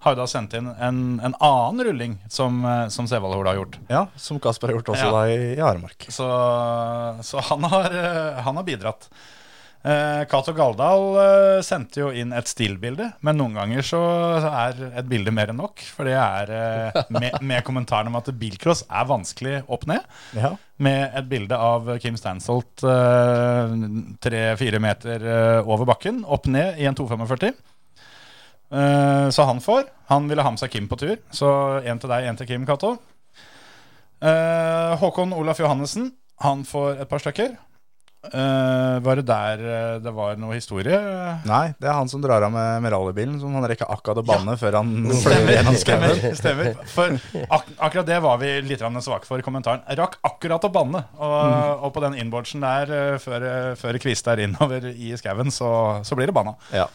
har 0.02 0.16
jo 0.16 0.18
da 0.18 0.26
sendt 0.26 0.56
inn 0.58 0.66
en, 0.82 0.98
en 1.22 1.36
annen 1.38 1.84
rulling 1.86 2.16
som, 2.26 2.56
uh, 2.66 2.88
som 2.90 3.06
Sevaldhol 3.06 3.46
har 3.46 3.60
gjort. 3.60 3.78
Ja, 3.86 4.00
som 4.18 4.40
Kasper 4.42 4.72
har 4.72 4.80
gjort 4.80 4.90
også 4.96 5.06
Ja. 5.06 5.12
da 5.14 5.22
i, 5.30 5.38
i 5.54 5.62
Aremark. 5.62 6.08
Så, 6.10 6.26
så 7.22 7.44
han, 7.52 7.62
har, 7.70 7.94
han 8.48 8.58
har 8.58 8.66
bidratt. 8.66 9.06
Eh, 9.84 10.22
Cato 10.30 10.54
Galdal 10.56 11.02
eh, 11.20 11.58
sendte 11.60 12.00
jo 12.00 12.06
inn 12.16 12.30
et 12.32 12.48
stilbilde, 12.48 13.10
men 13.20 13.36
noen 13.36 13.52
ganger 13.58 13.84
så 13.84 14.00
er 14.48 14.78
et 15.02 15.08
bilde 15.10 15.34
mer 15.34 15.52
enn 15.52 15.60
nok. 15.60 15.82
For 15.92 16.08
det 16.08 16.14
er 16.16 16.52
eh, 16.56 17.02
med, 17.12 17.36
med 17.44 17.60
kommentaren 17.66 18.08
om 18.08 18.16
at 18.16 18.30
bilcross 18.40 18.86
er 18.88 19.10
vanskelig 19.10 19.58
opp 19.68 19.84
ned. 19.90 20.06
Ja. 20.38 20.54
Med 20.84 21.18
et 21.20 21.28
bilde 21.28 21.58
av 21.60 21.90
Kim 22.02 22.16
Stansholt 22.18 22.82
tre-fire 24.24 24.80
meter 24.82 25.22
over 25.62 25.86
bakken, 25.86 26.24
opp 26.26 26.48
ned 26.50 26.80
i 26.82 26.88
en 26.88 26.96
245. 26.98 27.52
Eh, 28.74 29.28
så 29.36 29.46
han 29.46 29.60
får. 29.62 29.84
Han 30.10 30.26
ville 30.32 30.42
ha 30.42 30.54
med 30.54 30.64
seg 30.64 30.72
Kim 30.72 30.88
på 30.90 30.98
tur. 30.98 31.14
Så 31.28 31.52
én 31.84 32.00
til 32.00 32.10
deg, 32.10 32.24
én 32.32 32.40
til 32.40 32.48
Kim, 32.48 32.64
Cato. 32.66 32.96
Håkon 34.24 35.36
Olaf 35.36 35.58
Johannessen, 35.60 36.08
han 36.40 36.64
får 36.64 37.04
et 37.04 37.10
par 37.10 37.20
stykker. 37.20 37.58
Eh, 38.32 39.00
var 39.04 39.18
det 39.20 39.26
der 39.28 39.60
eh, 39.60 39.96
det 40.00 40.12
var 40.16 40.38
noe 40.40 40.56
historie? 40.56 40.96
Nei, 41.44 41.74
det 41.76 41.90
er 41.90 41.98
han 41.98 42.08
som 42.08 42.22
drar 42.24 42.46
av 42.46 42.52
med, 42.54 42.80
med 42.84 42.94
rallybilen, 42.94 43.36
som 43.42 43.52
han 43.58 43.66
rekker 43.68 43.90
akkurat 43.92 44.22
å 44.22 44.26
banne 44.26 44.56
før 44.60 44.78
han 44.80 44.94
fløy 45.20 45.52
gjennom 45.52 45.76
skauen. 45.80 46.24
Stemmer. 46.38 46.72
For 46.94 47.18
ak 47.44 47.68
akkurat 47.76 48.08
det 48.08 48.22
var 48.24 48.40
vi 48.40 48.54
litt 48.64 48.80
svake 48.80 49.28
for 49.28 49.42
i 49.42 49.44
kommentaren. 49.44 49.84
Rakk 50.00 50.18
akkurat 50.24 50.64
å 50.64 50.72
banne. 50.72 51.04
Og, 51.20 51.84
og 51.84 51.94
på 51.94 52.04
den 52.06 52.18
inboardsen 52.24 52.64
der, 52.64 52.96
eh, 52.96 53.20
før, 53.22 53.48
før 53.80 54.00
kvist 54.00 54.30
er 54.32 54.46
innover 54.46 54.88
i 54.94 55.12
skauen, 55.20 55.52
så, 55.52 55.70
så 56.06 56.16
blir 56.16 56.32
det 56.32 56.36
banna. 56.36 56.56
Ja. 56.72 56.88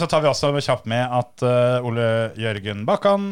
Så 0.00 0.06
tar 0.08 0.22
vi 0.24 0.26
også 0.30 0.48
kjapt 0.56 0.86
med 0.88 1.04
at 1.04 1.42
Ole 1.84 2.32
Jørgen 2.40 2.86
Bakkan, 2.88 3.26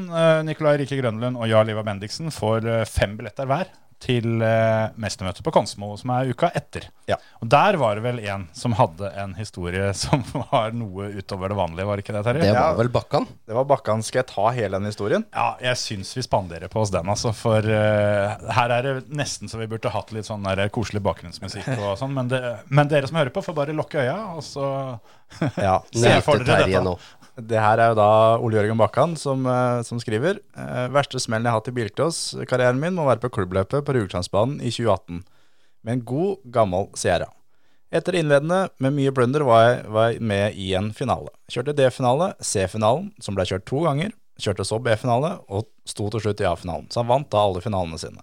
Nikolai 0.47 0.77
Rike 0.83 1.01
Grønlund 1.01 1.41
og 1.41 1.49
Jarl 1.49 1.73
Ivar 1.73 1.87
Bendiksen 1.89 2.29
får 2.31 2.69
fem 2.87 3.17
billetter 3.19 3.49
hver 3.49 3.73
til 4.03 4.43
eh, 4.45 4.91
mestermøtet 5.01 5.43
på 5.43 5.53
Konsmo, 5.55 5.91
som 5.99 6.13
er 6.15 6.31
uka 6.31 6.51
etter. 6.57 6.87
Ja. 7.11 7.17
Og 7.43 7.51
Der 7.51 7.79
var 7.81 7.99
det 7.99 8.05
vel 8.05 8.21
en 8.31 8.47
som 8.57 8.77
hadde 8.79 9.11
en 9.19 9.35
historie 9.39 9.91
som 10.03 10.23
var 10.53 10.77
noe 10.77 11.11
utover 11.19 11.53
det 11.53 11.59
vanlige, 11.59 11.89
var 11.89 11.99
det 11.99 12.07
ikke 12.07 12.17
det, 12.17 12.25
Terje? 12.29 12.47
Det 12.47 12.55
var 12.55 12.79
vel 12.79 12.93
Bakkan? 12.95 13.29
Det 13.49 13.59
var 13.59 13.69
Bakkan. 13.69 14.05
Skal 14.07 14.23
jeg 14.23 14.31
ta 14.31 14.47
hele 14.55 14.79
den 14.79 14.91
historien? 14.91 15.27
Ja, 15.35 15.51
jeg 15.63 15.81
syns 15.83 16.15
vi 16.17 16.25
spanderer 16.27 16.71
på 16.73 16.83
oss 16.85 16.95
den, 16.95 17.11
altså. 17.11 17.35
For 17.37 17.65
eh, 17.65 18.49
her 18.59 18.77
er 18.79 18.87
det 18.87 18.97
nesten 19.11 19.51
så 19.51 19.61
vi 19.61 19.71
burde 19.71 19.93
hatt 19.93 20.15
litt 20.15 20.29
sånn 20.29 20.47
der 20.47 20.69
koselig 20.75 21.03
bakgrunnsmusikk 21.05 21.73
og 21.77 21.97
sånn. 22.01 22.15
Men, 22.15 22.31
men 22.71 22.91
dere 22.91 23.11
som 23.11 23.19
hører 23.19 23.35
på, 23.35 23.45
får 23.45 23.57
bare 23.59 23.77
lukke 23.77 24.05
øya, 24.05 24.19
og 24.39 24.45
så 24.47 24.69
Ja. 25.69 25.79
Se 25.95 26.19
for 26.25 26.41
dere 26.43 26.65
Terje 26.65 26.75
dette. 26.79 26.85
nå. 26.87 26.97
Det 27.39 27.61
her 27.63 27.79
er 27.79 27.93
jo 27.93 27.97
da 28.01 28.09
Ole 28.43 28.57
Jørgen 28.59 28.79
Bakkan 28.81 29.13
som, 29.21 29.45
eh, 29.47 29.81
som 29.87 30.01
skriver. 30.03 30.41
Eh, 30.59 30.87
verste 30.91 31.21
smellen 31.23 31.47
jeg 31.47 31.55
har 31.55 31.61
hatt 31.61 31.71
i 31.71 31.75
bilcross-karrieren 31.77 32.81
min 32.83 32.97
må 32.99 33.05
være 33.07 33.23
på 33.23 33.31
klubbløpet 33.37 33.85
på 33.87 33.95
Ruglandsbanen 33.95 34.59
i 34.59 34.73
2018. 34.75 35.21
Med 35.87 35.93
en 35.93 36.05
god, 36.09 36.41
gammel 36.51 36.89
Sierra. 36.99 37.29
Etter 37.95 38.19
innledende 38.19 38.67
med 38.83 38.93
mye 38.99 39.13
plunder 39.17 39.47
var 39.47 39.63
jeg, 39.65 39.77
var 39.95 40.11
jeg 40.11 40.21
med 40.33 40.59
i 40.61 40.73
en 40.77 40.91
finale. 40.93 41.31
Kjørte 41.49 41.73
D-finale, 41.79 42.33
C-finalen, 42.45 43.13
som 43.23 43.39
ble 43.39 43.47
kjørt 43.49 43.65
to 43.71 43.85
ganger. 43.87 44.11
Kjørte 44.43 44.67
så 44.67 44.77
B-finale, 44.83 45.37
og 45.49 45.71
sto 45.89 46.11
til 46.13 46.21
slutt 46.27 46.43
i 46.43 46.49
A-finalen. 46.51 46.91
Så 46.93 47.01
han 47.01 47.09
vant 47.09 47.31
da 47.33 47.47
alle 47.47 47.63
finalene 47.65 47.97
sine. 48.03 48.21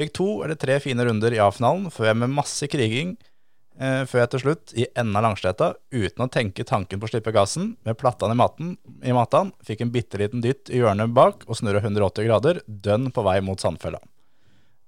Fikk 0.00 0.10
to 0.16 0.26
eller 0.42 0.56
tre 0.58 0.80
fine 0.82 1.04
runder 1.06 1.36
i 1.36 1.38
A-finalen, 1.44 1.86
før 1.92 2.08
jeg 2.10 2.18
med 2.24 2.34
masse 2.34 2.66
kriging 2.72 3.14
eh, 3.80 4.04
før 4.08 4.22
jeg 4.22 4.30
til 4.34 4.42
slutt, 4.44 4.74
i 4.76 4.86
enden 4.92 5.16
av 5.18 5.24
Langsletta, 5.26 5.72
uten 5.90 6.24
å 6.24 6.30
tenke 6.32 6.66
tanken 6.68 7.00
på 7.00 7.08
å 7.08 7.12
slippe 7.12 7.34
gassen, 7.34 7.74
med 7.88 7.98
plattene 8.00 8.36
i 8.36 8.40
maten, 8.40 8.76
i 9.02 9.16
maten 9.16 9.52
fikk 9.66 9.84
en 9.84 9.92
bitte 9.94 10.20
liten 10.20 10.44
dytt 10.44 10.70
i 10.70 10.82
hjørnet 10.82 11.14
bak 11.16 11.46
og 11.48 11.58
snurra 11.58 11.82
180 11.82 12.28
grader, 12.28 12.62
dønn 12.66 13.10
på 13.14 13.24
vei 13.26 13.40
mot 13.44 13.60
Sandfella. 13.60 14.02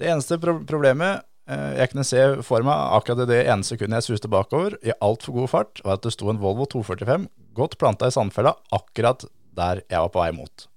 Det 0.01 0.09
eneste 0.11 0.39
pro 0.43 0.59
problemet 0.69 1.25
eh, 1.51 1.79
jeg 1.81 1.93
kunne 1.93 2.07
se 2.09 2.25
for 2.47 2.65
meg 2.67 2.97
akkurat 2.99 3.25
i 3.25 3.31
det 3.33 3.45
ene 3.45 3.67
sekundet 3.67 4.03
jeg 4.03 4.13
suste 4.13 4.31
bakover, 4.33 4.77
i 4.85 4.95
altfor 5.01 5.41
god 5.41 5.53
fart, 5.53 5.85
var 5.87 5.99
at 5.99 6.07
det 6.07 6.15
sto 6.15 6.31
en 6.33 6.41
Volvo 6.43 6.69
245 6.71 7.29
godt 7.57 7.79
planta 7.81 8.09
i 8.09 8.15
Sandfella 8.15 8.55
akkurat 8.73 9.27
der 9.57 9.83
jeg 9.85 10.01
var 10.01 10.13
på 10.13 10.23
vei 10.23 10.33
mot. 10.37 10.69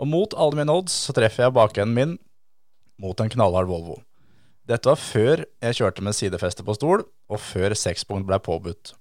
Og 0.00 0.10
mot 0.10 0.34
alle 0.38 0.58
mine 0.58 0.74
odds 0.74 0.94
så 1.06 1.14
treffer 1.14 1.46
jeg 1.46 1.54
bakenden 1.54 1.94
min 1.94 2.16
mot 3.00 3.18
en 3.20 3.30
knallhard 3.30 3.70
Volvo. 3.70 4.00
Dette 4.64 4.88
var 4.88 5.00
før 5.00 5.44
jeg 5.44 5.76
kjørte 5.76 6.04
med 6.04 6.16
sidefeste 6.16 6.64
på 6.64 6.76
stol, 6.76 7.04
og 7.28 7.40
før 7.40 7.74
sekspunkt 7.76 8.26
ble 8.28 8.38
påbudt. 8.40 8.94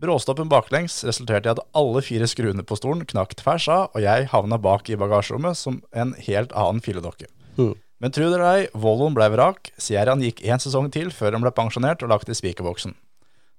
Bråstoppen 0.00 0.48
baklengs 0.48 1.02
resulterte 1.04 1.50
i 1.50 1.52
at 1.52 1.60
alle 1.76 2.00
fire 2.04 2.28
skruene 2.30 2.64
på 2.64 2.78
stolen 2.78 3.02
knakk 3.08 3.34
tvers 3.42 3.66
av, 3.68 3.90
og 3.92 4.00
jeg 4.04 4.30
havna 4.32 4.56
bak 4.62 4.88
i 4.88 4.96
bagasjerommet 5.00 5.58
som 5.58 5.82
en 5.92 6.14
helt 6.24 6.54
annen 6.56 6.80
filledokke. 6.84 7.28
Mm. 7.58 7.74
Men 8.00 8.14
tro 8.16 8.30
det 8.30 8.38
eller 8.38 8.46
ei, 8.48 8.68
Volvoen 8.72 9.16
ble 9.16 9.26
vrak. 9.34 9.74
Sierraen 9.76 10.22
gikk 10.24 10.40
én 10.46 10.62
sesong 10.62 10.88
til 10.94 11.10
før 11.12 11.36
han 11.36 11.44
ble 11.44 11.52
pensjonert 11.52 12.00
og 12.06 12.14
lagt 12.14 12.30
i 12.32 12.36
spikerboksen. 12.38 12.94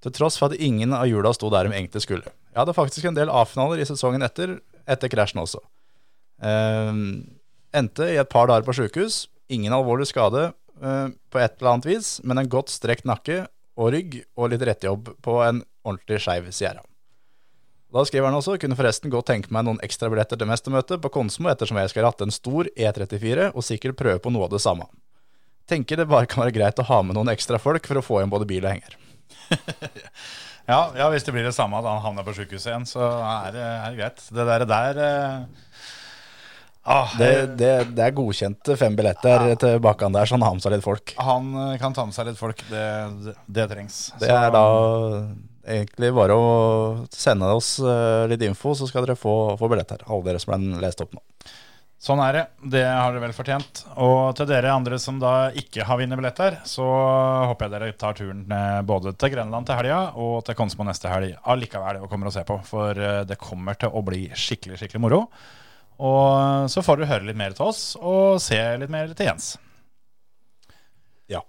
Til 0.02 0.16
tross 0.18 0.40
for 0.42 0.50
at 0.50 0.58
ingen 0.58 0.96
av 0.98 1.06
hjula 1.06 1.30
sto 1.38 1.52
der 1.54 1.68
de 1.68 1.76
egentlig 1.76 2.02
skulle. 2.08 2.32
Jeg 2.50 2.58
hadde 2.64 2.74
faktisk 2.74 3.06
en 3.06 3.20
del 3.20 3.30
A-finaler 3.30 3.84
i 3.84 3.86
sesongen 3.86 4.26
etter, 4.26 4.56
etter 4.90 5.12
krasjen 5.14 5.44
også. 5.44 5.62
Ehm, 6.42 7.04
endte 7.70 8.08
i 8.10 8.18
et 8.18 8.32
par 8.32 8.50
dager 8.50 8.66
på 8.66 8.74
sjukehus. 8.80 9.28
Ingen 9.54 9.76
alvorlig 9.78 10.08
skade 10.10 10.48
på 10.82 11.40
et 11.42 11.60
eller 11.60 11.72
annet 11.76 11.86
vis, 11.86 12.16
men 12.26 12.42
en 12.42 12.50
godt 12.50 12.72
strekt 12.74 13.06
nakke 13.06 13.44
og 13.78 13.92
rygg 13.94 14.22
og 14.36 14.50
litt 14.52 14.64
rettejobb 14.66 15.12
på 15.22 15.36
en 15.46 15.62
ordentlig 15.86 16.22
skeiv 16.24 16.50
Sierra. 16.56 16.82
Da 17.92 18.06
skriver 18.08 18.30
han 18.30 18.38
også 18.38 18.56
kunne 18.62 18.78
forresten 18.80 19.12
godt 19.12 19.28
tenke 19.28 19.52
meg 19.52 19.66
noen 19.68 19.82
ekstra 19.84 20.08
billetter 20.12 20.40
til 20.40 20.48
mestermøtet 20.48 21.02
på 21.04 21.12
Konsmo 21.12 21.52
ettersom 21.52 21.80
jeg 21.82 21.92
skal 21.92 22.06
ratte 22.08 22.24
en 22.24 22.32
stor 22.32 22.70
E34 22.72 23.50
og 23.52 23.66
sikkert 23.68 24.00
prøve 24.00 24.22
på 24.24 24.32
noe 24.32 24.48
av 24.48 24.54
det 24.54 24.62
samme. 24.64 24.88
Tenker 25.68 26.00
det 26.00 26.08
bare 26.12 26.30
kan 26.30 26.46
være 26.46 26.56
greit 26.56 26.80
å 26.80 26.88
ha 26.88 27.02
med 27.04 27.18
noen 27.20 27.34
ekstra 27.34 27.60
folk 27.60 27.90
for 27.90 28.00
å 28.00 28.06
få 28.06 28.22
igjen 28.22 28.32
både 28.32 28.48
bil 28.48 28.66
og 28.66 28.74
henger. 28.74 28.98
Ja, 30.70 30.92
ja, 30.96 31.08
hvis 31.12 31.26
det 31.26 31.34
blir 31.34 31.44
det 31.44 31.56
samme 31.56 31.80
at 31.80 31.88
han 31.90 32.04
havner 32.04 32.24
på 32.24 32.36
sjukehuset 32.38 32.70
igjen, 32.70 32.86
så 32.88 33.02
er 33.02 33.56
det, 33.56 33.64
er 33.66 33.88
det 33.90 33.98
greit. 33.98 34.20
Det 34.32 34.46
der, 34.48 34.66
der 34.70 35.00
eh, 35.04 35.71
ah, 36.84 37.12
Det, 37.20 37.32
det, 37.60 37.72
det 37.98 38.04
er 38.08 38.16
godkjente 38.18 38.78
fem 38.80 38.96
billetter 38.98 39.56
til 39.62 39.80
Bakkan 39.84 40.14
der, 40.16 40.26
så 40.30 40.38
han 40.38 40.46
har 40.48 40.54
med 40.58 40.64
seg 40.66 40.76
litt 40.76 40.86
folk. 40.86 41.14
Han 41.22 41.52
eh, 41.68 41.78
kan 41.82 41.94
ta 41.98 42.06
med 42.08 42.16
seg 42.18 42.30
litt 42.32 42.40
folk. 42.42 42.62
Det, 42.72 42.86
det, 43.48 43.68
trengs. 43.72 44.04
Det 44.20 44.30
Så- 44.32 44.38
er 44.38 44.52
da 44.56 44.66
egentlig 45.72 46.10
bare 46.18 46.34
å 46.34 46.46
sende 47.14 47.50
oss 47.54 47.76
eh, 47.80 48.28
litt 48.32 48.42
info, 48.48 48.74
så 48.78 48.88
skal 48.90 49.06
dere 49.06 49.20
få, 49.20 49.58
få 49.60 49.70
billetter. 49.72 50.02
Alle 50.08 50.32
dere 50.32 50.42
som 50.42 50.56
ble 50.56 50.82
lest 50.82 51.04
opp 51.06 51.14
nå. 51.18 51.22
Sånn 52.02 52.18
er 52.26 52.34
det. 52.34 52.42
Det 52.74 52.80
har 52.82 53.12
dere 53.14 53.22
vel 53.28 53.34
fortjent. 53.38 53.84
Og 54.02 54.32
til 54.40 54.48
dere 54.50 54.72
andre 54.74 54.98
som 54.98 55.20
da 55.22 55.52
ikke 55.54 55.86
har 55.86 56.00
vunnet 56.02 56.18
billetter, 56.18 56.56
så 56.66 56.82
håper 57.52 57.68
jeg 57.68 57.74
dere 57.76 57.90
tar 58.02 58.18
turen 58.18 58.40
eh, 58.50 58.80
både 58.90 59.14
til 59.22 59.36
Grenland 59.36 59.70
til 59.70 59.78
helga 59.78 60.00
og 60.18 60.40
til 60.48 60.58
Konsmo 60.58 60.88
neste 60.88 61.12
helg 61.14 61.36
allikevel 61.46 62.00
og 62.02 62.10
kommer 62.10 62.32
og 62.32 62.34
ser 62.34 62.48
på. 62.50 62.58
For 62.66 62.98
eh, 62.98 63.20
det 63.30 63.38
kommer 63.38 63.78
til 63.78 63.94
å 63.94 64.02
bli 64.08 64.24
skikkelig, 64.34 64.82
skikkelig 64.82 65.04
moro. 65.06 65.22
Og 66.02 66.70
så 66.74 66.82
får 66.82 66.98
du 66.98 67.10
høre 67.10 67.28
litt 67.28 67.38
mer 67.38 67.54
til 67.54 67.68
oss 67.70 67.82
og 68.00 68.40
se 68.42 68.58
litt 68.82 68.92
mer 68.92 69.12
til 69.14 69.28
Jens. 69.30 69.54
Ja. 71.30 71.44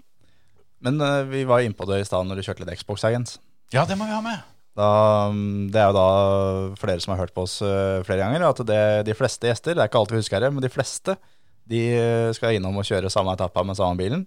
Men 0.85 1.01
uh, 1.01 1.23
vi 1.31 1.47
var 1.49 1.65
inne 1.65 1.77
på 1.77 1.89
det 1.89 2.03
i 2.03 2.09
stad 2.09 2.29
når 2.29 2.39
du 2.39 2.47
kjørte 2.47 2.67
litt 2.67 2.83
Xbox 2.83 3.07
her, 3.07 3.15
Jens. 3.17 3.39
Ja, 3.73 3.87
det 3.89 3.97
må 3.97 4.09
vi 4.09 4.13
ha 4.13 4.21
med. 4.25 4.43
Da, 4.77 4.89
mm, 5.33 5.71
det 5.73 5.81
er 5.81 5.91
jo 5.91 5.97
da 5.97 6.09
flere 6.81 7.01
som 7.01 7.15
har 7.15 7.23
hørt 7.25 7.35
på 7.37 7.47
oss 7.47 7.59
uh, 7.65 8.05
flere 8.05 8.21
ganger, 8.25 8.45
at 8.49 8.61
det, 8.69 8.83
de 9.09 9.17
fleste 9.17 9.49
gjester, 9.49 9.77
det 9.77 9.85
er 9.85 9.91
ikke 9.91 10.03
alltid 10.03 10.19
vi 10.19 10.23
husker 10.25 10.45
det, 10.45 10.53
men 10.53 10.65
de 10.65 10.73
fleste 10.73 11.17
de 11.73 11.81
eh, 11.95 12.29
skal 12.35 12.57
innom 12.57 12.81
og 12.81 12.85
kjøre 12.89 13.11
samme 13.13 13.37
etappa 13.37 13.63
med 13.65 13.79
samme 13.79 13.95
bilen. 13.95 14.25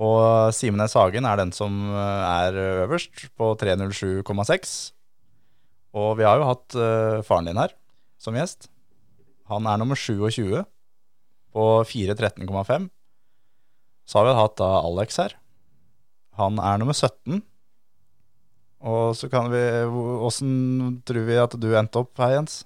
Og 0.00 0.48
Simen 0.56 0.80
S. 0.80 0.94
Hagen 0.96 1.26
er 1.28 1.36
den 1.36 1.50
som 1.52 1.76
er 1.92 2.56
øverst, 2.86 3.26
på 3.36 3.50
307,6. 3.60 4.72
Og 6.00 6.16
vi 6.16 6.24
har 6.24 6.40
jo 6.40 6.48
hatt 6.48 6.78
uh, 6.80 7.20
faren 7.26 7.50
din 7.50 7.60
her 7.60 7.74
som 8.16 8.38
gjest. 8.38 8.70
Han 9.48 9.68
er 9.68 9.80
nummer 9.80 9.98
27 9.98 10.64
på 11.52 11.66
413,5. 11.90 12.88
Så 14.08 14.18
har 14.18 14.28
vi 14.28 14.38
hatt 14.38 14.56
da 14.60 14.72
Alex 14.80 15.20
her. 15.20 15.36
Han 16.38 16.60
er 16.62 16.80
nummer 16.80 16.96
17 16.96 17.42
og 18.78 19.16
så 19.18 19.28
kan 19.30 19.48
vi 19.50 19.60
Åssen 20.22 21.00
tror 21.06 21.26
vi 21.26 21.38
at 21.40 21.56
du 21.58 21.72
endte 21.74 22.02
opp 22.02 22.18
her, 22.22 22.36
Jens? 22.38 22.62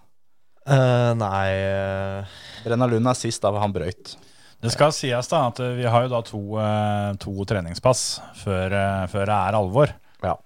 Uh, 0.63 1.11
nei 1.19 1.49
eh, 1.59 2.35
Brenna 2.63 2.87
Lund 2.87 3.09
er 3.11 3.19
sist, 3.19 3.43
da 3.43 3.51
han 3.59 3.73
brøyt. 3.75 4.15
Det 4.63 4.71
skal 4.71 4.93
sies 4.95 5.27
da 5.33 5.41
at 5.49 5.59
vi 5.75 5.89
har 5.91 6.05
jo 6.05 6.13
da 6.13 6.21
to, 6.23 6.43
eh, 6.63 7.09
to 7.19 7.33
treningspass 7.51 8.21
før, 8.45 8.77
før 9.11 9.27
det 9.27 9.39
er 9.39 9.59
alvor. 9.59 9.95
Ja. 10.23 10.37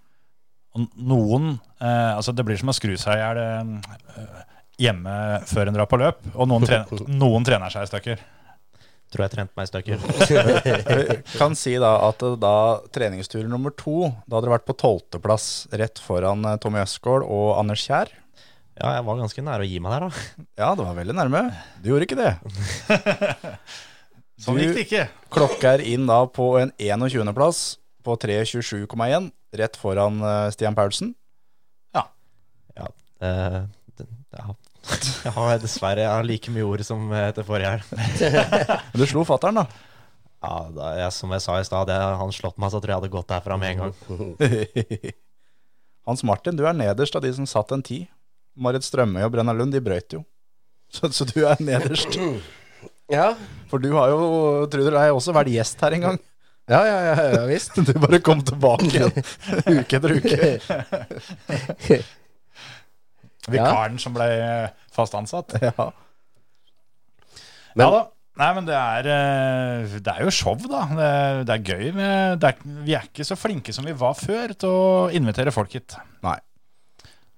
Og 0.72 0.86
noen 0.96 1.58
eh, 1.82 2.14
Altså, 2.14 2.32
det 2.32 2.46
blir 2.48 2.56
som 2.56 2.72
å 2.72 2.76
skru 2.78 2.94
seg 2.96 3.12
i 3.12 3.20
hjel 3.20 3.42
eh, 3.42 4.54
hjemme 4.80 5.12
før 5.48 5.70
en 5.70 5.76
drar 5.76 5.88
på 5.90 5.98
løp, 6.00 6.24
og 6.34 6.48
noen, 6.50 6.66
trener, 6.68 7.06
noen 7.22 7.46
trener 7.46 7.72
seg 7.72 7.86
i 7.86 7.90
stykker. 7.90 8.20
tror 9.12 9.24
jeg 9.26 9.32
trente 9.32 9.56
meg 9.56 9.68
i 9.68 9.70
stykker. 9.70 11.24
Kan 11.40 11.56
si 11.58 11.76
da 11.80 11.94
at 12.08 12.22
eh, 12.26 12.36
da 12.42 12.54
treningstur 12.94 13.46
nummer 13.48 13.74
to, 13.76 14.10
da 14.26 14.38
hadde 14.38 14.48
det 14.48 14.54
vært 14.56 14.68
på 14.68 14.78
tolvteplass 14.82 15.48
rett 15.80 16.02
foran 16.02 16.44
eh, 16.44 16.58
Tommy 16.62 16.82
Østgaard 16.84 17.26
og 17.26 17.56
Anders 17.60 17.84
Kjær. 17.86 18.12
Ja, 18.76 18.92
jeg 18.98 19.06
var 19.06 19.20
ganske 19.22 19.44
nære 19.44 19.64
å 19.64 19.68
gi 19.70 19.80
meg 19.80 19.94
der, 19.94 20.08
da. 20.08 20.24
Ja, 20.60 20.70
det 20.76 20.84
var 20.84 20.98
veldig 20.98 21.16
nærme. 21.16 21.44
Du 21.80 21.90
gjorde 21.92 22.08
ikke 22.08 22.20
det. 22.20 22.34
Sånn 24.44 24.60
gikk 24.60 24.74
det 24.76 24.84
ikke. 24.84 25.06
Klokka 25.32 25.78
er 25.78 25.86
inn 25.88 26.04
da 26.10 26.20
på 26.28 26.50
en 26.60 26.74
21.-plass 26.76 27.62
på 28.04 28.18
3.27,1, 28.20 29.30
rett 29.56 29.78
foran 29.80 30.20
eh, 30.20 30.50
Stian 30.52 30.76
Paulsen. 30.76 31.14
Ja 32.76 33.64
det, 33.96 34.06
ja. 34.36 34.54
Jeg 35.26 35.32
har 35.34 35.58
dessverre 35.62 36.04
jeg 36.04 36.12
har 36.12 36.26
like 36.26 36.52
mye 36.54 36.66
ord 36.66 36.82
som 36.86 37.08
eh, 37.12 37.28
etter 37.32 37.46
forrige 37.46 37.72
helg. 37.74 37.84
Men 38.92 39.02
du 39.02 39.06
slo 39.10 39.24
fattern, 39.26 39.62
da. 39.62 39.66
Ja, 40.46 40.56
da, 40.70 40.90
jeg, 41.00 41.14
som 41.16 41.32
jeg 41.34 41.42
sa 41.42 41.56
i 41.58 41.64
stad, 41.66 41.88
hadde 41.90 42.18
han 42.20 42.34
slått 42.34 42.58
meg, 42.62 42.70
så 42.70 42.78
tror 42.82 42.92
jeg 42.92 43.00
hadde 43.00 43.14
gått 43.14 43.30
derfra 43.32 43.56
med 43.58 43.72
en 43.72 43.86
gang. 43.86 43.94
Hans 46.06 46.22
Martin, 46.26 46.54
du 46.58 46.62
er 46.68 46.76
nederst 46.76 47.16
av 47.18 47.24
de 47.24 47.32
som 47.34 47.48
satt 47.50 47.72
en 47.74 47.82
ti. 47.82 48.04
Marit 48.56 48.86
Strømøy 48.86 49.24
og 49.26 49.32
Brenna 49.34 49.54
Lund, 49.56 49.74
de 49.74 49.82
brøyt 49.82 50.14
jo. 50.16 50.22
Så, 50.92 51.10
så 51.12 51.26
du 51.28 51.40
er 51.46 51.60
nederst. 51.62 52.14
Ja, 53.06 53.36
For 53.70 53.78
du 53.78 53.92
har 53.94 54.10
jo, 54.10 54.16
tror 54.66 54.88
dere, 54.88 55.12
også 55.14 55.30
vært 55.30 55.52
gjest 55.52 55.78
her 55.84 55.94
en 55.94 56.02
gang. 56.08 56.16
ja, 56.66 56.80
ja, 56.82 56.96
ja, 57.06 57.26
ja 57.36 57.42
visst. 57.46 57.76
Du 57.86 57.92
bare 58.02 58.18
kom 58.18 58.40
tilbake 58.42 58.88
igjen 58.90 59.12
uke 59.78 60.00
etter 60.00 60.14
uke. 60.16 62.00
Vikaren 63.52 63.98
som 64.02 64.14
ble 64.16 64.26
fast 64.92 65.14
ansatt. 65.18 65.56
Ja. 65.62 65.90
Men- 67.76 67.86
ja 67.86 67.90
da. 67.92 68.04
Nei, 68.36 68.50
men 68.52 68.66
det 68.68 68.74
er, 68.76 69.06
eh, 69.08 69.92
det 70.04 70.12
er 70.12 70.24
jo 70.26 70.32
show, 70.34 70.56
da. 70.68 70.82
Det, 70.92 71.46
det 71.48 71.54
er 71.54 71.62
gøy. 71.70 71.86
Med, 71.96 72.34
det 72.42 72.50
er, 72.50 72.58
vi 72.84 72.92
er 72.98 73.06
ikke 73.08 73.24
så 73.24 73.36
flinke 73.36 73.72
som 73.72 73.86
vi 73.88 73.94
var 73.96 74.12
før 74.18 74.52
til 74.60 74.68
å 74.68 75.06
invitere 75.16 75.52
folk 75.54 75.72
hit. 75.72 75.94
Nei. 76.24 76.34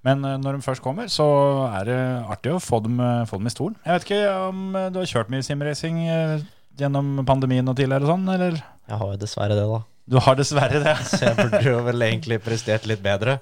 Men 0.03 0.25
eh, 0.27 0.35
når 0.43 0.57
de 0.57 0.65
først 0.65 0.83
kommer, 0.83 1.07
så 1.11 1.23
er 1.71 1.87
det 1.87 1.99
artig 2.35 2.51
å 2.51 2.59
få 2.59 2.81
dem, 2.83 2.99
eh, 2.99 3.23
få 3.31 3.39
dem 3.39 3.47
i 3.47 3.53
stolen. 3.55 3.77
Jeg 3.85 3.95
vet 3.95 4.07
ikke 4.09 4.33
om 4.49 4.75
eh, 4.75 4.89
du 4.91 4.99
har 4.99 5.07
kjørt 5.13 5.31
mye 5.31 5.43
simracing 5.47 6.01
eh, 6.11 6.35
gjennom 6.83 7.23
pandemien 7.27 7.71
og 7.71 7.79
tidligere 7.79 8.03
og 8.07 8.11
sånn, 8.17 8.27
eller? 8.35 8.59
Jeg 8.91 8.99
har 8.99 9.13
jo 9.15 9.21
dessverre 9.23 9.55
det, 9.55 9.67
da. 9.71 9.79
Du 10.09 10.17
har 10.17 10.37
dessverre 10.39 10.81
det. 10.81 10.95
Så 11.09 11.21
jeg 11.27 11.37
burde 11.37 11.61
jo 11.65 11.79
vel 11.85 12.05
egentlig 12.07 12.39
prestert 12.41 12.87
litt 12.89 13.01
bedre. 13.05 13.37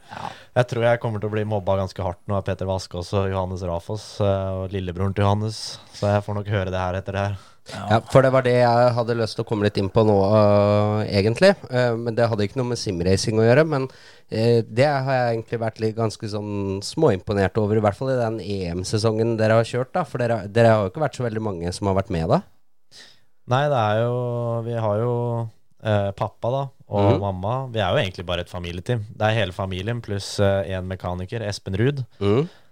Jeg 0.58 0.68
tror 0.72 0.88
jeg 0.90 1.02
kommer 1.04 1.24
til 1.24 1.30
å 1.30 1.36
bli 1.38 1.46
mobba 1.48 1.78
ganske 1.80 2.04
hardt 2.04 2.24
nå 2.28 2.36
av 2.40 2.48
Peter 2.48 2.68
Vaskås 2.68 3.14
og 3.16 3.30
Johannes 3.32 3.64
Rafos 3.68 4.08
eh, 4.26 4.50
og 4.58 4.74
lillebroren 4.74 5.16
til 5.16 5.24
Johannes. 5.24 5.78
Så 5.96 6.10
jeg 6.12 6.26
får 6.26 6.42
nok 6.42 6.50
høre 6.52 6.74
det 6.74 6.82
her 6.82 7.00
etter 7.00 7.16
det 7.16 7.24
her. 7.30 7.38
Ja, 7.68 7.98
for 8.12 8.24
det 8.24 8.32
var 8.32 8.46
det 8.46 8.54
jeg 8.56 8.92
hadde 8.96 9.16
lyst 9.20 9.36
til 9.36 9.44
å 9.44 9.48
komme 9.48 9.68
litt 9.68 9.80
inn 9.80 9.90
på 9.92 10.04
nå, 10.08 10.16
uh, 10.32 11.02
egentlig. 11.04 11.52
Uh, 11.68 11.98
men 12.00 12.16
det 12.16 12.30
hadde 12.32 12.48
ikke 12.48 12.62
noe 12.62 12.72
med 12.72 12.80
simracing 12.80 13.42
å 13.42 13.48
gjøre. 13.48 13.66
Men 13.68 13.90
uh, 13.92 14.60
det 14.64 14.88
har 14.88 15.10
jeg 15.12 15.34
egentlig 15.34 15.60
vært 15.66 15.82
litt 15.84 15.98
ganske 15.98 16.32
sånn 16.32 16.80
småimponert 16.86 17.60
over, 17.60 17.80
i 17.80 17.84
hvert 17.84 18.00
fall 18.00 18.14
i 18.14 18.22
den 18.22 18.40
EM-sesongen 18.44 19.36
dere 19.40 19.60
har 19.60 19.68
kjørt. 19.68 19.92
da 19.98 20.06
For 20.08 20.24
dere, 20.24 20.46
dere 20.48 20.72
har 20.74 20.86
jo 20.86 20.94
ikke 20.94 21.04
vært 21.04 21.20
så 21.20 21.28
veldig 21.28 21.44
mange 21.44 21.76
som 21.76 21.92
har 21.92 22.00
vært 22.00 22.14
med 22.16 22.32
da. 22.32 22.42
Nei, 23.52 23.66
det 23.72 23.84
er 23.84 24.02
jo 24.04 24.16
Vi 24.66 24.80
har 24.84 25.04
jo 25.04 25.14
eh, 25.84 26.12
pappa 26.12 26.50
da 26.52 26.62
og 26.90 27.12
Mhm. 27.14 27.20
mamma. 27.20 27.68
Vi 27.72 27.80
er 27.80 27.92
jo 27.92 28.00
egentlig 28.02 28.26
bare 28.26 28.40
et 28.42 28.50
familieteam. 28.50 29.06
Det 29.16 29.22
er 29.22 29.34
hele 29.46 29.52
familien 29.52 30.02
pluss 30.02 30.40
én 30.40 30.86
mekaniker, 30.88 31.42
Espen 31.42 31.76
Ruud, 31.76 32.06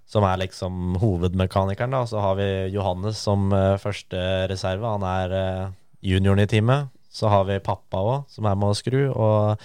som 0.08 0.24
er 0.24 0.38
liksom 0.38 0.97
hovedmekanikeren. 1.01 1.91
da 1.91 2.03
Så 2.06 2.20
har 2.22 2.36
vi 2.36 2.72
Johannes 2.72 3.18
som 3.18 3.51
uh, 3.51 3.76
første 3.78 4.47
reserve. 4.49 4.84
Han 4.86 5.03
er 5.03 5.34
eh, 5.34 5.68
junioren 6.03 6.39
i 6.39 6.45
teamet. 6.47 6.89
Så 7.12 7.28
har 7.30 7.43
vi 7.45 7.60
pappa 7.60 7.97
òg, 7.97 8.26
som 8.30 8.45
er 8.45 8.56
med 8.56 8.70
å 8.70 8.76
skru. 8.76 9.10
Og 9.16 9.58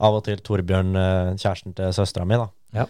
av 0.00 0.14
og 0.14 0.24
til 0.24 0.36
Torbjørn, 0.38 0.94
eh, 0.96 1.34
kjæresten 1.34 1.74
til 1.74 1.92
søstera 1.92 2.26
mi. 2.26 2.36
da 2.36 2.48
Ja. 2.74 2.86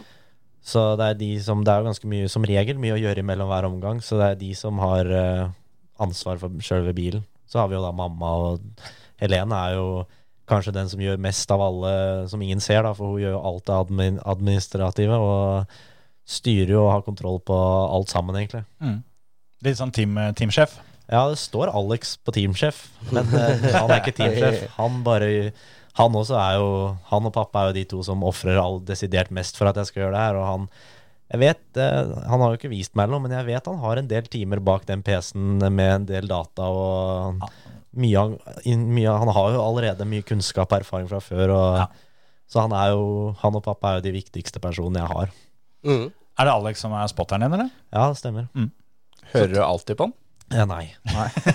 Så 0.62 0.96
det 0.98 1.06
er 1.10 1.14
de 1.14 1.38
som 1.40 1.64
Det 1.64 1.72
er 1.72 1.82
jo 1.82 1.88
ganske 1.90 2.04
mye, 2.04 2.28
som 2.28 2.42
regel, 2.44 2.76
mye 2.78 2.92
å 2.94 3.00
gjøre 3.00 3.24
mellom 3.24 3.48
hver 3.48 3.64
omgang. 3.64 4.00
Så 4.02 4.18
det 4.18 4.30
er 4.30 4.34
de 4.36 4.54
som 4.54 4.78
har 4.78 5.04
eh, 5.10 5.48
ansvar 5.98 6.38
for 6.38 6.48
sjølve 6.60 6.92
bilen. 6.94 7.24
Så 7.48 7.58
har 7.58 7.68
vi 7.68 7.74
jo 7.76 7.82
da 7.82 7.90
mamma, 7.92 8.26
og 8.52 8.60
Helene 9.22 9.60
er 9.68 9.76
jo 9.78 9.88
kanskje 10.48 10.72
den 10.72 10.88
som 10.88 11.00
gjør 11.02 11.20
mest 11.20 11.50
av 11.52 11.60
alle, 11.60 11.92
som 12.30 12.42
ingen 12.42 12.60
ser, 12.64 12.82
da, 12.86 12.94
for 12.96 13.12
hun 13.12 13.22
gjør 13.22 13.34
jo 13.36 13.44
alt 13.50 13.64
det 13.68 13.76
admin 13.76 14.20
administrative. 14.24 15.18
Og 15.20 15.78
styrer 16.28 16.74
jo 16.74 16.84
og 16.86 16.92
har 16.92 17.06
kontroll 17.06 17.40
på 17.44 17.56
alt 17.56 18.12
sammen, 18.12 18.36
egentlig. 18.36 18.64
Litt 19.64 19.80
sånn 19.80 19.92
team, 19.94 20.16
teamsjef. 20.38 20.78
Ja, 21.08 21.24
det 21.30 21.38
står 21.40 21.70
Alex 21.72 22.18
på 22.20 22.34
teamsjef, 22.36 22.82
men 23.16 23.30
eh, 23.32 23.62
han 23.72 23.88
er 23.88 24.02
ikke 24.02 24.16
teamsjef. 24.18 24.66
Han 24.76 25.00
bare 25.06 25.30
han 25.98 26.14
også 26.14 26.36
er 26.38 26.58
jo 26.60 26.68
Han 27.10 27.26
og 27.26 27.34
pappa 27.34 27.64
er 27.64 27.70
jo 27.70 27.78
de 27.78 27.84
to 27.90 28.02
som 28.06 28.20
ofrer 28.26 28.60
all 28.60 28.78
desidert 28.86 29.32
mest 29.34 29.56
for 29.58 29.70
at 29.70 29.80
jeg 29.80 29.90
skal 29.90 30.04
gjøre 30.04 30.14
det 30.14 30.26
her. 30.26 30.38
Og 30.38 30.46
han 30.46 30.68
jeg 31.28 31.40
vet, 31.42 31.64
eh, 31.76 32.12
Han 32.30 32.40
har 32.40 32.52
jo 32.52 32.60
ikke 32.60 32.70
vist 32.72 32.94
meg 32.96 33.10
noe, 33.10 33.20
men 33.24 33.34
jeg 33.34 33.48
vet 33.48 33.66
han 33.68 33.80
har 33.82 34.00
en 34.00 34.10
del 34.10 34.28
timer 34.30 34.62
bak 34.64 34.86
den 34.88 35.02
PC-en 35.04 35.58
med 35.74 35.90
en 35.94 36.06
del 36.08 36.30
data. 36.30 36.68
og 36.68 37.42
mye, 37.98 38.22
mye, 38.66 39.16
Han 39.22 39.32
har 39.34 39.56
jo 39.56 39.64
allerede 39.64 40.06
mye 40.08 40.26
kunnskap 40.26 40.72
og 40.72 40.80
erfaring 40.80 41.10
fra 41.10 41.20
før. 41.22 41.54
Og, 41.54 41.98
Så 42.48 42.62
han 42.64 42.72
er 42.72 42.94
jo 42.94 43.34
Han 43.42 43.58
og 43.58 43.64
pappa 43.64 43.92
er 43.92 43.98
jo 43.98 44.06
de 44.08 44.14
viktigste 44.16 44.62
personene 44.62 45.02
jeg 45.02 45.12
har. 45.12 45.34
Mm. 45.84 46.06
Er 46.38 46.46
det 46.46 46.54
Alex 46.54 46.80
som 46.84 46.94
er 46.94 47.10
spotteren 47.10 47.42
din, 47.42 47.58
eller? 47.58 47.70
Ja, 47.92 48.08
det 48.08 48.20
stemmer. 48.20 48.48
Hører 49.32 49.52
du 49.52 49.60
alltid 49.64 49.98
på 49.98 50.08
han? 50.08 50.16
Ja, 50.54 50.64
nei. 50.64 50.86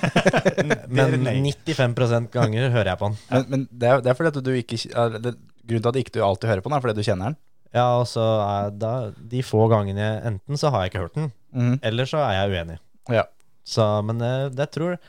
Men 0.93 1.23
95% 1.25 2.29
ganger 2.33 2.69
hører 2.69 2.91
jeg 2.91 2.99
på 2.99 3.09
han. 3.09 3.17
Men, 3.31 3.47
men 3.49 3.63
det, 3.71 3.89
er, 3.89 4.03
det 4.05 4.11
er 4.11 4.17
fordi 4.19 4.31
at 4.33 4.45
du 4.45 4.51
ikke 4.53 4.77
er 4.91 5.17
det, 5.23 5.33
Grunnen 5.63 5.85
til 5.85 5.89
at 5.93 5.99
ikke 6.01 6.21
alltid 6.25 6.49
hører 6.51 6.61
på 6.61 6.69
han, 6.69 6.77
er 6.77 6.83
fordi 6.83 6.99
du 6.99 7.07
kjenner 7.07 7.31
han? 7.31 7.37
Ja, 7.73 7.85
og 7.97 8.05
så 8.11 8.23
er 8.43 8.73
da, 8.77 8.93
De 9.31 9.41
få 9.45 9.65
gangene 9.71 10.03
jeg 10.03 10.21
Enten 10.29 10.59
så 10.59 10.69
har 10.73 10.83
jeg 10.83 10.93
ikke 10.93 11.05
hørt 11.07 11.17
den, 11.17 11.31
mm. 11.55 11.75
eller 11.81 12.09
så 12.09 12.21
er 12.21 12.35
jeg 12.37 12.51
uenig. 12.53 12.77
Ja. 13.11 13.23
Så, 13.65 13.87
men 14.05 14.19
eh, 14.21 14.49
det, 14.51 14.67
jeg 14.67 14.73
tror 14.75 14.97
Det 14.97 15.07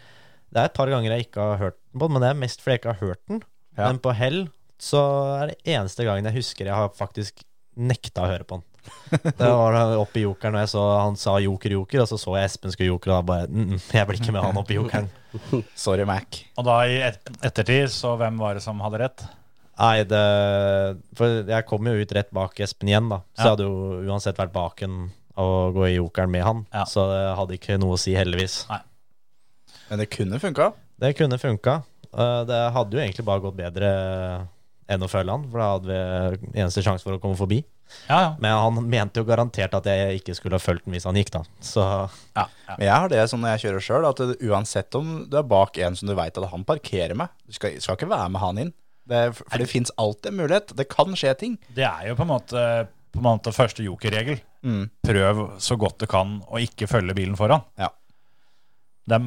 er 0.60 0.68
et 0.70 0.76
par 0.76 0.90
ganger 0.92 1.14
jeg 1.16 1.26
ikke 1.28 1.40
har 1.50 1.58
hørt 1.60 1.78
den 1.80 2.00
på, 2.02 2.08
men 2.12 2.22
det 2.22 2.28
er 2.30 2.38
mest 2.38 2.62
fordi 2.62 2.76
jeg 2.76 2.82
ikke 2.82 2.92
har 2.94 3.08
hørt 3.08 3.22
den. 3.30 3.42
Ja. 3.76 3.88
Men 3.88 3.98
på 4.04 4.12
hell 4.14 4.44
så 4.84 5.00
er 5.40 5.50
det 5.52 5.58
eneste 5.74 6.04
gangen 6.06 6.26
jeg 6.28 6.36
husker 6.40 6.68
jeg 6.68 6.74
har 6.76 6.90
faktisk 6.94 7.42
nekta 7.74 8.24
å 8.26 8.30
høre 8.30 8.46
på 8.46 8.60
den. 8.60 8.64
Det 9.40 9.48
var 9.48 9.96
oppe 9.96 10.20
i 10.20 10.24
jokeren, 10.26 10.58
og 10.58 10.60
jeg 10.60 10.70
så 10.74 10.82
han 11.00 11.14
sa 11.16 11.38
joker, 11.40 11.72
joker, 11.72 12.02
og 12.02 12.08
så 12.10 12.18
så 12.20 12.34
jeg 12.36 12.50
Espen 12.50 12.74
skulle 12.74 12.90
joker, 12.90 13.14
og 13.14 13.16
da 13.16 13.28
bare 13.30 13.46
mm, 13.48 13.70
mm, 13.70 13.78
Jeg 13.96 14.08
blir 14.10 14.18
ikke 14.20 14.34
med 14.36 14.44
han 14.44 14.58
opp 14.60 14.70
i 14.70 14.76
jokeren. 14.76 15.08
Sorry, 15.86 16.04
Mac. 16.04 16.42
Og 16.60 16.66
da 16.68 16.76
i 16.84 16.98
et 17.06 17.32
ettertid, 17.48 17.88
så 17.94 18.12
hvem 18.20 18.36
var 18.42 18.58
det 18.58 18.62
som 18.66 18.82
hadde 18.84 19.00
rett? 19.00 19.24
Nei, 19.80 20.04
det 20.06 20.20
For 21.18 21.40
jeg 21.50 21.66
kom 21.66 21.88
jo 21.88 21.96
ut 21.98 22.12
rett 22.14 22.30
bak 22.36 22.60
Espen 22.62 22.92
igjen, 22.92 23.08
da. 23.10 23.22
Så 23.32 23.40
Ja. 23.40 23.44
jeg 23.46 23.54
hadde 23.56 23.66
jo 23.70 24.12
uansett 24.12 24.38
vært 24.38 24.52
baken 24.54 24.98
å 25.40 25.46
gå 25.74 25.88
i 25.88 25.96
jokeren 25.96 26.30
med 26.30 26.44
han. 26.46 26.60
Ja. 26.70 26.84
Så 26.86 27.08
det 27.10 27.22
hadde 27.40 27.56
ikke 27.56 27.78
noe 27.82 27.96
å 27.96 27.98
si, 28.04 28.12
heldigvis. 28.14 28.60
Men 29.94 30.02
det 30.02 30.08
kunne 30.10 30.40
funka. 30.42 30.72
Det 30.98 31.12
kunne 31.18 31.38
funka. 31.38 31.76
Eh, 32.10 32.40
Det 32.50 32.58
hadde 32.74 32.96
jo 32.98 33.02
egentlig 33.04 33.24
bare 33.28 33.42
gått 33.44 33.54
bedre 33.60 33.90
enn 34.90 35.00
å 35.00 35.08
følge 35.08 35.32
han, 35.32 35.44
for 35.48 35.62
da 35.62 35.68
hadde 35.76 35.94
vi 36.42 36.58
eneste 36.60 36.82
sjanse 36.84 37.06
for 37.06 37.14
å 37.16 37.20
komme 37.22 37.38
forbi. 37.38 37.60
Ja, 38.08 38.16
ja. 38.18 38.30
Men 38.42 38.56
han 38.58 38.88
mente 38.90 39.22
jo 39.22 39.28
garantert 39.28 39.76
at 39.78 39.86
jeg 39.88 40.18
ikke 40.18 40.34
skulle 40.36 40.58
ha 40.58 40.62
fulgt 40.62 40.84
den 40.88 40.96
hvis 40.96 41.06
han 41.08 41.16
gikk, 41.16 41.30
da. 41.36 41.42
Så 41.64 41.84
ja, 41.84 42.44
ja. 42.66 42.74
Men 42.76 42.84
jeg 42.88 42.94
har 42.96 43.12
det 43.12 43.22
sånn 43.30 43.40
når 43.44 43.54
jeg 43.54 43.62
kjører 43.64 43.84
sjøl, 43.86 44.08
at 44.10 44.22
uansett 44.50 44.98
om 44.98 45.14
du 45.30 45.38
er 45.40 45.46
bak 45.54 45.78
en 45.84 45.96
som 45.96 46.10
du 46.10 46.14
veit 46.18 46.36
at 46.40 46.50
han 46.50 46.66
parkerer 46.68 47.14
med, 47.16 47.32
du 47.46 47.54
skal, 47.56 47.76
skal 47.84 47.96
ikke 48.00 48.10
være 48.12 48.32
med 48.34 48.44
han 48.44 48.60
inn. 48.64 48.74
Det, 49.08 49.22
for 49.36 49.60
det 49.60 49.68
fins 49.68 49.92
alltid 50.00 50.32
en 50.32 50.38
mulighet. 50.42 50.74
Det 50.76 50.88
kan 50.92 51.12
skje 51.16 51.34
ting. 51.40 51.56
Det 51.76 51.84
er 51.86 52.08
jo 52.10 52.16
på 52.18 52.24
en 52.24 52.32
måte, 52.34 52.60
på 53.12 53.20
en 53.20 53.26
måte 53.28 53.52
første 53.56 53.84
jokerregel. 53.84 54.40
Mm. 54.64 54.86
Prøv 55.04 55.42
så 55.60 55.76
godt 55.80 56.00
du 56.00 56.06
kan 56.08 56.38
å 56.48 56.60
ikke 56.60 56.88
følge 56.88 57.16
bilen 57.16 57.36
foran. 57.36 57.64
Ja. 57.80 57.90
Det 59.04 59.16
er 59.16 59.24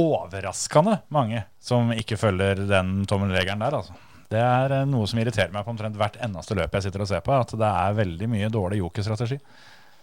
overraskende 0.00 1.00
mange 1.12 1.42
som 1.60 1.90
ikke 1.92 2.16
følger 2.16 2.62
den 2.68 3.02
tommelregelen 3.08 3.64
der, 3.64 3.76
altså. 3.80 3.96
Det 4.28 4.40
er 4.40 4.74
eh, 4.80 4.86
noe 4.88 5.08
som 5.08 5.20
irriterer 5.20 5.52
meg 5.52 5.64
på 5.64 5.72
omtrent 5.72 5.96
hvert 5.96 6.18
eneste 6.24 6.56
løp 6.56 6.74
jeg 6.76 6.86
sitter 6.88 7.04
og 7.04 7.10
ser 7.10 7.24
på, 7.24 7.32
at 7.32 7.52
det 7.56 7.68
er 7.68 7.98
veldig 7.98 8.28
mye 8.28 8.50
dårlig 8.52 8.82
jokerstrategi. 8.82 9.38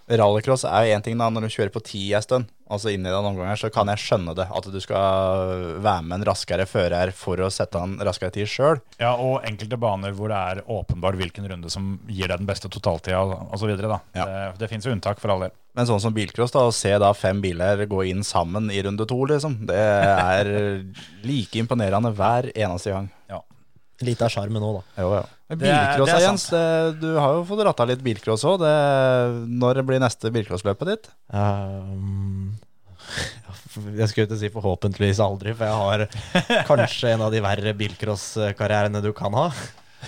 Rallycross 0.06 0.68
er 0.70 0.86
jo 0.86 0.94
én 0.94 1.02
ting 1.06 1.18
da, 1.18 1.32
når 1.34 1.48
du 1.48 1.54
kjører 1.56 1.72
på 1.74 1.82
ti 1.82 2.02
en 2.14 2.22
stund, 2.22 2.50
altså 2.70 2.92
inni 2.94 3.10
den 3.10 3.26
omgangen, 3.26 3.58
så 3.58 3.72
kan 3.74 3.90
jeg 3.90 4.04
skjønne 4.04 4.36
det. 4.38 4.46
At 4.54 4.68
du 4.70 4.78
skal 4.82 5.64
være 5.82 6.06
med 6.06 6.20
en 6.20 6.26
raskere 6.30 6.68
fører 6.70 7.10
for 7.16 7.42
å 7.42 7.50
sette 7.54 7.82
en 7.82 7.96
raskere 8.06 8.34
tid 8.36 8.50
sjøl. 8.50 8.82
Ja, 9.02 9.16
og 9.18 9.48
enkelte 9.50 9.80
baner 9.82 10.14
hvor 10.14 10.30
det 10.30 10.38
er 10.38 10.62
åpenbart 10.70 11.18
hvilken 11.18 11.50
runde 11.50 11.72
som 11.74 11.96
gir 12.06 12.30
deg 12.30 12.44
den 12.44 12.50
beste 12.50 12.70
totaltida 12.70 13.24
osv. 13.50 13.72
Ja. 13.74 14.00
Ja. 14.14 14.28
Det, 14.30 14.44
det 14.62 14.70
fins 14.70 14.86
jo 14.86 14.94
unntak 14.94 15.22
for 15.24 15.34
all 15.34 15.48
del. 15.48 15.56
Men 15.76 15.90
sånn 15.90 16.04
som 16.04 16.14
bilcross, 16.16 16.54
da, 16.54 16.68
å 16.70 16.76
se 16.76 16.94
da 17.02 17.10
fem 17.18 17.42
biler 17.44 17.82
gå 17.90 18.06
inn 18.08 18.22
sammen 18.24 18.70
i 18.72 18.84
runde 18.86 19.10
to, 19.10 19.18
liksom, 19.28 19.58
det 19.68 19.82
er 19.82 20.52
like 21.26 21.60
imponerende 21.60 22.14
hver 22.16 22.52
eneste 22.54 22.94
gang. 22.94 23.10
Ja. 23.34 23.42
litt 24.06 24.22
av 24.22 24.30
sjarmen 24.32 24.64
òg, 24.64 24.78
da. 24.78 25.02
Jo, 25.02 25.12
ja. 25.18 25.26
Er- 25.46 25.60
Bilcross, 25.62 26.10
det 26.10 26.16
er 26.16 26.24
Jens. 26.26 26.46
Det, 26.50 26.62
du 27.04 27.10
har 27.22 27.36
jo 27.38 27.44
fått 27.46 27.60
ratta 27.68 27.86
litt 27.86 28.02
bilcross 28.06 28.46
òg. 28.50 28.64
Når 29.46 29.84
blir 29.86 30.02
neste 30.02 30.32
bilcrossløpet 30.34 30.90
ditt? 30.90 31.10
Um, 31.30 32.56
jeg 34.00 34.08
skulle 34.10 34.26
ikke 34.26 34.40
si 34.42 34.50
forhåpentligvis 34.54 35.20
aldri, 35.22 35.54
for 35.54 35.70
jeg 35.70 35.76
har 35.78 36.64
kanskje 36.66 37.12
en 37.14 37.26
av 37.28 37.34
de 37.36 37.44
verre 37.46 37.76
bilcrosskarrierene 37.78 39.04
du 39.06 39.12
kan 39.18 39.36
ha. 39.38 39.50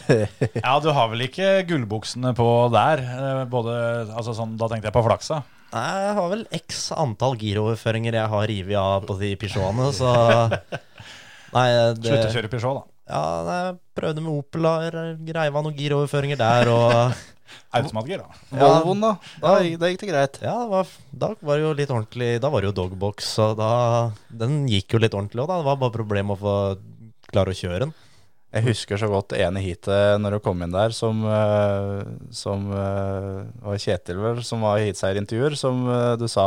Ja, 0.08 0.76
du 0.82 0.92
har 0.94 1.08
vel 1.10 1.24
ikke 1.26 1.64
gullbuksene 1.66 2.30
på 2.38 2.46
der? 2.70 3.00
eh, 3.02 3.40
Både, 3.50 3.74
altså 4.14 4.34
sånn, 4.38 4.52
da 4.60 4.68
tenkte 4.70 4.92
jeg 4.92 4.94
på 4.94 5.02
flaksa. 5.08 5.40
Nei, 5.74 5.86
Jeg 6.06 6.12
har 6.20 6.28
vel 6.32 6.44
x 6.54 6.84
antall 6.94 7.34
giroverføringer 7.42 8.14
jeg 8.20 8.30
har 8.34 8.46
revet 8.52 8.78
av 8.78 9.08
på 9.10 9.16
de 9.20 9.32
Peugeotene, 9.42 9.88
så 9.98 10.12
Nei, 11.58 11.66
det 11.98 12.06
Slutt 12.14 12.30
å 12.30 12.36
kjøre 12.36 12.52
Peugeot, 12.54 12.78
da. 12.78 12.86
Ja, 13.08 13.24
jeg 13.48 13.78
prøvde 13.96 14.24
med 14.24 14.34
Opel, 14.36 14.66
og 14.68 14.98
reiv 15.38 15.56
av 15.56 15.64
noen 15.64 15.78
giroverføringer 15.78 16.40
der, 16.40 16.72
og 16.74 17.14
Automatgir, 17.78 18.20
da. 18.20 18.42
Volvoen, 18.60 19.00
da. 19.06 19.12
Da, 19.40 19.54
gikk- 19.64 19.78
da 19.80 19.90
gikk 19.94 20.02
det 20.04 20.10
greit. 20.12 20.40
Ja, 20.44 20.56
det 20.66 20.72
var, 20.74 20.90
da 21.24 21.30
var 21.40 21.56
det 21.56 21.64
jo 21.64 21.76
litt 21.80 21.94
ordentlig 21.96 22.28
Da 22.44 22.50
var 22.52 22.62
det 22.66 22.68
jo 22.74 22.76
dogbox, 22.82 23.30
og 23.46 23.54
da 23.62 23.70
Den 24.28 24.66
gikk 24.68 24.98
jo 24.98 25.00
litt 25.00 25.16
ordentlig 25.16 25.46
òg, 25.46 25.48
da. 25.54 25.62
Det 25.62 25.70
var 25.70 25.80
bare 25.86 25.96
problem 25.96 26.36
å 26.36 26.40
få 26.42 26.56
klare 27.32 27.54
å 27.56 27.58
kjøre 27.58 27.86
den. 27.86 27.96
Jeg 28.56 28.64
husker 28.64 29.00
så 29.00 29.10
godt 29.12 29.34
det 29.34 29.42
ene 29.44 29.60
heatet 29.60 30.22
når 30.24 30.38
du 30.38 30.44
kom 30.46 30.62
inn 30.64 30.72
der, 30.72 30.94
som, 30.96 31.20
eh, 31.28 32.04
som 32.36 32.70
eh, 32.72 33.42
var 33.64 33.80
Kjetil 33.84 34.22
vel, 34.24 34.40
som 34.48 34.64
var 34.64 34.80
i 34.80 34.86
heatseierintervjuer, 34.88 35.56
som 35.60 35.82
eh, 35.92 36.14
du 36.20 36.24
sa, 36.32 36.46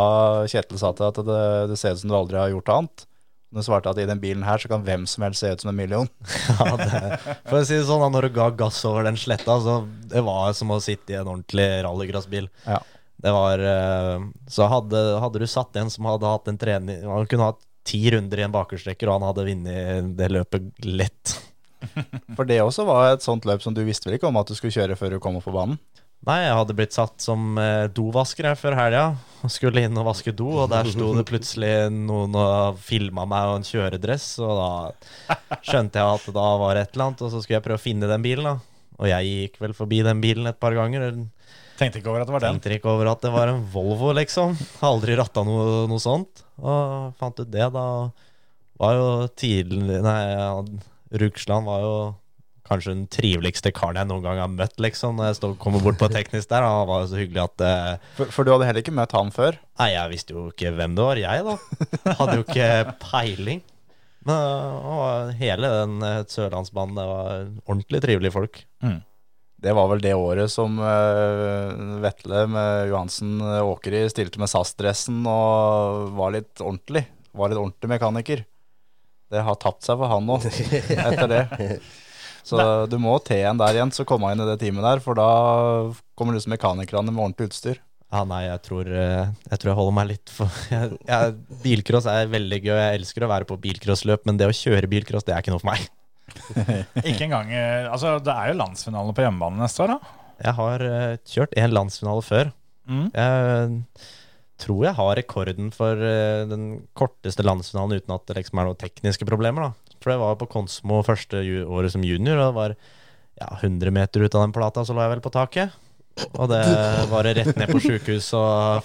Kjetil 0.48 0.80
sa 0.80 0.92
til 0.96 1.08
at 1.11 1.20
det, 1.28 1.42
det 1.72 1.76
ser 1.80 1.92
ut 1.96 2.00
som 2.00 2.12
du 2.12 2.16
aldri 2.16 2.40
har 2.40 2.52
gjort 2.54 2.72
annet. 2.76 3.04
Du 3.51 3.62
svarte 3.66 3.90
at 3.90 3.98
i 3.98 4.07
den 4.07 4.20
bilen 4.22 4.44
her 4.46 4.62
så 4.62 4.70
kan 4.70 4.84
hvem 4.86 5.09
som 5.11 5.24
helst 5.26 5.42
se 5.42 5.51
ut 5.51 5.62
som 5.64 5.72
en 5.72 5.78
million. 5.78 6.09
Ja, 6.61 6.76
det, 6.78 7.18
for 7.48 7.59
å 7.59 7.64
si 7.66 7.74
det 7.80 7.86
sånn, 7.88 8.05
når 8.14 8.28
du 8.28 8.36
ga 8.36 8.46
gass 8.55 8.78
over 8.86 9.09
den 9.09 9.18
sletta, 9.18 9.57
så 9.62 9.80
det 10.12 10.22
var 10.26 10.53
som 10.55 10.70
å 10.70 10.78
sitte 10.82 11.14
i 11.14 11.18
en 11.18 11.26
ordentlig 11.26 11.66
rallycrossbil. 11.86 12.46
Ja. 12.68 12.78
Det 13.20 13.32
var 13.36 13.61
eh, 13.61 14.22
Så 14.48 14.64
hadde, 14.70 15.01
hadde 15.20 15.42
du 15.42 15.48
satt 15.51 15.76
en 15.76 15.90
som 15.92 16.07
hadde 16.09 16.24
hatt 16.24 16.46
en 16.48 16.57
trening 16.57 17.03
Han 17.05 17.26
kunne 17.28 17.51
hatt 17.51 17.59
ti 17.84 18.01
runder 18.14 18.40
i 18.40 18.46
en 18.46 18.55
bakerstrekker, 18.55 19.09
og 19.11 19.18
han 19.18 19.26
hadde 19.28 19.44
vunnet 19.48 20.11
det 20.16 20.28
løpet 20.30 20.86
lett. 20.86 21.34
For 22.36 22.48
det 22.48 22.61
også 22.62 22.84
var 22.88 23.14
et 23.14 23.24
sånt 23.24 23.46
løp 23.48 23.64
som 23.64 23.74
du 23.76 23.82
visste 23.86 24.09
vel 24.09 24.18
ikke 24.18 24.28
om 24.30 24.38
at 24.40 24.48
du 24.48 24.55
skulle 24.57 24.74
kjøre 24.74 24.96
før 25.01 25.16
du 25.16 25.20
kom 25.22 25.38
opp 25.40 25.48
på 25.48 25.55
banen? 25.55 25.80
Nei, 26.28 26.42
jeg 26.44 26.56
hadde 26.58 26.74
blitt 26.76 26.92
satt 26.92 27.22
som 27.24 27.56
eh, 27.56 27.86
dovasker 27.96 28.50
her 28.50 28.58
før 28.60 28.74
helga. 28.76 29.04
Skulle 29.48 29.86
inn 29.86 29.96
og 29.96 30.04
vaske 30.10 30.34
do, 30.36 30.50
og 30.62 30.66
der 30.68 30.84
sto 30.92 31.14
det 31.16 31.24
plutselig 31.30 31.70
noen 31.94 32.34
og 32.36 32.76
filma 32.84 33.24
meg 33.28 33.48
og 33.48 33.60
en 33.60 33.64
kjøredress. 33.64 34.34
Og 34.44 34.52
da 34.58 35.38
skjønte 35.64 35.96
jeg 36.02 36.18
at 36.18 36.28
da 36.36 36.44
var 36.60 36.76
et 36.76 36.92
eller 36.92 37.06
annet, 37.06 37.24
og 37.24 37.32
så 37.32 37.40
skulle 37.40 37.56
jeg 37.56 37.64
prøve 37.64 37.80
å 37.80 37.84
finne 37.86 38.10
den 38.10 38.26
bilen. 38.26 38.50
da 38.50 39.00
Og 39.00 39.08
jeg 39.08 39.30
gikk 39.32 39.56
vel 39.64 39.76
forbi 39.78 40.02
den 40.04 40.20
bilen 40.20 40.50
et 40.50 40.60
par 40.60 40.76
ganger. 40.76 41.08
Tenkte 41.80 42.02
ikke 42.02 42.12
over 42.12 42.20
at 42.20 42.28
det 42.28 42.36
var 42.36 42.44
den. 42.44 42.58
Tenkte 42.60 42.76
ikke 42.76 42.92
over 42.92 43.08
at 43.14 43.24
det 43.24 43.32
var 43.32 43.54
en 43.54 43.64
Volvo, 43.72 44.12
liksom. 44.20 44.52
Aldri 44.84 45.16
ratta 45.16 45.46
noe, 45.48 45.86
noe 45.88 46.04
sånt. 46.04 46.44
Og 46.60 47.14
fant 47.16 47.40
ut 47.40 47.48
det, 47.48 47.70
da 47.72 47.86
var 48.80 48.96
jo 48.96 49.08
tidlig 49.40 50.02
Nei, 50.04 50.20
Rugsland 51.20 51.68
var 51.68 51.80
jo 51.84 51.94
kanskje 52.70 52.94
den 52.94 53.08
triveligste 53.12 53.72
karen 53.74 53.98
jeg 54.00 54.08
noen 54.08 54.24
gang 54.24 54.40
har 54.40 54.52
møtt, 54.52 54.78
liksom. 54.82 55.18
Når 55.18 55.30
jeg 55.30 55.38
stod, 55.40 55.58
kommer 55.62 55.82
bort 55.84 55.98
på 56.00 56.08
teknisk 56.12 56.52
der. 56.52 56.66
Han 56.66 56.88
var 56.88 57.02
jo 57.04 57.10
så 57.10 57.20
hyggelig 57.20 57.42
at 57.44 57.66
uh, 57.66 58.08
For, 58.16 58.32
for 58.32 58.46
du 58.46 58.54
hadde 58.54 58.70
heller 58.70 58.84
ikke 58.84 58.96
møtt 58.96 59.16
han 59.18 59.34
før? 59.34 59.58
Nei, 59.82 59.90
jeg 59.96 60.14
visste 60.14 60.36
jo 60.36 60.46
ikke 60.54 60.72
hvem 60.78 60.96
det 60.96 61.06
var, 61.10 61.20
jeg, 61.20 61.44
da. 61.50 62.14
Hadde 62.22 62.38
jo 62.38 62.46
ikke 62.46 62.70
peiling. 63.02 63.62
Men 64.28 64.80
uh, 64.86 65.36
hele 65.40 65.74
den 65.80 66.00
uh, 66.04 66.24
Sørlandsbanen, 66.30 66.98
det 66.98 67.06
var 67.10 67.30
ordentlig 67.66 68.04
trivelige 68.06 68.36
folk. 68.38 68.64
Det 69.60 69.72
var 69.76 69.90
vel 69.90 70.00
det 70.00 70.14
året 70.16 70.48
som 70.48 70.78
uh, 70.80 71.98
Vetle 72.00 72.46
med 72.48 72.88
Johansen 72.88 73.40
eh, 73.44 73.60
Åkeri 73.60 74.06
stilte 74.08 74.40
med 74.40 74.48
SAS-dressen 74.48 75.18
og 75.28 76.14
var 76.16 76.32
litt 76.32 76.62
ordentlig. 76.64 77.04
Var 77.36 77.52
litt 77.52 77.60
ordentlig 77.60 77.90
mekaniker. 77.92 78.44
Det 79.30 79.42
har 79.44 79.58
tapt 79.60 79.84
seg 79.84 80.00
for 80.00 80.10
han 80.10 80.24
nå, 80.26 80.38
etter 81.04 81.28
det. 81.30 81.42
Så 82.47 82.64
du 82.91 82.97
må 83.03 83.14
til 83.26 83.45
en 83.49 83.61
der 83.61 83.76
igjen, 83.76 83.93
så 83.95 84.07
komme 84.09 84.32
inn 84.32 84.43
i 84.43 84.49
det 84.49 84.59
teamet 84.62 84.86
der, 84.86 85.03
for 85.05 85.18
da 85.18 85.30
kommer 86.18 86.36
du 86.36 86.43
som 86.43 86.55
mekanikerne 86.55 87.12
med 87.12 87.22
ordentlig 87.22 87.51
utstyr. 87.51 87.80
Ja, 88.11 88.24
nei, 88.26 88.41
jeg 88.49 88.59
tror, 88.66 88.88
eh, 88.91 89.28
jeg 89.53 89.61
tror 89.62 89.70
jeg 89.70 89.78
holder 89.78 89.95
meg 89.95 90.09
litt 90.09 90.32
for 90.34 90.51
jeg, 90.74 90.97
jeg, 91.07 91.34
Bilcross 91.62 92.09
er 92.11 92.30
veldig 92.32 92.59
gøy, 92.64 92.74
jeg 92.74 93.01
elsker 93.01 93.26
å 93.26 93.30
være 93.30 93.47
på 93.47 93.59
bilcrossløp, 93.62 94.24
men 94.26 94.41
det 94.41 94.49
å 94.51 94.57
kjøre 94.57 94.91
bilcross, 94.91 95.26
det 95.28 95.36
er 95.36 95.45
ikke 95.45 95.55
noe 95.55 95.62
for 95.62 95.70
meg. 95.70 95.86
Ikke 97.11 97.24
engang 97.26 97.49
eh, 97.51 97.88
Altså, 97.91 98.12
det 98.22 98.30
er 98.30 98.53
jo 98.53 98.59
landsfinale 98.61 99.14
på 99.16 99.24
hjemmebane 99.24 99.59
neste 99.59 99.82
år, 99.82 99.97
da. 99.97 100.16
Jeg 100.41 100.57
har 100.61 100.84
eh, 100.86 101.14
kjørt 101.26 101.57
en 101.59 101.74
landsfinale 101.74 102.22
før. 102.22 102.53
Mm. 102.91 103.07
Jeg 103.14 103.80
tror 104.61 104.86
jeg 104.86 104.96
har 104.96 105.16
rekorden 105.18 105.70
for 105.74 106.00
eh, 106.04 106.46
den 106.50 106.64
korteste 106.98 107.44
landsfinalen 107.46 108.00
uten 108.00 108.14
at 108.16 108.26
det 108.28 108.38
liksom 108.40 108.61
er 108.61 108.70
noen 108.70 108.80
tekniske 108.80 109.28
problemer. 109.28 109.70
da. 109.70 109.96
For 110.00 110.12
det 110.12 110.20
var 110.22 110.38
på 110.40 110.48
Konsmo 110.50 111.02
første 111.06 111.42
året 111.66 111.94
som 111.94 112.04
junior, 112.06 112.38
og 112.40 112.50
det 112.50 112.58
var 112.58 112.76
ja, 113.40 113.48
100 113.61 113.92
meter 113.94 114.24
ut 114.24 114.36
av 114.36 114.46
den 114.46 114.54
plata, 114.56 114.84
så 114.84 114.96
lå 114.96 115.04
jeg 115.04 115.14
vel 115.16 115.24
på 115.24 115.32
taket. 115.34 115.76
Og 116.34 116.50
det 116.50 116.62
var 117.11 117.28
rett 117.28 117.56
ned 117.56 117.70
på 117.70 117.80
sjukehus, 117.80 118.32
og 118.36 118.84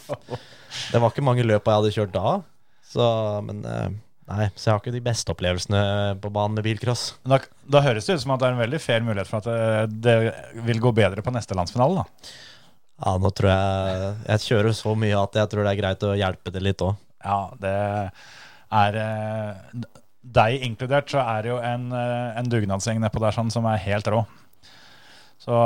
det 0.92 1.02
var 1.02 1.12
ikke 1.12 1.26
mange 1.26 1.46
løp 1.48 1.68
jeg 1.68 1.80
hadde 1.82 1.94
kjørt 1.96 2.16
da. 2.16 2.34
Så, 2.96 3.06
men 3.48 3.62
eh, 3.68 3.96
nei, 4.32 4.50
så 4.56 4.70
jeg 4.70 4.74
har 4.74 4.84
ikke 4.84 4.96
de 4.96 5.04
beste 5.04 5.34
opplevelsene 5.34 5.84
på 6.24 6.32
banen 6.36 6.60
med 6.60 6.68
bilcross. 6.68 7.10
Da, 7.28 7.42
da 7.68 7.84
høres 7.84 8.08
det 8.08 8.18
ut 8.18 8.24
som 8.24 8.36
at 8.36 8.44
det 8.44 8.50
er 8.50 8.58
en 8.58 8.64
veldig 8.64 8.82
fair 8.84 9.04
mulighet 9.04 9.32
for 9.32 9.42
at 9.42 9.50
det, 9.50 9.96
det 10.06 10.66
vil 10.68 10.84
gå 10.84 10.94
bedre 10.96 11.26
på 11.26 11.34
neste 11.36 11.58
landsfinale. 11.58 12.04
da. 12.04 12.36
Ja, 13.02 13.18
nå 13.20 13.32
tror 13.36 13.52
jeg 13.52 14.14
Jeg 14.30 14.44
kjører 14.46 14.76
så 14.78 14.96
mye 14.96 15.20
at 15.20 15.36
jeg 15.36 15.52
tror 15.52 15.66
det 15.66 15.74
er 15.74 15.82
greit 15.82 16.08
å 16.08 16.16
hjelpe 16.16 16.54
til 16.54 16.64
litt 16.64 16.84
òg. 16.86 16.96
Ja, 17.26 17.40
det 17.60 17.76
er 18.76 18.98
eh, 19.02 19.84
Deg 20.36 20.64
inkludert, 20.66 21.12
så 21.12 21.22
er 21.22 21.44
det 21.46 21.52
jo 21.52 21.60
en, 21.62 21.92
eh, 21.94 22.32
en 22.40 22.48
dugnadsgjeng 22.50 22.98
nedpå 23.04 23.22
der 23.22 23.36
sånn 23.36 23.52
som 23.54 23.68
er 23.70 23.82
helt 23.84 24.08
rå. 24.10 24.24
Så 25.46 25.58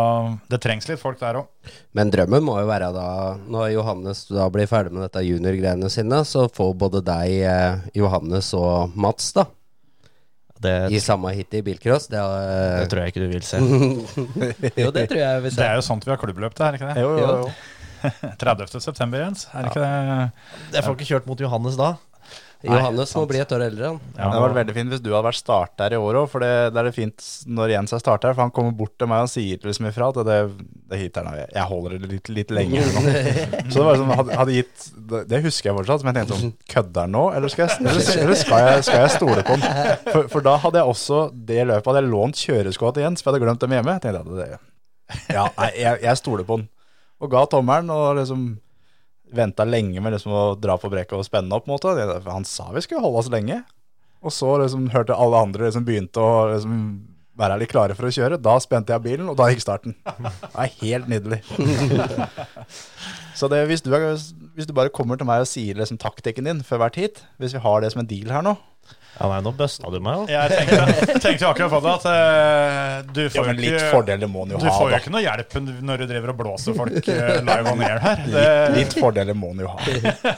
det 0.52 0.60
trengs 0.60 0.90
litt 0.90 1.00
folk 1.00 1.22
der 1.22 1.38
òg. 1.40 1.76
Men 1.96 2.12
drømmen 2.12 2.44
må 2.44 2.58
jo 2.60 2.68
være 2.68 2.90
da, 2.92 3.06
når 3.48 3.70
Johannes 3.78 4.26
da 4.28 4.50
blir 4.52 4.68
ferdig 4.68 4.92
med 4.92 5.06
dette 5.06 5.24
juniorgreiene 5.24 5.92
sine, 5.94 6.20
så 6.28 6.50
får 6.52 6.74
både 6.82 7.04
deg, 7.08 7.38
eh, 7.48 7.88
Johannes 7.96 8.52
og 8.58 8.98
Mats, 9.00 9.32
da, 9.38 9.46
Det, 10.60 10.74
i 10.92 11.00
samme 11.00 11.32
hit 11.34 11.54
i 11.56 11.62
bilcross. 11.64 12.10
Det, 12.12 12.20
er- 12.20 12.82
det 12.84 12.90
tror 12.92 13.00
jeg 13.06 13.14
ikke 13.14 13.22
du 13.24 13.30
vil 13.32 13.46
se. 13.48 13.60
jo, 14.84 14.90
det 14.92 15.06
tror 15.10 15.22
jeg 15.22 15.44
vi 15.46 15.50
Det 15.56 15.66
er 15.66 15.76
jo 15.80 15.86
sånt 15.86 16.04
vi 16.08 16.12
har 16.12 16.20
klubbløp 16.20 16.56
til, 16.58 16.66
er 16.66 16.76
det 16.76 16.82
ikke 16.82 16.94
det? 16.94 17.04
Jo, 17.06 17.12
jo, 17.18 17.30
jo. 17.46 17.52
30. 18.44 18.68
september, 18.84 19.20
Jens. 19.24 19.48
Er 19.54 19.64
det 19.66 19.72
ikke 19.72 19.84
det? 19.84 20.76
Jeg 20.76 20.84
får 20.86 20.98
ikke 20.98 21.08
kjørt 21.14 21.26
mot 21.32 21.42
Johannes 21.44 21.76
da. 21.80 21.94
Johannes 22.68 23.14
må 23.16 23.22
bli 23.30 23.40
et 23.40 23.52
år 23.56 23.62
eldre, 23.70 23.90
han. 23.94 24.00
Ja, 24.18 24.18
det 24.18 24.26
hadde 24.34 24.42
vært 24.44 24.58
veldig 24.58 24.74
fint 24.76 24.92
hvis 24.92 25.02
du 25.04 25.10
hadde 25.14 25.28
vært 25.30 25.40
starter 25.40 25.94
i 25.96 26.00
år 26.00 26.18
òg, 26.20 26.26
for 26.28 26.44
det, 26.44 26.50
det 26.74 26.82
er 26.82 26.88
det 26.90 26.96
fint 26.98 27.28
når 27.48 27.72
Jens 27.72 27.94
er 27.96 28.02
starter. 28.04 28.34
For 28.36 28.44
han 28.44 28.52
kommer 28.56 28.76
bort 28.76 28.98
til 29.00 29.08
meg 29.08 29.24
og 29.24 29.32
sier 29.32 29.62
liksom 29.64 29.88
ifra 29.88 30.10
at 30.12 30.20
det, 30.28 30.40
det 30.92 31.00
hit 31.00 31.20
er 31.22 31.28
nå, 31.28 31.36
jeg 31.40 31.66
holder 31.72 31.96
det 31.96 32.10
litt, 32.12 32.32
litt 32.36 32.52
lenge. 32.52 32.84
Så 33.72 33.80
det 33.80 33.88
var 33.88 34.02
sånn, 34.02 34.12
hadde, 34.12 34.38
hadde 34.42 34.58
gitt 34.58 34.88
det, 34.98 35.24
det 35.32 35.44
husker 35.48 35.72
jeg 35.72 35.78
fortsatt, 35.80 36.04
men 36.04 36.20
jeg 36.20 36.28
tenkte 36.28 36.42
sånn 36.44 36.56
Kødder 36.76 37.08
han 37.08 37.16
nå, 37.16 37.26
eller 37.40 37.54
skal 37.54 37.66
jeg, 37.70 37.80
eller, 37.86 38.14
eller 38.26 38.42
skal 38.44 38.66
jeg, 38.68 38.88
skal 38.90 39.04
jeg 39.06 39.14
stole 39.16 39.46
på 39.48 39.56
han? 39.56 39.68
For, 40.10 40.32
for 40.36 40.50
da 40.50 40.58
hadde 40.66 40.82
jeg 40.82 40.96
også 40.98 41.22
det 41.54 41.62
løpet 41.70 41.94
hadde 41.94 42.04
jeg 42.04 42.12
lånt 42.12 42.44
kjøreskoa 42.44 42.92
til 42.98 43.08
Jens, 43.08 43.24
for 43.24 43.32
jeg 43.32 43.40
hadde 43.40 43.48
glemt 43.48 43.64
dem 43.64 43.78
hjemme. 43.80 43.96
Jeg 43.96 44.04
tenkte 44.10 44.26
at 44.26 44.36
det, 44.42 44.66
ja, 45.32 45.48
jeg, 45.72 46.02
jeg 46.04 46.20
stoler 46.20 46.44
på 46.44 46.60
han. 46.60 46.68
Og 47.24 47.32
ga 47.32 47.48
tommelen 47.52 47.90
og 47.96 48.20
liksom 48.20 48.50
venta 49.36 49.66
lenge 49.68 50.02
med 50.02 50.16
liksom 50.16 50.34
å 50.34 50.46
dra 50.60 50.78
på 50.80 50.92
brekket 50.92 51.18
og 51.18 51.28
spenne 51.28 51.56
opp. 51.56 51.68
måte. 51.70 51.94
Han 52.26 52.48
sa 52.48 52.70
vi 52.74 52.84
skulle 52.86 53.04
holde 53.04 53.24
oss 53.24 53.32
lenge. 53.34 53.62
Og 54.20 54.34
så 54.36 54.58
liksom 54.60 54.90
hørte 54.92 55.16
alle 55.16 55.40
andre 55.46 55.70
liksom 55.70 55.86
begynte 55.88 56.20
å 56.24 56.50
liksom 56.52 56.80
være 57.40 57.62
litt 57.62 57.72
klare 57.72 57.96
for 57.96 58.10
å 58.10 58.12
kjøre. 58.12 58.40
Da 58.44 58.58
spente 58.60 58.92
jeg 58.92 59.06
bilen, 59.06 59.30
og 59.32 59.38
da 59.40 59.48
gikk 59.52 59.64
starten. 59.64 59.96
Det 60.04 60.50
er 60.66 60.74
helt 60.82 61.08
nydelig. 61.12 61.40
Så 63.40 63.48
det, 63.48 63.62
hvis, 63.70 63.80
du 63.86 63.94
er, 63.96 64.10
hvis 64.58 64.68
du 64.68 64.74
bare 64.76 64.92
kommer 64.92 65.16
til 65.16 65.30
meg 65.30 65.46
og 65.46 65.48
sier 65.48 65.78
liksom 65.80 66.02
taktikken 66.02 66.50
din 66.50 66.60
før 66.68 66.84
hvert 66.84 67.00
hit, 67.00 67.22
hvis 67.40 67.56
vi 67.56 67.62
har 67.64 67.80
det 67.80 67.94
som 67.94 68.04
en 68.04 68.10
deal 68.10 68.34
her 68.36 68.44
nå 68.44 68.58
Ja, 69.20 69.28
nei, 69.28 69.40
nå 69.44 69.52
busta 69.58 69.90
du 69.92 69.98
meg 70.04 70.16
jo. 70.16 70.26
Jeg 70.32 70.52
tenkte, 70.54 71.16
tenkte 71.20 71.48
akkurat 71.50 71.72
på 71.74 71.80
det, 71.84 71.94
at 71.98 72.06
eh, 72.08 73.10
du 73.12 73.22
Ja, 73.26 73.32
får 73.34 73.48
men 73.50 73.58
jo 73.58 73.64
litt 73.66 73.74
ikke 73.76 73.90
fordeler 73.92 74.30
må 74.32 74.46
han 74.46 74.54
jo 74.54 74.62
Du 74.62 74.68
ha, 74.70 74.76
får 74.78 74.86
jo 74.86 74.94
da. 74.94 75.00
ikke 75.02 75.14
noe 75.16 75.24
hjelp 75.26 75.58
når 75.90 76.04
du 76.04 76.06
driver 76.14 76.32
og 76.34 76.38
blåser 76.40 76.78
folk 76.78 77.10
eh, 77.12 77.34
live 77.50 77.74
on 77.74 77.84
air 77.84 78.00
her. 78.06 78.24
Det, 78.30 78.46
Litt 78.78 78.96
fordeler 78.96 79.36
må 79.36 79.52
han 79.52 79.66
jo 79.66 79.74
ha. 79.74 79.80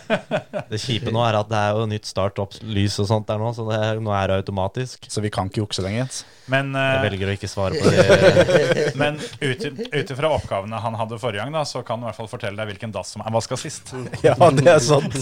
Det 0.72 0.80
kjipe 0.82 1.14
nå 1.14 1.22
er 1.28 1.38
at 1.44 1.52
det 1.52 1.62
er 1.62 1.78
jo 1.78 1.86
nytt 1.92 2.10
start-opp-lys 2.10 2.98
og 3.04 3.10
sånt 3.12 3.30
der 3.30 3.42
nå, 3.44 3.52
så 3.58 3.68
det, 3.70 3.82
nå 4.02 4.16
er 4.18 4.32
det 4.32 4.40
automatisk. 4.42 5.06
Så 5.12 5.22
vi 5.26 5.30
kan 5.34 5.52
ikke 5.52 5.66
jukse 5.66 5.84
lenger, 5.86 6.06
Jens. 6.06 6.24
Men 6.52 6.74
Jeg 6.76 6.98
eh, 7.00 7.04
velger 7.06 7.32
å 7.32 7.36
ikke 7.38 7.50
svare 7.52 7.80
på 7.80 7.92
det. 7.94 8.94
men 9.00 9.18
ut 9.42 10.12
ifra 10.16 10.32
oppgavene 10.36 10.80
han 10.84 10.98
hadde 11.00 11.20
forrige 11.22 11.42
gang, 11.46 11.54
da, 11.56 11.64
så 11.68 11.82
kan 11.88 12.00
han 12.00 12.06
i 12.06 12.10
hvert 12.12 12.20
fall 12.22 12.30
fortelle 12.32 12.60
deg 12.60 12.74
hvilken 12.74 12.94
dass 12.96 13.14
som 13.16 13.24
er 13.26 13.32
vaska 13.36 13.58
sist. 13.60 13.94
Ja, 14.28 14.36
det 14.54 14.68
er 14.68 14.82
sant. 14.84 15.16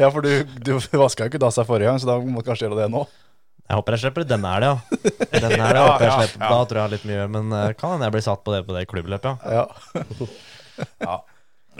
Ja, 0.00 0.08
for 0.10 0.24
du, 0.24 0.32
du 0.64 0.72
vaska 0.98 1.26
jo 1.26 1.32
ikke 1.32 1.42
dassa 1.42 1.66
forrige 1.68 1.92
gang, 1.92 2.00
så 2.02 2.08
da 2.14 2.18
må 2.24 2.40
du 2.42 2.48
kanskje 2.48 2.66
gjøre 2.68 2.80
det 2.84 2.88
nå. 2.94 3.04
Jeg 3.62 3.78
håper 3.78 3.94
jeg 3.94 4.02
slipper 4.02 4.24
denne 4.28 4.50
helga. 4.52 4.72
Denne 5.32 5.50
helga 5.54 5.76
Ja, 5.76 5.84
håper 5.92 6.04
jeg 6.04 6.10
ja, 6.10 6.16
slipper. 6.24 6.40
ja. 6.42 6.48
Da 6.50 6.64
tror 6.68 6.78
jeg 6.78 6.80
jeg 6.80 6.86
har 6.88 6.94
litt 6.96 7.06
mye, 7.12 7.26
men 7.36 7.54
eh, 7.60 7.68
kan 7.78 7.94
hende 7.94 8.08
jeg 8.08 8.16
blir 8.18 8.24
satt 8.26 8.42
på 8.44 8.56
det 8.56 8.64
på 8.68 8.74
det 8.76 8.82
klubbløpet, 8.90 9.46
ja. 9.54 9.66
Ja. 11.06 11.16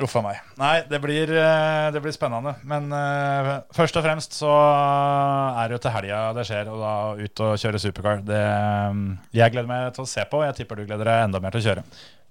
Uff 0.01 0.15
a 0.17 0.23
meg. 0.25 0.39
Nei, 0.57 0.77
det 0.89 0.99
blir, 1.03 1.29
eh, 1.37 1.87
det 1.93 2.01
blir 2.01 2.15
spennende. 2.17 2.55
Men 2.69 2.89
uh, 2.97 3.51
først 3.77 3.99
og 4.01 4.05
fremst 4.07 4.39
så 4.39 4.49
er 4.49 5.69
det 5.69 5.77
jo 5.77 5.83
til 5.85 5.93
helga 5.93 6.21
det 6.39 6.47
skjer, 6.49 6.71
og 6.73 6.81
da 6.81 6.95
ut 7.21 7.43
og 7.45 7.59
kjøre 7.61 7.81
supercar. 7.83 8.23
Det, 8.25 8.39
eh, 8.41 9.03
jeg 9.37 9.53
gleder 9.53 9.69
meg 9.69 9.91
til 9.93 10.07
å 10.07 10.09
se 10.09 10.25
på, 10.31 10.41
og 10.41 10.49
jeg 10.49 10.63
tipper 10.63 10.81
du 10.81 10.87
gleder 10.89 11.11
deg 11.11 11.27
enda 11.27 11.43
mer 11.45 11.53
til 11.53 11.61
å 11.61 11.67
kjøre. 11.67 11.85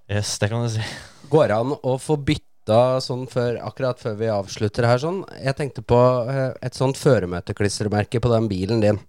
Yes, 0.10 0.34
det 0.42 0.50
kan 0.52 0.66
du 0.66 0.72
si. 0.74 0.88
Går 1.32 1.52
det 1.52 1.60
an 1.62 1.76
å 1.78 1.96
få 2.02 2.18
bytta 2.18 2.82
sånn 3.04 3.28
før, 3.30 3.62
akkurat 3.70 4.02
før 4.02 4.18
vi 4.18 4.34
avslutter 4.34 4.90
her 4.90 5.04
sånn? 5.04 5.22
Jeg 5.38 5.58
tenkte 5.60 5.86
på 5.86 6.02
et 6.34 6.78
sånt 6.78 6.98
føremøteklistremerke 7.00 8.24
på 8.24 8.34
den 8.34 8.50
bilen 8.50 8.82
din. 8.84 9.02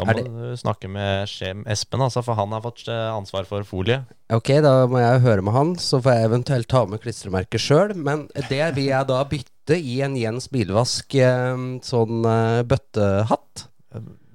Da 0.00 0.14
må 0.16 0.22
du 0.24 0.56
snakke 0.58 0.88
med 0.90 1.28
Skjem 1.30 1.64
Espen, 1.70 2.02
altså, 2.04 2.22
for 2.24 2.38
han 2.38 2.52
har 2.54 2.62
fått 2.64 2.86
eh, 2.88 3.06
ansvar 3.12 3.46
for 3.48 3.66
folie. 3.68 4.00
Ok, 4.32 4.52
da 4.64 4.86
må 4.90 5.00
jeg 5.02 5.22
høre 5.26 5.44
med 5.44 5.56
han, 5.56 5.74
så 5.80 6.00
får 6.02 6.16
jeg 6.16 6.30
eventuelt 6.30 6.70
ta 6.70 6.84
med 6.88 7.02
klistremerket 7.02 7.62
sjøl. 7.62 7.94
Men 7.98 8.28
det 8.48 8.62
vil 8.78 8.90
jeg 8.90 9.10
da 9.10 9.20
bytte 9.28 9.76
i 9.76 10.00
en 10.06 10.16
Jens 10.18 10.48
Bilvask 10.52 11.16
eh, 11.20 11.66
sånn 11.86 12.26
eh, 12.30 12.60
bøttehatt. 12.68 13.66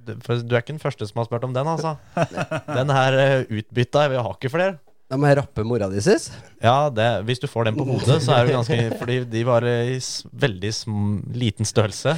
Du, 0.05 0.13
er 0.13 0.59
ikke 0.59 0.76
den 0.76 0.84
første 0.84 1.07
som 1.09 1.24
har 1.24 1.30
spurt 1.30 1.47
om 1.47 1.55
den, 1.55 1.66
altså. 1.66 1.95
Den 2.70 2.91
her 2.93 3.16
utbytta, 3.49 4.05
vi 4.11 4.20
har 4.22 4.36
ikke 4.36 4.53
flere. 4.53 4.78
Da 5.09 5.18
må 5.22 5.30
jeg 5.30 5.38
rappe 5.38 5.63
mora 5.66 5.86
di, 5.89 6.01
sis. 6.01 6.32
Ja, 6.61 6.91
det, 6.93 7.07
hvis 7.28 7.41
du 7.41 7.45
får 7.49 7.68
den 7.68 7.78
på 7.78 7.86
hodet, 7.86 8.20
så 8.26 8.36
er 8.36 8.47
det 8.47 8.55
ganske 8.55 8.78
Fordi 8.97 9.20
de 9.30 9.43
var 9.45 9.66
i 9.70 9.99
veldig 10.45 10.72
liten 11.38 11.68
størrelse. 11.70 12.16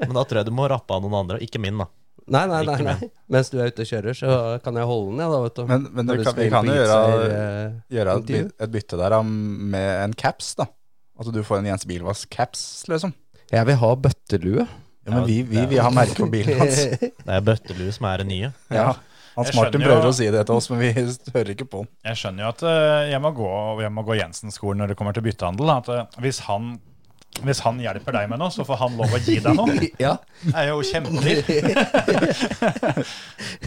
Men 0.00 0.14
da 0.16 0.24
tror 0.24 0.40
jeg 0.40 0.48
du 0.48 0.54
må 0.56 0.68
rappe 0.72 0.96
av 0.96 1.04
noen 1.04 1.18
andre, 1.22 1.40
ikke 1.44 1.60
min, 1.60 1.80
da. 1.80 1.88
Nei, 2.30 2.44
nei, 2.50 2.60
nei, 2.68 2.76
nei. 2.86 3.08
Mens 3.32 3.50
du 3.50 3.56
er 3.58 3.72
ute 3.72 3.82
og 3.82 3.88
kjører, 3.88 4.16
så 4.16 4.36
kan 4.62 4.76
jeg 4.78 4.88
holde 4.88 5.10
den, 5.10 5.22
ja, 5.24 5.30
da, 5.32 5.40
vet 5.42 5.56
du. 5.58 5.64
Men, 5.70 5.88
men 5.90 6.10
du 6.10 6.14
kan, 6.22 6.36
vi 6.38 6.46
kan 6.52 6.68
jo 6.68 6.76
gjøre, 6.76 7.00
eh, 7.26 7.74
gjøre 7.96 8.14
et, 8.14 8.22
intervju. 8.22 8.52
et 8.66 8.74
bytte 8.76 9.00
der 9.00 9.16
um, 9.18 9.34
med 9.74 9.88
en 10.04 10.14
caps, 10.22 10.54
da. 10.60 10.68
Altså 11.18 11.34
du 11.34 11.42
får 11.46 11.60
en 11.60 11.72
Jens 11.72 11.86
Bilvask-caps, 11.88 12.64
liksom. 12.92 13.14
Jeg 13.52 13.68
vil 13.68 13.78
ha 13.82 13.94
bøttelue. 14.06 14.66
Ja, 15.02 15.16
men 15.16 15.24
vi, 15.26 15.40
vi 15.42 15.64
vil 15.66 15.82
ha 15.82 15.90
merke 15.92 16.22
på 16.22 16.30
bilen 16.30 16.60
hans. 16.62 16.84
Det 17.26 17.32
er 17.34 17.42
bøttelue 17.44 17.94
som 17.94 18.06
er 18.12 18.22
det 18.22 18.28
nye. 18.30 18.52
Ja. 18.70 18.92
Hans 19.32 19.48
Jeg 19.48 19.56
Martin 19.56 19.82
prøver 19.82 20.06
å 20.06 20.14
si 20.14 20.28
det 20.32 20.44
til 20.48 20.58
oss, 20.58 20.68
men 20.72 20.80
vi 20.82 20.90
hører 21.34 21.52
ikke 21.54 21.66
på 21.72 21.82
han. 21.82 21.90
Jeg 22.10 22.20
skjønner 22.20 22.44
jo 22.44 22.50
at 22.52 22.64
eh, 22.68 23.10
jeg 23.14 23.22
må 23.24 23.32
gå, 23.36 23.50
jeg 23.82 23.94
må 23.96 24.04
gå 24.06 24.16
Jensen-skolen 24.20 24.82
når 24.82 24.92
det 24.92 24.98
kommer 25.00 25.16
til 25.16 25.24
byttehandel. 25.26 25.72
At 25.74 25.90
eh, 25.92 26.18
hvis 26.24 26.42
han, 26.48 26.74
hvis 27.40 27.62
han 27.64 27.78
hjelper 27.80 28.12
deg 28.14 28.28
med 28.30 28.38
noe, 28.42 28.52
så 28.52 28.64
får 28.66 28.76
han 28.82 28.96
lov 28.98 29.14
å 29.16 29.20
gi 29.22 29.38
deg 29.42 29.56
noe. 29.56 29.74
Ja. 30.02 30.16
Det 30.42 30.52
er 30.58 30.68
jo 30.68 30.82
kjempelig 30.84 31.42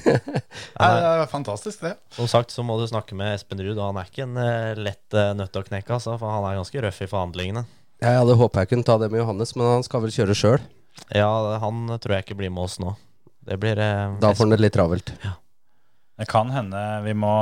Det 0.05 0.85
er 0.85 1.25
fantastisk, 1.31 1.81
det. 1.81 1.95
Som 2.15 2.27
sagt 2.31 2.53
så 2.53 2.63
må 2.65 2.77
du 2.79 2.85
snakke 2.89 3.17
med 3.17 3.35
Espen 3.35 3.61
Ruud, 3.63 3.77
og 3.77 3.87
han 3.89 3.99
er 4.01 4.11
ikke 4.11 4.25
en 4.27 4.37
eh, 4.41 4.77
lett 4.79 5.17
uh, 5.17 5.33
nøtt 5.37 5.55
å 5.57 5.63
knekke, 5.65 5.97
altså, 5.97 6.17
for 6.21 6.27
han 6.31 6.45
er 6.49 6.59
ganske 6.59 6.83
røff 6.85 7.01
i 7.01 7.09
forhandlingene. 7.11 7.65
Jeg 8.03 8.19
hadde 8.19 8.37
håpa 8.37 8.63
jeg 8.63 8.73
kunne 8.73 8.87
ta 8.87 8.99
det 9.01 9.09
med 9.11 9.21
Johannes, 9.23 9.55
men 9.55 9.71
han 9.77 9.87
skal 9.87 10.03
vel 10.03 10.13
kjøre 10.13 10.35
sjøl. 10.37 10.61
Ja, 11.15 11.31
han 11.61 11.87
tror 12.01 12.17
jeg 12.17 12.27
ikke 12.27 12.39
blir 12.39 12.53
med 12.53 12.67
oss 12.67 12.77
nå. 12.83 12.95
Det 13.45 13.57
blir 13.61 13.79
eh, 13.81 14.15
Da 14.21 14.33
får 14.33 14.47
han 14.47 14.55
det 14.55 14.61
litt 14.63 14.75
travelt. 14.75 15.13
Det 16.15 16.25
kan 16.31 16.47
hende 16.49 16.81
vi 17.03 17.11
må 17.13 17.33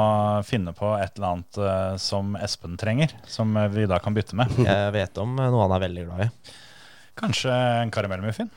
finne 0.48 0.74
på 0.74 0.96
et 0.98 1.14
eller 1.20 1.28
annet 1.36 1.58
uh, 1.62 1.96
som 2.02 2.34
Espen 2.42 2.74
trenger, 2.82 3.12
som 3.30 3.54
eh, 3.58 3.70
vi 3.70 3.86
da 3.86 4.00
kan 4.02 4.16
bytte 4.18 4.38
med. 4.40 4.50
Jeg 4.66 4.94
vet 4.96 5.20
om 5.22 5.38
eh, 5.38 5.52
noe 5.54 5.68
han 5.68 5.76
er 5.78 5.84
veldig 5.84 6.06
glad 6.08 6.24
i. 6.26 6.54
Kanskje 7.22 7.54
en 7.54 7.94
karamellmuffin? 7.94 8.50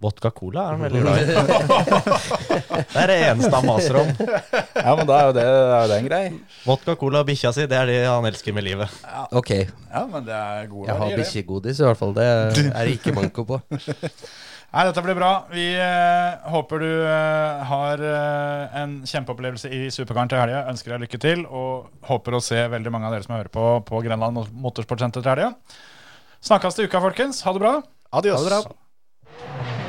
Vodka 0.00 0.32
cola 0.34 0.64
er 0.64 0.74
han 0.74 0.82
veldig 0.88 1.04
glad 1.04 1.22
i. 1.22 1.24
det 2.96 2.98
er 3.04 3.12
det 3.12 3.18
eneste 3.28 3.52
han 3.52 3.68
maser 3.68 4.00
om. 4.00 4.12
Ja, 4.16 4.94
men 4.96 5.06
da 5.06 5.20
er 5.20 5.26
jo 5.28 5.34
det, 5.38 5.46
er 5.46 5.88
det 5.92 5.98
en 6.00 6.08
grei. 6.08 6.22
Vodka 6.64 6.98
cola 6.98 7.22
og 7.22 7.30
bikkja 7.30 7.52
si, 7.54 7.68
det 7.70 7.78
er 7.78 7.90
det 7.92 7.98
han 8.08 8.26
elsker 8.26 8.56
med 8.56 8.66
livet. 8.66 9.00
Ok, 9.30 9.52
Ja, 9.60 10.06
men 10.10 10.26
det 10.26 10.34
er 10.34 10.70
gode 10.72 10.88
jeg 10.88 11.04
har 11.04 11.18
bikkjegodis 11.20 11.84
i 11.84 11.86
hvert 11.86 12.00
fall. 12.00 12.16
Det 12.16 12.30
er 12.32 12.80
det 12.80 12.96
ikke 12.96 13.14
manko 13.14 13.46
på. 13.52 13.62
Nei, 14.70 14.84
dette 14.86 15.02
blir 15.02 15.16
bra. 15.18 15.30
Vi 15.50 15.64
eh, 15.74 16.50
håper 16.52 16.82
du 16.84 16.90
eh, 17.02 17.62
har 17.66 18.02
eh, 18.06 18.76
en 18.78 19.00
kjempeopplevelse 19.02 19.70
i 19.74 19.80
Superkaren 19.90 20.30
til 20.30 20.38
helga. 20.38 20.62
Ønsker 20.70 20.94
deg 20.94 21.08
lykke 21.08 21.20
til, 21.24 21.42
og 21.46 21.90
håper 22.06 22.38
å 22.38 22.42
se 22.44 22.62
veldig 22.70 22.94
mange 22.94 23.10
av 23.10 23.16
dere 23.16 23.26
som 23.26 23.34
hører 23.34 23.50
på 23.50 23.66
på 23.88 24.04
Grenland 24.06 24.38
Motorsportsenter 24.62 25.26
til 25.26 25.34
helga. 25.34 25.50
Snakkes 26.46 26.78
til 26.78 26.86
uka, 26.86 27.02
folkens. 27.02 27.42
Ha 27.42 27.56
det 27.56 27.66
bra. 27.66 27.76
Adios. 28.14 28.46
Ha 28.46 28.46
det 28.46 28.62
bra. 28.70 29.79